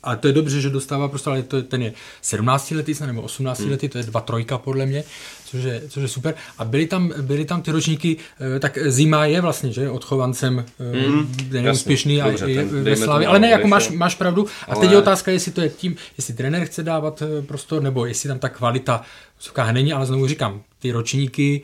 ale 0.03 0.17
to 0.17 0.27
je 0.27 0.33
dobře, 0.33 0.61
že 0.61 0.71
dostává 0.71 1.09
prostě, 1.09 1.31
ale 1.31 1.43
to, 1.43 1.63
ten 1.63 1.83
je 1.83 1.93
17 2.23 2.71
letý 2.71 2.95
nebo 3.07 3.23
18 3.23 3.61
hmm. 3.61 3.71
letý, 3.71 3.89
to 3.89 3.99
je 3.99 4.05
dva 4.05 4.21
trojka 4.21 4.59
podle 4.59 4.87
mě, 4.87 5.05
což 5.47 5.65
je, 5.65 5.83
což 5.89 6.03
je 6.03 6.09
super. 6.09 6.35
A 6.59 6.65
byly 6.65 6.87
tam, 6.87 7.13
byly 7.21 7.45
tam 7.45 7.63
ty 7.63 7.71
ročníky, 7.71 8.17
eh, 8.57 8.61
tak 8.61 8.79
Zima 8.87 9.25
je 9.25 9.41
vlastně, 9.41 9.73
že, 9.73 9.91
odchovancem 9.91 10.65
mm, 10.79 11.37
neúspěšný 11.51 12.23
a 12.23 12.47
je 12.47 12.65
ve 12.65 12.97
Slávě, 12.97 13.27
ale 13.27 13.39
ne, 13.39 13.51
jako 13.51 13.69
máš, 13.69 13.91
máš 13.91 14.15
pravdu. 14.15 14.47
A 14.69 14.73
ale... 14.73 14.81
teď 14.81 14.91
je 14.91 14.99
otázka, 14.99 15.31
jestli 15.31 15.53
to 15.53 15.61
je 15.61 15.69
tím, 15.69 15.97
jestli 16.17 16.35
trenér 16.35 16.67
chce 16.67 16.83
dávat 16.83 17.23
eh, 17.23 17.43
prostor, 17.43 17.83
nebo 17.83 18.07
jestli 18.07 18.29
tam 18.29 18.39
ta 18.39 18.49
kvalita 18.49 19.03
vysoká 19.39 19.73
není, 19.73 19.93
ale 19.93 20.07
znovu 20.07 20.27
říkám, 20.27 20.63
ty 20.79 20.93
ročníky 20.93 21.63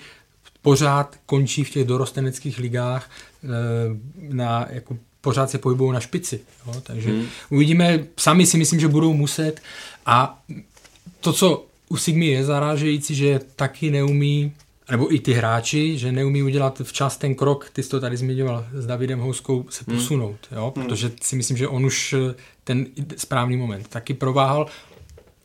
pořád 0.63 1.17
končí 1.27 1.65
v 1.65 1.71
těch 1.71 1.85
dorosteneckých 1.85 2.59
ligách 2.59 3.11
na 4.29 4.67
jako 4.71 4.97
pořád 5.21 5.51
se 5.51 5.59
pohybují 5.59 5.93
na 5.93 6.01
špici. 6.01 6.41
Jo? 6.67 6.81
Takže 6.83 7.11
hmm. 7.11 7.27
uvidíme, 7.51 8.05
sami 8.17 8.47
si 8.47 8.57
myslím, 8.59 8.81
že 8.81 8.89
budou 8.89 9.13
muset 9.15 9.61
a 10.07 10.43
to, 11.21 11.33
co 11.33 11.65
u 11.93 11.97
Sigmy 11.97 12.27
je 12.27 12.45
zarážející, 12.45 13.15
že 13.15 13.41
taky 13.57 13.91
neumí, 13.91 14.53
nebo 14.91 15.15
i 15.15 15.19
ty 15.19 15.33
hráči, 15.33 15.99
že 15.99 16.13
neumí 16.13 16.43
udělat 16.43 16.81
včas 16.85 17.17
ten 17.17 17.35
krok, 17.35 17.71
ty 17.73 17.83
jsi 17.83 17.89
to 17.89 18.01
tady 18.01 18.17
zmiňoval 18.17 18.67
s 18.75 18.87
Davidem 18.87 19.21
Houskou, 19.21 19.67
se 19.69 19.85
hmm. 19.87 19.97
posunout, 19.97 20.39
hmm. 20.51 20.59
jo? 20.59 20.71
protože 20.75 21.13
si 21.23 21.37
myslím, 21.37 21.57
že 21.57 21.69
on 21.69 21.85
už 21.85 22.13
eh, 22.13 22.35
ten 22.65 22.87
správný 23.17 23.57
moment 23.57 23.89
taky 23.89 24.15
prováhal, 24.15 24.67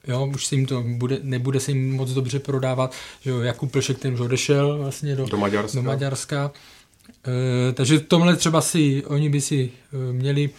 jo, 0.08 0.32
už 0.36 0.46
se 0.46 0.56
jim 0.56 0.66
to 0.66 0.84
bude, 0.88 1.20
nebude 1.24 1.60
se 1.60 1.72
jim 1.72 1.96
moc 1.96 2.12
dobře 2.12 2.40
prodávat, 2.40 2.96
že 3.22 3.30
jo, 3.30 3.40
Jakub 3.40 3.72
Plšek 3.72 4.00
ten 4.00 4.14
už 4.14 4.20
odešel 4.20 4.78
vlastně 4.78 5.16
do, 5.16 5.26
do 5.26 5.38
Maďarska. 5.38 5.76
Do 5.76 5.84
Maďarska. 5.84 6.52
E, 7.70 7.74
takže 7.74 8.00
tomhle 8.00 8.36
třeba 8.36 8.62
si, 8.62 9.04
oni 9.06 9.30
by 9.30 9.42
si 9.42 9.72
e, 9.94 10.14
měli 10.14 10.50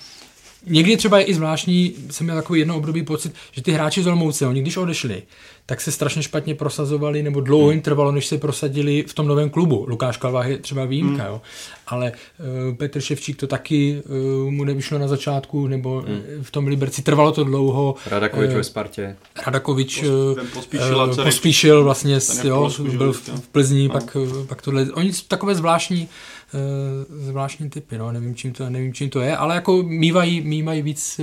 Někdy 0.66 0.96
třeba 0.96 1.18
je 1.18 1.24
i 1.24 1.34
zvláštní, 1.34 1.94
jsem 2.10 2.24
měl 2.26 2.36
takový 2.36 2.60
jedno 2.60 2.76
období 2.76 3.02
pocit, 3.02 3.34
že 3.52 3.62
ty 3.62 3.72
hráči 3.72 4.02
z 4.02 4.06
Olomouce, 4.06 4.46
oni 4.46 4.62
když 4.62 4.76
odešli, 4.76 5.22
tak 5.68 5.80
se 5.80 5.92
strašně 5.92 6.22
špatně 6.22 6.54
prosazovali, 6.54 7.22
nebo 7.22 7.40
dlouho 7.40 7.64
hmm. 7.64 7.72
jim 7.72 7.80
trvalo, 7.80 8.12
než 8.12 8.26
se 8.26 8.38
prosadili 8.38 9.04
v 9.08 9.14
tom 9.14 9.26
novém 9.26 9.50
klubu. 9.50 9.84
Lukáš 9.88 10.16
Kalvách 10.16 10.46
je 10.46 10.58
třeba 10.58 10.84
výjimka, 10.84 11.22
hmm. 11.22 11.32
jo. 11.32 11.40
ale 11.86 12.12
uh, 12.12 12.74
Petr 12.74 13.00
Ševčík 13.00 13.36
to 13.36 13.46
taky 13.46 14.02
uh, 14.44 14.50
mu 14.50 14.64
nevyšlo 14.64 14.98
na 14.98 15.08
začátku, 15.08 15.66
nebo 15.66 16.04
hmm. 16.06 16.22
v 16.42 16.50
tom 16.50 16.66
Liberci 16.66 17.02
trvalo 17.02 17.32
to 17.32 17.44
dlouho. 17.44 17.94
Radakovič 18.06 18.50
uh, 18.50 18.56
ve 18.56 18.64
Spartě. 18.64 19.16
Radakovič 19.46 20.04
pospíšil, 20.54 20.98
uh, 20.98 21.24
pospíšil 21.24 21.84
vlastně, 21.84 22.18
jo, 22.44 22.70
byl 22.96 23.12
v 23.12 23.48
Plzni, 23.52 23.88
pak, 23.88 24.16
pak 24.46 24.62
tohle. 24.62 24.86
Oni 24.92 25.12
takové 25.28 25.54
zvláštní 25.54 26.08
zvláštní 27.08 27.70
typy, 27.70 27.98
no, 27.98 28.12
nevím 28.12 28.34
čím 28.34 28.52
to, 28.52 28.70
nevím 28.70 28.94
čím 28.94 29.10
to 29.10 29.20
je, 29.20 29.36
ale 29.36 29.54
jako 29.54 29.82
mývají, 29.82 30.40
mývají 30.40 30.82
víc 30.82 31.20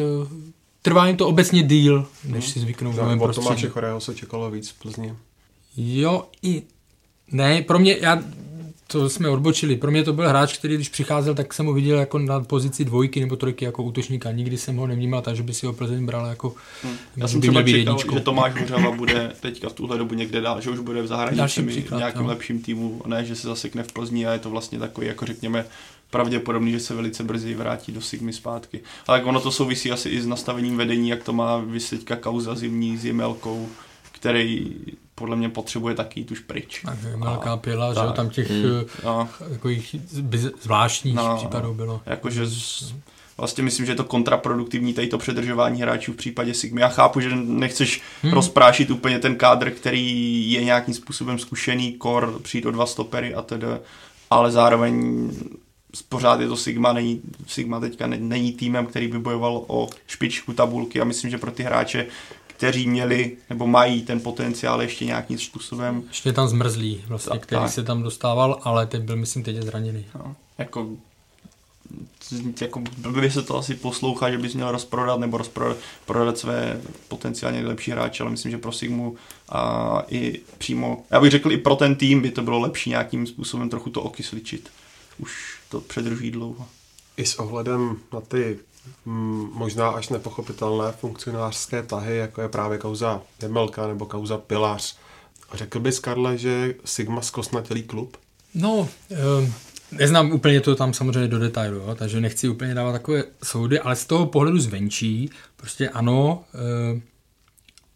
trvá 0.85 1.07
jim 1.07 1.17
to 1.17 1.27
obecně 1.27 1.63
díl, 1.63 2.07
než 2.25 2.43
hmm. 2.43 2.53
si 2.53 2.59
zvyknou 2.59 2.91
v 2.91 2.97
novém 2.97 3.19
prostředí. 3.19 3.45
Tomáše 3.45 3.69
Chorého 3.69 4.01
se 4.01 4.15
čekalo 4.15 4.51
víc 4.51 4.69
v 4.69 4.79
Plzni. 4.79 5.13
Jo, 5.77 6.25
i 6.41 6.63
ne, 7.31 7.61
pro 7.61 7.79
mě, 7.79 7.97
já, 8.01 8.23
to 8.87 9.09
jsme 9.09 9.29
odbočili, 9.29 9.75
pro 9.75 9.91
mě 9.91 10.03
to 10.03 10.13
byl 10.13 10.29
hráč, 10.29 10.57
který 10.57 10.75
když 10.75 10.89
přicházel, 10.89 11.35
tak 11.35 11.53
jsem 11.53 11.65
ho 11.65 11.73
viděl 11.73 11.99
jako 11.99 12.19
na 12.19 12.39
pozici 12.39 12.85
dvojky 12.85 13.19
nebo 13.19 13.35
trojky 13.35 13.65
jako 13.65 13.83
útočníka. 13.83 14.31
Nikdy 14.31 14.57
jsem 14.57 14.75
ho 14.75 14.87
nevnímal 14.87 15.21
tak, 15.21 15.35
že 15.35 15.43
by 15.43 15.53
si 15.53 15.65
ho 15.65 15.73
Plzeň 15.73 16.05
bral 16.05 16.25
jako 16.25 16.55
hmm. 16.83 16.95
Já 17.17 17.27
jsem 17.27 17.41
třeba 17.41 17.63
čekal, 17.63 17.77
jedničkou. 17.77 18.13
že 18.13 18.19
Tomáš 18.19 18.59
Hořava 18.59 18.91
bude 18.91 19.31
teďka 19.39 19.69
v 19.69 19.73
tuhle 19.73 19.97
dobu 19.97 20.15
někde 20.15 20.41
dál, 20.41 20.61
že 20.61 20.69
už 20.69 20.79
bude 20.79 21.01
v 21.01 21.07
zahraničí 21.07 21.61
v 21.81 21.91
nějakém 21.91 22.23
no. 22.23 22.29
lepším 22.29 22.61
týmu, 22.61 23.01
ne, 23.05 23.25
že 23.25 23.35
se 23.35 23.47
zasekne 23.47 23.83
v 23.83 23.93
Plzni 23.93 24.25
a 24.25 24.33
je 24.33 24.39
to 24.39 24.49
vlastně 24.49 24.79
takový, 24.79 25.07
jako 25.07 25.25
řekněme, 25.25 25.65
pravděpodobný, 26.09 26.71
že 26.71 26.79
se 26.79 26.95
velice 26.95 27.23
brzy 27.23 27.55
vrátí 27.55 27.91
do 27.91 28.01
Sigmy 28.01 28.33
zpátky. 28.33 28.79
Ale 29.07 29.23
ono 29.23 29.41
to 29.41 29.51
souvisí 29.51 29.91
asi 29.91 30.09
i 30.09 30.21
s 30.21 30.27
nastavením 30.27 30.77
vedení, 30.77 31.09
jak 31.09 31.23
to 31.23 31.33
má 31.33 31.57
vysvětka 31.57 32.15
kauza 32.15 32.55
zimní 32.55 32.97
s 32.97 33.05
Jemelkou, 33.05 33.69
který 34.11 34.75
podle 35.15 35.35
mě 35.35 35.49
potřebuje 35.49 35.95
taky 35.95 36.19
jít 36.19 36.31
už 36.31 36.39
pryč. 36.39 36.81
Tak 36.85 36.97
Jemelka 37.03 37.57
pila, 37.57 37.93
že 37.93 38.13
tam 38.15 38.29
těch 38.29 38.51
hmm. 38.51 38.85
no. 39.03 39.29
takových 39.49 39.95
zvláštních 40.61 41.15
no, 41.15 41.35
případů 41.37 41.73
bylo. 41.73 42.01
Jakože 42.05 42.45
z, 42.45 42.93
vlastně 43.37 43.63
myslím, 43.63 43.85
že 43.85 43.91
je 43.91 43.95
to 43.95 44.03
kontraproduktivní 44.03 44.93
tady 44.93 45.07
to 45.07 45.17
předržování 45.17 45.81
hráčů 45.81 46.13
v 46.13 46.15
případě 46.15 46.53
Sigmy. 46.53 46.81
Já 46.81 46.89
chápu, 46.89 47.19
že 47.19 47.29
nechceš 47.35 48.01
hmm. 48.23 48.33
rozprášit 48.33 48.91
úplně 48.91 49.19
ten 49.19 49.35
kádr, 49.35 49.71
který 49.71 50.51
je 50.51 50.63
nějakým 50.63 50.93
způsobem 50.93 51.39
zkušený, 51.39 51.93
kor, 51.93 52.39
přijít 52.43 52.65
o 52.65 52.71
dva 52.71 52.85
stopery 52.85 53.35
a 53.35 53.41
tedy, 53.41 53.67
ale 54.29 54.51
zároveň 54.51 55.29
pořád 56.01 56.41
je 56.41 56.47
to 56.47 56.57
Sigma, 56.57 56.93
není, 56.93 57.21
Sigma 57.47 57.79
teďka 57.79 58.07
není 58.07 58.53
týmem, 58.53 58.85
který 58.85 59.07
by 59.07 59.19
bojoval 59.19 59.63
o 59.67 59.89
špičku 60.07 60.53
tabulky 60.53 61.01
a 61.01 61.03
myslím, 61.03 61.31
že 61.31 61.37
pro 61.37 61.51
ty 61.51 61.63
hráče, 61.63 62.07
kteří 62.47 62.87
měli 62.87 63.37
nebo 63.49 63.67
mají 63.67 64.01
ten 64.01 64.19
potenciál 64.19 64.81
ještě 64.81 65.05
nějakým 65.05 65.39
způsobem. 65.39 66.03
Ještě 66.07 66.33
tam 66.33 66.47
zmrzlý, 66.47 67.03
vlastně, 67.07 67.29
tak, 67.29 67.41
který 67.41 67.61
tak. 67.61 67.71
se 67.71 67.83
tam 67.83 68.03
dostával, 68.03 68.59
ale 68.63 68.87
teď 68.87 69.01
byl, 69.01 69.15
myslím, 69.15 69.43
teď 69.43 69.55
je 69.55 69.63
zraněný. 69.63 70.05
No, 70.15 70.35
jako 70.57 70.87
jako 72.61 72.81
blbě 72.97 73.31
se 73.31 73.41
to 73.41 73.57
asi 73.57 73.75
poslouchá, 73.75 74.31
že 74.31 74.37
bys 74.37 74.53
měl 74.53 74.71
rozprodat 74.71 75.19
nebo 75.19 75.37
rozprodat 75.37 75.77
prodat 76.05 76.37
své 76.37 76.81
potenciálně 77.07 77.57
nejlepší 77.57 77.91
hráče, 77.91 78.23
ale 78.23 78.31
myslím, 78.31 78.51
že 78.51 78.57
pro 78.57 78.71
Sigmu 78.71 79.15
a 79.49 80.01
i 80.09 80.39
přímo, 80.57 81.03
já 81.11 81.19
bych 81.19 81.31
řekl 81.31 81.51
i 81.51 81.57
pro 81.57 81.75
ten 81.75 81.95
tým 81.95 82.21
by 82.21 82.31
to 82.31 82.41
bylo 82.41 82.59
lepší 82.59 82.89
nějakým 82.89 83.27
způsobem 83.27 83.69
trochu 83.69 83.89
to 83.89 84.01
okysličit. 84.01 84.69
Už 85.17 85.54
to 85.69 85.81
předrží 85.81 86.31
dlouho. 86.31 86.67
I 87.17 87.25
s 87.25 87.35
ohledem 87.35 87.97
na 88.13 88.21
ty 88.21 88.59
mm, 89.05 89.49
možná 89.53 89.89
až 89.89 90.09
nepochopitelné 90.09 90.91
funkcionářské 90.91 91.83
tahy, 91.83 92.17
jako 92.17 92.41
je 92.41 92.49
právě 92.49 92.77
kauza 92.77 93.21
Jemelka 93.41 93.87
nebo 93.87 94.05
kauza 94.05 94.37
Pilař. 94.37 94.97
Řekl 95.53 95.79
bys, 95.79 95.99
Karle, 95.99 96.37
že 96.37 96.75
Sigma 96.85 97.21
zkosnatělý 97.21 97.83
klub? 97.83 98.17
No, 98.55 98.89
um 99.37 99.53
Neznám 99.91 100.31
úplně 100.31 100.61
to 100.61 100.75
tam 100.75 100.93
samozřejmě 100.93 101.27
do 101.27 101.39
detailu, 101.39 101.77
jo, 101.77 101.95
takže 101.95 102.21
nechci 102.21 102.49
úplně 102.49 102.73
dávat 102.73 102.91
takové 102.91 103.23
soudy, 103.43 103.79
ale 103.79 103.95
z 103.95 104.05
toho 104.05 104.25
pohledu 104.25 104.59
zvenčí, 104.59 105.29
prostě 105.55 105.89
ano, 105.89 106.43
eh, 106.53 107.01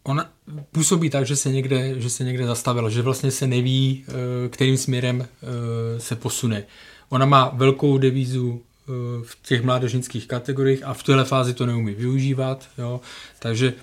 ona 0.02 0.30
působí 0.72 1.10
tak, 1.10 1.26
že 1.26 1.36
se 1.36 1.52
někde, 1.52 2.00
že 2.00 2.10
se 2.10 2.24
někde 2.24 2.46
zastavila, 2.46 2.90
že 2.90 3.02
vlastně 3.02 3.30
se 3.30 3.46
neví, 3.46 4.04
eh, 4.08 4.48
kterým 4.48 4.76
směrem 4.76 5.28
eh, 5.42 6.00
se 6.00 6.16
posune. 6.16 6.64
Ona 7.10 7.26
má 7.26 7.50
velkou 7.54 7.98
devízu 7.98 8.62
eh, 8.62 8.92
v 9.24 9.36
těch 9.42 9.62
mládežnických 9.62 10.26
kategoriích 10.26 10.84
a 10.84 10.94
v 10.94 11.02
téhle 11.02 11.24
fázi 11.24 11.54
to 11.54 11.66
neumí 11.66 11.94
využívat, 11.94 12.68
jo, 12.78 13.00
takže 13.38 13.74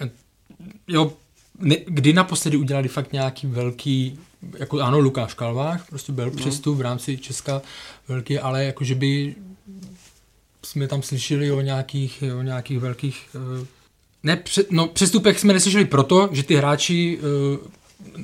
eh, 0.00 0.10
jo, 0.88 1.12
ne, 1.58 1.76
kdy 1.86 2.12
naposledy 2.12 2.56
udělali 2.56 2.88
fakt 2.88 3.12
nějaký 3.12 3.46
velký 3.46 4.18
jako 4.58 4.80
ano, 4.80 4.98
Lukáš 4.98 5.34
Kalvách, 5.34 5.88
prostě 5.88 6.12
byl 6.12 6.24
no. 6.24 6.36
přestup 6.36 6.78
v 6.78 6.80
rámci 6.80 7.18
Česka 7.18 7.62
velký, 8.08 8.38
ale 8.38 8.64
jakože 8.64 8.94
by 8.94 9.34
jsme 10.62 10.88
tam 10.88 11.02
slyšeli 11.02 11.52
o 11.52 11.60
nějakých, 11.60 12.24
o 12.38 12.42
nějakých 12.42 12.78
velkých 12.78 13.28
eh, 13.34 13.66
ne, 14.24 14.36
pře, 14.36 14.64
no, 14.70 14.86
přestupech 14.86 15.40
jsme 15.40 15.52
neslyšeli 15.52 15.84
proto, 15.84 16.28
že 16.32 16.42
ty 16.42 16.54
hráči 16.54 17.18
uh, 17.18 17.58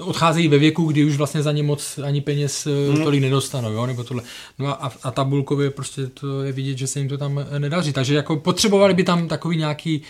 odcházejí 0.01 0.49
ve 0.49 0.59
věku, 0.59 0.85
kdy 0.85 1.05
už 1.05 1.17
vlastně 1.17 1.43
za 1.43 1.53
ně 1.53 1.63
moc 1.63 1.99
ani 1.99 2.21
peněz 2.21 2.67
uh, 2.67 2.97
mm. 2.97 3.05
tolik 3.05 3.21
nedostanou, 3.21 3.73
jo, 3.73 3.87
nebo 3.87 4.05
tohle. 4.05 4.23
No 4.59 4.85
a, 4.85 4.93
a 5.03 5.11
tabulkově 5.11 5.71
prostě 5.71 6.07
to 6.07 6.43
je 6.43 6.53
vidět, 6.53 6.79
že 6.79 6.87
se 6.87 6.99
jim 6.99 7.09
to 7.09 7.19
tam 7.19 7.41
nedaří. 7.59 7.93
Takže 7.93 8.15
jako 8.15 8.37
potřebovali 8.37 8.95
by 8.95 9.05
tam 9.05 9.29
takový 9.29 9.57
nějaký, 9.57 10.03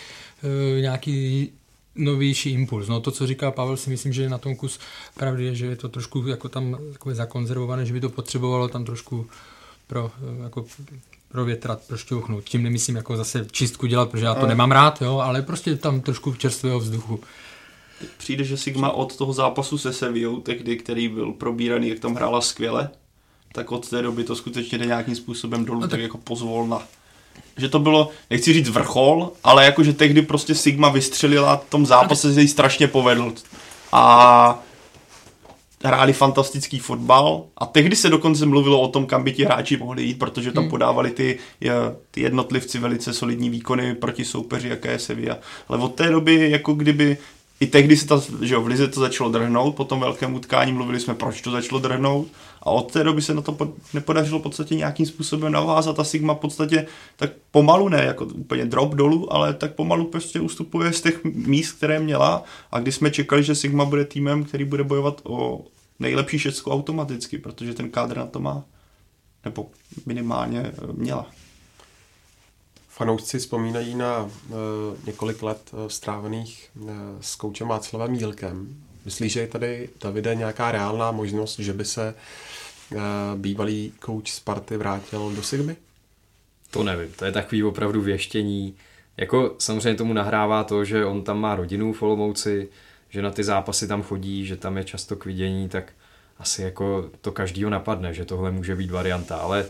uh, 0.42 0.80
nějaký 0.80 1.48
novější 1.94 2.50
impuls. 2.50 2.88
No 2.88 3.00
to, 3.00 3.10
co 3.10 3.26
říká 3.26 3.50
Pavel, 3.50 3.76
si 3.76 3.90
myslím, 3.90 4.12
že 4.12 4.22
je 4.22 4.28
na 4.28 4.38
tom 4.38 4.56
kus 4.56 4.78
pravdy, 5.16 5.44
je, 5.44 5.54
že 5.54 5.66
je 5.66 5.76
to 5.76 5.88
trošku 5.88 6.26
jako 6.26 6.48
tam 6.48 6.78
takové 6.92 7.14
zakonzervované, 7.14 7.86
že 7.86 7.92
by 7.92 8.00
to 8.00 8.08
potřebovalo 8.08 8.68
tam 8.68 8.84
trošku 8.84 9.26
pro, 9.86 10.10
jako 10.42 10.64
provětrat, 11.28 11.80
prošťouchnout. 11.86 12.44
Tím 12.44 12.62
nemyslím 12.62 12.96
jako 12.96 13.16
zase 13.16 13.46
čistku 13.50 13.86
dělat, 13.86 14.10
protože 14.10 14.24
já 14.24 14.34
to 14.34 14.46
nemám 14.46 14.70
rád, 14.70 15.02
jo, 15.02 15.18
ale 15.18 15.42
prostě 15.42 15.76
tam 15.76 16.00
trošku 16.00 16.34
čerstvého 16.34 16.80
vzduchu. 16.80 17.20
Přijde, 18.16 18.44
že 18.44 18.56
Sigma 18.56 18.90
od 18.90 19.16
toho 19.16 19.32
zápasu 19.32 19.78
se 19.78 19.92
Sevillou, 19.92 20.40
tehdy, 20.40 20.76
který 20.76 21.08
byl 21.08 21.32
probíraný, 21.32 21.88
jak 21.88 21.98
tam 21.98 22.14
hrála 22.14 22.40
skvěle, 22.40 22.90
tak 23.52 23.72
od 23.72 23.88
té 23.88 24.02
doby 24.02 24.24
to 24.24 24.36
skutečně 24.36 24.78
jde 24.78 24.86
nějakým 24.86 25.16
způsobem 25.16 25.64
dolů, 25.64 25.80
no 25.80 25.86
tak... 25.86 25.90
tak 25.90 26.00
jako 26.00 26.18
pozvolna 26.18 26.82
že 27.56 27.68
to 27.68 27.78
bylo, 27.78 28.08
nechci 28.30 28.52
říct 28.52 28.68
vrchol, 28.68 29.32
ale 29.44 29.64
jakože 29.64 29.92
tehdy 29.92 30.22
prostě 30.22 30.54
Sigma 30.54 30.88
vystřelila 30.88 31.56
v 31.56 31.70
tom 31.70 31.86
zápase, 31.86 32.34
se 32.34 32.40
jí 32.40 32.48
strašně 32.48 32.88
povedl. 32.88 33.32
A 33.92 34.62
hráli 35.84 36.12
fantastický 36.12 36.78
fotbal 36.78 37.44
a 37.56 37.66
tehdy 37.66 37.96
se 37.96 38.08
dokonce 38.08 38.46
mluvilo 38.46 38.80
o 38.80 38.88
tom, 38.88 39.06
kam 39.06 39.24
by 39.24 39.32
ti 39.32 39.44
hráči 39.44 39.76
mohli 39.76 40.02
jít, 40.02 40.18
protože 40.18 40.52
tam 40.52 40.62
hmm. 40.62 40.70
podávali 40.70 41.10
ty, 41.10 41.38
ty 42.10 42.20
jednotlivci 42.20 42.78
velice 42.78 43.12
solidní 43.12 43.50
výkony 43.50 43.94
proti 43.94 44.24
soupeři, 44.24 44.68
jaké 44.68 44.92
je 44.92 44.98
Sevilla. 44.98 45.38
Ale 45.68 45.78
od 45.78 45.94
té 45.94 46.10
doby, 46.10 46.50
jako 46.50 46.72
kdyby 46.72 47.16
i 47.60 47.66
tehdy 47.66 47.96
se 47.96 48.06
ta, 48.06 48.22
že 48.40 48.54
jo, 48.54 48.62
v 48.62 48.66
Lize 48.66 48.88
to 48.88 49.00
začalo 49.00 49.30
drhnout, 49.30 49.76
po 49.76 49.84
tom 49.84 50.00
velkém 50.00 50.34
utkání 50.34 50.72
mluvili 50.72 51.00
jsme, 51.00 51.14
proč 51.14 51.40
to 51.40 51.50
začalo 51.50 51.80
drhnout. 51.80 52.28
A 52.62 52.66
od 52.66 52.92
té 52.92 53.04
doby 53.04 53.22
se 53.22 53.34
na 53.34 53.42
to 53.42 53.74
nepodařilo 53.94 54.38
v 54.38 54.42
podstatě 54.42 54.74
nějakým 54.74 55.06
způsobem 55.06 55.52
navázat. 55.52 56.00
A 56.00 56.04
Sigma 56.04 56.34
v 56.34 56.38
podstatě 56.38 56.86
tak 57.16 57.30
pomalu, 57.50 57.88
ne 57.88 58.04
jako 58.04 58.24
úplně 58.24 58.64
drop 58.64 58.94
dolů, 58.94 59.32
ale 59.32 59.54
tak 59.54 59.74
pomalu 59.74 60.04
prostě 60.04 60.40
ustupuje 60.40 60.92
z 60.92 61.00
těch 61.00 61.24
míst, 61.24 61.72
které 61.72 62.00
měla. 62.00 62.44
A 62.72 62.80
když 62.80 62.94
jsme 62.94 63.10
čekali, 63.10 63.42
že 63.42 63.54
Sigma 63.54 63.84
bude 63.84 64.04
týmem, 64.04 64.44
který 64.44 64.64
bude 64.64 64.84
bojovat 64.84 65.20
o 65.24 65.64
nejlepší 65.98 66.38
šestku 66.38 66.70
automaticky, 66.70 67.38
protože 67.38 67.74
ten 67.74 67.90
kádr 67.90 68.16
na 68.16 68.26
to 68.26 68.40
má, 68.40 68.64
nebo 69.44 69.66
minimálně 70.06 70.72
měla. 70.92 71.26
Fanoušci 73.00 73.38
vzpomínají 73.38 73.94
na 73.94 74.22
uh, 74.22 74.30
několik 75.06 75.42
let 75.42 75.70
uh, 75.72 75.88
strávených 75.88 76.70
uh, 76.74 76.90
s 77.20 77.36
koučem 77.36 77.68
Václavem 77.68 78.12
Mílkem. 78.12 78.76
Myslíš, 79.04 79.32
že 79.32 79.40
je 79.40 79.46
tady, 79.46 79.88
Davide, 80.00 80.34
nějaká 80.34 80.72
reálná 80.72 81.10
možnost, 81.10 81.58
že 81.58 81.72
by 81.72 81.84
se 81.84 82.14
bývalý 83.36 83.92
kouč 83.98 84.32
Sparty 84.32 84.76
vrátil 84.76 85.32
do 85.36 85.42
Sigmy? 85.42 85.76
To 86.70 86.82
nevím, 86.82 87.12
to 87.12 87.24
je 87.24 87.32
takový 87.32 87.64
opravdu 87.64 88.00
věštění. 88.00 88.74
Jako 89.16 89.54
samozřejmě 89.58 89.94
tomu 89.94 90.12
nahrává 90.12 90.64
to, 90.64 90.84
že 90.84 91.04
on 91.04 91.22
tam 91.22 91.40
má 91.40 91.56
rodinu 91.56 91.92
v 91.92 92.02
Olomouci, 92.02 92.68
že 93.08 93.22
na 93.22 93.30
ty 93.30 93.44
zápasy 93.44 93.88
tam 93.88 94.02
chodí, 94.02 94.46
že 94.46 94.56
tam 94.56 94.76
je 94.76 94.84
často 94.84 95.16
k 95.16 95.24
vidění, 95.24 95.68
tak 95.68 95.92
asi 96.38 96.62
jako 96.62 97.10
to 97.20 97.32
každýho 97.32 97.70
napadne, 97.70 98.14
že 98.14 98.24
tohle 98.24 98.50
může 98.50 98.76
být 98.76 98.90
varianta, 98.90 99.36
ale 99.36 99.66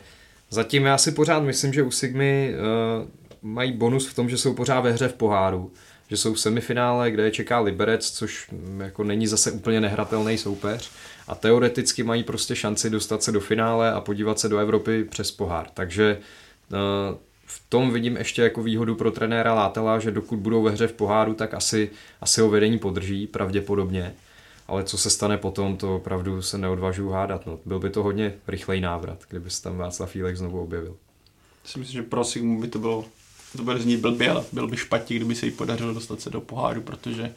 zatím 0.51 0.85
já 0.85 0.99
si 0.99 1.13
pořád 1.13 1.41
myslím, 1.41 1.73
že 1.73 1.83
u 1.83 1.91
Sigmy 1.91 2.55
mají 3.43 3.73
bonus 3.73 4.07
v 4.07 4.15
tom, 4.15 4.29
že 4.29 4.39
jsou 4.39 4.55
pořád 4.55 4.81
ve 4.81 4.93
hře 4.93 5.09
v 5.09 5.15
poháru, 5.15 5.73
že 6.09 6.17
jsou 6.17 6.35
v 6.35 6.41
semifinále, 6.41 7.11
kde 7.11 7.23
je 7.23 7.31
čeká 7.31 7.61
Liberec, 7.61 8.11
což 8.11 8.51
mm, 8.51 8.81
jako 8.81 9.05
není 9.05 9.27
zase 9.27 9.53
úplně 9.53 9.81
nehratelný 9.81 10.39
soupeř 10.39 10.91
a 11.29 11.35
teoreticky 11.35 12.03
mají 12.03 12.25
prostě 12.25 12.57
šanci 12.57 12.91
dostat 12.91 13.23
se 13.23 13.33
do 13.33 13.41
finále 13.41 13.93
a 13.93 14.01
podívat 14.01 14.39
se 14.39 14.49
do 14.49 14.59
Evropy 14.59 15.05
přes 15.05 15.31
pohár. 15.31 15.67
Takže 15.75 16.19
uh, 16.73 17.19
v 17.47 17.63
tom 17.69 17.93
vidím 17.93 18.17
ještě 18.17 18.43
jako 18.43 18.63
výhodu 18.63 18.95
pro 18.95 19.11
trenéra 19.11 19.55
Látela, 19.55 19.99
že 19.99 20.11
dokud 20.11 20.39
budou 20.39 20.63
ve 20.63 20.71
hře 20.71 20.87
v 20.87 20.93
poháru, 20.93 21.35
tak 21.35 21.55
asi, 21.55 21.91
asi 22.21 22.41
ho 22.41 22.51
vedení 22.51 22.79
podrží 22.79 23.27
pravděpodobně. 23.27 24.15
Ale 24.69 24.85
co 24.85 24.99
se 24.99 25.11
stane 25.11 25.39
potom, 25.39 25.77
to 25.77 25.97
opravdu 25.97 26.43
se 26.43 26.59
neodvažuji 26.59 27.11
hádat. 27.11 27.47
No. 27.47 27.59
Byl 27.65 27.79
by 27.79 27.91
to 27.91 28.03
hodně 28.03 28.35
rychlej 28.49 28.81
návrat, 28.81 29.19
kdyby 29.29 29.51
se 29.51 29.63
tam 29.63 29.77
Václav 29.77 30.11
Fílek 30.11 30.37
znovu 30.37 30.61
objevil. 30.61 30.97
Si 31.65 31.79
myslím, 31.79 32.03
že 32.03 32.09
pro 32.09 32.25
Sigmu 32.25 32.61
by 32.61 32.69
to 32.69 32.79
bylo 32.79 33.05
to 33.57 33.63
bude 33.63 33.79
znít 33.79 34.01
blbě, 34.01 34.31
ale 34.31 34.43
byl 34.53 34.67
by 34.67 34.77
špatně, 34.77 35.17
kdyby 35.17 35.35
se 35.35 35.47
jí 35.47 35.53
podařilo 35.53 35.95
dostat 35.95 36.21
se 36.21 36.31
do 36.31 36.41
poháru, 36.41 36.81
protože 36.81 37.33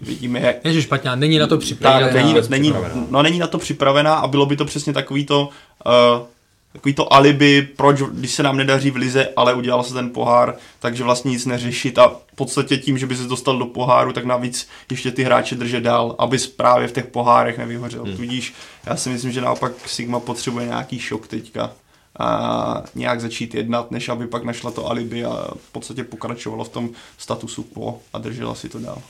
vidíme, 0.00 0.40
jak... 0.40 0.64
Je, 0.64 0.72
že 0.72 0.82
špatně, 0.82 1.16
není 1.16 1.38
na 1.38 1.46
to 1.46 1.58
připravená. 1.58 2.06
Tak, 2.06 2.14
není, 2.14 2.34
není, 2.48 2.74
no, 3.10 3.22
není 3.22 3.38
na 3.38 3.46
to 3.46 3.58
připravená 3.58 4.14
a 4.14 4.26
bylo 4.26 4.46
by 4.46 4.56
to 4.56 4.64
přesně 4.64 4.92
takový 4.92 5.26
to, 5.26 5.48
uh, 5.86 6.26
takový 6.72 6.94
to 6.94 7.12
alibi, 7.12 7.62
proč, 7.76 8.02
když 8.12 8.34
se 8.34 8.42
nám 8.42 8.56
nedaří 8.56 8.90
v 8.90 8.96
lize, 8.96 9.28
ale 9.36 9.54
udělal 9.54 9.82
se 9.82 9.94
ten 9.94 10.10
pohár, 10.10 10.56
takže 10.80 11.04
vlastně 11.04 11.30
nic 11.30 11.46
neřešit 11.46 11.98
a 11.98 12.08
v 12.08 12.34
podstatě 12.34 12.76
tím, 12.76 12.98
že 12.98 13.06
by 13.06 13.16
se 13.16 13.22
dostal 13.22 13.58
do 13.58 13.66
poháru, 13.66 14.12
tak 14.12 14.24
navíc 14.24 14.68
ještě 14.90 15.10
ty 15.10 15.22
hráče 15.22 15.54
držet 15.54 15.80
dál, 15.80 16.16
aby 16.18 16.38
právě 16.56 16.88
v 16.88 16.92
těch 16.92 17.06
pohárech 17.06 17.58
nevyhořel. 17.58 18.04
Hmm. 18.04 18.16
Tudíž 18.16 18.54
já 18.86 18.96
si 18.96 19.08
myslím, 19.08 19.32
že 19.32 19.40
naopak 19.40 19.72
Sigma 19.86 20.20
potřebuje 20.20 20.66
nějaký 20.66 20.98
šok 20.98 21.26
teďka, 21.26 21.72
a 22.18 22.82
nějak 22.94 23.20
začít 23.20 23.54
jednat, 23.54 23.90
než 23.90 24.08
aby 24.08 24.26
pak 24.26 24.44
našla 24.44 24.70
to 24.70 24.86
alibi 24.86 25.24
a 25.24 25.48
v 25.56 25.72
podstatě 25.72 26.04
pokračovalo 26.04 26.64
v 26.64 26.68
tom 26.68 26.90
statusu 27.18 27.62
quo 27.62 28.00
a 28.12 28.18
držela 28.18 28.54
si 28.54 28.68
to 28.68 28.78
dál. 28.78 29.02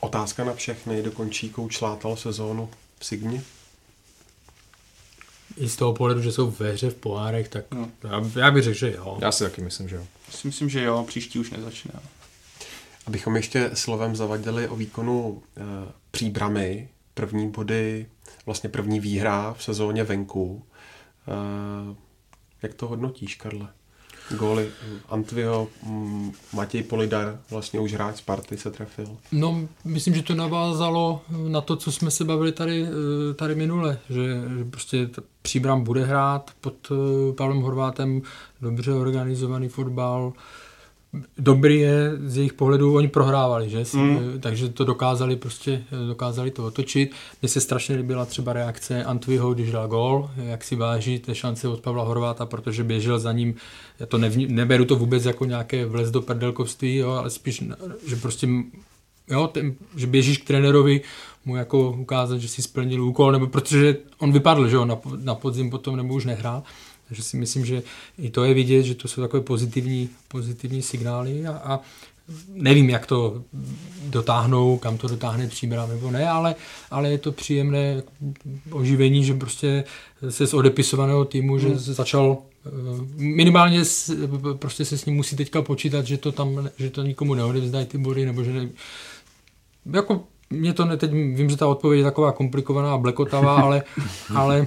Otázka 0.00 0.44
na 0.44 0.54
všechny, 0.54 1.02
dokončí 1.02 1.50
kouč 1.50 1.80
Látal 1.80 2.16
sezónu 2.16 2.68
v 2.98 3.06
Signě? 3.06 3.42
I 5.56 5.68
z 5.68 5.76
toho 5.76 5.92
pohledu, 5.92 6.22
že 6.22 6.32
jsou 6.32 6.50
ve 6.50 6.72
hře 6.72 6.90
v 6.90 6.94
pohárech, 6.94 7.48
tak 7.48 7.64
no. 7.74 7.90
já, 8.04 8.40
já 8.40 8.50
bych 8.50 8.62
řekl, 8.64 8.78
že 8.78 8.92
jo. 8.92 9.18
Já 9.20 9.32
si 9.32 9.44
taky 9.44 9.60
myslím, 9.60 9.88
že 9.88 9.96
jo. 9.96 10.06
Já 10.26 10.32
si 10.32 10.46
myslím, 10.46 10.68
že 10.68 10.82
jo, 10.82 11.04
příští 11.08 11.38
už 11.38 11.50
nezačne. 11.50 11.92
Abychom 13.06 13.36
ještě 13.36 13.70
slovem 13.74 14.16
zavadili 14.16 14.68
o 14.68 14.76
výkonu 14.76 15.42
e, 15.56 15.62
příbramy, 16.10 16.88
první 17.14 17.50
body, 17.50 18.06
vlastně 18.46 18.70
první 18.70 19.00
výhra 19.00 19.54
v 19.58 19.62
sezóně 19.62 20.04
venku. 20.04 20.62
E, 21.28 22.07
jak 22.62 22.74
to 22.74 22.88
hodnotíš, 22.88 23.34
Karle? 23.34 23.68
Góly 24.36 24.68
Antvio, 25.08 25.68
mm, 25.86 26.32
Matěj 26.52 26.82
Polidar, 26.82 27.38
vlastně 27.50 27.80
už 27.80 27.92
hráč 27.92 28.16
Sparty 28.16 28.56
se 28.56 28.70
trefil. 28.70 29.16
No, 29.32 29.68
myslím, 29.84 30.14
že 30.14 30.22
to 30.22 30.34
navázalo 30.34 31.22
na 31.48 31.60
to, 31.60 31.76
co 31.76 31.92
jsme 31.92 32.10
se 32.10 32.24
bavili 32.24 32.52
tady, 32.52 32.86
eh, 32.86 33.34
tady 33.34 33.54
minule, 33.54 33.98
že, 34.10 34.24
že 34.58 34.64
prostě 34.70 35.10
Příbram 35.42 35.84
bude 35.84 36.04
hrát 36.04 36.50
pod 36.60 36.74
eh, 36.90 37.32
Pavlem 37.32 37.60
Horvátem, 37.60 38.22
dobře 38.60 38.92
organizovaný 38.92 39.68
fotbal, 39.68 40.32
dobrý 41.38 41.80
je 41.80 42.12
z 42.26 42.36
jejich 42.36 42.52
pohledu, 42.52 42.94
oni 42.94 43.08
prohrávali, 43.08 43.70
že? 43.70 43.84
Mm. 43.94 44.18
Takže 44.40 44.68
to 44.68 44.84
dokázali 44.84 45.36
prostě, 45.36 45.82
dokázali 46.08 46.50
to 46.50 46.66
otočit. 46.66 47.12
Mně 47.42 47.48
se 47.48 47.60
strašně 47.60 47.96
líbila 47.96 48.24
třeba 48.24 48.52
reakce 48.52 49.04
Antviho, 49.04 49.54
když 49.54 49.70
dal 49.70 49.88
gol, 49.88 50.30
jak 50.36 50.64
si 50.64 50.76
váží 50.76 51.18
té 51.18 51.34
šance 51.34 51.68
od 51.68 51.80
Pavla 51.80 52.04
Horváta, 52.04 52.46
protože 52.46 52.84
běžel 52.84 53.18
za 53.18 53.32
ním, 53.32 53.54
já 54.00 54.06
to 54.06 54.18
nevní, 54.18 54.46
neberu 54.46 54.84
to 54.84 54.96
vůbec 54.96 55.24
jako 55.24 55.44
nějaké 55.44 55.86
vlez 55.86 56.10
do 56.10 56.22
prdelkovství, 56.22 56.96
jo, 56.96 57.10
ale 57.10 57.30
spíš, 57.30 57.64
že 58.06 58.16
prostě 58.16 58.48
jo, 59.30 59.46
ten, 59.46 59.74
že 59.96 60.06
běžíš 60.06 60.38
k 60.38 60.46
trenérovi, 60.46 61.00
mu 61.44 61.56
jako 61.56 61.90
ukázat, 61.90 62.38
že 62.38 62.48
si 62.48 62.62
splnil 62.62 63.04
úkol, 63.04 63.32
nebo 63.32 63.46
protože 63.46 63.96
on 64.18 64.32
vypadl, 64.32 64.68
že 64.68 64.76
jo, 64.76 64.84
na, 64.84 64.98
na 65.16 65.34
podzim 65.34 65.70
potom 65.70 65.96
nebo 65.96 66.14
už 66.14 66.24
nehrál. 66.24 66.62
Takže 67.08 67.22
si 67.22 67.36
myslím, 67.36 67.64
že 67.64 67.82
i 68.18 68.30
to 68.30 68.44
je 68.44 68.54
vidět, 68.54 68.82
že 68.82 68.94
to 68.94 69.08
jsou 69.08 69.20
takové 69.20 69.42
pozitivní, 69.42 70.08
pozitivní 70.28 70.82
signály 70.82 71.46
a, 71.46 71.52
a 71.52 71.80
nevím, 72.48 72.90
jak 72.90 73.06
to 73.06 73.42
dotáhnou, 74.06 74.78
kam 74.78 74.98
to 74.98 75.08
dotáhne 75.08 75.48
příbram 75.48 75.88
nebo 75.88 76.10
ne, 76.10 76.28
ale, 76.28 76.54
ale 76.90 77.10
je 77.10 77.18
to 77.18 77.32
příjemné 77.32 78.02
oživení, 78.70 79.24
že 79.24 79.34
prostě 79.34 79.84
se 80.28 80.46
z 80.46 80.54
odepisovaného 80.54 81.24
týmu, 81.24 81.58
že 81.58 81.68
hmm. 81.68 81.78
začal 81.78 82.38
eh, 82.66 82.70
minimálně 83.16 83.84
s, 83.84 84.16
prostě 84.58 84.84
se 84.84 84.98
s 84.98 85.04
ním 85.04 85.16
musí 85.16 85.36
teďka 85.36 85.62
počítat, 85.62 86.06
že 86.06 86.16
to 86.16 86.32
tam, 86.32 86.68
že 86.78 86.90
to 86.90 87.02
nikomu 87.02 87.34
neodevzdají 87.34 87.86
ty 87.86 87.98
body, 87.98 88.26
nebo 88.26 88.44
že 88.44 88.52
ne, 88.52 88.68
jako 89.92 90.24
mě 90.50 90.72
to 90.72 90.84
ne, 90.84 90.96
teď 90.96 91.10
vím, 91.10 91.50
že 91.50 91.56
ta 91.56 91.66
odpověď 91.66 91.98
je 91.98 92.04
taková 92.04 92.32
komplikovaná 92.32 92.94
a 92.94 92.98
blekotavá, 92.98 93.56
ale, 93.56 93.82
ale 94.34 94.66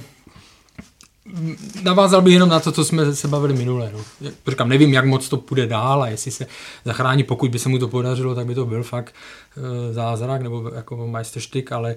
navázal 1.83 2.21
bych 2.21 2.33
jenom 2.33 2.49
na 2.49 2.59
to, 2.59 2.71
co 2.71 2.85
jsme 2.85 3.15
se 3.15 3.27
bavili 3.27 3.53
minule. 3.53 3.91
No. 3.93 4.31
Říkám, 4.47 4.69
nevím, 4.69 4.93
jak 4.93 5.05
moc 5.05 5.29
to 5.29 5.37
půjde 5.37 5.67
dál 5.67 6.03
a 6.03 6.07
jestli 6.07 6.31
se 6.31 6.47
zachrání, 6.85 7.23
pokud 7.23 7.51
by 7.51 7.59
se 7.59 7.69
mu 7.69 7.79
to 7.79 7.87
podařilo, 7.87 8.35
tak 8.35 8.45
by 8.45 8.55
to 8.55 8.65
byl 8.65 8.83
fakt 8.83 9.15
e, 9.57 9.93
zázrak 9.93 10.41
nebo 10.41 10.71
jako 10.75 11.07
majsterštyk, 11.07 11.71
ale 11.71 11.95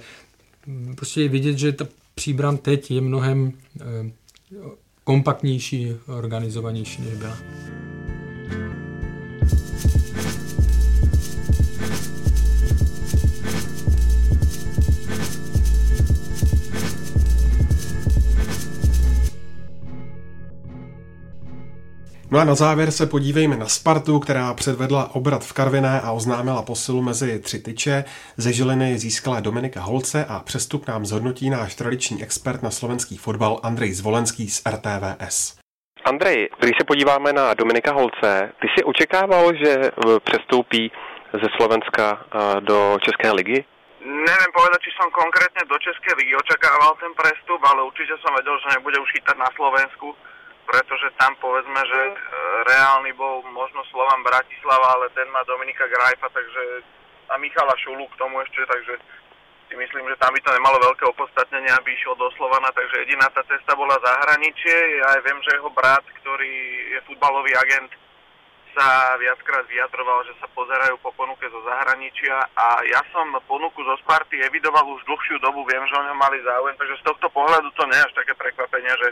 prostě 0.95 1.23
je 1.23 1.29
vidět, 1.29 1.59
že 1.59 1.73
ta 1.73 1.87
příbram 2.15 2.57
teď 2.57 2.91
je 2.91 3.01
mnohem 3.01 3.53
e, 3.81 4.11
kompaktnější, 5.05 5.93
organizovanější, 6.07 7.03
než 7.03 7.15
byla. 7.15 7.37
No 22.35 22.41
a 22.41 22.45
na 22.45 22.55
závěr 22.55 22.91
se 22.91 23.07
podívejme 23.07 23.57
na 23.57 23.67
Spartu, 23.67 24.19
která 24.19 24.55
předvedla 24.55 25.11
obrat 25.15 25.43
v 25.45 25.53
Karviné 25.53 26.01
a 26.05 26.13
oznámila 26.13 26.63
posilu 26.63 27.03
mezi 27.03 27.41
tři 27.41 27.59
tyče. 27.63 28.05
Ze 28.37 28.53
Žiliny 28.53 28.99
získala 28.99 29.41
Dominika 29.41 29.81
Holce 29.81 30.27
a 30.29 30.41
přestup 30.41 30.89
nám 30.89 31.07
zhodnotí 31.07 31.51
náš 31.51 31.75
tradiční 31.75 32.23
expert 32.23 32.63
na 32.63 32.71
slovenský 32.71 33.17
fotbal 33.17 33.61
Andrej 33.63 33.93
Zvolenský 33.93 34.49
z 34.49 34.63
RTVS. 34.75 35.59
Andrej, 36.05 36.49
když 36.61 36.75
se 36.81 36.85
podíváme 36.87 37.33
na 37.33 37.55
Dominika 37.55 37.93
Holce, 37.93 38.53
ty 38.61 38.67
si 38.79 38.85
očekával, 38.85 39.55
že 39.65 39.73
eh, 39.73 39.91
přestoupí 40.25 40.93
ze 41.33 41.49
Slovenska 41.57 42.05
eh, 42.19 42.61
do 42.61 42.99
České 43.05 43.33
ligy? 43.33 43.65
Neviem 44.05 44.53
povedať, 44.53 44.81
či 44.85 44.93
som 45.01 45.09
konkrétne 45.23 45.63
do 45.65 45.77
Českej 45.81 46.13
ligy 46.21 46.37
očakával 46.37 46.93
ten 47.01 47.13
prestup, 47.17 47.61
ale 47.65 47.89
určite 47.89 48.13
som 48.21 48.37
vedel, 48.37 48.53
že 48.61 48.77
nebude 48.77 48.99
už 49.01 49.11
chytať 49.17 49.37
na 49.41 49.49
Slovensku 49.57 50.13
pretože 50.65 51.09
tam 51.21 51.37
povedzme, 51.39 51.81
že 51.87 52.01
e, 52.11 52.15
reálny 52.69 53.13
bol 53.15 53.45
možno 53.53 53.85
Slovan 53.93 54.25
Bratislava, 54.25 54.99
ale 54.99 55.13
ten 55.13 55.29
má 55.31 55.45
Dominika 55.45 55.85
Grajfa, 55.87 56.29
takže 56.33 56.85
a 57.33 57.41
Michala 57.41 57.73
Šulu 57.81 58.05
k 58.09 58.19
tomu 58.21 58.41
ešte, 58.45 58.61
takže 58.69 58.95
si 59.69 59.75
myslím, 59.81 60.05
že 60.13 60.21
tam 60.21 60.31
by 60.37 60.41
to 60.45 60.51
nemalo 60.53 60.77
veľké 60.93 61.05
opodstatnenie, 61.09 61.73
aby 61.73 61.97
išiel 61.97 62.13
do 62.21 62.29
Slovana, 62.37 62.69
takže 62.77 63.01
jediná 63.01 63.27
tá 63.33 63.41
cesta 63.49 63.73
bola 63.73 63.97
zahraničie. 63.97 65.01
Ja 65.01 65.17
aj 65.17 65.21
viem, 65.25 65.39
že 65.41 65.57
jeho 65.57 65.71
brat, 65.73 66.05
ktorý 66.21 66.55
je 66.95 67.01
futbalový 67.09 67.57
agent, 67.57 67.91
sa 68.75 69.15
viackrát 69.17 69.65
vyjadroval, 69.71 70.27
že 70.27 70.35
sa 70.43 70.51
pozerajú 70.51 70.99
po 70.99 71.15
ponuke 71.15 71.47
zo 71.47 71.63
zahraničia 71.63 72.35
a 72.59 72.83
ja 72.83 73.01
som 73.15 73.31
ponuku 73.47 73.81
zo 73.87 73.95
Sparty 74.03 74.43
evidoval 74.43 74.83
už 74.99 75.07
dlhšiu 75.07 75.39
dobu, 75.39 75.63
viem, 75.63 75.87
že 75.87 75.95
o 75.95 76.07
ňom 76.11 76.19
mali 76.19 76.43
záujem, 76.43 76.75
takže 76.75 76.99
z 76.99 77.07
tohto 77.07 77.31
pohľadu 77.31 77.71
to 77.79 77.87
nie 77.87 77.99
je 78.03 78.07
až 78.11 78.15
také 78.19 78.35
prekvapenie, 78.35 78.91
že 78.99 79.09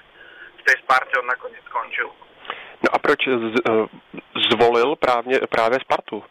v 0.62 0.66
tej 0.70 0.76
Sparte 0.86 1.18
on 1.18 1.26
nakoniec 1.26 1.62
skončil. 1.66 2.08
No 2.82 2.88
a 2.94 2.98
proč 2.98 3.20
z, 3.26 3.58
uh, 3.66 3.86
zvolil 4.50 4.96
právě, 4.96 5.40
právě 5.50 5.78
Spartu? 5.80 6.24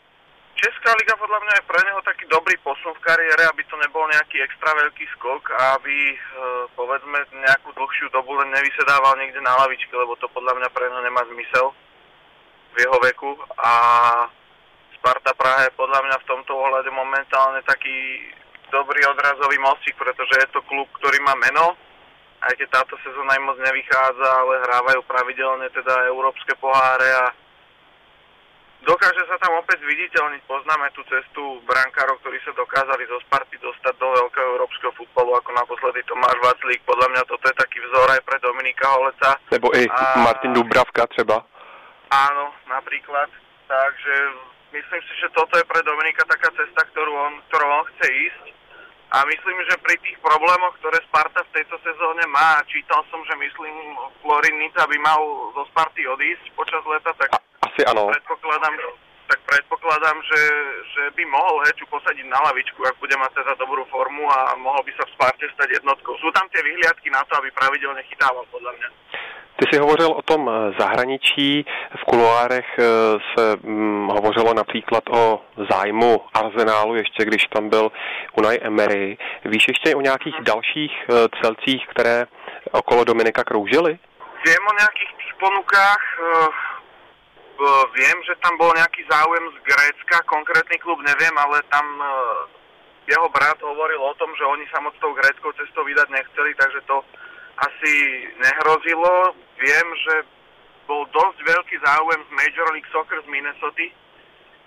Česká 0.62 0.94
liga 0.94 1.18
podľa 1.18 1.40
mňa 1.41 1.53
je 1.58 1.70
pre 1.74 1.82
neho 1.90 2.02
taký 2.06 2.26
dobrý 2.30 2.53
posun 2.62 2.94
v 2.94 3.02
kariére, 3.02 3.49
aby 3.49 3.64
to 3.66 3.76
nebol 3.82 4.06
nejaký 4.14 4.45
extra 4.45 4.70
veľký 4.78 5.06
skok 5.18 5.58
a 5.58 5.80
aby 5.82 5.95
e, 6.14 6.18
povedzme 6.78 7.18
nejakú 7.34 7.74
dlhšiu 7.74 8.14
dobu 8.14 8.38
len 8.38 8.53
nevysedával 8.53 9.18
niekde 9.18 9.41
na 9.41 9.58
lavičke, 9.58 9.90
lebo 9.90 10.14
to 10.22 10.30
podľa 10.30 10.62
mňa 10.62 10.70
pre 10.70 10.86
neho 10.86 11.02
nemá 11.02 11.26
zmysel 11.34 11.74
v 12.72 12.76
jeho 12.78 12.98
veku 12.99 13.32
a 13.58 13.74
Sparta 15.02 15.34
Praha 15.34 15.66
je 15.66 15.74
podľa 15.74 15.99
mňa 16.06 16.18
v 16.20 16.28
tomto 16.30 16.53
ohľade 16.53 16.94
momentálne 16.94 17.66
taký 17.66 18.22
dobrý 18.70 19.02
odrazový 19.10 19.58
mostík, 19.58 19.98
pretože 19.98 20.45
je 20.45 20.48
to 20.53 20.62
klub, 20.70 20.86
ktorý 21.02 21.18
má 21.26 21.34
meno, 21.41 21.74
aj 22.41 22.53
keď 22.57 22.68
táto 22.73 22.97
sezóna 23.05 23.38
im 23.38 23.45
moc 23.45 23.57
nevychádza, 23.61 24.27
ale 24.27 24.65
hrávajú 24.65 25.01
pravidelne 25.05 25.69
teda 25.69 26.09
európske 26.09 26.57
poháre 26.57 27.05
a 27.05 27.26
dokáže 28.81 29.22
sa 29.30 29.38
tam 29.38 29.61
opäť 29.61 29.85
zviditeľniť. 29.85 30.41
Poznáme 30.49 30.89
tú 30.97 31.05
cestu 31.05 31.61
brankárov, 31.69 32.18
ktorí 32.26 32.41
sa 32.41 32.53
dokázali 32.57 33.05
zo 33.05 33.22
Sparty 33.30 33.61
dostať 33.61 33.93
do 33.93 34.07
veľkého 34.09 34.47
európskeho 34.57 34.93
futbalu, 34.97 35.38
ako 35.38 35.49
naposledy 35.53 36.01
Tomáš 36.09 36.38
Vaclík. 36.41 36.81
Podľa 36.81 37.07
mňa 37.13 37.23
toto 37.30 37.45
je 37.45 37.55
taký 37.61 37.77
vzor 37.85 38.07
aj 38.09 38.22
pre 38.26 38.38
Dominika 38.41 38.85
Holeca. 38.89 39.31
Nebo 39.53 39.69
i 39.77 39.85
a... 39.85 40.26
Martin 40.26 40.57
Dubravka 40.57 41.05
třeba. 41.13 41.45
Áno, 42.09 42.51
napríklad. 42.65 43.30
Takže 43.69 44.15
myslím 44.73 45.01
si, 45.05 45.13
že 45.22 45.30
toto 45.31 45.55
je 45.61 45.65
pre 45.69 45.80
Dominika 45.85 46.26
taká 46.26 46.49
cesta, 46.57 46.81
ktorú 46.89 47.13
on, 47.13 47.34
ktorou 47.47 47.69
on 47.69 47.85
chce 47.95 48.07
ísť 48.09 48.45
a 49.12 49.18
myslím, 49.28 49.58
že 49.68 49.76
pri 49.84 49.96
tých 50.00 50.16
problémoch, 50.24 50.72
ktoré 50.80 50.96
Sparta 51.04 51.44
v 51.44 51.54
tejto 51.60 51.76
sezóne 51.84 52.24
má, 52.32 52.64
čítal 52.72 53.04
som, 53.12 53.20
že 53.28 53.36
myslím, 53.36 53.76
Florin 54.24 54.56
Nica 54.56 54.88
by 54.88 54.98
mal 55.04 55.20
zo 55.52 55.68
Sparty 55.76 56.08
odísť 56.08 56.48
počas 56.56 56.80
leta, 56.88 57.12
tak 57.20 57.36
Asi 57.68 57.84
ano. 57.84 58.08
predpokladám, 58.08 58.72
tak 59.28 59.40
predpokladám, 59.44 60.16
že, 60.32 60.42
že 60.96 61.04
by 61.12 61.24
mohol 61.28 61.60
Heču 61.68 61.84
posadiť 61.92 62.24
na 62.32 62.40
lavičku, 62.40 62.80
ak 62.88 62.96
bude 63.04 63.16
mať 63.20 63.32
teda 63.36 63.60
dobrú 63.60 63.84
formu 63.92 64.32
a 64.32 64.56
mohol 64.56 64.80
by 64.88 64.96
sa 64.96 65.04
v 65.04 65.14
Sparte 65.20 65.46
stať 65.60 65.84
jednotkou. 65.84 66.16
Sú 66.24 66.32
tam 66.32 66.48
tie 66.56 66.64
vyhliadky 66.64 67.12
na 67.12 67.20
to, 67.28 67.36
aby 67.36 67.52
pravidelne 67.52 68.00
chytával, 68.08 68.48
podľa 68.48 68.80
mňa. 68.80 68.90
Ty 69.62 69.68
jsi 69.68 69.80
hovořil 69.80 70.12
o 70.12 70.22
tom 70.22 70.50
eh, 70.50 70.74
zahraničí. 70.80 71.66
V 72.02 72.04
kuloárech 72.06 72.66
eh, 72.80 72.84
se 73.34 73.58
hm, 73.64 74.08
hovořilo 74.08 74.54
například 74.54 75.04
o 75.10 75.42
zájmu 75.72 76.22
Arsenálu, 76.34 76.96
ještě 76.96 77.26
když 77.26 77.44
tam 77.44 77.70
byl 77.70 77.92
Unai 78.38 78.60
Emery. 78.62 79.18
Víš 79.46 79.66
ještě 79.68 79.96
o 79.96 80.02
nějakých 80.02 80.36
dalších 80.42 80.92
eh, 81.10 81.14
celcích, 81.42 81.88
které 81.88 82.26
okolo 82.72 83.04
Dominika 83.04 83.44
kroužily? 83.44 84.00
Viem 84.46 84.64
o 84.72 84.74
nejakých 84.82 85.12
tých 85.22 85.34
ponukách. 85.40 86.04
Viem, 87.94 88.18
že 88.26 88.34
tam 88.42 88.58
bol 88.58 88.74
nejaký 88.74 89.06
záujem 89.06 89.46
z 89.54 89.58
Grécka, 89.70 90.26
konkrétny 90.26 90.82
klub 90.82 90.98
neviem, 91.06 91.38
ale 91.38 91.62
tam 91.70 91.86
jeho 93.06 93.30
brat 93.30 93.62
hovoril 93.62 94.02
o 94.02 94.14
tom, 94.18 94.34
že 94.34 94.46
oni 94.46 94.66
sa 94.74 94.82
moc 94.82 94.98
tou 94.98 95.14
gréckou 95.14 95.54
cestou 95.54 95.86
vydať 95.86 96.10
nechceli, 96.10 96.58
takže 96.58 96.82
to 96.90 97.06
asi 97.62 97.94
nehrozilo. 98.42 99.36
Viem, 99.62 99.88
že 100.06 100.16
bol 100.90 101.06
dosť 101.14 101.38
veľký 101.46 101.76
záujem 101.86 102.22
z 102.26 102.32
Major 102.34 102.68
League 102.74 102.90
Soccer 102.90 103.22
z 103.22 103.30
Minnesota, 103.30 103.88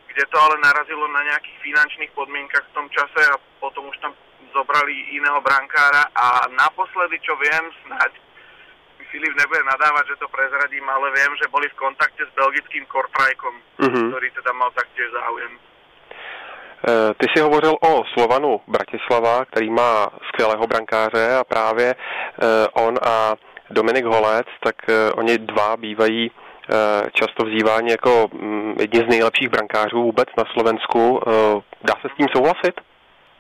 kde 0.09 0.25
to 0.31 0.37
ale 0.39 0.57
narazilo 0.62 1.05
na 1.11 1.27
nejakých 1.27 1.59
finančných 1.61 2.12
podmienkach 2.15 2.65
v 2.71 2.75
tom 2.79 2.87
čase 2.95 3.21
a 3.29 3.37
potom 3.59 3.91
už 3.91 3.99
tam 3.99 4.15
zobrali 4.55 4.95
iného 5.11 5.43
brankára 5.43 6.07
a 6.15 6.47
naposledy, 6.55 7.19
čo 7.27 7.35
viem, 7.43 7.65
snáď 7.83 8.15
Filip 9.15 9.31
nebude 9.39 9.62
nadávať, 9.62 10.11
že 10.11 10.21
to 10.23 10.27
prezradím, 10.27 10.83
ale 10.91 11.07
viem, 11.15 11.31
že 11.39 11.47
boli 11.47 11.71
v 11.71 11.79
kontakte 11.79 12.27
s 12.27 12.35
belgickým 12.35 12.83
Kortrajkom, 12.91 13.55
mm-hmm. 13.79 14.11
ktorý 14.11 14.29
teda 14.35 14.51
mal 14.59 14.75
taktiež 14.75 15.07
záujem. 15.15 15.55
Eh, 16.89 17.15
ty 17.15 17.27
si 17.35 17.40
hovořil 17.40 17.77
o 17.81 18.05
Slovanu 18.12 18.61
Bratislava, 18.66 19.44
který 19.44 19.70
má 19.70 20.09
skvělého 20.28 20.66
brankáře 20.66 21.36
a 21.36 21.44
právě 21.44 21.94
eh, 21.94 22.66
on 22.73 22.94
a 23.09 23.35
Dominik 23.70 24.05
Holec, 24.05 24.47
tak 24.61 24.77
eh, 24.89 25.12
oni 25.12 25.39
dva 25.39 25.77
bývají 25.77 26.31
často 27.12 27.44
vzývání 27.44 27.90
jako 27.90 28.28
mm, 28.32 28.77
jedni 28.81 29.01
z 29.01 29.09
nejlepších 29.09 29.48
brankářů 29.48 30.02
vůbec 30.02 30.28
na 30.39 30.44
Slovensku. 30.52 31.20
Dá 31.82 31.94
se 32.01 32.09
s 32.09 32.16
tím 32.16 32.28
souhlasit? 32.36 32.81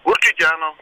Určitě 0.04 0.44
ano. 0.46 0.74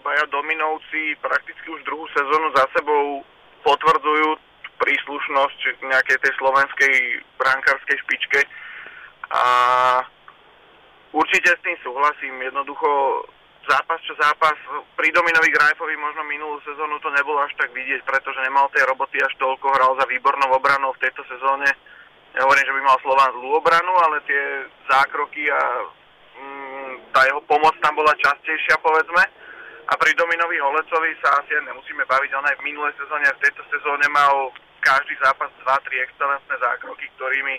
Obaja 0.00 0.24
dominovci 0.32 1.16
prakticky 1.20 1.70
už 1.70 1.82
druhou 1.82 2.06
sezónu 2.08 2.48
za 2.56 2.64
sebou 2.76 3.24
potvrdzujú 3.68 4.36
príslušnosť 4.78 5.60
nejakej 5.82 6.18
tej 6.24 6.32
slovenskej 6.40 6.94
brankárskej 7.36 7.96
špičke 7.98 8.40
a 9.30 9.44
určite 11.12 11.56
s 11.56 11.64
tým 11.64 11.76
súhlasím. 11.84 12.34
Jednoducho 12.42 12.88
zápas 13.68 14.00
čo 14.00 14.16
zápas, 14.16 14.56
pri 14.96 15.12
Dominovi 15.12 15.52
Grajfovi 15.52 15.94
možno 16.00 16.24
minulú 16.24 16.56
sezónu 16.64 16.96
to 17.04 17.12
nebolo 17.12 17.44
až 17.44 17.52
tak 17.60 17.68
vidieť, 17.76 18.00
pretože 18.08 18.40
nemal 18.40 18.72
tej 18.72 18.88
roboty 18.88 19.20
až 19.20 19.36
toľko, 19.36 19.68
hral 19.76 19.92
za 20.00 20.08
výbornou 20.08 20.56
obranou 20.56 20.96
v 20.96 21.02
tejto 21.04 21.20
sezóne. 21.28 21.68
Ja 22.32 22.48
hovorím, 22.48 22.64
že 22.64 22.76
by 22.76 22.82
mal 22.84 22.98
Slován 23.04 23.30
zlú 23.36 23.60
obranu, 23.60 23.92
ale 24.08 24.24
tie 24.24 24.42
zákroky 24.88 25.52
a 25.52 25.60
mm, 26.40 26.92
tá 27.12 27.28
jeho 27.28 27.44
pomoc 27.44 27.76
tam 27.84 27.92
bola 27.92 28.16
častejšia, 28.16 28.80
povedzme. 28.80 29.22
A 29.88 29.92
pri 29.96 30.12
Dominovi 30.16 30.60
Holecovi 30.60 31.16
sa 31.24 31.40
asi 31.40 31.56
nemusíme 31.64 32.04
baviť, 32.04 32.30
on 32.36 32.48
aj 32.48 32.56
v 32.60 32.66
minulej 32.68 32.92
sezóne 33.00 33.24
a 33.28 33.36
v 33.36 33.42
tejto 33.44 33.64
sezóne 33.72 34.04
mal 34.12 34.52
každý 34.84 35.16
zápas 35.20 35.48
2-3 35.64 36.04
excelentné 36.04 36.54
zákroky, 36.60 37.08
ktorými 37.16 37.56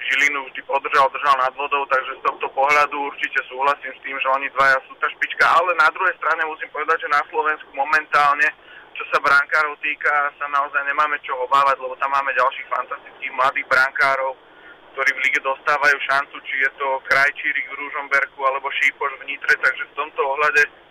Žilinu 0.00 0.48
vždy 0.48 0.60
podržal, 0.64 1.12
držal 1.12 1.36
nad 1.36 1.52
vodou, 1.54 1.84
takže 1.86 2.16
z 2.16 2.22
tohto 2.24 2.48
pohľadu 2.56 2.96
určite 3.12 3.40
súhlasím 3.46 3.92
s 3.92 4.00
tým, 4.00 4.16
že 4.16 4.28
oni 4.32 4.48
dvaja 4.56 4.80
sú 4.88 4.96
tá 4.96 5.06
špička, 5.12 5.44
ale 5.44 5.76
na 5.76 5.92
druhej 5.92 6.16
strane 6.16 6.40
musím 6.48 6.72
povedať, 6.72 7.04
že 7.04 7.08
na 7.12 7.22
Slovensku 7.28 7.70
momentálne, 7.76 8.48
čo 8.96 9.04
sa 9.12 9.20
brankárov 9.20 9.76
týka, 9.84 10.32
sa 10.40 10.46
naozaj 10.48 10.82
nemáme 10.88 11.20
čo 11.20 11.36
obávať, 11.44 11.76
lebo 11.84 11.94
tam 12.00 12.10
máme 12.16 12.32
ďalších 12.32 12.68
fantastických 12.72 13.32
mladých 13.36 13.66
brankárov, 13.68 14.32
ktorí 14.96 15.10
v 15.14 15.22
lige 15.28 15.40
dostávajú 15.44 15.96
šancu, 16.08 16.36
či 16.48 16.54
je 16.64 16.70
to 16.80 16.88
Krajčírik 17.06 17.66
v 17.70 17.78
Ružomberku 17.78 18.40
alebo 18.42 18.72
Šípoš 18.80 19.14
v 19.20 19.26
Nitre, 19.30 19.54
takže 19.60 19.84
v 19.84 19.96
tomto 20.00 20.20
ohľade 20.24 20.89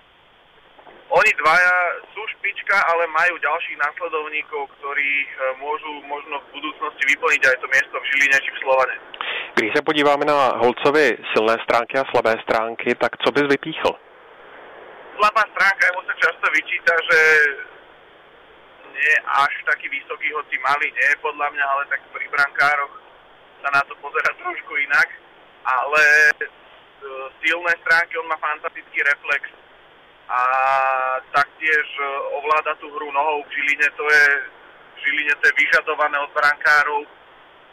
oni 1.09 1.31
dvaja 1.41 1.75
sú 2.13 2.21
špička, 2.37 2.77
ale 2.85 3.09
majú 3.09 3.33
ďalších 3.41 3.77
následovníkov, 3.81 4.69
ktorí 4.77 5.11
e, 5.25 5.27
môžu 5.57 5.89
možno 6.05 6.37
v 6.37 6.61
budúcnosti 6.61 7.03
vyplniť 7.09 7.41
aj 7.49 7.57
to 7.57 7.67
miesto 7.73 7.95
v 7.97 8.07
Žiline 8.13 8.37
či 8.37 8.51
v 8.53 8.61
Slovane. 8.61 8.95
Když 9.57 9.71
se 9.75 9.81
podíváme 9.81 10.25
na 10.25 10.61
Holcovi 10.61 11.17
silné 11.33 11.55
stránky 11.65 11.97
a 11.97 12.05
slabé 12.13 12.37
stránky, 12.45 12.95
tak 12.95 13.17
co 13.17 13.31
bys 13.31 13.45
vypíchl? 13.49 13.91
Slabá 15.17 15.43
stránka, 15.51 15.83
mu 15.97 16.01
sa 16.05 16.15
často 16.21 16.45
vyčíta, 16.53 16.93
že 17.09 17.19
nie 18.93 19.15
až 19.25 19.53
taký 19.65 19.89
vysoký, 19.89 20.29
hoci 20.31 20.55
malý 20.61 20.87
nie 20.93 21.07
je 21.09 21.23
podľa 21.25 21.47
mňa, 21.51 21.65
ale 21.65 21.83
tak 21.89 22.01
pri 22.13 22.25
brankároch 22.29 22.93
sa 23.65 23.69
na 23.73 23.81
to 23.89 23.97
pozera 23.97 24.31
trošku 24.45 24.77
inak. 24.77 25.09
Ale 25.65 26.03
e, 26.37 26.45
silné 27.41 27.73
stránky, 27.81 28.13
on 28.21 28.29
má 28.29 28.37
fantastický 28.37 29.01
reflex, 29.03 29.49
a 30.29 30.41
taktiež 31.33 31.85
e, 31.97 32.05
ovláda 32.37 32.77
tú 32.77 32.85
hru 32.93 33.09
nohou 33.11 33.43
v 33.43 33.49
Žiline, 33.49 33.89
to 33.97 34.05
je 34.05 34.25
v 34.95 34.97
Žiline 35.01 35.33
to 35.41 35.43
je 35.49 35.53
vyžadované 35.57 36.17
od 36.21 36.31
brankárov, 36.37 37.01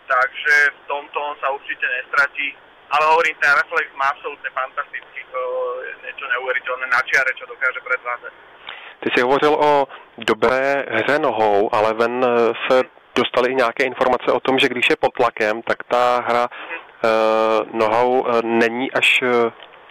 takže 0.09 0.55
v 0.73 0.81
tomto 0.89 1.19
on 1.21 1.37
sa 1.41 1.53
určite 1.53 1.85
nestratí. 1.85 2.57
Ale 2.87 3.05
hovorím, 3.13 3.37
ten 3.43 3.51
reflex 3.51 3.87
má 3.99 4.09
absolútne 4.15 4.51
fantastický, 4.55 5.21
to 5.33 5.41
je 5.83 5.93
niečo 6.07 6.25
neuveriteľné 6.33 6.87
na 6.87 7.01
čiare, 7.03 7.31
čo 7.35 7.45
dokáže 7.51 7.81
predvádzať. 7.83 8.33
Ty 9.01 9.07
jsi 9.11 9.21
hovořil 9.21 9.55
o 9.55 9.89
dobré 10.19 10.85
hře 10.89 11.19
nohou, 11.19 11.75
ale 11.75 11.95
ven 11.95 12.25
e, 12.25 12.29
se 12.69 12.83
dostali 13.17 13.53
i 13.53 13.55
nějaké 13.55 13.85
informace 13.85 14.33
o 14.33 14.41
tom, 14.41 14.59
že 14.59 14.69
když 14.69 14.91
je 14.91 14.97
pod 14.97 15.13
tlakem, 15.13 15.63
tak 15.63 15.85
ta 15.89 16.21
hra 16.29 16.47
mm-hmm. 16.47 16.81
uh, 17.05 17.81
nohou 17.81 18.27
není 18.45 18.93
až 18.93 19.23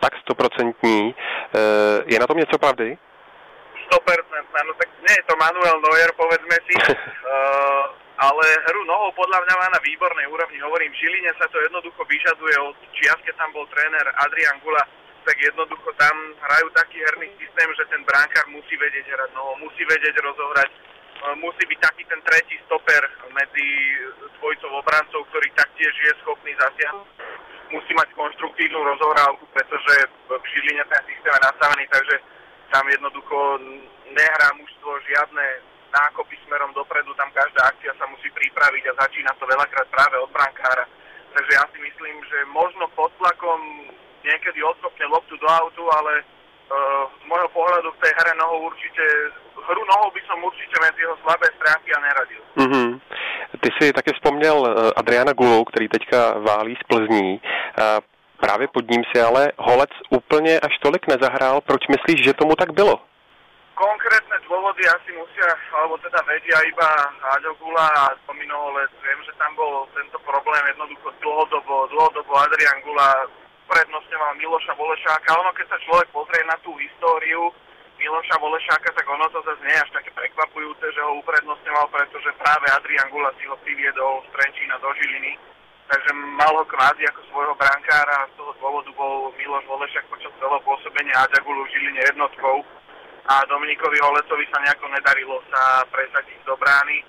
tak 0.05 0.21
stoprocentní. 0.21 1.15
Eh, 1.17 1.97
je 2.05 2.17
na 2.19 2.27
tom 2.27 2.37
něco 2.37 2.57
pravdy? 2.57 2.97
100%, 3.85 4.65
no 4.67 4.73
tak 4.73 4.89
nie 5.05 5.15
je 5.17 5.23
to 5.29 5.35
Manuel 5.37 5.77
Neuer, 5.77 6.09
povedzme 6.17 6.57
si, 6.65 6.73
uh, 6.73 6.89
ale 8.27 8.45
hru 8.65 8.81
nohou 8.89 9.13
podľa 9.13 9.45
mňa 9.45 9.53
má 9.61 9.67
na 9.77 9.79
výbornej 9.85 10.25
úrovni. 10.25 10.57
Hovorím, 10.57 10.89
v 10.89 10.99
Žiline 11.05 11.31
sa 11.37 11.45
to 11.53 11.61
jednoducho 11.61 12.01
vyžaduje 12.09 12.55
od 12.65 12.73
čias, 12.97 13.21
keď 13.21 13.37
tam 13.37 13.53
bol 13.53 13.69
tréner 13.69 14.05
Adrian 14.25 14.57
Gula, 14.65 14.81
tak 15.21 15.37
jednoducho 15.37 15.85
tam 16.01 16.17
hrajú 16.49 16.67
taký 16.73 16.97
herný 16.97 17.29
systém, 17.37 17.69
že 17.77 17.85
ten 17.93 18.01
bránkár 18.09 18.49
musí 18.49 18.73
vedieť 18.73 19.05
hrať 19.05 19.29
nohou, 19.37 19.53
musí 19.61 19.85
vedieť 19.85 20.17
rozohrať, 20.17 20.69
uh, 20.73 21.37
musí 21.37 21.61
byť 21.69 21.79
taký 21.85 22.03
ten 22.09 22.21
tretí 22.25 22.57
stoper 22.65 23.05
medzi 23.37 23.67
dvojcov 24.41 24.81
obrancov, 24.81 25.21
ktorý 25.29 25.45
taktiež 25.53 25.93
je 25.93 26.11
schopný 26.25 26.57
zasiahnuť 26.57 27.34
musí 27.71 27.91
mať 27.93 28.09
konštruktívnu 28.13 28.79
rozohrávku, 28.83 29.45
pretože 29.53 29.93
v 30.29 30.45
Žiline 30.45 30.83
ten 30.89 31.01
systém 31.09 31.33
je 31.33 31.45
nastavený, 31.45 31.83
takže 31.89 32.15
tam 32.73 32.83
jednoducho 32.89 33.37
nehrá 34.11 34.49
mužstvo 34.57 34.91
žiadne 35.07 35.45
nákopy 35.95 36.35
smerom 36.45 36.73
dopredu, 36.75 37.13
tam 37.15 37.31
každá 37.31 37.71
akcia 37.71 37.93
sa 37.95 38.05
musí 38.11 38.27
pripraviť 38.35 38.83
a 38.91 38.99
začína 39.05 39.31
to 39.39 39.47
veľakrát 39.47 39.87
práve 39.87 40.15
od 40.19 40.29
brankára. 40.31 40.85
Takže 41.35 41.51
ja 41.55 41.63
si 41.71 41.79
myslím, 41.79 42.15
že 42.27 42.37
možno 42.51 42.87
pod 42.95 43.11
tlakom 43.19 43.59
niekedy 44.23 44.59
odkopne 44.63 45.05
loptu 45.07 45.35
do 45.37 45.47
autu, 45.47 45.83
ale 45.91 46.23
uh, 46.23 47.05
z 47.11 47.23
môjho 47.27 47.49
pohľadu 47.53 47.91
v 47.95 48.01
tej 48.01 48.11
hre 48.17 48.33
nohou 48.39 48.71
určite, 48.71 49.03
hru 49.67 49.81
nohou 49.85 50.11
by 50.11 50.21
som 50.27 50.43
určite 50.43 50.75
medzi 50.81 51.01
jeho 51.01 51.17
slabé 51.23 51.47
stránky 51.55 51.89
a 51.93 51.99
neradil. 51.99 52.41
Mm-hmm. 52.57 52.89
Ty 53.61 53.69
si 53.79 53.93
taky 53.93 54.11
vzpomněl 54.13 54.57
eh, 54.67 54.91
Adriana 54.95 55.33
Gulu, 55.33 55.63
který 55.63 55.87
teďka 55.87 56.39
válí 56.39 56.75
z 56.75 56.83
Plzní. 56.87 57.41
Eh, 57.43 57.99
právě 58.39 58.67
pod 58.67 58.89
ním 58.91 59.03
si 59.15 59.21
ale 59.21 59.51
Holec 59.57 59.89
úplně 60.09 60.59
až 60.59 60.77
tolik 60.83 61.07
nezahrál. 61.07 61.61
Proč 61.61 61.87
myslíš, 61.87 62.23
že 62.23 62.33
tomu 62.33 62.55
tak 62.55 62.71
bylo? 62.71 62.99
Konkrétne 63.75 64.39
dôvody 64.47 64.87
asi 64.87 65.11
musia, 65.11 65.51
alebo 65.75 65.99
teda 65.99 66.23
vedia 66.23 66.63
iba 66.63 66.87
Aďo 67.35 67.59
Gula 67.59 67.83
a 67.91 68.15
Domino 68.23 68.55
Holec. 68.55 68.87
Viem, 69.03 69.19
že 69.27 69.35
tam 69.35 69.51
bol 69.59 69.83
tento 69.91 70.15
problém 70.23 70.63
jednoducho 70.71 71.11
dlhodobo, 71.19 71.91
dlhodobo 71.91 72.31
Adrian 72.39 72.79
Gula 72.87 73.27
prednostňoval 73.67 74.31
Miloša 74.39 74.73
Bolešáka, 74.79 75.27
ale 75.27 75.41
ono 75.43 75.51
keď 75.51 75.67
sa 75.75 75.83
človek 75.83 76.07
pozrie 76.15 76.43
na 76.47 76.55
tú 76.63 76.71
históriu, 76.79 77.51
Miloša 77.95 78.35
Volešáka, 78.37 78.91
tak 78.91 79.07
ono 79.07 79.25
to 79.31 79.39
zase 79.47 79.61
nie 79.63 79.75
je 79.75 79.83
až 79.83 79.91
také 79.95 80.11
prekvapujúce, 80.11 80.85
že 80.91 81.01
ho 81.01 81.19
uprednostňoval, 81.23 81.87
pretože 81.89 82.29
práve 82.37 82.67
Adrian 82.75 83.07
Gula 83.09 83.31
si 83.39 83.47
ho 83.47 83.55
priviedol 83.63 84.23
z 84.27 84.27
Trenčína 84.35 84.75
do 84.83 84.91
Žiliny. 84.99 85.39
Takže 85.85 86.11
mal 86.35 86.49
ho 86.49 86.65
kvázi 86.65 87.05
ako 87.07 87.21
svojho 87.29 87.53
brankára 87.55 88.25
a 88.25 88.29
z 88.29 88.41
toho 88.41 88.51
dôvodu 88.57 88.89
bol 88.97 89.29
Miloš 89.37 89.63
Volešák 89.69 90.05
počas 90.09 90.33
celého 90.41 90.61
pôsobenia 90.65 91.23
Aďagulu 91.23 91.61
v 91.65 91.71
Žiline 91.77 92.01
jednotkou 92.09 92.65
a 93.25 93.41
Dominikovi 93.49 93.97
Holecovi 94.01 94.45
sa 94.53 94.61
nejako 94.61 94.85
nedarilo 94.89 95.41
sa 95.49 95.81
presadiť 95.89 96.41
do 96.45 96.53
brány. 96.57 97.01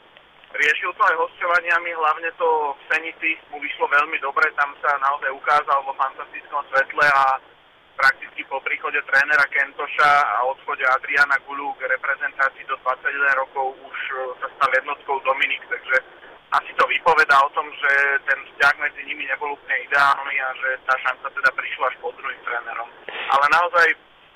Riešil 0.56 0.92
to 0.96 1.02
aj 1.04 1.16
hostovaniami, 1.20 1.92
hlavne 1.92 2.30
to 2.40 2.48
v 2.72 2.82
Senici 2.88 3.36
mu 3.52 3.60
vyšlo 3.60 3.84
veľmi 3.92 4.16
dobre, 4.24 4.48
tam 4.56 4.72
sa 4.80 4.96
naozaj 4.96 5.28
ukázal 5.28 5.84
vo 5.84 5.92
fantastickom 6.00 6.64
svetle 6.72 7.04
a 7.04 7.36
prakticky 7.97 8.44
po 8.47 8.60
príchode 8.60 9.01
trénera 9.09 9.44
Kentoša 9.48 10.12
a 10.23 10.44
odchode 10.44 10.85
Adriana 10.85 11.40
Gulu 11.48 11.73
k 11.81 11.89
reprezentácii 11.89 12.64
do 12.68 12.77
21 12.85 13.43
rokov 13.43 13.74
už 13.81 13.98
e, 14.12 14.16
sa 14.44 14.48
stal 14.55 14.70
jednotkou 14.77 15.16
Dominik, 15.24 15.64
takže 15.66 15.97
asi 16.52 16.70
to 16.78 16.85
vypovedá 16.86 17.36
o 17.43 17.51
tom, 17.51 17.66
že 17.74 17.93
ten 18.28 18.39
vzťah 18.39 18.74
medzi 18.78 19.02
nimi 19.09 19.27
nebol 19.27 19.56
úplne 19.56 19.77
ideálny 19.89 20.36
a 20.39 20.48
že 20.55 20.68
tá 20.86 20.94
šanca 21.02 21.27
teda 21.32 21.51
prišla 21.56 21.85
až 21.90 21.97
pod 21.98 22.14
druhým 22.14 22.43
trénerom. 22.47 22.89
Ale 23.35 23.44
naozaj, 23.51 23.86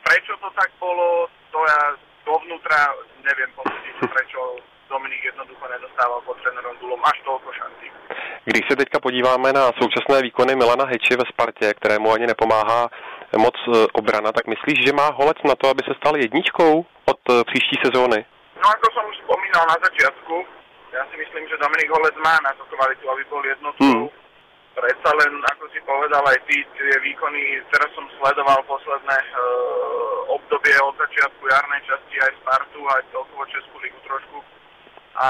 prečo 0.03 0.35
to 0.43 0.49
tak 0.59 0.73
bolo, 0.83 1.31
to 1.55 1.61
ja 1.63 1.81
dovnútra 2.27 2.91
neviem 3.23 3.53
posúdiť, 3.55 3.95
prečo 4.11 4.59
Dominik 4.91 5.23
jednoducho 5.23 5.65
nedostával 5.71 6.21
pod 6.27 6.35
trénerom 6.43 6.75
Dulom 6.83 6.99
až 7.07 7.19
toľko 7.23 7.51
šancí. 7.55 7.87
Když 8.45 8.65
se 8.71 8.77
teďka 8.77 9.01
podíváme 9.01 9.53
na 9.53 9.71
současné 9.83 10.23
výkony 10.23 10.57
Milana 10.57 10.85
Heči 10.85 11.17
ve 11.17 11.25
Spartě, 11.33 11.75
kterému 11.75 12.13
ani 12.13 12.27
nepomáhá 12.27 12.89
moc 13.39 13.55
e, 13.69 13.87
obrana, 13.93 14.33
tak 14.33 14.47
myslíš, 14.47 14.79
že 14.87 14.93
má 14.93 15.11
Holec 15.15 15.39
na 15.45 15.55
to, 15.55 15.69
aby 15.69 15.83
se 15.85 15.95
stal 15.95 16.17
jedničkou 16.17 16.87
od 17.13 17.21
e, 17.31 17.45
příští 17.45 17.77
sezóny? 17.85 18.25
No 18.61 18.67
ako 18.69 18.87
som 18.93 19.05
už 19.07 19.17
spomínal 19.25 19.65
na 19.73 19.79
začiatku, 19.87 20.35
ja 20.93 21.03
si 21.11 21.17
myslím, 21.17 21.49
že 21.49 21.63
Dominik 21.63 21.91
Holec 21.91 22.17
má 22.21 22.37
na 22.43 22.53
to 22.59 22.65
kvalitu, 22.69 23.05
aby 23.11 23.23
bol 23.31 23.43
jednotkou. 23.47 24.03
Hmm. 24.11 24.19
Predsa 24.75 25.11
len, 25.17 25.33
ako 25.51 25.65
si 25.71 25.81
povedal 25.83 26.23
aj 26.27 26.39
ty, 26.47 26.63
tie 26.79 26.95
výkony, 27.03 27.63
teraz 27.71 27.91
som 27.95 28.07
sledoval 28.19 28.61
posledné 28.67 29.19
e, 29.23 29.29
obdobie 30.29 30.77
od 30.83 30.95
začiatku 30.99 31.43
jarnej 31.47 31.83
časti 31.87 32.17
aj 32.21 32.33
Spartu, 32.43 32.81
aj 32.83 33.03
celkovo 33.15 33.47
Českú 33.47 33.77
ligu 33.79 33.99
trošku. 34.07 34.39
A 35.21 35.27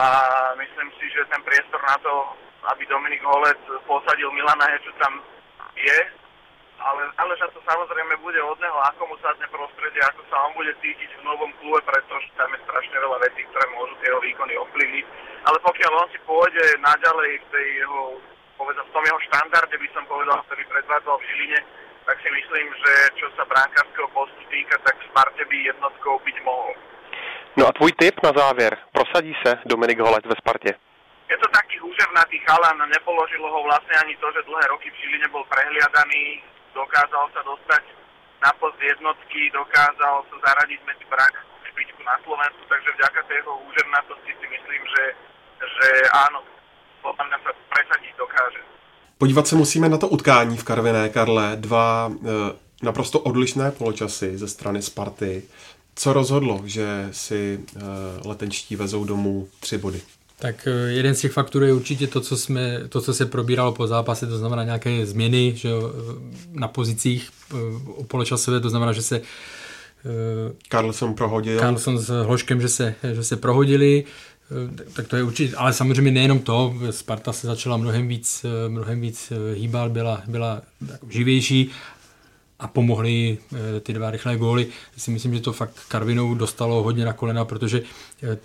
myslím 0.60 0.88
si, 1.00 1.08
že 1.12 1.28
ten 1.32 1.42
priestor 1.42 1.80
na 1.82 1.96
to, 2.04 2.14
aby 2.74 2.84
Dominik 2.86 3.24
Holec 3.24 3.60
posadil 3.88 4.28
Milana 4.32 4.68
Heču 4.76 4.92
tam 5.00 5.22
je, 5.76 5.98
ale 6.80 7.12
záleža 7.16 7.46
to 7.52 7.60
samozrejme 7.68 8.16
bude 8.24 8.40
od 8.42 8.58
neho, 8.60 8.78
ako 8.88 9.12
mu 9.12 9.16
sadne 9.20 9.46
prostredie, 9.52 10.00
ako 10.08 10.22
sa 10.32 10.36
on 10.48 10.52
bude 10.56 10.72
cítiť 10.80 11.10
v 11.20 11.26
novom 11.28 11.52
klube, 11.60 11.80
pretože 11.84 12.28
tam 12.40 12.48
je 12.56 12.60
strašne 12.64 12.96
veľa 12.96 13.18
vecí, 13.28 13.44
ktoré 13.52 13.66
môžu 13.76 13.94
tie 14.00 14.08
jeho 14.08 14.20
výkony 14.20 14.54
ovplyvniť. 14.56 15.04
Ale 15.44 15.58
pokiaľ 15.60 15.92
on 15.92 16.08
si 16.12 16.18
pôjde 16.24 16.64
naďalej 16.80 17.30
v 17.36 17.46
tej 17.52 17.66
jeho, 17.84 18.00
povedal, 18.56 18.84
v 18.84 18.94
tom 18.96 19.04
jeho 19.04 19.20
štandarde, 19.28 19.76
by 19.76 19.88
som 19.92 20.04
povedal, 20.08 20.38
ktorý 20.48 20.62
predvádzal 20.68 21.16
v 21.20 21.26
Žiline, 21.28 21.60
tak 22.08 22.16
si 22.24 22.28
myslím, 22.32 22.66
že 22.74 22.92
čo 23.20 23.26
sa 23.36 23.44
bránkarského 23.44 24.08
postu 24.16 24.42
týka, 24.48 24.74
tak 24.82 24.96
v 24.96 25.06
Sparte 25.12 25.42
by 25.44 25.56
jednotkou 25.68 26.18
byť 26.24 26.36
mohol. 26.42 26.72
No 27.56 27.68
a 27.68 27.72
tvůj 27.72 27.92
tip 27.92 28.16
na 28.22 28.32
závěr. 28.36 28.78
Prosadí 28.92 29.36
se 29.44 29.58
Dominik 29.66 29.98
Holec 29.98 30.24
ve 30.24 30.36
Spartě? 30.38 30.74
je 31.30 31.38
to 31.38 31.48
taký 31.54 31.78
húžernatý 31.78 32.42
chalan, 32.42 32.90
nepoložilo 32.90 33.46
ho 33.46 33.62
vlastne 33.62 33.94
ani 34.02 34.18
to, 34.18 34.26
že 34.34 34.42
dlhé 34.50 34.66
roky 34.66 34.90
v 34.90 34.98
Žiline 34.98 35.28
bol 35.30 35.46
prehliadaný, 35.46 36.42
dokázal 36.74 37.24
sa 37.34 37.40
dostať 37.42 37.82
na 38.40 38.50
post 38.56 38.78
jednotky, 38.80 39.50
dokázal 39.52 40.14
sa 40.28 40.36
zaradiť 40.46 40.80
medzi 40.88 41.04
brak 41.12 41.34
špičku 41.70 42.00
na 42.02 42.16
Slovensku, 42.24 42.62
takže 42.68 42.90
vďaka 42.96 43.20
tej 43.28 43.36
jeho 43.36 43.52
húžernatosti 43.62 44.32
si 44.40 44.46
myslím, 44.48 44.82
že, 44.94 45.04
že 45.60 45.88
áno, 46.26 46.40
podľa 47.02 47.24
mňa 47.28 47.38
sa 47.44 47.50
presadiť 47.68 48.12
dokáže. 48.16 48.60
Podívat 49.18 49.46
se 49.46 49.56
musíme 49.56 49.88
na 49.88 49.98
to 49.98 50.08
utkání 50.08 50.56
v 50.56 50.64
Karviné, 50.64 51.08
Karle. 51.08 51.56
Dva 51.56 52.08
e, 52.08 52.12
naprosto 52.82 53.20
odlišné 53.20 53.70
poločasy 53.76 54.38
ze 54.38 54.48
strany 54.48 54.82
Sparty. 54.82 55.42
Co 55.94 56.12
rozhodlo, 56.12 56.60
že 56.64 57.08
si 57.12 57.60
e, 57.60 58.28
letenčtí 58.28 58.76
vezou 58.76 59.04
domů 59.04 59.48
tři 59.60 59.78
body? 59.78 60.02
Tak 60.40 60.66
eh, 60.66 60.70
jeden 60.70 61.14
z 61.14 61.20
těch 61.20 61.32
faktorů 61.32 61.64
je 61.64 61.72
určitě 61.72 62.06
to, 62.06 62.20
co, 62.20 62.36
jsme, 62.36 62.80
to, 62.88 63.00
co 63.00 63.14
se 63.14 63.26
probíralo 63.26 63.72
po 63.72 63.86
zápase, 63.86 64.26
to 64.26 64.38
znamená 64.38 64.64
nějaké 64.64 65.06
změny 65.06 65.52
že 65.56 65.68
jo, 65.68 65.92
na 66.52 66.68
pozicích 66.68 67.30
o 67.86 68.04
poločasové, 68.04 68.60
to 68.60 68.70
znamená, 68.70 68.92
že 68.92 69.02
se 69.02 69.20
Carlson 70.68 71.14
prohodil. 71.14 71.58
Carlson 71.58 71.98
s 71.98 72.24
Hloškem, 72.24 72.60
že 72.60 72.68
se, 72.68 72.94
že 73.12 73.24
se 73.24 73.36
prohodili, 73.36 74.04
tak 74.92 75.08
to 75.08 75.16
je 75.16 75.22
určitě, 75.22 75.56
ale 75.56 75.72
samozřejmě 75.72 76.10
nejenom 76.10 76.38
to, 76.38 76.74
Sparta 76.90 77.32
se 77.32 77.46
začala 77.46 77.76
mnohem 77.76 78.08
víc, 78.08 78.46
mnohem 78.68 79.00
víc 79.00 79.32
hýbat, 79.54 79.92
byla, 79.92 80.22
byla 80.26 80.62
živější 81.08 81.70
a 82.58 82.66
pomohly 82.66 83.38
ty 83.80 83.92
dva 83.92 84.10
rychlé 84.10 84.36
góly. 84.36 84.66
Si 84.96 85.10
myslím, 85.10 85.34
že 85.34 85.40
to 85.40 85.52
fakt 85.52 85.74
Karvinou 85.88 86.34
dostalo 86.34 86.82
hodně 86.82 87.04
na 87.04 87.12
kolena, 87.12 87.44
protože 87.44 87.82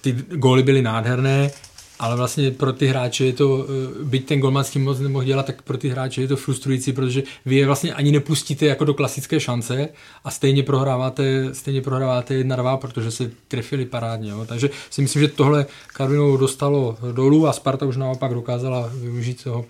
ty 0.02 0.12
góly 0.12 0.64
byly 0.64 0.82
nádherné, 0.82 1.52
ale 2.00 2.16
vlastně 2.16 2.52
pro 2.52 2.74
ty 2.74 2.88
hráče 2.88 3.26
je 3.26 3.34
to, 3.34 3.66
eh, 3.66 4.04
byť 4.04 4.26
ten 4.26 4.40
golman 4.40 4.64
s 4.64 4.70
tím 4.70 4.84
moc 4.84 5.00
nemohl 5.00 5.24
dělat, 5.26 5.46
tak 5.46 5.62
pro 5.62 5.78
ty 5.78 5.90
hráče 5.90 6.22
je 6.22 6.28
to 6.28 6.36
frustrující, 6.36 6.94
protože 6.94 7.24
vy 7.46 7.56
je 7.56 7.66
vlastně 7.66 7.94
ani 7.94 8.12
nepustíte 8.12 8.66
jako 8.66 8.86
do 8.86 8.94
klasické 8.94 9.40
šance 9.40 9.90
a 10.24 10.32
stejně 10.32 10.64
prohráváte, 10.64 11.54
stejně 11.54 11.82
prohráváte 11.82 12.34
jedna 12.34 12.56
dva, 12.56 12.78
protože 12.78 13.12
se 13.12 13.32
trefili 13.48 13.86
parádně. 13.86 14.32
Jo. 14.32 14.46
Takže 14.46 14.70
si 14.90 15.02
myslím, 15.02 15.22
že 15.22 15.28
tohle 15.28 15.66
Karvinou 15.88 16.38
dostalo 16.38 16.98
dolů 17.12 17.48
a 17.48 17.54
Sparta 17.54 17.86
už 17.86 17.98
naopak 17.98 18.34
dokázala 18.34 18.90
využít 18.94 19.44
toho 19.44 19.66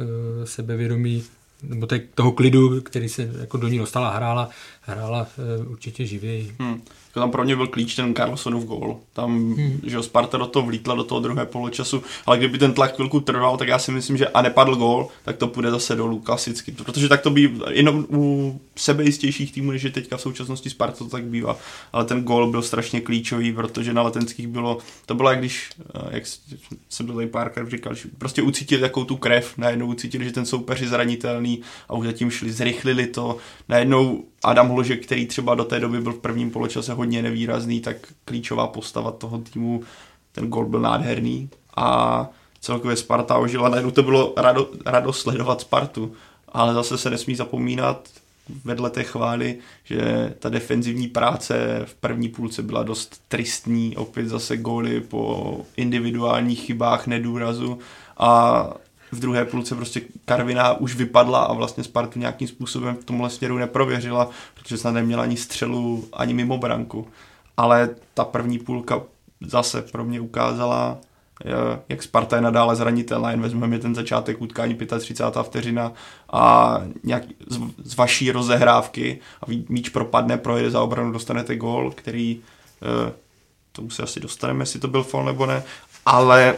eh, 0.00 0.46
sebevědomí 0.46 1.24
nebo 1.68 1.86
toho 2.14 2.32
klidu, 2.32 2.80
který 2.80 3.08
se 3.08 3.30
jako 3.40 3.56
do 3.56 3.68
ní 3.68 3.78
dostala, 3.78 4.10
hrála, 4.10 4.50
hrála 4.86 5.26
eh, 5.38 5.66
určitě 5.66 6.06
živěji. 6.06 6.54
Hmm. 6.58 6.82
Tam 7.14 7.30
pro 7.30 7.44
mě 7.44 7.56
byl 7.56 7.66
klíč 7.66 7.94
ten 7.94 8.14
Carlsonův 8.14 8.64
gól. 8.64 8.98
Tam, 9.12 9.54
hmm. 9.54 9.80
že 9.82 10.02
Sparta 10.02 10.38
do 10.38 10.46
toho 10.46 10.66
vlítla 10.66 10.94
do 10.94 11.04
toho 11.04 11.20
druhé 11.20 11.46
poločasu, 11.46 12.02
ale 12.26 12.38
kdyby 12.38 12.58
ten 12.58 12.72
tlak 12.72 12.94
chvilku 12.94 13.20
trval, 13.20 13.56
tak 13.56 13.68
já 13.68 13.78
si 13.78 13.92
myslím, 13.92 14.16
že 14.16 14.28
a 14.28 14.42
nepadl 14.42 14.76
gól, 14.76 15.08
tak 15.24 15.36
to 15.36 15.48
půjde 15.48 15.70
zase 15.70 15.96
dolů 15.96 16.20
klasicky. 16.20 16.72
Protože 16.72 17.08
tak 17.08 17.20
to 17.20 17.30
by 17.30 17.52
jenom 17.70 18.06
u 18.10 18.60
sebejistějších 18.76 19.52
týmů, 19.52 19.70
než 19.70 19.82
je 19.82 19.90
teďka 19.90 20.16
v 20.16 20.20
současnosti 20.20 20.70
Sparta, 20.70 20.98
to 20.98 21.08
tak 21.08 21.24
bývá. 21.24 21.56
Ale 21.92 22.04
ten 22.04 22.24
gól 22.24 22.50
byl 22.50 22.62
strašně 22.62 23.00
klíčový, 23.00 23.52
protože 23.52 23.92
na 23.92 24.02
letenských 24.02 24.46
bylo, 24.46 24.78
to 25.06 25.14
bylo 25.14 25.30
jak 25.30 25.38
když, 25.38 25.70
eh, 25.94 26.08
jak 26.10 26.24
jsem 26.88 27.06
byl 27.06 27.14
tady 27.14 27.26
párkrát 27.26 27.70
říkal, 27.70 27.94
že 27.94 28.08
prostě 28.18 28.42
ucítili 28.42 28.80
takovou 28.80 29.06
tu 29.06 29.16
krev, 29.16 29.58
najednou 29.58 29.86
ucítili, 29.86 30.24
že 30.24 30.32
ten 30.32 30.46
soupeř 30.46 30.80
je 30.80 30.88
zranitelný 30.88 31.60
a 31.88 31.94
už 31.94 32.06
zatím 32.06 32.30
šli, 32.30 32.52
zrychlili 32.52 33.06
to, 33.06 33.36
najednou 33.68 34.24
Adam 34.44 34.68
Hložek, 34.68 35.06
který 35.06 35.26
třeba 35.26 35.54
do 35.54 35.64
té 35.64 35.80
doby 35.80 36.00
byl 36.00 36.12
v 36.12 36.18
prvním 36.18 36.50
poločase 36.50 36.92
hodně 36.92 37.22
nevýrazný, 37.22 37.80
tak 37.80 37.96
klíčová 38.24 38.66
postava 38.66 39.10
toho 39.10 39.38
týmu, 39.38 39.82
ten 40.32 40.48
gol 40.48 40.66
byl 40.66 40.80
nádherný 40.80 41.50
a 41.76 42.28
celkově 42.60 42.96
Sparta 42.96 43.38
ožila. 43.38 43.68
Najednou 43.68 43.90
to 43.90 44.02
bylo 44.02 44.32
rado, 44.36 44.70
rado 44.86 45.12
sledovat 45.12 45.60
Spartu, 45.60 46.12
ale 46.48 46.74
zase 46.74 46.98
se 46.98 47.10
nesmí 47.10 47.34
zapomínat 47.34 48.08
vedle 48.64 48.90
té 48.90 49.02
chvály, 49.02 49.58
že 49.84 50.34
ta 50.38 50.48
defenzivní 50.48 51.08
práce 51.08 51.82
v 51.84 51.94
první 51.94 52.28
půlce 52.28 52.62
byla 52.62 52.82
dost 52.82 53.20
tristní, 53.28 53.96
opět 53.96 54.28
zase 54.28 54.56
góly 54.56 55.00
po 55.00 55.60
individuálních 55.76 56.60
chybách, 56.60 57.06
nedůrazu 57.06 57.78
a 58.18 58.70
v 59.14 59.20
druhé 59.20 59.44
půlce 59.44 59.74
prostě 59.74 60.00
Karviná 60.24 60.72
už 60.72 60.94
vypadla 60.94 61.44
a 61.44 61.52
vlastně 61.52 61.84
Spartu 61.84 62.18
nějakým 62.18 62.48
způsobem 62.48 62.96
v 62.96 63.04
tomhle 63.04 63.30
směru 63.30 63.58
neprověřila, 63.58 64.30
protože 64.54 64.78
snad 64.78 64.90
neměla 64.90 65.22
ani 65.22 65.36
střelu, 65.36 66.08
ani 66.12 66.34
mimo 66.34 66.58
branku. 66.58 67.08
Ale 67.56 67.90
ta 68.14 68.24
první 68.24 68.58
půlka 68.58 69.02
zase 69.40 69.82
pro 69.82 70.04
mě 70.04 70.20
ukázala, 70.20 70.98
eh, 71.44 71.80
jak 71.88 72.02
Sparta 72.02 72.36
je 72.36 72.42
nadále 72.42 72.76
zranitelná, 72.76 73.30
jen 73.30 73.40
vezmeme 73.40 73.78
ten 73.78 73.94
začátek 73.94 74.42
utkání 74.42 74.78
35. 74.98 75.42
vteřina 75.42 75.92
a 76.32 76.76
nějak 77.04 77.22
z, 77.46 77.60
z 77.84 77.96
vaší 77.96 78.30
rozehrávky 78.30 79.20
a 79.42 79.46
míč 79.68 79.88
propadne, 79.88 80.38
projede 80.38 80.70
za 80.70 80.82
obranu, 80.82 81.12
dostanete 81.12 81.56
gól, 81.56 81.90
který 81.90 82.40
eh, 82.82 83.12
tomu 83.72 83.90
se 83.90 84.02
asi 84.02 84.20
dostaneme, 84.20 84.62
jestli 84.62 84.80
to 84.80 84.88
byl 84.88 85.02
fall 85.02 85.24
nebo 85.24 85.46
ne, 85.46 85.62
ale 86.06 86.56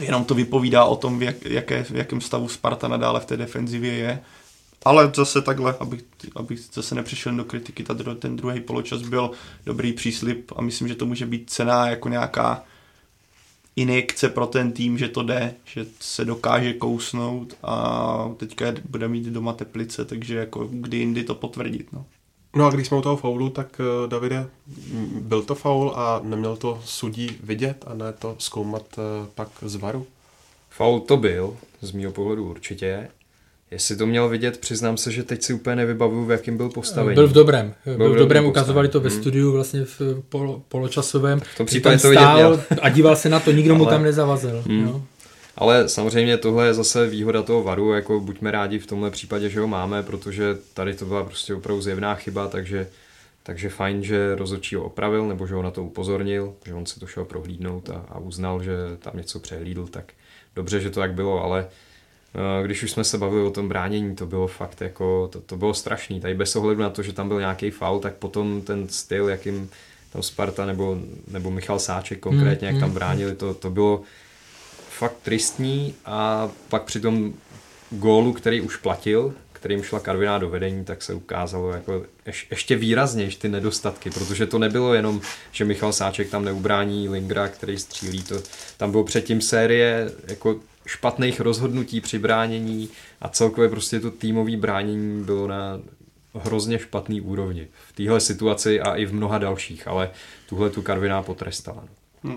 Jenom 0.00 0.24
to 0.24 0.34
vypovídá 0.34 0.84
o 0.84 0.96
tom, 0.96 1.18
v, 1.18 1.22
jak, 1.22 1.44
jaké, 1.44 1.84
v 1.84 1.90
jakém 1.90 2.20
stavu 2.20 2.48
Sparta 2.48 2.88
nadále 2.88 3.20
v 3.20 3.26
té 3.26 3.36
defenzivě 3.36 3.92
je. 3.92 4.22
Ale 4.84 5.12
zase 5.16 5.42
takhle, 5.42 5.76
abych, 5.80 6.04
abych 6.36 6.60
zase 6.72 6.94
nepřišel 6.94 7.36
do 7.36 7.44
kritiky, 7.44 7.82
ta, 7.82 7.94
ten 8.18 8.36
druhý 8.36 8.60
poločas 8.60 9.02
byl 9.02 9.30
dobrý 9.66 9.92
příslip 9.92 10.52
a 10.56 10.62
myslím, 10.62 10.88
že 10.88 10.94
to 10.94 11.06
může 11.06 11.26
být 11.26 11.50
cená 11.50 11.88
jako 11.88 12.08
nějaká 12.08 12.64
injekce 13.76 14.28
pro 14.28 14.46
ten 14.46 14.72
tým, 14.72 14.98
že 14.98 15.08
to 15.08 15.22
jde, 15.22 15.54
že 15.64 15.86
se 16.00 16.24
dokáže 16.24 16.72
kousnout 16.72 17.56
a 17.62 18.34
teďka 18.36 18.66
bude 18.88 19.08
mít 19.08 19.24
doma 19.24 19.52
teplice, 19.52 20.04
takže 20.04 20.34
jako 20.34 20.68
kdy 20.70 20.96
jindy 20.96 21.24
to 21.24 21.34
potvrdit. 21.34 21.92
No. 21.92 22.06
No 22.56 22.66
a 22.66 22.70
když 22.70 22.86
jsme 22.86 22.96
u 22.96 23.02
toho 23.02 23.16
faulu, 23.16 23.50
tak 23.50 23.80
eh, 23.80 24.08
Davide, 24.08 24.46
byl 25.20 25.42
to 25.42 25.54
faul 25.54 25.92
a 25.96 26.20
neměl 26.22 26.56
to 26.56 26.80
sudí 26.84 27.36
vidět 27.42 27.84
a 27.86 27.94
ne 27.94 28.12
to 28.18 28.36
zkoumat 28.38 28.84
eh, 28.98 29.26
pak 29.34 29.48
z 29.62 29.76
varu? 29.76 30.06
Faul 30.70 31.00
to 31.00 31.16
byl, 31.16 31.56
z 31.80 31.92
mého 31.92 32.12
pohledu 32.12 32.50
určitě. 32.50 33.08
Jestli 33.70 33.96
to 33.96 34.06
měl 34.06 34.28
vidět, 34.28 34.58
přiznám 34.58 34.96
se, 34.96 35.12
že 35.12 35.22
teď 35.22 35.42
si 35.42 35.52
úplně 35.52 35.76
nevybavuju, 35.76 36.24
v 36.24 36.30
jakém 36.30 36.56
byl 36.56 36.68
postavení. 36.68 37.14
Byl 37.14 37.28
v 37.28 37.32
dobrém. 37.32 37.74
Byl, 37.84 37.96
byl 37.96 38.12
v 38.12 38.16
dobrém, 38.16 38.46
ukazovali 38.46 38.88
to 38.88 39.00
ve 39.00 39.10
hmm. 39.10 39.20
studiu 39.20 39.52
vlastně 39.52 39.84
v 39.84 40.00
polo, 40.28 40.62
poločasovém. 40.68 41.40
V 41.40 41.56
tom 41.56 41.66
případě 41.66 41.98
to 41.98 42.08
vidět 42.08 42.32
měl. 42.34 42.60
A 42.82 42.88
díval 42.88 43.16
se 43.16 43.28
na 43.28 43.40
to, 43.40 43.50
nikdo 43.50 43.74
Ale... 43.74 43.78
mu 43.78 43.86
tam 43.86 44.02
nezavazil. 44.02 44.62
Hmm. 44.66 44.86
Jo? 44.86 45.02
Ale 45.56 45.88
samozřejmě 45.88 46.36
tohle 46.36 46.66
je 46.66 46.74
zase 46.74 47.06
výhoda 47.06 47.42
toho 47.42 47.62
varu, 47.62 47.92
jako 47.92 48.20
buďme 48.20 48.50
rádi 48.50 48.78
v 48.78 48.86
tomhle 48.86 49.10
případě, 49.10 49.50
že 49.50 49.60
ho 49.60 49.66
máme, 49.66 50.02
protože 50.02 50.58
tady 50.74 50.94
to 50.94 51.04
byla 51.04 51.24
prostě 51.24 51.54
opravdu 51.54 51.82
zjevná 51.82 52.14
chyba, 52.14 52.48
takže, 52.48 52.88
takže 53.42 53.68
fajn, 53.68 54.02
že 54.02 54.34
rozhodčí 54.34 54.74
ho 54.74 54.84
opravil, 54.84 55.28
nebo 55.28 55.46
že 55.46 55.54
ho 55.54 55.62
na 55.62 55.70
to 55.70 55.84
upozornil, 55.84 56.54
že 56.66 56.74
on 56.74 56.86
se 56.86 57.00
to 57.00 57.06
šel 57.06 57.24
prohlídnout 57.24 57.90
a, 57.90 58.04
a 58.08 58.18
uznal, 58.18 58.62
že 58.62 58.72
tam 58.98 59.16
něco 59.16 59.40
přehlídl, 59.40 59.86
tak 59.86 60.12
dobře, 60.56 60.80
že 60.80 60.90
to 60.90 61.00
tak 61.00 61.14
bylo, 61.14 61.44
ale 61.44 61.66
eh, 62.34 62.64
když 62.64 62.82
už 62.82 62.90
jsme 62.90 63.04
se 63.04 63.18
bavili 63.18 63.42
o 63.42 63.50
tom 63.50 63.68
bránění, 63.68 64.16
to 64.16 64.26
bylo 64.26 64.46
fakt 64.46 64.80
jako, 64.80 65.28
to, 65.32 65.40
to 65.40 65.56
bylo 65.56 65.74
strašný. 65.74 66.20
Tady 66.20 66.34
bez 66.34 66.56
ohledu 66.56 66.80
na 66.80 66.90
to, 66.90 67.02
že 67.02 67.12
tam 67.12 67.28
byl 67.28 67.40
nějaký 67.40 67.70
faul, 67.70 68.00
tak 68.00 68.14
potom 68.14 68.62
ten 68.62 68.88
styl, 68.88 69.28
jakým 69.28 69.70
tam 70.12 70.22
Sparta 70.22 70.66
nebo, 70.66 70.98
nebo 71.28 71.50
Michal 71.50 71.78
Sáček 71.78 72.20
konkrétně, 72.20 72.68
mm, 72.68 72.74
jak 72.74 72.80
tam 72.80 72.88
mm, 72.88 72.94
bránili, 72.94 73.34
to, 73.34 73.54
to 73.54 73.70
bylo 73.70 74.02
fakt 74.98 75.16
tristní 75.22 75.94
a 76.04 76.50
pak 76.68 76.82
při 76.82 77.00
tom 77.00 77.34
gólu, 77.90 78.32
který 78.32 78.60
už 78.60 78.76
platil, 78.76 79.34
kterým 79.52 79.82
šla 79.82 80.00
Karviná 80.00 80.38
do 80.38 80.48
vedení, 80.48 80.84
tak 80.84 81.02
se 81.02 81.14
ukázalo 81.14 81.70
jako 81.70 82.04
ješ, 82.26 82.46
ještě 82.50 82.76
výrazněji 82.76 83.30
ty 83.30 83.48
nedostatky, 83.48 84.10
protože 84.10 84.46
to 84.46 84.58
nebylo 84.58 84.94
jenom, 84.94 85.20
že 85.52 85.64
Michal 85.64 85.92
Sáček 85.92 86.30
tam 86.30 86.44
neubrání 86.44 87.08
Lingra, 87.08 87.48
který 87.48 87.78
střílí, 87.78 88.22
to 88.22 88.42
tam 88.76 88.90
bylo 88.90 89.04
předtím 89.04 89.40
série 89.40 90.10
jako 90.26 90.60
špatných 90.86 91.40
rozhodnutí 91.40 92.00
při 92.00 92.18
bránění 92.18 92.88
a 93.20 93.28
celkově 93.28 93.70
prostě 93.70 94.00
to 94.00 94.10
týmové 94.10 94.56
bránění 94.56 95.24
bylo 95.24 95.48
na 95.48 95.80
hrozně 96.34 96.78
špatný 96.78 97.20
úrovni 97.20 97.68
v 97.88 97.92
téhle 97.92 98.20
situaci 98.20 98.80
a 98.80 98.94
i 98.94 99.06
v 99.06 99.14
mnoha 99.14 99.38
dalších, 99.38 99.88
ale 99.88 100.10
tuhle 100.48 100.70
tu 100.70 100.82
Karviná 100.82 101.22
potrestala. 101.22 101.84
Hmm. 102.24 102.36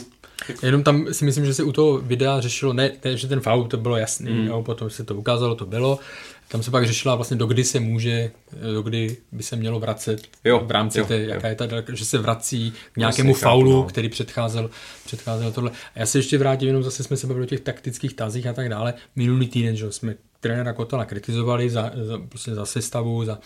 Jenom 0.63 0.83
tam 0.83 1.13
si 1.13 1.25
myslím, 1.25 1.45
že 1.45 1.53
se 1.53 1.63
u 1.63 1.71
toho 1.71 1.97
videa 1.97 2.41
řešilo, 2.41 2.73
ne, 2.73 2.91
ne 3.05 3.17
že 3.17 3.27
ten 3.27 3.39
faul 3.39 3.63
to 3.63 3.77
bylo 3.77 3.97
jasný, 3.97 4.31
mm. 4.31 4.47
jo, 4.47 4.63
potom 4.63 4.89
se 4.89 5.03
to 5.03 5.15
ukázalo, 5.15 5.55
to 5.55 5.65
bylo. 5.65 5.99
Tam 6.47 6.63
se 6.63 6.71
pak 6.71 6.85
řešila 6.85 7.15
vlastně, 7.15 7.37
dokdy 7.37 7.63
se 7.63 7.79
může, 7.79 8.31
dokdy 8.73 9.17
by 9.31 9.43
se 9.43 9.55
mělo 9.55 9.79
vracet 9.79 10.27
jo, 10.43 10.63
v 10.65 10.71
rámci 10.71 10.99
jo, 10.99 11.05
té, 11.05 11.23
jo. 11.23 11.29
jaká 11.29 11.47
je 11.47 11.55
ta, 11.55 11.67
že 11.93 12.05
se 12.05 12.17
vrací 12.17 12.73
k 12.91 12.97
nějakému 12.97 13.29
vlastně 13.29 13.43
faulu, 13.43 13.73
no. 13.73 13.83
který 13.83 14.09
předcházel, 14.09 14.69
předcházel 15.05 15.51
tohle. 15.51 15.71
A 15.71 15.99
já 15.99 16.05
se 16.05 16.17
ještě 16.17 16.37
vrátím, 16.37 16.67
jenom 16.67 16.83
zase 16.83 17.03
jsme 17.03 17.17
se 17.17 17.27
bavili 17.27 17.45
o 17.45 17.49
těch 17.49 17.59
taktických 17.59 18.13
tazích 18.13 18.47
a 18.47 18.53
tak 18.53 18.69
dále. 18.69 18.93
Minulý 19.15 19.47
týden, 19.47 19.75
že 19.75 19.91
jsme 19.91 20.15
trenéra 20.39 20.73
Kotala 20.73 21.05
kritizovali 21.05 21.69
za, 21.69 21.91
za, 21.95 22.17
prostě 22.29 22.55
za 22.55 22.65
sestavu 22.65 23.25
za, 23.25 23.39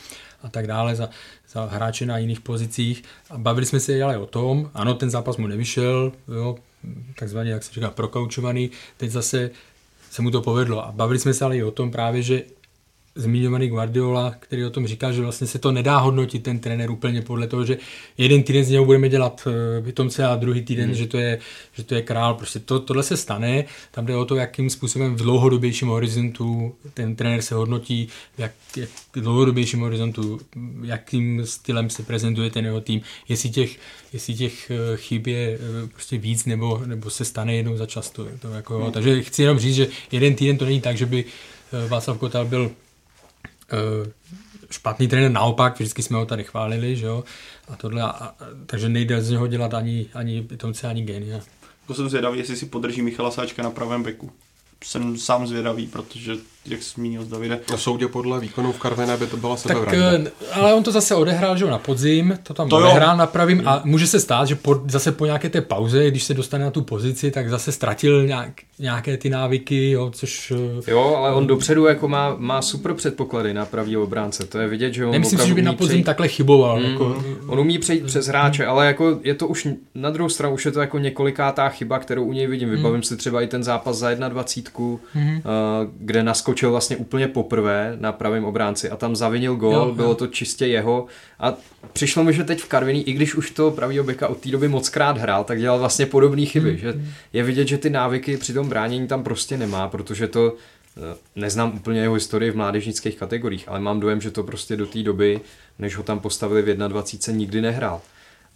a 0.44 0.50
tak 0.50 0.68
dále, 0.68 0.96
za, 0.96 1.10
za 1.52 1.66
hráče 1.66 2.06
na 2.06 2.18
jiných 2.18 2.42
pozicích. 2.42 3.04
A 3.30 3.38
bavili 3.38 3.66
jsme 3.66 3.80
se 3.80 4.04
ale 4.04 4.18
o 4.18 4.26
tom, 4.26 4.70
ano, 4.74 4.94
ten 4.94 5.10
zápas 5.10 5.38
mu 5.38 5.48
nevyšel, 5.48 6.12
jo, 6.28 6.58
takzvaně, 7.16 7.52
jak 7.52 7.64
se 7.64 7.74
říká, 7.74 7.92
prokaučovaný, 7.92 8.72
teď 8.98 9.12
zase 9.12 9.52
se 10.12 10.22
mu 10.22 10.32
to 10.32 10.42
povedlo. 10.42 10.86
A 10.86 10.92
bavili 10.92 11.20
jsme 11.20 11.34
se 11.34 11.46
ale 11.46 11.58
i 11.58 11.64
o 11.64 11.72
tom 11.72 11.92
právě, 11.92 12.22
že 12.22 12.44
zmiňovaný 13.16 13.68
Guardiola, 13.68 14.36
který 14.40 14.66
o 14.66 14.70
tom 14.70 14.88
říká, 14.88 15.12
že 15.12 15.22
vlastně 15.22 15.48
se 15.48 15.60
to 15.60 15.72
nedá 15.72 15.98
hodnotit 15.98 16.44
ten 16.44 16.60
trenér 16.60 16.92
úplně 16.92 17.22
podle 17.22 17.48
toho, 17.48 17.66
že 17.66 17.78
jeden 18.18 18.44
týden 18.44 18.64
z 18.64 18.70
něho 18.70 18.86
budeme 18.86 19.10
dělat 19.10 19.48
pitomce 19.84 20.26
a 20.26 20.36
druhý 20.36 20.62
týden, 20.62 20.86
hmm. 20.86 20.96
že, 20.96 21.08
to 21.08 21.18
je, 21.18 21.40
že 21.74 21.84
to 21.84 21.96
je 21.96 22.02
král. 22.02 22.34
Prostě 22.34 22.60
to, 22.60 22.80
tohle 22.80 23.04
se 23.04 23.18
stane, 23.18 23.66
tam 23.92 24.06
jde 24.06 24.16
o 24.16 24.26
to, 24.26 24.36
jakým 24.36 24.70
způsobem 24.70 25.16
v 25.16 25.22
dlouhodobějším 25.22 25.88
horizontu 25.88 26.76
ten 26.94 27.16
trenér 27.16 27.42
se 27.42 27.56
hodnotí, 27.56 28.08
jak, 28.38 28.52
jak 28.78 28.90
v 29.16 29.22
dlouhodobějším 29.22 29.80
horizontu, 29.80 30.40
jakým 30.84 31.46
stylem 31.46 31.90
se 31.90 32.04
prezentuje 32.04 32.50
ten 32.50 32.66
jeho 32.66 32.82
tým, 32.82 33.02
jestli 33.30 33.50
těch, 33.50 33.78
jestli 34.14 34.34
těch 34.34 34.72
eh, 34.72 34.98
chyb 34.98 35.28
je 35.28 35.60
eh, 35.60 35.88
prostě 35.88 36.18
víc 36.18 36.46
nebo, 36.46 36.82
nebo 36.86 37.10
se 37.10 37.26
stane 37.26 37.56
jednou 37.56 37.78
za 37.78 37.86
často. 37.86 38.28
To 38.40 38.48
jako, 38.48 38.80
hmm. 38.80 38.92
Takže 38.92 39.24
chci 39.24 39.42
jenom 39.42 39.60
říct, 39.60 39.76
že 39.76 39.88
jeden 40.12 40.36
týden 40.36 40.58
to 40.58 40.66
není 40.66 40.82
tak, 40.82 40.98
že 40.98 41.06
by 41.06 41.26
eh, 41.26 41.88
Václav 41.88 42.18
Kotal 42.18 42.46
byl 42.46 42.72
Eh, 42.72 42.91
špatný 44.72 45.08
trenér, 45.08 45.32
naopak, 45.32 45.80
vždycky 45.80 46.04
jsme 46.04 46.18
ho 46.18 46.26
tady 46.26 46.44
chválili, 46.44 46.96
že 46.96 47.06
jo, 47.06 47.24
a 47.68 47.76
tohle, 47.76 48.02
a, 48.02 48.36
takže 48.66 48.90
nejde 48.90 49.22
z 49.22 49.30
něho 49.30 49.48
dělat 49.48 49.74
ani, 49.74 50.06
ani 50.14 50.42
pitomce, 50.42 50.88
ani 50.88 51.02
genia. 51.02 51.40
To 51.88 51.94
jsem 51.94 52.10
zvědavý, 52.10 52.40
jestli 52.40 52.56
si 52.56 52.66
podrží 52.66 53.02
Michala 53.02 53.32
Sáčka 53.32 53.64
na 53.64 53.72
pravém 53.72 54.04
beku. 54.04 54.32
Jsem 54.84 55.18
sám 55.18 55.48
zvědavý, 55.48 55.88
protože 55.88 56.36
jak 56.66 56.84
jsi 56.84 56.94
zmínil 56.96 57.26
Davide. 57.26 57.60
Na 57.72 57.78
soudě 57.78 58.08
podle 58.08 58.40
výkonu 58.40 58.72
v 58.72 58.80
Karviné 58.80 59.18
by 59.18 59.28
to 59.28 59.38
byla 59.38 59.58
sebevražda. 59.58 60.12
Tak, 60.12 60.22
eh, 60.42 60.52
ale 60.54 60.74
on 60.74 60.84
to 60.84 60.92
zase 60.92 61.16
odehrál, 61.16 61.58
že 61.58 61.66
na 61.66 61.78
podzim, 61.78 62.38
to 62.44 62.54
tam 62.54 62.70
to 62.70 62.78
odehrál 62.78 63.18
na 63.18 63.28
pravým 63.28 63.62
a 63.66 63.82
může 63.86 64.08
se 64.08 64.20
stát, 64.20 64.48
že 64.48 64.56
po, 64.56 64.82
zase 64.88 65.12
po 65.12 65.26
nějaké 65.26 65.50
té 65.50 65.62
pauze, 65.62 66.08
když 66.08 66.24
se 66.24 66.34
dostane 66.34 66.66
na 66.66 66.72
tu 66.72 66.82
pozici, 66.82 67.32
tak 67.32 67.50
zase 67.50 67.72
ztratil 67.72 68.28
nějak, 68.28 68.50
nějaké 68.80 69.18
ty 69.18 69.30
návyky, 69.30 69.92
jo, 69.92 70.12
což... 70.14 70.54
Eh, 70.88 70.92
jo, 70.92 71.16
ale 71.18 71.34
on 71.34 71.48
dopředu 71.48 71.86
jako 71.86 72.08
má, 72.08 72.36
má 72.38 72.62
super 72.62 72.94
předpoklady 72.94 73.54
na 73.54 73.66
pravý 73.66 73.98
obránce, 73.98 74.46
to 74.46 74.60
je 74.60 74.68
vidět, 74.68 74.94
že 74.94 75.06
on 75.06 75.12
Nemyslím 75.12 75.40
si, 75.40 75.48
že 75.48 75.54
by 75.54 75.62
na 75.62 75.74
podzim 75.74 75.90
přejít... 75.90 76.04
takhle 76.04 76.28
chyboval. 76.28 76.80
Mm, 76.80 76.86
jako... 76.86 77.24
On 77.48 77.60
umí 77.60 77.80
přejít 77.80 78.06
přes 78.06 78.28
hráče, 78.28 78.66
ale 78.66 78.88
jako 78.88 79.20
je 79.24 79.34
to 79.34 79.48
už, 79.48 79.68
na 79.96 80.10
druhou 80.10 80.30
stranu 80.30 80.54
už 80.54 80.66
je 80.66 80.72
to 80.72 80.82
jako 80.82 81.00
několikátá 81.00 81.70
chyba, 81.70 82.00
kterou 82.00 82.24
u 82.24 82.34
něj 82.34 82.48
vidím. 82.48 82.70
Vybavím 82.70 82.98
mm. 82.98 83.04
si 83.04 83.18
třeba 83.18 83.42
i 83.42 83.48
ten 83.48 83.64
zápas 83.64 83.98
za 83.98 84.14
21, 84.14 84.98
mm. 85.16 85.42
kde 85.98 86.24
naskočil 86.24 86.51
vlastně 86.70 86.98
úplně 86.98 87.28
poprvé 87.28 87.98
na 88.00 88.12
pravém 88.12 88.46
obránci 88.46 88.90
a 88.90 88.96
tam 88.96 89.16
zavinil 89.16 89.56
gol, 89.56 89.74
jo, 89.74 89.94
bylo 89.96 90.10
jo. 90.10 90.16
to 90.16 90.28
čistě 90.28 90.68
jeho 90.68 91.06
a 91.40 91.54
přišlo 91.94 92.24
mi, 92.24 92.34
že 92.34 92.44
teď 92.44 92.62
v 92.62 92.68
Karviní, 92.68 93.10
i 93.10 93.14
když 93.14 93.36
už 93.36 93.52
to 93.52 93.72
pravýho 93.72 94.04
beka 94.04 94.28
od 94.28 94.38
té 94.38 94.50
doby 94.50 94.68
moc 94.68 94.90
krát 94.90 95.18
hrál, 95.18 95.44
tak 95.44 95.60
dělal 95.60 95.80
vlastně 95.80 96.06
podobné 96.06 96.46
chyby, 96.46 96.70
hmm. 96.70 96.78
že 96.78 97.02
je 97.34 97.44
vidět, 97.44 97.68
že 97.68 97.78
ty 97.78 97.90
návyky 97.90 98.38
při 98.38 98.54
tom 98.54 98.70
bránění 98.70 99.08
tam 99.08 99.24
prostě 99.24 99.58
nemá, 99.58 99.88
protože 99.88 100.28
to 100.28 100.54
eh, 100.98 101.18
neznám 101.36 101.76
úplně 101.76 102.02
jeho 102.02 102.14
historii 102.14 102.52
v 102.52 102.56
mládežnických 102.56 103.18
kategoriích, 103.18 103.70
ale 103.70 103.80
mám 103.80 104.00
dojem, 104.00 104.22
že 104.22 104.32
to 104.32 104.44
prostě 104.44 104.76
do 104.76 104.86
té 104.86 105.04
doby, 105.04 105.42
než 105.80 105.96
ho 105.96 106.04
tam 106.04 106.20
postavili 106.20 106.62
v 106.62 106.76
21, 106.76 107.40
nikdy 107.40 107.62
nehrál. 107.62 108.02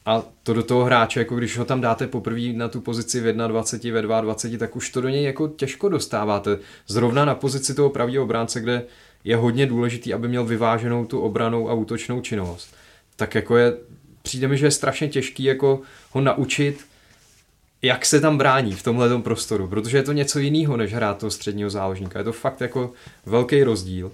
A 0.05 0.23
to 0.43 0.53
do 0.53 0.63
toho 0.63 0.83
hráče, 0.83 1.19
jako 1.19 1.35
když 1.35 1.57
ho 1.57 1.65
tam 1.65 1.81
dáte 1.81 2.07
poprvé 2.07 2.53
na 2.53 2.67
tu 2.67 2.81
pozici 2.81 3.19
v 3.19 3.33
21, 3.33 4.01
ve 4.01 4.21
22, 4.21 4.57
tak 4.57 4.75
už 4.75 4.89
to 4.89 5.01
do 5.01 5.09
něj 5.09 5.23
jako 5.23 5.47
těžko 5.47 5.89
dostáváte. 5.89 6.57
Zrovna 6.87 7.25
na 7.25 7.35
pozici 7.35 7.73
toho 7.73 7.89
pravého 7.89 8.23
obránce, 8.23 8.61
kde 8.61 8.83
je 9.23 9.35
hodně 9.35 9.65
důležitý, 9.65 10.13
aby 10.13 10.27
měl 10.27 10.45
vyváženou 10.45 11.05
tu 11.05 11.19
obranou 11.19 11.69
a 11.69 11.73
útočnou 11.73 12.21
činnost. 12.21 12.75
Tak 13.15 13.35
jako 13.35 13.57
je, 13.57 13.73
přijde 14.21 14.47
mi, 14.47 14.57
že 14.57 14.65
je 14.65 14.71
strašně 14.71 15.07
těžký 15.07 15.43
jako 15.43 15.81
ho 16.11 16.21
naučit, 16.21 16.85
jak 17.81 18.05
se 18.05 18.21
tam 18.21 18.37
brání 18.37 18.71
v 18.71 18.83
tomhle 18.83 19.21
prostoru, 19.21 19.67
protože 19.67 19.97
je 19.97 20.03
to 20.03 20.11
něco 20.11 20.39
jiného, 20.39 20.77
než 20.77 20.93
hrát 20.93 21.17
toho 21.17 21.31
středního 21.31 21.69
záložníka. 21.69 22.19
Je 22.19 22.25
to 22.25 22.33
fakt 22.33 22.61
jako 22.61 22.93
velký 23.25 23.63
rozdíl. 23.63 24.11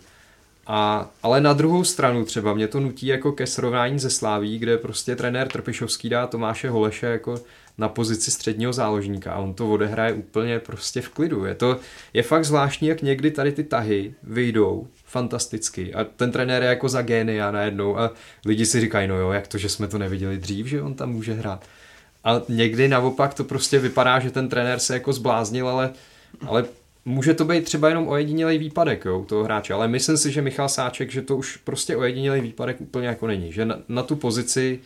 A, 0.68 1.10
ale 1.24 1.42
na 1.42 1.54
druhou 1.54 1.84
stranu 1.84 2.26
třeba 2.26 2.54
mě 2.54 2.68
to 2.68 2.80
nutí 2.80 3.08
jako 3.08 3.32
ke 3.32 3.48
srovnání 3.48 4.00
ze 4.00 4.10
Sláví, 4.10 4.60
kde 4.60 4.78
prostě 4.78 5.16
trenér 5.16 5.48
Trpišovský 5.48 6.10
dá 6.10 6.28
Tomáše 6.28 6.70
Holeše 6.70 7.06
jako 7.06 7.36
na 7.78 7.90
pozici 7.90 8.32
středního 8.32 8.74
záložníka 8.74 9.34
a 9.34 9.40
on 9.40 9.54
to 9.54 9.72
odehraje 9.72 10.14
úplně 10.14 10.60
prostě 10.60 11.02
v 11.02 11.10
klidu. 11.10 11.46
Je 11.46 11.56
to 11.56 11.80
je 12.14 12.24
fakt 12.24 12.46
zvláštní, 12.46 12.88
jak 12.88 13.02
někdy 13.02 13.32
tady 13.32 13.52
ty 13.52 13.64
tahy 13.64 14.14
vyjdou 14.24 14.88
fantasticky 15.06 15.94
a 15.94 16.04
ten 16.04 16.32
trenér 16.32 16.64
je 16.64 16.70
jako 16.70 16.90
za 16.90 17.02
génia 17.02 17.52
najednou 17.52 18.00
a 18.00 18.12
lidi 18.46 18.66
si 18.66 18.82
říkají, 18.82 19.08
no 19.08 19.16
jo, 19.16 19.32
jak 19.32 19.48
to, 19.48 19.58
že 19.58 19.70
jsme 19.70 19.88
to 19.88 19.98
neviděli 19.98 20.38
dřív, 20.38 20.66
že 20.66 20.82
on 20.82 20.94
tam 20.94 21.12
může 21.12 21.34
hrát. 21.34 21.66
A 22.24 22.42
někdy 22.50 22.88
naopak 22.88 23.34
to 23.34 23.44
prostě 23.44 23.80
vypadá, 23.80 24.20
že 24.20 24.32
ten 24.32 24.50
trenér 24.50 24.80
se 24.80 24.94
jako 24.94 25.14
zbláznil, 25.14 25.68
ale, 25.68 25.90
ale 26.48 26.66
může 27.06 27.34
to 27.34 27.46
být 27.46 27.64
třeba 27.64 27.90
jenom 27.90 28.08
ojedinělý 28.08 28.58
výpadek 28.58 29.06
jo, 29.06 29.26
toho 29.28 29.44
hráče, 29.44 29.74
ale 29.74 29.88
myslím 29.88 30.18
si, 30.18 30.32
že 30.32 30.42
Michal 30.42 30.70
Sáček, 30.70 31.12
že 31.12 31.22
to 31.22 31.38
už 31.38 31.58
prostě 31.58 31.98
ojedinělý 31.98 32.42
výpadek 32.42 32.82
úplně 32.82 33.08
jako 33.08 33.28
není, 33.28 33.54
že 33.54 33.66
na, 33.66 33.78
na 33.90 34.04
tu 34.04 34.16
pozici, 34.16 34.80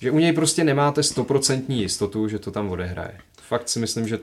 že 0.00 0.10
u 0.10 0.18
něj 0.18 0.32
prostě 0.32 0.64
nemáte 0.64 1.02
stoprocentní 1.02 1.80
jistotu, 1.80 2.28
že 2.28 2.38
to 2.38 2.50
tam 2.50 2.70
odehraje. 2.70 3.18
Fakt 3.42 3.68
si 3.68 3.78
myslím, 3.78 4.08
že 4.08 4.18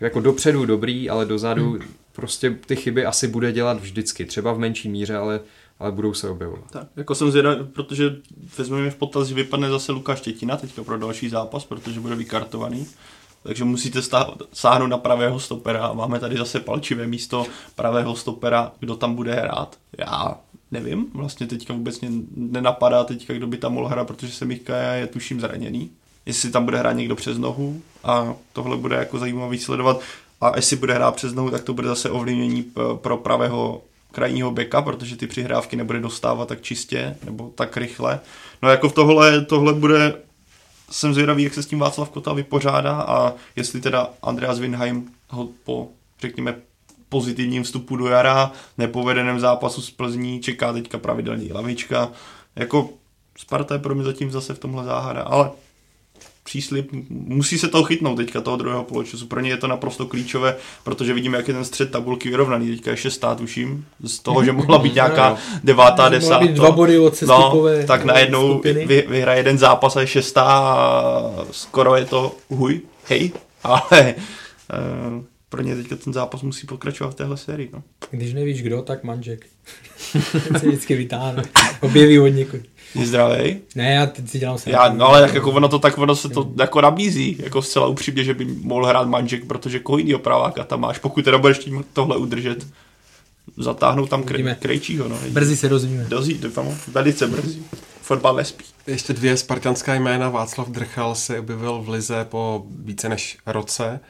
jako 0.00 0.20
dopředu 0.20 0.66
dobrý, 0.66 1.10
ale 1.10 1.24
dozadu 1.24 1.70
hmm. 1.70 1.82
prostě 2.12 2.56
ty 2.66 2.76
chyby 2.76 3.06
asi 3.06 3.28
bude 3.28 3.52
dělat 3.52 3.80
vždycky, 3.80 4.24
třeba 4.24 4.52
v 4.52 4.58
menší 4.58 4.88
míře, 4.88 5.16
ale 5.16 5.40
ale 5.78 5.92
budou 5.92 6.14
se 6.14 6.28
objevovat. 6.28 6.70
Tak, 6.70 6.88
jako 6.96 7.14
jsem 7.14 7.30
zvědavý, 7.30 7.64
protože 7.64 8.16
vezmeme 8.58 8.90
v 8.90 8.96
potaz, 8.96 9.28
že 9.28 9.34
vypadne 9.34 9.70
zase 9.70 9.92
Lukáš 9.92 10.18
Štětina 10.18 10.56
teďka 10.56 10.84
pro 10.84 10.98
další 10.98 11.28
zápas, 11.28 11.64
protože 11.64 12.00
bude 12.00 12.14
vykartovaný 12.14 12.86
takže 13.46 13.64
musíte 13.64 14.00
sáhnout 14.52 14.86
na 14.86 14.98
pravého 14.98 15.40
stopera 15.40 15.92
máme 15.92 16.20
tady 16.20 16.36
zase 16.36 16.60
palčivé 16.60 17.06
místo 17.06 17.46
pravého 17.74 18.16
stopera, 18.16 18.72
kdo 18.78 18.96
tam 18.96 19.14
bude 19.14 19.34
hrát. 19.34 19.76
Já 19.98 20.38
nevím, 20.70 21.06
vlastně 21.14 21.46
teďka 21.46 21.74
vůbec 21.74 22.00
mě 22.00 22.10
nenapadá 22.36 23.04
teďka, 23.04 23.34
kdo 23.34 23.46
by 23.46 23.56
tam 23.56 23.72
mohl 23.72 23.88
hrát, 23.88 24.06
protože 24.06 24.32
se 24.32 24.44
Michka 24.44 24.76
je 24.76 25.06
tuším 25.06 25.40
zraněný. 25.40 25.90
Jestli 26.26 26.50
tam 26.50 26.64
bude 26.64 26.78
hrát 26.78 26.92
někdo 26.92 27.16
přes 27.16 27.38
nohu 27.38 27.80
a 28.04 28.34
tohle 28.52 28.76
bude 28.76 28.96
jako 28.96 29.18
zajímavý 29.18 29.58
sledovat. 29.58 30.00
A 30.40 30.56
jestli 30.56 30.76
bude 30.76 30.94
hrát 30.94 31.16
přes 31.16 31.34
nohu, 31.34 31.50
tak 31.50 31.62
to 31.62 31.74
bude 31.74 31.88
zase 31.88 32.10
ovlivnění 32.10 32.72
pro 32.94 33.16
pravého 33.16 33.82
krajního 34.12 34.50
beka, 34.50 34.82
protože 34.82 35.16
ty 35.16 35.26
přihrávky 35.26 35.76
nebude 35.76 36.00
dostávat 36.00 36.48
tak 36.48 36.62
čistě 36.62 37.16
nebo 37.24 37.52
tak 37.54 37.76
rychle. 37.76 38.20
No 38.62 38.68
jako 38.68 38.90
tohle, 38.90 39.44
tohle 39.44 39.72
bude 39.72 40.14
jsem 40.90 41.14
zvědavý, 41.14 41.42
jak 41.42 41.54
se 41.54 41.62
s 41.62 41.66
tím 41.66 41.78
Václav 41.78 42.10
Kota 42.10 42.32
vypořádá 42.32 43.00
a 43.02 43.32
jestli 43.56 43.80
teda 43.80 44.10
Andreas 44.22 44.58
Winheim 44.58 45.10
ho 45.28 45.48
po, 45.64 45.88
řekněme, 46.20 46.54
pozitivním 47.08 47.62
vstupu 47.62 47.96
do 47.96 48.06
jara, 48.06 48.52
nepovedeném 48.78 49.40
zápasu 49.40 49.82
s 49.82 49.90
Plzní, 49.90 50.40
čeká 50.40 50.72
teďka 50.72 50.98
pravidelně 50.98 51.52
lavička. 51.52 52.12
Jako 52.56 52.90
Sparta 53.38 53.74
je 53.74 53.80
pro 53.80 53.94
mě 53.94 54.04
zatím 54.04 54.30
zase 54.30 54.54
v 54.54 54.58
tomhle 54.58 54.84
záhada, 54.84 55.22
ale 55.22 55.50
příslip, 56.46 56.88
musí 57.10 57.58
se 57.58 57.68
toho 57.68 57.84
chytnout 57.84 58.16
teďka 58.16 58.40
toho 58.40 58.56
druhého 58.56 58.84
poločasu. 58.84 59.26
Pro 59.26 59.40
ně 59.40 59.50
je 59.50 59.56
to 59.56 59.66
naprosto 59.66 60.06
klíčové, 60.06 60.56
protože 60.84 61.14
vidíme, 61.14 61.36
jak 61.36 61.48
je 61.48 61.54
ten 61.54 61.64
střed 61.64 61.90
tabulky 61.90 62.30
vyrovnaný. 62.30 62.68
Teďka 62.68 62.90
je 62.90 62.96
šestá, 62.96 63.34
tuším, 63.34 63.84
z 64.04 64.18
toho, 64.18 64.44
že 64.44 64.52
mohla 64.52 64.78
být 64.78 64.94
nějaká 64.94 65.36
devátá, 65.64 66.08
desátá. 66.08 66.46
Být 66.46 66.52
dva 66.52 66.70
body 66.70 66.98
od 66.98 67.22
no, 67.22 67.64
tak 67.86 68.04
najednou 68.04 68.60
vy, 68.64 69.04
vyhraje 69.08 69.38
jeden 69.38 69.58
zápas 69.58 69.96
a 69.96 70.00
je 70.00 70.06
šestá 70.06 70.44
a 70.44 71.44
skoro 71.50 71.96
je 71.96 72.04
to 72.04 72.34
huj, 72.48 72.80
hej, 73.08 73.32
ale 73.62 74.14
uh, 74.14 75.24
pro 75.48 75.62
ně 75.62 75.76
teďka 75.76 75.96
ten 75.96 76.12
zápas 76.12 76.42
musí 76.42 76.66
pokračovat 76.66 77.10
v 77.10 77.14
téhle 77.14 77.36
sérii. 77.36 77.70
No. 77.72 77.82
Když 78.10 78.32
nevíš 78.32 78.62
kdo, 78.62 78.82
tak 78.82 79.04
manžek. 79.04 79.46
se 80.58 80.66
vždycky 80.68 80.94
vytáhne. 80.94 81.42
Objeví 81.80 82.18
od 82.18 82.28
někud. 82.28 82.60
Je 82.94 83.06
zdravý? 83.06 83.58
Ne, 83.74 83.94
já 83.94 84.06
teď 84.06 84.30
si 84.30 84.38
dělám 84.38 84.58
se. 84.58 84.70
Já, 84.70 84.88
no 84.92 85.08
ale 85.08 85.20
tak 85.20 85.34
jako 85.34 85.50
ono 85.50 85.68
to 85.68 85.78
tak 85.78 85.98
ono 85.98 86.16
se 86.16 86.28
to 86.28 86.52
jako 86.58 86.80
nabízí, 86.80 87.36
jako 87.42 87.62
zcela 87.62 87.86
upřímně, 87.86 88.24
že 88.24 88.34
by 88.34 88.44
mohl 88.44 88.86
hrát 88.86 89.08
manžek, 89.08 89.44
protože 89.44 89.78
koho 89.78 89.98
jinýho 89.98 90.18
praváka 90.18 90.64
tam 90.64 90.80
máš, 90.80 90.98
pokud 90.98 91.24
teda 91.24 91.38
budeš 91.38 91.58
tím 91.58 91.84
tohle 91.92 92.16
udržet. 92.16 92.66
Zatáhnout 93.56 94.10
tam 94.10 94.22
kre, 94.22 94.54
krejčího, 94.54 95.08
no. 95.08 95.16
Brzy 95.30 95.56
se 95.56 95.68
dozvíme. 95.68 96.04
Dozví, 96.04 96.34
doufám, 96.34 96.78
velice 96.88 97.26
brzy. 97.26 97.62
Fotbal 98.02 98.34
nespí. 98.34 98.64
Ještě 98.86 99.12
dvě 99.12 99.36
spartanská 99.36 99.94
jména. 99.94 100.28
Václav 100.28 100.68
Drchal 100.68 101.14
se 101.14 101.38
objevil 101.38 101.82
v 101.82 101.88
Lize 101.88 102.24
po 102.24 102.64
více 102.84 103.08
než 103.08 103.38
roce. 103.46 104.00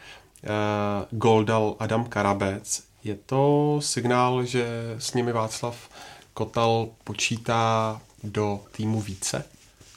Uh, 0.42 1.18
gol 1.18 1.44
dal 1.44 1.76
Adam 1.78 2.04
Karabec. 2.04 2.82
Je 3.04 3.16
to 3.26 3.76
signál, 3.82 4.44
že 4.44 4.66
s 4.98 5.14
nimi 5.14 5.32
Václav 5.32 5.76
Kotal 6.34 6.88
počítá 7.04 8.00
do 8.26 8.60
týmu 8.72 9.00
více? 9.00 9.44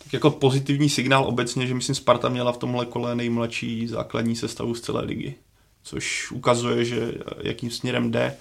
Tak 0.04 0.14
jako 0.14 0.30
pozitivní 0.32 0.90
signál 0.90 1.26
obecně, 1.26 1.68
že 1.68 1.74
myslím 1.74 1.96
Sparta 1.96 2.30
měla 2.30 2.52
v 2.52 2.58
tomhle 2.58 2.86
kole 2.86 3.16
nejmladší 3.16 3.88
základní 3.88 4.36
sestavu 4.36 4.76
z 4.76 4.82
celé 4.82 5.06
ligy. 5.06 5.36
Což 5.84 6.32
ukazuje, 6.32 6.86
že 6.86 7.14
jakým 7.42 7.72
směrem 7.72 8.12
jde. 8.12 8.38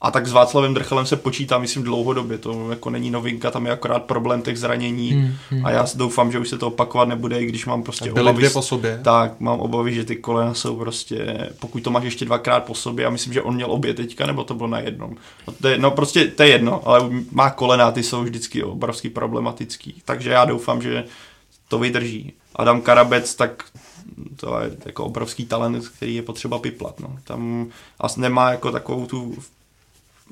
A 0.00 0.10
tak 0.10 0.26
s 0.26 0.32
Václavem 0.32 0.74
Drchelem 0.74 1.06
se 1.06 1.16
počítá, 1.16 1.58
myslím, 1.58 1.82
dlouhodobě. 1.82 2.38
To 2.38 2.70
jako 2.70 2.90
není 2.90 3.10
novinka, 3.10 3.50
tam 3.50 3.66
je 3.66 3.72
akorát 3.72 4.04
problém 4.04 4.42
těch 4.42 4.58
zranění. 4.58 5.12
Hmm, 5.12 5.34
hmm. 5.50 5.66
A 5.66 5.70
já 5.70 5.86
doufám, 5.94 6.32
že 6.32 6.38
už 6.38 6.48
se 6.48 6.58
to 6.58 6.66
opakovat 6.66 7.08
nebude, 7.08 7.40
i 7.40 7.46
když 7.46 7.66
mám 7.66 7.82
prostě 7.82 8.12
Byly 8.12 8.20
obavy. 8.20 8.36
dvě 8.36 8.50
po 8.50 8.62
sobě. 8.62 9.00
Tak, 9.04 9.40
mám 9.40 9.60
obavy, 9.60 9.94
že 9.94 10.04
ty 10.04 10.16
kolena 10.16 10.54
jsou 10.54 10.76
prostě, 10.76 11.50
pokud 11.58 11.82
to 11.82 11.90
máš 11.90 12.04
ještě 12.04 12.24
dvakrát 12.24 12.64
po 12.64 12.74
sobě, 12.74 13.06
a 13.06 13.10
myslím, 13.10 13.32
že 13.32 13.42
on 13.42 13.54
měl 13.54 13.72
obě 13.72 13.94
teďka, 13.94 14.26
nebo 14.26 14.44
to 14.44 14.54
bylo 14.54 14.68
na 14.68 14.78
jednom. 14.78 15.16
No, 15.46 15.54
to 15.60 15.68
je, 15.68 15.78
no 15.78 15.90
prostě 15.90 16.24
to 16.24 16.42
je 16.42 16.48
jedno, 16.48 16.88
ale 16.88 17.10
má 17.32 17.50
kolena, 17.50 17.92
ty 17.92 18.02
jsou 18.02 18.22
vždycky 18.22 18.62
obrovský 18.62 19.08
problematický. 19.08 20.02
Takže 20.04 20.30
já 20.30 20.44
doufám, 20.44 20.82
že 20.82 21.04
to 21.68 21.78
vydrží. 21.78 22.32
Adam 22.56 22.80
Karabec, 22.80 23.34
tak 23.34 23.64
to 24.36 24.60
je 24.60 24.70
jako 24.86 25.04
obrovský 25.04 25.46
talent, 25.46 25.88
který 25.88 26.14
je 26.14 26.22
potřeba 26.22 26.58
piplat. 26.58 27.00
No. 27.00 27.16
Tam 27.24 27.66
asi 28.00 28.20
nemá 28.20 28.50
jako 28.50 28.72
takovou 28.72 29.06
tu 29.06 29.34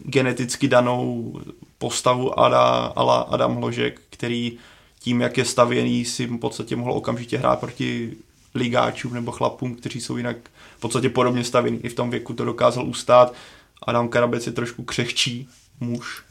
geneticky 0.02 0.68
danou 0.68 1.32
postavu 1.78 2.40
Ada, 2.40 2.92
ala 2.96 3.20
Adam 3.20 3.56
Hložek, 3.56 4.00
který 4.10 4.58
tím, 5.00 5.20
jak 5.20 5.38
je 5.38 5.44
stavěný, 5.44 6.04
si 6.04 6.26
v 6.26 6.38
podstatě 6.38 6.76
mohl 6.76 6.92
okamžitě 6.92 7.38
hrát 7.38 7.60
proti 7.60 8.12
ligáčům 8.54 9.14
nebo 9.14 9.32
chlapům, 9.32 9.74
kteří 9.74 10.00
jsou 10.00 10.16
jinak 10.16 10.36
v 10.76 10.80
podstatě 10.80 11.08
podobně 11.08 11.44
stavěný. 11.44 11.78
I 11.82 11.88
v 11.88 11.94
tom 11.94 12.10
věku 12.10 12.34
to 12.34 12.44
dokázal 12.44 12.86
ustát. 12.86 13.34
Adam 13.82 14.08
Karabec 14.08 14.46
je 14.46 14.52
trošku 14.52 14.82
křehčí 14.82 15.48
muž, 15.80 16.22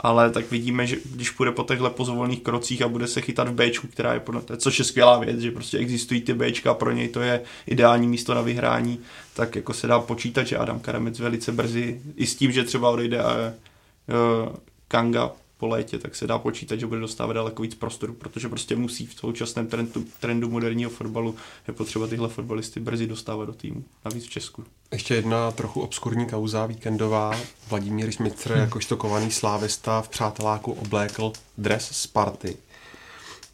ale 0.00 0.30
tak 0.30 0.50
vidíme, 0.50 0.86
že 0.86 0.96
když 1.04 1.30
půjde 1.30 1.52
po 1.52 1.62
těchto 1.62 1.90
pozvolných 1.90 2.42
krocích 2.42 2.82
a 2.82 2.88
bude 2.88 3.06
se 3.06 3.20
chytat 3.20 3.48
v 3.48 3.52
Bčku, 3.52 3.86
která 3.86 4.14
je 4.14 4.20
podle, 4.20 4.42
což 4.56 4.78
je 4.78 4.84
skvělá 4.84 5.18
věc, 5.18 5.40
že 5.40 5.50
prostě 5.50 5.78
existují 5.78 6.20
ty 6.20 6.34
Bčka, 6.34 6.74
pro 6.74 6.90
něj 6.90 7.08
to 7.08 7.20
je 7.20 7.42
ideální 7.66 8.08
místo 8.08 8.34
na 8.34 8.40
vyhrání, 8.40 8.98
tak 9.38 9.56
jako 9.56 9.74
se 9.74 9.86
dá 9.86 9.98
počítat, 9.98 10.44
že 10.44 10.56
Adam 10.56 10.80
Karamec 10.80 11.18
velice 11.18 11.52
brzy, 11.52 12.00
i 12.16 12.26
s 12.26 12.36
tím, 12.36 12.52
že 12.52 12.64
třeba 12.64 12.90
odejde 12.90 13.22
a, 13.22 13.34
uh, 13.36 14.56
Kanga 14.88 15.30
po 15.56 15.66
létě, 15.66 15.98
tak 15.98 16.16
se 16.16 16.26
dá 16.26 16.38
počítat, 16.38 16.76
že 16.76 16.86
bude 16.86 17.00
dostávat 17.00 17.32
daleko 17.32 17.62
víc 17.62 17.74
prostoru, 17.74 18.12
protože 18.14 18.48
prostě 18.48 18.76
musí 18.76 19.06
v 19.06 19.14
současném 19.14 19.66
trendu, 19.66 20.04
trendu 20.20 20.50
moderního 20.50 20.90
fotbalu 20.90 21.36
je 21.68 21.74
potřeba 21.74 22.06
tyhle 22.06 22.28
fotbalisty 22.28 22.80
brzy 22.80 23.06
dostávat 23.06 23.44
do 23.44 23.52
týmu, 23.52 23.84
navíc 24.04 24.24
v 24.24 24.30
Česku. 24.30 24.64
Ještě 24.92 25.14
jedna 25.14 25.50
trochu 25.50 25.80
obskurní 25.80 26.26
kauza 26.26 26.66
víkendová. 26.66 27.36
Vladimír 27.68 28.10
Šmitr, 28.10 28.52
hmm. 28.52 28.60
jakožto 28.60 28.96
kovaný 28.96 29.30
slávista 29.30 30.02
v 30.02 30.08
přáteláku 30.08 30.72
oblékl 30.72 31.32
dres 31.58 31.88
Sparty. 31.92 32.56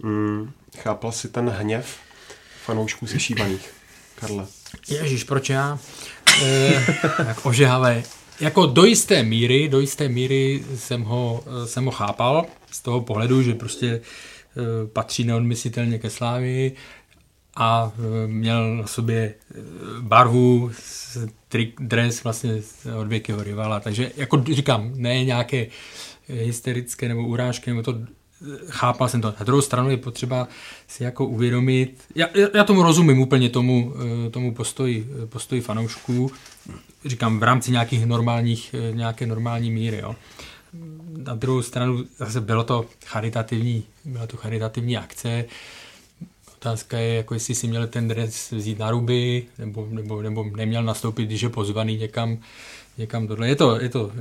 Hmm, 0.03 0.51
chápal 0.79 1.13
si 1.13 1.29
ten 1.29 1.49
hněv 1.49 1.97
fanoušků 2.65 3.07
sešívaných, 3.07 3.75
Karle? 4.15 4.47
Ježíš, 4.89 5.25
proč 5.25 5.51
já? 5.51 5.79
E, 6.43 6.85
tak 7.17 7.47
ožehavé 7.47 8.03
jako 8.41 8.67
do 8.67 8.85
jisté 8.85 9.23
míry, 9.23 9.69
do 9.69 9.81
jisté 9.81 10.09
míry 10.09 10.65
jsem 10.77 11.03
ho, 11.03 11.45
jsem 11.65 11.85
ho 11.85 11.91
chápal 11.91 12.47
z 12.71 12.81
toho 12.81 13.01
pohledu, 13.01 13.43
že 13.43 13.55
prostě 13.55 13.87
e, 13.87 14.01
patří 14.93 15.25
neodmyslitelně 15.25 15.99
ke 15.99 16.11
Slávii 16.11 16.75
a 17.57 17.93
e, 17.99 18.27
měl 18.27 18.77
na 18.77 18.87
sobě 18.87 19.35
barvu, 20.01 20.71
trik, 21.49 21.81
dres 21.81 22.25
vlastně 22.25 22.63
od 23.01 23.09
věkého 23.09 23.43
rivala, 23.43 23.81
takže 23.81 24.11
jako 24.17 24.45
říkám, 24.53 24.93
ne 24.95 25.25
nějaké 25.25 25.67
hysterické 26.29 27.09
nebo 27.09 27.27
urážky, 27.27 27.71
nebo 27.71 27.83
to 27.83 27.99
chápal 28.69 29.09
jsem 29.09 29.21
to. 29.21 29.35
Na 29.39 29.45
druhou 29.45 29.63
stranu 29.63 29.91
je 29.91 29.97
potřeba 29.97 30.49
si 30.89 31.05
jako 31.05 31.27
uvědomit, 31.27 32.03
já, 32.15 32.29
já 32.55 32.65
tomu 32.65 32.83
rozumím 32.83 33.19
úplně 33.19 33.51
tomu, 33.51 33.95
tomu 34.31 34.55
postoji, 34.55 35.09
postoji 35.29 35.61
fanoušků, 35.61 36.31
říkám, 37.05 37.39
v 37.39 37.43
rámci 37.43 37.71
nějakých 37.71 38.07
normálních, 38.07 38.75
eh, 38.75 38.93
nějaké 38.93 39.27
normální 39.27 39.71
míry. 39.71 39.99
Jo. 39.99 40.15
Na 41.17 41.35
druhou 41.35 41.63
stranu 41.63 42.05
zase 42.19 42.41
bylo 42.41 42.65
to 42.65 42.87
charitativní, 43.07 43.85
byla 44.05 44.27
to 44.27 44.37
charitativní 44.37 44.97
akce. 44.97 45.45
Otázka 46.57 46.99
je, 46.99 47.15
jako 47.15 47.35
jestli 47.35 47.55
si 47.55 47.67
měl 47.67 47.87
ten 47.87 48.09
dres 48.09 48.51
vzít 48.51 48.79
na 48.79 48.91
ruby, 48.91 49.47
nebo, 49.59 49.89
nebo, 49.91 50.23
nebo 50.23 50.45
neměl 50.57 50.83
nastoupit, 50.83 51.27
když 51.27 51.43
je 51.43 51.49
pozvaný 51.49 51.97
někam, 51.97 52.39
někam 52.99 53.27
tohle. 53.27 53.49
Je 53.49 53.57
to, 53.57 53.81
je 53.81 53.89
to, 53.89 54.13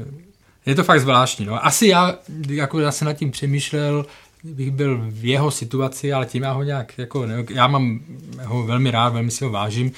je 0.65 0.75
to 0.75 0.83
fakt 0.83 1.01
zvláštní. 1.01 1.45
No. 1.45 1.65
Asi 1.65 1.87
já, 1.87 2.15
jako 2.47 2.79
já 2.79 2.91
jsem 2.91 3.05
nad 3.05 3.13
tím 3.13 3.31
přemýšlel, 3.31 4.05
bych 4.43 4.71
byl 4.71 5.01
v 5.09 5.25
jeho 5.25 5.51
situaci, 5.51 6.13
ale 6.13 6.25
tím 6.25 6.43
já 6.43 6.51
ho 6.51 6.63
nějak, 6.63 6.97
jako, 6.97 7.25
ne, 7.25 7.45
já 7.49 7.67
mám 7.67 7.99
ho 8.43 8.63
velmi 8.63 8.91
rád, 8.91 9.09
velmi 9.09 9.31
si 9.31 9.43
ho 9.43 9.49
vážím, 9.49 9.91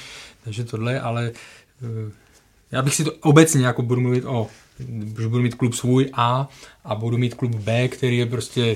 takže 0.43 0.63
tohle, 0.63 0.99
ale 0.99 1.31
eh, 1.83 2.11
já 2.71 2.81
bych 2.81 2.95
si 2.95 3.03
to 3.03 3.11
obecně 3.11 3.65
jako 3.65 3.81
budu 3.81 4.01
mluvit 4.01 4.25
o 4.25 4.47
že 5.19 5.27
budu 5.27 5.43
mít 5.43 5.55
klub 5.55 5.73
svůj 5.73 6.09
A 6.13 6.49
a 6.85 6.95
budu 6.95 7.17
mít 7.17 7.33
klub 7.33 7.55
B, 7.55 7.87
který 7.87 8.17
je 8.17 8.25
prostě 8.25 8.61
e, 8.61 8.75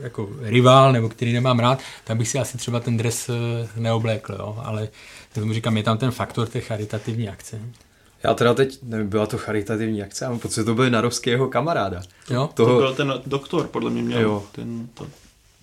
jako 0.00 0.28
rival 0.40 0.92
nebo 0.92 1.08
který 1.08 1.32
nemám 1.32 1.58
rád, 1.58 1.80
tak 2.04 2.16
bych 2.16 2.28
si 2.28 2.38
asi 2.38 2.58
třeba 2.58 2.80
ten 2.80 2.96
dres 2.96 3.28
e, 3.28 3.32
neoblékl, 3.80 4.32
jo? 4.32 4.58
ale 4.64 4.88
tomu 5.34 5.52
říkám, 5.52 5.76
je 5.76 5.82
tam 5.82 5.98
ten 5.98 6.10
faktor 6.10 6.48
té 6.48 6.60
charitativní 6.60 7.28
akce. 7.28 7.60
Já 8.26 8.34
teda 8.34 8.54
teď, 8.54 8.78
nevím, 8.82 9.08
byla 9.08 9.26
to 9.26 9.38
charitativní 9.38 10.02
akce, 10.02 10.24
já 10.24 10.30
mám 10.30 10.38
pocit, 10.38 10.64
to 10.64 10.74
byl 10.74 10.90
Narovského 10.90 11.48
kamaráda. 11.48 12.02
Jo? 12.30 12.50
Toho... 12.54 12.72
To 12.72 12.78
byl 12.78 12.94
ten 12.94 13.14
doktor, 13.26 13.66
podle 13.66 13.90
mě 13.90 14.02
měl 14.02 14.20
jo. 14.20 14.42
ten, 14.52 14.88
to, 14.94 15.06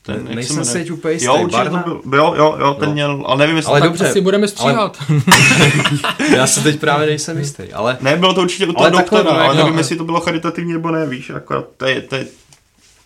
ten, 0.01 0.25
ne, 0.25 0.35
nejsem 0.35 0.65
si 0.65 0.73
teď 0.73 0.91
úplně 0.91 1.13
jistý. 1.13 1.25
Jo, 1.25 1.37
určitě 1.43 1.69
to 1.69 2.01
byl, 2.05 2.17
jo, 2.17 2.33
jo, 2.37 2.55
jo, 2.59 2.73
ten 2.73 2.89
no. 2.89 2.93
měl, 2.93 3.23
ale 3.25 3.37
nevím, 3.37 3.55
jestli 3.55 3.71
ale 3.71 3.81
dobře, 3.81 4.09
asi 4.09 4.21
budeme 4.21 4.47
stříhat. 4.47 4.97
Ale, 5.09 5.21
já 6.35 6.47
se 6.47 6.61
teď 6.61 6.79
právě 6.79 7.07
nejsem 7.07 7.37
jistý, 7.37 7.73
ale... 7.73 7.97
Ne, 8.01 8.15
bylo 8.15 8.33
to 8.33 8.41
určitě 8.41 8.67
u 8.67 8.73
toho 8.73 8.89
doktora, 8.89 9.23
takhle, 9.23 9.43
ale 9.43 9.55
nevím, 9.55 9.77
jestli 9.77 9.95
to 9.95 10.03
bylo 10.03 10.19
charitativní 10.19 10.73
nebo 10.73 10.91
ne, 10.91 11.05
víš, 11.07 11.29
jako 11.29 11.67
to 11.77 11.85
je, 11.85 12.01
to 12.01 12.15
je... 12.15 12.27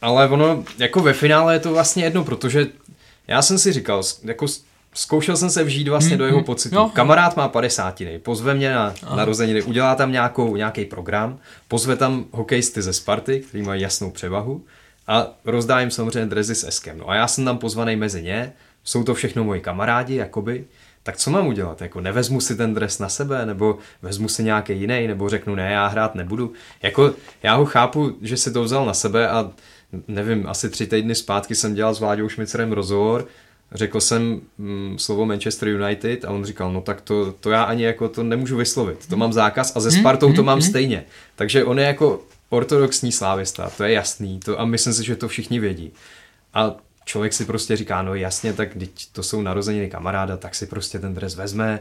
Ale 0.01 0.29
ono, 0.29 0.63
jako 0.77 0.99
ve 0.99 1.13
finále 1.13 1.55
je 1.55 1.59
to 1.59 1.73
vlastně 1.73 2.03
jedno, 2.03 2.23
protože 2.23 2.67
já 3.27 3.41
jsem 3.41 3.59
si 3.59 3.73
říkal, 3.73 4.03
jako 4.23 4.45
zkoušel 4.97 5.37
jsem 5.37 5.49
se 5.49 5.63
vžít 5.63 5.87
vlastně 5.87 6.11
hmm, 6.11 6.17
do 6.17 6.25
jeho 6.25 6.37
hmm. 6.37 6.45
pocitu. 6.45 6.75
No. 6.75 6.89
Kamarád 6.89 7.37
má 7.37 7.47
50. 7.47 8.01
pozve 8.23 8.53
mě 8.53 8.73
na 8.73 8.93
Aha. 9.03 9.15
narozeniny, 9.15 9.61
udělá 9.61 9.95
tam 9.95 10.11
nějakou, 10.11 10.55
nějaký 10.55 10.85
program, 10.85 11.39
pozve 11.67 11.95
tam 11.95 12.25
hokejisty 12.31 12.81
ze 12.81 12.93
Sparty, 12.93 13.39
kteří 13.39 13.63
mají 13.63 13.81
jasnou 13.81 14.11
převahu 14.11 14.65
a 15.07 15.27
rozdá 15.45 15.79
jim 15.79 15.91
samozřejmě 15.91 16.25
drezy 16.25 16.55
s 16.55 16.67
Eskem. 16.67 16.97
No 16.97 17.09
a 17.09 17.15
já 17.15 17.27
jsem 17.27 17.45
tam 17.45 17.57
pozvaný 17.57 17.95
mezi 17.95 18.23
ně, 18.23 18.53
jsou 18.83 19.03
to 19.03 19.13
všechno 19.13 19.43
moji 19.43 19.61
kamarádi, 19.61 20.15
jakoby, 20.15 20.65
tak 21.03 21.17
co 21.17 21.31
mám 21.31 21.47
udělat? 21.47 21.81
Jako 21.81 22.01
nevezmu 22.01 22.41
si 22.41 22.55
ten 22.55 22.73
dres 22.73 22.99
na 22.99 23.09
sebe, 23.09 23.45
nebo 23.45 23.77
vezmu 24.01 24.29
si 24.29 24.43
nějaký 24.43 24.79
jiný, 24.79 25.07
nebo 25.07 25.29
řeknu 25.29 25.55
ne, 25.55 25.71
já 25.71 25.87
hrát 25.87 26.15
nebudu. 26.15 26.53
Jako 26.81 27.13
já 27.43 27.55
ho 27.55 27.65
chápu, 27.65 28.17
že 28.21 28.37
si 28.37 28.51
to 28.51 28.63
vzal 28.63 28.85
na 28.85 28.93
sebe 28.93 29.29
a 29.29 29.51
nevím, 30.07 30.47
asi 30.47 30.69
tři 30.69 30.87
týdny 30.87 31.15
zpátky 31.15 31.55
jsem 31.55 31.73
dělal 31.73 31.93
s 31.93 31.99
Vláďou 31.99 32.29
Šmicerem 32.29 32.71
rozhovor, 32.71 33.27
řekl 33.71 33.99
jsem 33.99 34.41
mm, 34.57 34.95
slovo 34.99 35.25
Manchester 35.25 35.67
United 35.67 36.25
a 36.25 36.29
on 36.29 36.45
říkal, 36.45 36.73
no 36.73 36.81
tak 36.81 37.01
to, 37.01 37.31
to 37.31 37.49
já 37.49 37.63
ani 37.63 37.83
jako 37.83 38.09
to 38.09 38.23
nemůžu 38.23 38.57
vyslovit, 38.57 39.07
to 39.07 39.17
mám 39.17 39.33
zákaz 39.33 39.75
a 39.75 39.79
ze 39.79 39.89
hmm, 39.89 39.99
Spartou 39.99 40.27
to 40.27 40.41
hmm, 40.41 40.45
mám 40.45 40.59
hmm. 40.59 40.69
stejně. 40.69 41.05
Takže 41.35 41.63
on 41.63 41.79
je 41.79 41.85
jako 41.85 42.21
ortodoxní 42.49 43.11
slávista, 43.11 43.69
to 43.77 43.83
je 43.83 43.93
jasný, 43.93 44.39
to, 44.39 44.59
a 44.59 44.65
myslím 44.65 44.93
si, 44.93 45.03
že 45.03 45.15
to 45.15 45.27
všichni 45.27 45.59
vědí. 45.59 45.91
A 46.53 46.75
člověk 47.05 47.33
si 47.33 47.45
prostě 47.45 47.75
říká, 47.75 48.01
no 48.01 48.15
jasně, 48.15 48.53
tak 48.53 48.73
teď 48.73 48.91
to 49.11 49.23
jsou 49.23 49.41
narozeniny 49.41 49.89
kamaráda, 49.89 50.37
tak 50.37 50.55
si 50.55 50.65
prostě 50.65 50.99
ten 50.99 51.13
dres 51.13 51.35
vezme, 51.35 51.79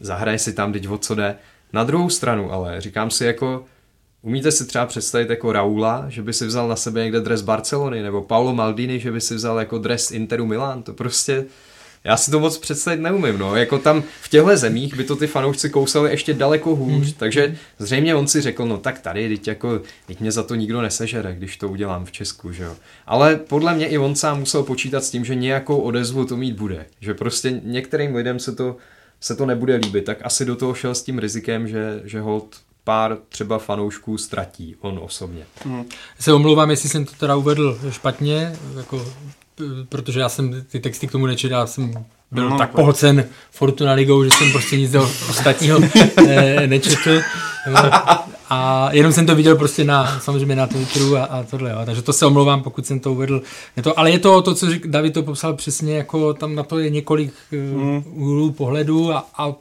zahraje 0.00 0.38
si 0.38 0.52
tam, 0.52 0.72
teď 0.72 0.88
o 0.88 0.98
co 0.98 1.14
jde. 1.14 1.36
Na 1.72 1.84
druhou 1.84 2.10
stranu 2.10 2.52
ale 2.52 2.80
říkám 2.80 3.10
si 3.10 3.24
jako, 3.24 3.64
umíte 4.22 4.52
si 4.52 4.66
třeba 4.66 4.86
představit 4.86 5.30
jako 5.30 5.52
Raula, 5.52 6.04
že 6.08 6.22
by 6.22 6.32
si 6.32 6.46
vzal 6.46 6.68
na 6.68 6.76
sebe 6.76 7.04
někde 7.04 7.20
dres 7.20 7.42
Barcelony, 7.42 8.02
nebo 8.02 8.22
Paulo 8.22 8.54
Maldini, 8.54 9.00
že 9.00 9.12
by 9.12 9.20
si 9.20 9.34
vzal 9.34 9.58
jako 9.58 9.78
dres 9.78 10.10
Interu 10.10 10.46
Milan, 10.46 10.82
to 10.82 10.92
prostě 10.92 11.44
já 12.04 12.16
si 12.16 12.30
to 12.30 12.40
moc 12.40 12.58
představit 12.58 13.00
neumím, 13.00 13.38
no. 13.38 13.56
Jako 13.56 13.78
tam 13.78 14.02
v 14.22 14.28
těchto 14.28 14.56
zemích 14.56 14.96
by 14.96 15.04
to 15.04 15.16
ty 15.16 15.26
fanoušci 15.26 15.70
kousali 15.70 16.10
ještě 16.10 16.34
daleko 16.34 16.76
hůř, 16.76 17.04
hmm. 17.04 17.12
takže 17.16 17.56
zřejmě 17.78 18.14
on 18.14 18.26
si 18.26 18.40
řekl, 18.40 18.66
no 18.66 18.78
tak 18.78 18.98
tady, 18.98 19.28
teď 19.28 19.48
jako, 19.48 19.80
teď 20.06 20.20
mě 20.20 20.32
za 20.32 20.42
to 20.42 20.54
nikdo 20.54 20.82
nesežere, 20.82 21.34
když 21.34 21.56
to 21.56 21.68
udělám 21.68 22.04
v 22.04 22.12
Česku, 22.12 22.52
že 22.52 22.64
jo. 22.64 22.76
Ale 23.06 23.36
podle 23.36 23.74
mě 23.74 23.88
i 23.88 23.98
on 23.98 24.16
sám 24.16 24.38
musel 24.38 24.62
počítat 24.62 25.04
s 25.04 25.10
tím, 25.10 25.24
že 25.24 25.34
nějakou 25.34 25.76
odezvu 25.76 26.24
to 26.24 26.36
mít 26.36 26.56
bude, 26.56 26.86
že 27.00 27.14
prostě 27.14 27.60
některým 27.64 28.14
lidem 28.14 28.38
se 28.38 28.52
to, 28.52 28.76
se 29.20 29.36
to 29.36 29.46
nebude 29.46 29.76
líbit, 29.76 30.04
tak 30.04 30.18
asi 30.22 30.44
do 30.44 30.56
toho 30.56 30.74
šel 30.74 30.94
s 30.94 31.02
tím 31.02 31.18
rizikem, 31.18 31.68
že, 31.68 32.00
že 32.04 32.20
hold 32.20 32.56
pár 32.90 33.18
třeba 33.28 33.58
fanoušků 33.58 34.18
ztratí, 34.18 34.76
on 34.80 35.00
osobně. 35.02 35.44
Hmm. 35.64 35.84
Se 36.18 36.32
omlouvám, 36.32 36.70
jestli 36.70 36.88
jsem 36.88 37.04
to 37.04 37.12
teda 37.18 37.36
uvedl 37.36 37.78
špatně, 37.90 38.56
jako 38.76 39.06
protože 39.88 40.20
já 40.20 40.28
jsem 40.28 40.64
ty 40.68 40.80
texty 40.80 41.06
k 41.06 41.12
tomu 41.12 41.26
nečetl, 41.26 41.54
já 41.54 41.66
jsem 41.66 42.04
byl 42.30 42.50
no, 42.50 42.58
tak 42.58 42.70
pohlcen 42.70 43.24
Fortuna 43.50 43.92
ligou, 43.92 44.24
že 44.24 44.30
jsem 44.30 44.52
prostě 44.52 44.76
nic 44.76 44.94
ostatního 45.30 45.78
ne, 46.26 46.66
nečetl. 46.66 47.20
A 48.50 48.88
jenom 48.92 49.12
jsem 49.12 49.26
to 49.26 49.34
viděl 49.34 49.56
prostě 49.56 49.84
na, 49.84 50.20
samozřejmě 50.20 50.56
na 50.56 50.66
Twitteru 50.66 51.16
a, 51.16 51.24
a 51.24 51.42
tohle, 51.42 51.70
jo. 51.70 51.78
takže 51.84 52.02
to 52.02 52.12
se 52.12 52.26
omlouvám, 52.26 52.62
pokud 52.62 52.86
jsem 52.86 53.00
to 53.00 53.12
uvedl. 53.12 53.42
Je 53.76 53.82
to, 53.82 53.98
ale 53.98 54.10
je 54.10 54.18
to 54.18 54.42
to, 54.42 54.54
co 54.54 54.70
řík, 54.70 54.86
David 54.86 55.14
to 55.14 55.22
popsal 55.22 55.54
přesně, 55.54 55.96
jako 55.96 56.34
tam 56.34 56.54
na 56.54 56.62
to 56.62 56.78
je 56.78 56.90
několik 56.90 57.32
mm. 57.52 58.04
úhlů 58.06 58.52
pohledu 58.52 59.12
a, 59.12 59.26
a 59.38 59.54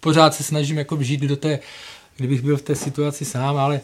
pořád 0.00 0.34
se 0.34 0.42
snažím 0.42 0.78
jako 0.78 0.96
vžít 0.96 1.20
do 1.20 1.36
té, 1.36 1.58
kdybych 2.18 2.42
byl 2.42 2.56
v 2.56 2.62
té 2.62 2.74
situaci 2.74 3.24
sám, 3.24 3.56
ale 3.56 3.80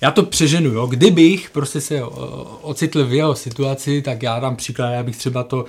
já 0.00 0.10
to 0.10 0.22
přeženu, 0.22 0.70
jo. 0.70 0.86
Kdybych 0.86 1.50
prostě 1.50 1.80
se 1.80 2.04
ocitl 2.60 3.06
v 3.06 3.12
jeho 3.12 3.34
situaci, 3.34 4.02
tak 4.02 4.22
já 4.22 4.40
dám 4.40 4.56
příklad, 4.56 4.90
já 4.90 5.02
bych 5.02 5.16
třeba 5.16 5.42
to 5.42 5.64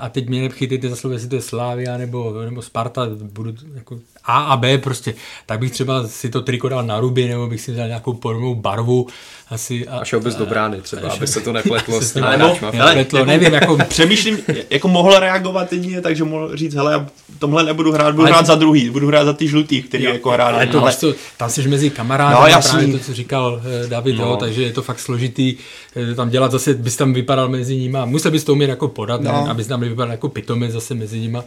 a 0.00 0.08
teď 0.08 0.28
mě 0.28 0.40
nechytejte 0.40 0.88
za 0.88 0.96
slovo, 0.96 1.14
jestli 1.14 1.28
to 1.28 1.34
je 1.34 1.42
Slávia 1.42 1.96
nebo, 1.96 2.42
nebo 2.44 2.62
Sparta, 2.62 3.06
budu 3.32 3.52
jako 3.74 3.98
A 4.24 4.42
a 4.42 4.56
B 4.56 4.78
prostě, 4.78 5.14
tak 5.46 5.58
bych 5.58 5.70
třeba 5.70 6.08
si 6.08 6.30
to 6.30 6.42
triko 6.42 6.68
dal 6.68 6.82
na 6.82 7.00
ruby, 7.00 7.28
nebo 7.28 7.46
bych 7.46 7.60
si 7.60 7.72
vzal 7.72 7.86
nějakou 7.86 8.12
podobnou 8.12 8.54
barvu. 8.54 9.06
Asi, 9.50 9.88
a, 9.88 9.98
a 9.98 10.04
šel 10.04 10.20
bys 10.20 10.34
do 10.34 10.46
brány 10.46 10.80
třeba, 10.80 11.08
aby 11.08 11.26
se 11.26 11.40
to 11.40 11.52
nepletlo 11.52 12.00
s 12.02 12.12
těma 12.12 12.30
nebo, 12.30 12.46
nepletlo, 12.72 13.18
jako, 13.18 13.24
nevím, 13.24 13.52
jako... 13.52 13.78
Přemýšlím, 13.88 14.38
jako 14.70 14.88
mohl 14.88 15.18
reagovat 15.18 15.72
jedině, 15.72 16.00
takže 16.00 16.24
mohl 16.24 16.56
říct, 16.56 16.74
hele, 16.74 16.92
já 16.92 17.06
tomhle 17.38 17.64
nebudu 17.64 17.92
hrát, 17.92 18.14
budu 18.14 18.22
ale 18.22 18.32
hrát 18.32 18.46
za 18.46 18.54
druhý, 18.54 18.90
budu 18.90 19.06
hrát 19.06 19.24
za 19.24 19.32
ty 19.32 19.48
žlutý, 19.48 19.82
který 19.82 20.04
jo, 20.04 20.12
jako 20.12 20.30
hrát. 20.30 20.54
Ale 20.54 20.66
to, 20.66 20.82
ale... 20.82 20.94
To, 20.94 21.14
tam 21.36 21.50
jsi 21.50 21.68
mezi 21.68 21.90
kamarády, 21.90 22.34
no, 22.40 22.46
jasný. 22.46 22.78
právě 22.78 22.98
to, 22.98 23.04
co 23.04 23.14
říkal 23.14 23.62
eh, 23.84 23.88
David, 23.88 24.18
no. 24.18 24.24
jo, 24.24 24.36
takže 24.36 24.62
je 24.62 24.72
to 24.72 24.82
fakt 24.82 24.98
složitý 24.98 25.56
eh, 25.96 26.14
tam 26.14 26.30
dělat 26.30 26.50
zase, 26.50 26.74
bys 26.74 26.96
tam 26.96 27.12
vypadal 27.12 27.48
mezi 27.48 27.76
nimi, 27.76 27.98
musel 28.04 28.30
bys 28.30 28.44
to 28.44 28.52
umět 28.52 28.70
jako 28.70 28.88
podat, 28.88 29.20
no. 29.20 29.32
ne, 29.32 29.50
abys 29.50 29.65
tam 29.68 29.80
vypadal 29.80 30.10
jako 30.10 30.28
pitomec 30.28 30.72
zase 30.72 30.94
mezi 30.94 31.20
nimi. 31.20 31.38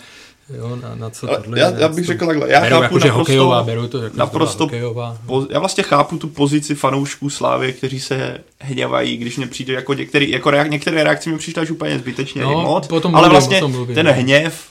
Jo, 0.58 0.76
na, 0.76 0.96
na 0.96 1.10
co 1.10 1.28
tohle, 1.28 1.60
já, 1.60 1.70
já 1.70 1.88
bych 1.88 2.06
řekl 2.06 2.26
takhle, 2.26 2.52
já 2.52 2.62
beru 2.62 2.76
chápu 2.76 2.84
jako, 2.84 2.98
naprosto, 2.98 3.20
hokejová, 3.20 3.64
beru 3.64 3.88
to 3.88 4.04
jako 4.04 4.18
naprosto 4.18 4.64
hokejová. 4.64 5.18
Po, 5.26 5.48
já 5.50 5.60
vlastně 5.60 5.84
chápu 5.84 6.18
tu 6.18 6.28
pozici 6.28 6.76
fanoušků 6.76 7.30
Slávy, 7.30 7.74
kteří 7.74 8.00
se 8.00 8.38
hněvají, 8.60 9.18
když 9.18 9.38
mě 9.38 9.48
přijde 9.48 9.74
jako 9.74 9.94
některý, 9.94 10.32
jako 10.32 10.50
reak, 10.50 10.70
některé 10.70 11.04
reakce 11.04 11.30
mi 11.30 11.38
přišly 11.38 11.62
až 11.62 11.72
úplně 11.72 12.00
zbytečně 12.00 12.42
no, 12.42 12.62
moc, 12.62 12.88
potom 12.88 13.16
ale 13.16 13.30
mluvím, 13.30 13.50
vlastně 13.50 13.68
mluvím, 13.68 13.96
ten 13.96 14.06
no. 14.06 14.14
hněv 14.14 14.70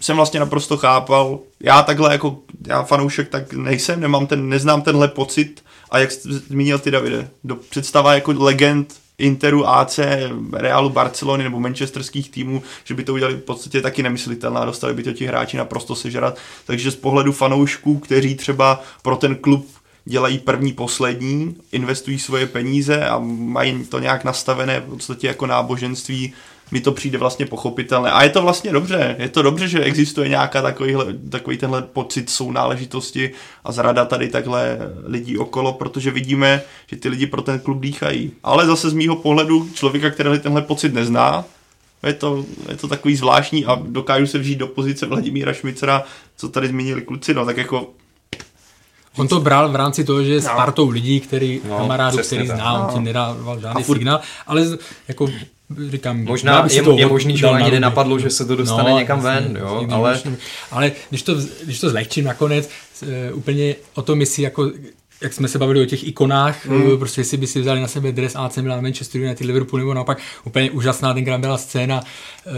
jsem 0.00 0.16
vlastně 0.16 0.40
naprosto 0.40 0.76
chápal. 0.76 1.38
Já 1.60 1.82
takhle 1.82 2.12
jako, 2.12 2.38
já 2.66 2.82
fanoušek 2.82 3.28
tak 3.28 3.52
nejsem, 3.52 4.00
nemám 4.00 4.26
ten, 4.26 4.48
neznám 4.48 4.82
tenhle 4.82 5.08
pocit 5.08 5.62
a 5.90 5.98
jak 5.98 6.12
jsi 6.12 6.32
zmínil 6.32 6.78
ty 6.78 6.90
Davide, 6.90 7.28
do 7.44 7.56
představa 7.56 8.14
jako 8.14 8.34
legend 8.38 8.94
Interu, 9.18 9.68
AC, 9.68 9.98
Realu, 10.52 10.88
Barcelony 10.88 11.44
nebo 11.44 11.60
manchesterských 11.60 12.30
týmů, 12.30 12.62
že 12.84 12.94
by 12.94 13.04
to 13.04 13.14
udělali 13.14 13.36
v 13.36 13.40
podstatě 13.40 13.80
taky 13.80 14.02
nemyslitelná, 14.02 14.64
dostali 14.64 14.94
by 14.94 15.02
to 15.02 15.12
ti 15.12 15.26
hráči 15.26 15.56
naprosto 15.56 15.94
sežrat. 15.94 16.38
Takže 16.66 16.90
z 16.90 16.96
pohledu 16.96 17.32
fanoušků, 17.32 17.98
kteří 17.98 18.34
třeba 18.34 18.82
pro 19.02 19.16
ten 19.16 19.36
klub 19.36 19.68
dělají 20.04 20.38
první, 20.38 20.72
poslední, 20.72 21.56
investují 21.72 22.18
svoje 22.18 22.46
peníze 22.46 23.06
a 23.06 23.18
mají 23.24 23.86
to 23.86 23.98
nějak 23.98 24.24
nastavené 24.24 24.80
v 24.80 24.90
podstatě 24.90 25.26
jako 25.26 25.46
náboženství, 25.46 26.32
mi 26.70 26.80
to 26.80 26.92
přijde 26.92 27.18
vlastně 27.18 27.46
pochopitelné. 27.46 28.10
A 28.10 28.22
je 28.22 28.30
to 28.30 28.42
vlastně 28.42 28.72
dobře. 28.72 29.16
Je 29.18 29.28
to 29.28 29.42
dobře, 29.42 29.68
že 29.68 29.80
existuje 29.80 30.28
nějaká 30.28 30.62
takovýhle, 30.62 31.06
takový 31.30 31.56
tenhle 31.56 31.82
pocit 31.82 32.30
sounáležitosti 32.30 33.30
a 33.64 33.72
zrada 33.72 34.04
tady 34.04 34.28
takhle 34.28 34.78
lidí 35.04 35.38
okolo, 35.38 35.72
protože 35.72 36.10
vidíme, 36.10 36.62
že 36.86 36.96
ty 36.96 37.08
lidi 37.08 37.26
pro 37.26 37.42
ten 37.42 37.60
klub 37.60 37.80
dýchají. 37.80 38.32
Ale 38.42 38.66
zase 38.66 38.90
z 38.90 38.94
mýho 38.94 39.16
pohledu 39.16 39.68
člověka, 39.74 40.10
který 40.10 40.38
tenhle 40.38 40.62
pocit 40.62 40.94
nezná, 40.94 41.44
je 42.06 42.12
to, 42.12 42.44
je 42.68 42.76
to 42.76 42.88
takový 42.88 43.16
zvláštní 43.16 43.66
a 43.66 43.82
dokážu 43.86 44.26
se 44.26 44.38
vžít 44.38 44.58
do 44.58 44.66
pozice 44.66 45.06
Vladimíra 45.06 45.52
Šmicera, 45.52 46.02
co 46.36 46.48
tady 46.48 46.68
zmínili 46.68 47.02
kluci, 47.02 47.34
no 47.34 47.46
tak 47.46 47.56
jako 47.56 47.90
On 49.16 49.28
to 49.28 49.40
bral 49.40 49.68
v 49.72 49.76
rámci 49.76 50.04
toho, 50.04 50.22
že 50.22 50.32
je 50.32 50.40
s 50.40 50.46
no. 50.46 50.54
partou 50.56 50.88
lidí, 50.88 51.20
který, 51.20 51.60
no, 51.68 51.78
kamarádu, 51.78 52.18
který 52.18 52.46
zná, 52.46 52.78
no. 52.78 52.86
on 52.86 52.94
ti 52.94 53.00
nedával 53.00 53.60
žádný 53.60 53.82
furt... 53.82 53.96
signál, 53.96 54.20
ale 54.46 54.66
jako 55.08 55.28
říkám, 55.90 56.24
možná 56.24 56.66
je, 56.70 56.82
je 56.96 57.06
možný, 57.06 57.36
že 57.36 57.46
ani 57.46 57.70
nenapadlo, 57.70 58.18
že 58.18 58.30
se 58.30 58.44
to 58.44 58.56
dostane 58.56 58.90
no, 58.90 58.98
někam 58.98 59.20
ven, 59.20 59.58
jo, 59.60 59.86
ale... 59.90 60.20
ale 60.70 60.92
když 61.10 61.22
to, 61.22 61.34
když 61.64 61.80
to 61.80 61.90
zlehčím 61.90 62.24
nakonec, 62.24 62.70
uh, 63.02 63.38
úplně 63.38 63.74
o 63.94 64.02
to 64.02 64.16
myslí 64.16 64.42
jako 64.42 64.70
jak 65.20 65.32
jsme 65.32 65.48
se 65.48 65.58
bavili 65.58 65.82
o 65.82 65.84
těch 65.84 66.06
ikonách, 66.06 66.66
mm. 66.66 66.98
prostě 66.98 67.20
jestli 67.20 67.36
by 67.36 67.46
si 67.46 67.60
vzali 67.60 67.80
na 67.80 67.88
sebe 67.88 68.12
dres 68.12 68.36
AC 68.36 68.56
Milan, 68.56 68.82
Manchester 68.82 69.20
United, 69.20 69.46
Liverpool, 69.46 69.78
nebo 69.78 69.94
naopak 69.94 70.18
úplně 70.44 70.70
úžasná 70.70 71.14
tenkrát 71.14 71.40
byla 71.40 71.58
scéna 71.58 72.00
uh, 72.00 72.52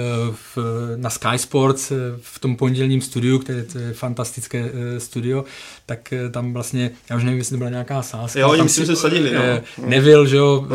v, 0.55 0.59
na 0.97 1.11
Sky 1.11 1.39
Sports 1.39 1.91
uh, 1.91 1.97
v 2.21 2.39
tom 2.39 2.57
pondělním 2.57 3.01
studiu, 3.01 3.39
které 3.39 3.63
to 3.63 3.79
je 3.79 3.93
fantastické 3.93 4.71
studio, 4.99 5.45
tak 5.87 6.15
tam 6.31 6.53
vlastně, 6.53 6.91
já 7.11 7.17
už 7.17 7.25
nevím, 7.25 7.39
jestli 7.39 7.51
to 7.51 7.59
byla 7.59 7.71
nějaká 7.71 8.03
sázka. 8.03 8.41
Jo, 8.41 8.51
oni 8.51 8.69
si 8.69 8.87
se 8.87 8.97
sadili, 8.97 9.35
no. 9.35 9.41
Uh, 9.79 9.89
Neville, 9.89 10.29
že 10.29 10.37
jo, 10.37 10.67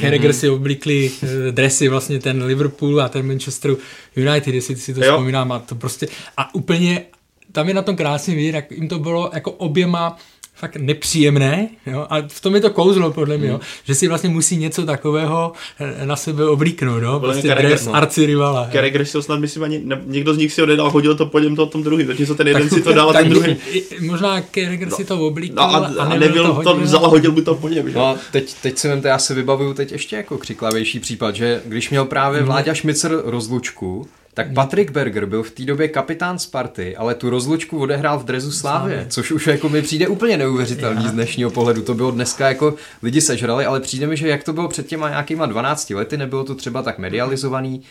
Carragher 0.00 0.30
mm. 0.30 0.32
si 0.32 0.48
oblikli 0.48 1.10
dresy 1.50 1.88
vlastně 1.88 2.18
ten 2.20 2.44
Liverpool 2.44 3.02
a 3.02 3.08
ten 3.08 3.26
Manchester 3.26 3.76
United, 4.16 4.54
jestli 4.54 4.76
si 4.76 4.94
to 4.94 5.04
jo. 5.04 5.12
vzpomínám, 5.12 5.52
a 5.52 5.58
to 5.58 5.74
prostě, 5.74 6.08
a 6.36 6.54
úplně 6.54 7.04
tam 7.52 7.68
je 7.68 7.74
na 7.74 7.82
tom 7.82 7.96
krásně 7.96 8.34
vidět, 8.34 8.54
jak 8.54 8.70
jim 8.70 8.88
to 8.88 8.98
bylo 8.98 9.30
jako 9.34 9.50
oběma 9.52 10.16
fakt 10.54 10.76
nepříjemné, 10.76 11.68
jo, 11.86 12.06
a 12.10 12.16
v 12.28 12.40
tom 12.40 12.54
je 12.54 12.60
to 12.60 12.70
kouzlo 12.70 13.12
podle 13.12 13.38
mě, 13.38 13.46
hmm. 13.46 13.54
jo, 13.54 13.60
že 13.84 13.94
si 13.94 14.08
vlastně 14.08 14.30
musí 14.30 14.56
něco 14.56 14.86
takového 14.86 15.52
eh, 15.80 16.06
na 16.06 16.16
sebe 16.16 16.46
oblíknout, 16.46 17.02
no, 17.02 17.20
prostě 17.20 17.48
Carragher, 17.48 17.70
dres 17.70 17.86
no. 17.86 17.94
arcirivala. 17.94 18.68
Carragher 18.72 19.04
si 19.04 19.22
snad, 19.22 19.40
myslím, 19.40 19.62
ani, 19.62 19.80
ne, 19.84 20.02
někdo 20.06 20.34
z 20.34 20.38
nich 20.38 20.52
si 20.52 20.60
ho 20.60 20.66
nedal, 20.66 20.90
hodil 20.90 21.14
to 21.14 21.26
po 21.26 21.38
něm 21.38 21.56
to 21.56 21.66
tom 21.66 21.82
druhý, 21.82 22.04
zatímco 22.04 22.34
ten 22.34 22.48
jeden 22.48 22.68
tak, 22.68 22.78
si 22.78 22.84
to 22.84 22.92
dal 22.92 23.10
a 23.10 23.12
ten 23.12 23.28
druhý. 23.28 23.56
Možná 24.00 24.42
Carragher 24.54 24.88
no, 24.88 24.96
si 24.96 25.04
to 25.04 25.26
oblíkl 25.26 25.54
no, 25.56 25.62
a, 25.62 25.76
a, 25.76 26.02
a 26.02 26.18
nebyl 26.18 26.54
to, 26.54 26.62
to 26.62 26.76
vzal 26.76 27.04
a 27.04 27.08
hodil 27.08 27.32
by 27.32 27.42
to 27.42 27.54
po 27.54 27.68
něm. 27.68 27.90
Že? 27.90 27.98
No, 27.98 28.16
teď, 28.32 28.54
teď 28.62 28.78
si 28.78 28.88
vemte, 28.88 29.08
já 29.08 29.18
se 29.18 29.34
vybavuju 29.34 29.74
teď 29.74 29.92
ještě 29.92 30.16
jako 30.16 30.38
křiklavější 30.38 31.00
případ, 31.00 31.34
že 31.34 31.62
když 31.64 31.90
měl 31.90 32.04
právě 32.04 32.38
hmm. 32.38 32.46
Vláďa 32.46 32.74
Šmicer 32.74 33.22
rozlučku, 33.24 34.06
tak 34.34 34.52
Patrick 34.54 34.90
Berger 34.90 35.26
byl 35.26 35.42
v 35.42 35.50
té 35.50 35.64
době 35.64 35.88
kapitán 35.88 36.38
Sparty, 36.38 36.96
ale 36.96 37.14
tu 37.14 37.30
rozlučku 37.30 37.78
odehrál 37.78 38.18
v 38.18 38.24
drezu 38.24 38.52
Slávě, 38.52 39.06
což 39.10 39.30
už 39.30 39.46
jako 39.46 39.68
mi 39.68 39.82
přijde 39.82 40.08
úplně 40.08 40.36
neuvěřitelný 40.36 41.08
z 41.08 41.12
dnešního 41.12 41.50
pohledu. 41.50 41.82
To 41.82 41.94
bylo 41.94 42.10
dneska 42.10 42.48
jako 42.48 42.74
lidi 43.02 43.20
sežrali, 43.20 43.66
ale 43.66 43.80
přijde 43.80 44.06
mi, 44.06 44.16
že 44.16 44.28
jak 44.28 44.44
to 44.44 44.52
bylo 44.52 44.68
před 44.68 44.86
těma 44.86 45.08
nějakýma 45.08 45.46
12 45.46 45.90
lety, 45.90 46.16
nebylo 46.16 46.44
to 46.44 46.54
třeba 46.54 46.82
tak 46.82 46.98
medializovaný, 46.98 47.82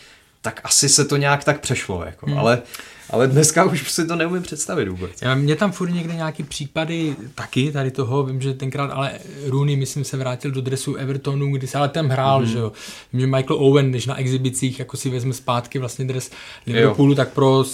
tak 0.42 0.60
asi 0.64 0.88
se 0.88 1.04
to 1.04 1.16
nějak 1.16 1.44
tak 1.44 1.60
přešlo. 1.60 2.04
Jako. 2.06 2.26
Hmm. 2.26 2.38
Ale 2.38 2.62
ale 3.10 3.28
dneska 3.28 3.64
už 3.64 3.90
si 3.90 4.06
to 4.06 4.16
neumím 4.16 4.42
představit 4.42 4.88
vůbec. 4.88 5.22
Já, 5.22 5.34
mě 5.34 5.56
tam 5.56 5.72
furt 5.72 5.90
někde 5.90 6.14
nějaký 6.14 6.42
případy 6.42 7.16
taky 7.34 7.72
tady 7.72 7.90
toho, 7.90 8.24
vím, 8.24 8.40
že 8.40 8.54
tenkrát, 8.54 8.90
ale 8.90 9.12
Rooney, 9.46 9.76
myslím, 9.76 10.04
se 10.04 10.16
vrátil 10.16 10.50
do 10.50 10.60
dresu 10.60 10.94
Evertonu, 10.94 11.52
kdy 11.52 11.66
se 11.66 11.78
ale 11.78 11.88
tam 11.88 12.08
hrál, 12.08 12.40
mm. 12.40 12.46
že 12.46 12.58
jo. 12.58 12.72
Vím, 13.12 13.20
že 13.20 13.26
Michael 13.26 13.64
Owen, 13.64 13.90
když 13.90 14.06
na 14.06 14.18
exhibicích 14.18 14.78
jako 14.78 14.96
si 14.96 15.10
vezme 15.10 15.32
zpátky 15.32 15.78
vlastně 15.78 16.04
dres 16.04 16.30
Liverpoolu, 16.66 17.12
jo. 17.12 17.16
tak 17.16 17.28
pro 17.28 17.64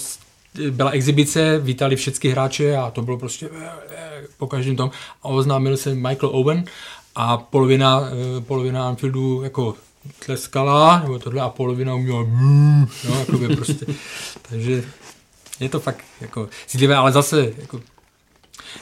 byla 0.69 0.89
exibice, 0.89 1.59
vítali 1.59 1.95
všechny 1.95 2.29
hráče 2.29 2.77
a 2.77 2.91
to 2.91 3.01
bylo 3.01 3.17
prostě 3.17 3.49
eh, 3.61 3.69
eh, 3.89 4.23
po 4.37 4.47
každém 4.47 4.75
tom 4.75 4.91
a 5.23 5.25
oznámil 5.25 5.77
se 5.77 5.95
Michael 5.95 6.29
Owen 6.31 6.63
a 7.15 7.37
polovina, 7.37 8.01
eh, 8.37 8.41
polovina 8.41 8.87
Anfieldu 8.87 9.43
jako 9.43 9.75
tleskala, 10.25 10.99
nebo 10.99 11.19
tohle 11.19 11.41
a 11.41 11.49
polovina 11.49 11.95
uměla 11.95 12.25
no, 13.09 13.19
jako 13.19 13.37
by 13.37 13.55
prostě. 13.55 13.85
Takže 14.49 14.83
je 15.61 15.69
to 15.69 15.79
fakt 15.79 16.05
jako 16.21 16.49
citlivé, 16.67 16.95
ale 16.95 17.11
zase 17.11 17.53
jako 17.57 17.81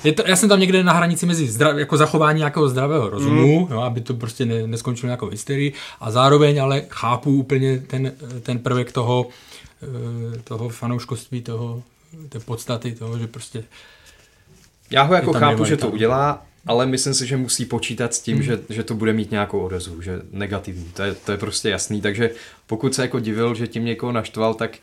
je 0.03 0.13
to, 0.13 0.23
já 0.27 0.35
jsem 0.35 0.49
tam 0.49 0.59
někde 0.59 0.83
na 0.83 0.93
hranici 0.93 1.25
mezi 1.25 1.47
zdrav, 1.47 1.77
jako 1.77 1.97
zachování 1.97 2.37
nějakého 2.37 2.69
zdravého 2.69 3.09
rozumu, 3.09 3.65
mm. 3.65 3.73
jo, 3.73 3.81
aby 3.81 4.01
to 4.01 4.13
prostě 4.13 4.45
ne, 4.45 4.67
neskončilo 4.67 5.07
nějakou 5.07 5.29
hysterii 5.29 5.73
a 5.99 6.11
zároveň 6.11 6.61
ale 6.61 6.81
chápu 6.89 7.31
úplně 7.31 7.79
ten, 7.79 8.11
ten 8.43 8.59
prvek 8.59 8.91
toho, 8.91 9.27
eh, 9.83 10.39
toho 10.43 10.69
fanouškoství, 10.69 11.41
toho, 11.41 11.83
té 12.29 12.39
podstaty 12.39 12.91
toho, 12.91 13.19
že 13.19 13.27
prostě 13.27 13.63
já 14.91 15.03
ho 15.03 15.13
jako 15.13 15.33
chápu, 15.33 15.65
že 15.65 15.77
to 15.77 15.89
udělá, 15.89 16.45
ale 16.65 16.85
myslím 16.85 17.13
si, 17.13 17.27
že 17.27 17.37
musí 17.37 17.65
počítat 17.65 18.13
s 18.13 18.19
tím, 18.19 18.37
mm. 18.37 18.43
že, 18.43 18.59
že 18.69 18.83
to 18.83 18.93
bude 18.93 19.13
mít 19.13 19.31
nějakou 19.31 19.59
odezvu, 19.59 20.01
že 20.01 20.21
negativní. 20.31 20.85
To 20.93 21.03
je, 21.03 21.13
to 21.13 21.31
je 21.31 21.37
prostě 21.37 21.69
jasný, 21.69 22.01
takže 22.01 22.31
pokud 22.67 22.95
se 22.95 23.01
jako 23.01 23.19
divil, 23.19 23.55
že 23.55 23.67
tím 23.67 23.85
někoho 23.85 24.11
naštval, 24.11 24.53
tak 24.53 24.77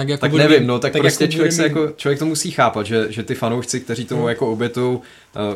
tak, 0.00 0.08
jako 0.08 0.20
tak 0.20 0.32
nevím, 0.32 0.66
no, 0.66 0.78
tak, 0.78 0.92
tak 0.92 1.02
prostě 1.02 1.24
jako 1.24 1.32
člověk, 1.32 1.52
se 1.52 1.62
jako, 1.62 1.92
člověk 1.96 2.18
to 2.18 2.26
musí 2.26 2.50
chápat, 2.50 2.86
že, 2.86 3.06
že 3.12 3.22
ty 3.22 3.34
fanoušci, 3.34 3.80
kteří 3.80 4.04
tomu 4.04 4.20
hmm. 4.20 4.28
jako 4.28 4.52
obětují 4.52 4.96
uh, 4.96 5.02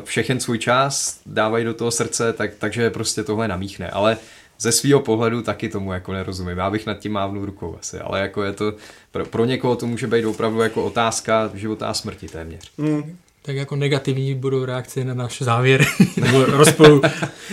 všechen 0.05 0.41
svůj 0.41 0.59
čas, 0.59 1.21
dávají 1.27 1.65
do 1.65 1.75
toho 1.75 1.91
srdce, 1.91 2.33
tak, 2.33 2.51
takže 2.59 2.91
prostě 2.91 3.23
tohle 3.23 3.49
namíchne, 3.49 3.91
ale 3.91 4.17
ze 4.59 4.73
svého 4.73 5.01
pohledu 5.01 5.43
taky 5.43 5.69
tomu 5.69 5.93
jako 5.93 6.13
nerozumím. 6.13 6.59
Já 6.59 6.71
bych 6.71 6.87
nad 6.87 6.99
tím 6.99 7.13
mávnul 7.13 7.45
rukou 7.45 7.77
asi, 7.81 7.99
ale 7.99 8.21
jako 8.21 8.43
je 8.43 8.53
to, 8.53 8.75
pro, 9.11 9.27
pro 9.27 9.45
někoho 9.45 9.77
to 9.77 9.87
může 9.87 10.07
být 10.07 10.25
opravdu 10.25 10.61
jako 10.61 10.85
otázka 10.85 11.51
života 11.55 11.87
a 11.87 11.95
smrti 11.95 12.29
téměř. 12.29 12.71
Hmm. 12.79 13.17
Tak 13.43 13.57
jako 13.57 13.77
negativní 13.77 14.35
budou 14.35 14.65
reakce 14.65 15.05
na 15.05 15.15
náš 15.15 15.43
závěr, 15.43 15.85
nebo 16.21 16.45
rozpol, 16.45 17.01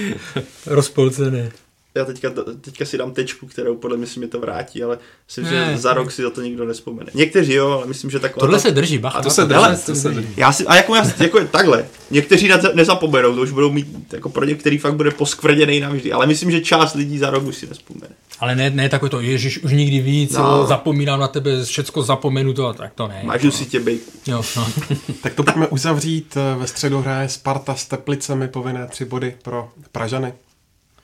rozpolcené 0.65 1.51
já 1.95 2.05
teďka, 2.05 2.29
teďka 2.61 2.85
si 2.85 2.97
dám 2.97 3.11
tečku, 3.13 3.47
kterou 3.47 3.75
podle 3.75 3.97
mě 3.97 4.07
si 4.07 4.19
mi 4.19 4.27
to 4.27 4.39
vrátí, 4.39 4.83
ale 4.83 4.97
myslím, 5.27 5.45
ne, 5.45 5.71
že 5.71 5.77
za 5.77 5.93
rok 5.93 6.11
si 6.11 6.21
za 6.21 6.29
to 6.29 6.41
nikdo 6.41 6.65
nespomene. 6.65 7.11
Někteří 7.13 7.53
jo, 7.53 7.71
ale 7.71 7.87
myslím, 7.87 8.11
že 8.11 8.19
tak. 8.19 8.35
Tohle 8.37 8.57
ta... 8.57 8.61
se 8.61 8.71
drží, 8.71 8.97
bacha. 8.97 9.19
A 9.19 9.21
to 9.21 9.29
se 9.29 9.45
drží, 9.45 9.61
to 9.85 9.95
se 9.95 10.09
drží. 10.09 10.33
Já 10.37 10.51
si, 10.51 10.65
a 10.65 10.75
jako, 10.75 10.95
já, 10.95 11.11
jako 11.19 11.39
takhle, 11.39 11.85
někteří 12.11 12.47
na 12.47 12.57
nezapomenou, 12.73 13.35
to 13.35 13.41
už 13.41 13.51
budou 13.51 13.71
mít, 13.71 14.13
jako 14.13 14.29
pro 14.29 14.45
některý 14.45 14.77
fakt 14.77 14.95
bude 14.95 15.11
poskvrděný 15.11 15.79
navždy, 15.79 16.11
ale 16.11 16.27
myslím, 16.27 16.51
že 16.51 16.61
část 16.61 16.93
lidí 16.93 17.17
za 17.17 17.29
rok 17.29 17.43
už 17.43 17.55
si 17.55 17.67
nespomene. 17.67 18.15
Ale 18.39 18.55
ne, 18.55 18.69
ne 18.69 18.89
takové 18.89 19.09
to, 19.09 19.19
ježiš, 19.19 19.63
už 19.63 19.71
nikdy 19.71 19.99
víc, 19.99 20.33
No. 20.33 20.43
no. 20.57 20.67
zapomínám 20.67 21.19
na 21.19 21.27
tebe, 21.27 21.63
všecko 21.65 22.03
zapomenu 22.03 22.53
to, 22.53 22.73
tak 22.73 22.93
to 22.95 23.07
ne. 23.07 23.21
Mažu 23.23 23.51
si 23.51 23.65
tě 23.65 23.79
bejku. 23.79 24.11
Jo, 24.27 24.41
no. 24.55 24.67
Tak 25.23 25.33
to 25.33 25.43
pojďme 25.43 25.67
uzavřít. 25.67 26.37
Ve 26.57 26.67
středu 26.67 27.01
hraje 27.01 27.29
Sparta 27.29 27.75
s 27.75 27.85
Teplicemi 27.85 28.47
povinné 28.47 28.87
tři 28.87 29.05
body 29.05 29.35
pro 29.43 29.69
Pražany. 29.91 30.33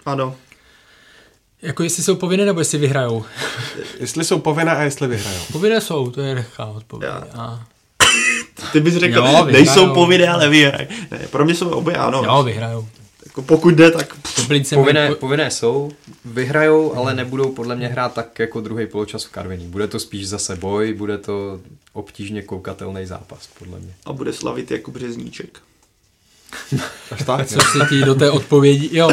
Ano. 0.06 0.36
Jako 1.62 1.84
jestli 1.84 2.04
jsou 2.04 2.16
povinné, 2.16 2.46
nebo 2.46 2.60
jestli 2.62 2.78
vyhrajou. 2.78 3.26
Jestli 4.00 4.24
jsou 4.26 4.40
povinné 4.40 4.72
a 4.72 4.82
jestli 4.84 5.08
vyhrajou. 5.08 5.40
Povinné 5.52 5.82
jsou, 5.82 6.12
to 6.12 6.22
je 6.22 6.36
nechá 6.36 6.66
odpověď. 6.66 7.12
A... 7.34 7.64
Ty 8.72 8.80
bys 8.80 8.94
řekl, 8.96 9.16
Jo, 9.18 9.22
jo, 9.26 9.28
vyhrajou. 9.32 9.52
nejsou 9.52 9.94
povinné, 9.94 10.28
ale 10.30 10.50
vyhraj. 10.50 10.88
Ne, 11.12 11.20
pro 11.32 11.46
mě 11.46 11.56
jsou 11.56 11.70
obě 11.70 11.96
ano. 11.96 12.24
Jo, 12.26 12.44
vyhrajou. 12.44 12.88
Jako 13.26 13.42
pokud 13.42 13.74
jde, 13.76 13.92
tak 13.92 14.16
Povinné, 14.74 15.08
mají- 15.10 15.16
povinné 15.16 15.52
jsou, 15.52 15.92
vyhrajou, 16.26 16.96
ale 16.96 17.14
nebudou 17.16 17.52
podle 17.52 17.76
mě 17.76 17.88
hrát 17.88 18.14
tak 18.14 18.40
jako 18.40 18.62
druhý 18.62 18.86
poločas 18.88 19.24
v 19.24 19.30
Karviní. 19.32 19.68
Bude 19.68 19.88
to 19.88 20.00
spíš 20.00 20.28
zase 20.28 20.56
boj, 20.56 20.94
bude 20.94 21.18
to 21.18 21.60
obtížně 21.94 22.42
koukatelný 22.42 23.06
zápas, 23.06 23.50
podle 23.60 23.80
mě. 23.80 23.94
a 24.06 24.14
bude 24.14 24.34
slavit 24.34 24.72
jako 24.72 24.92
Březníček. 24.92 25.60
Až 27.12 27.24
tak? 27.26 27.48
Co 27.48 27.60
se 27.62 27.86
ti 27.90 28.02
do 28.02 28.16
té 28.16 28.32
odpovědi, 28.32 28.90
jo, 28.98 29.10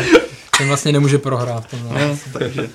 ten 0.59 0.69
vlastně 0.69 0.93
nemůže 0.93 1.19
prohrát. 1.19 1.67
To 1.67 1.77
No, 1.77 2.19
takže 2.33 2.71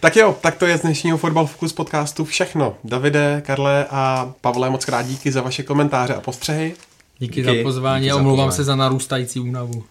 Tak 0.00 0.16
jo, 0.16 0.36
tak 0.40 0.56
to 0.56 0.66
je 0.66 0.78
z 0.78 0.80
dnešního 0.80 1.18
Fotbal 1.18 1.46
Focus 1.46 1.72
podcastu 1.72 2.24
všechno. 2.24 2.76
Davide, 2.84 3.42
Karle 3.46 3.86
a 3.90 4.32
Pavle, 4.40 4.70
moc 4.70 4.84
krát 4.84 5.02
díky 5.06 5.32
za 5.32 5.42
vaše 5.42 5.62
komentáře 5.62 6.14
a 6.14 6.20
postřehy. 6.20 6.74
Díky, 7.18 7.42
Díky. 7.42 7.56
za 7.58 7.62
pozvání 7.62 8.02
Díky 8.02 8.10
a 8.12 8.16
omlouvám 8.16 8.52
se 8.52 8.64
za 8.64 8.76
narůstající 8.76 9.40
únavu. 9.40 9.84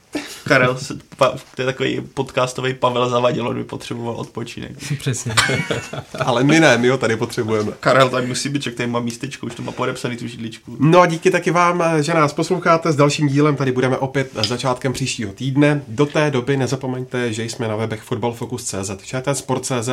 Karel, 0.47 0.77
se- 0.77 0.97
pa, 1.17 1.33
to 1.55 1.61
je 1.61 1.65
takový 1.65 2.01
podcastový 2.13 2.73
Pavel 2.73 3.09
Zavadil, 3.09 3.47
on 3.47 3.55
by 3.55 3.63
potřeboval 3.63 4.15
odpočinek. 4.15 4.71
Přesně. 4.99 5.33
Ale 6.25 6.43
my 6.43 6.59
ne, 6.59 6.77
my 6.77 6.89
ho 6.89 6.97
tady 6.97 7.15
potřebujeme. 7.15 7.71
Karel 7.79 8.09
tady 8.09 8.27
musí 8.27 8.49
být, 8.49 8.63
že 8.63 8.71
tady 8.71 8.89
má 8.89 8.99
místečko, 8.99 9.45
už 9.45 9.55
to 9.55 9.61
má 9.61 9.71
podepsaný 9.71 10.17
tu 10.17 10.27
židličku. 10.27 10.77
No 10.79 10.99
a 10.99 11.05
díky 11.05 11.31
taky 11.31 11.51
vám, 11.51 11.83
že 12.01 12.13
nás 12.13 12.33
posloucháte. 12.33 12.91
S 12.91 12.95
dalším 12.95 13.27
dílem 13.27 13.55
tady 13.55 13.71
budeme 13.71 13.97
opět 13.97 14.31
začátkem 14.47 14.93
příštího 14.93 15.33
týdne. 15.33 15.83
Do 15.87 16.05
té 16.05 16.31
doby 16.31 16.57
nezapomeňte, 16.57 17.33
že 17.33 17.43
jsme 17.43 17.67
na 17.67 17.75
webech 17.75 18.01
fotbalfocus.cz, 18.01 18.91
ČTsport.cz 19.03 19.89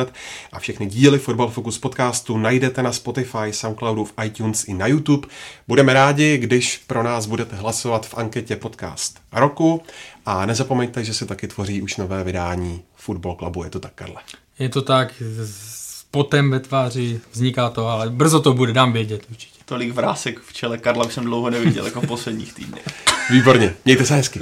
a 0.51 0.59
všechny 0.59 0.85
díly 0.85 1.19
Fotbal 1.19 1.49
Focus 1.49 1.77
podcastu 1.77 2.37
najdete 2.37 2.83
na 2.83 2.91
Spotify, 2.91 3.51
Soundcloudu, 3.51 4.05
v 4.05 4.13
iTunes 4.25 4.67
i 4.67 4.73
na 4.73 4.87
YouTube. 4.87 5.27
Budeme 5.67 5.93
rádi, 5.93 6.37
když 6.37 6.77
pro 6.87 7.03
nás 7.03 7.25
budete 7.25 7.55
hlasovat 7.55 8.05
v 8.05 8.17
anketě 8.17 8.55
podcast 8.55 9.19
roku 9.31 9.81
a 10.31 10.45
nezapomeňte, 10.45 11.03
že 11.03 11.13
se 11.13 11.25
taky 11.25 11.47
tvoří 11.47 11.81
už 11.81 11.97
nové 11.97 12.23
vydání 12.23 12.81
Football 12.95 13.35
Clubu. 13.35 13.63
Je 13.63 13.69
to 13.69 13.79
tak, 13.79 13.91
Karle? 13.95 14.21
Je 14.59 14.69
to 14.69 14.81
tak, 14.81 15.13
s 15.45 16.03
potem 16.11 16.51
ve 16.51 16.59
tváři 16.59 17.21
vzniká 17.31 17.69
to, 17.69 17.87
ale 17.87 18.09
brzo 18.09 18.39
to 18.39 18.53
bude, 18.53 18.73
dám 18.73 18.93
vědět 18.93 19.25
určitě. 19.31 19.59
Tolik 19.65 19.93
vrásek 19.93 20.41
v 20.41 20.53
čele 20.53 20.77
Karla 20.77 21.05
už 21.05 21.13
jsem 21.13 21.23
dlouho 21.23 21.49
neviděl, 21.49 21.85
jako 21.85 22.01
v 22.01 22.07
posledních 22.07 22.53
týdnech. 22.53 22.85
Výborně, 23.29 23.75
mějte 23.85 24.05
se 24.05 24.15
hezky. 24.15 24.39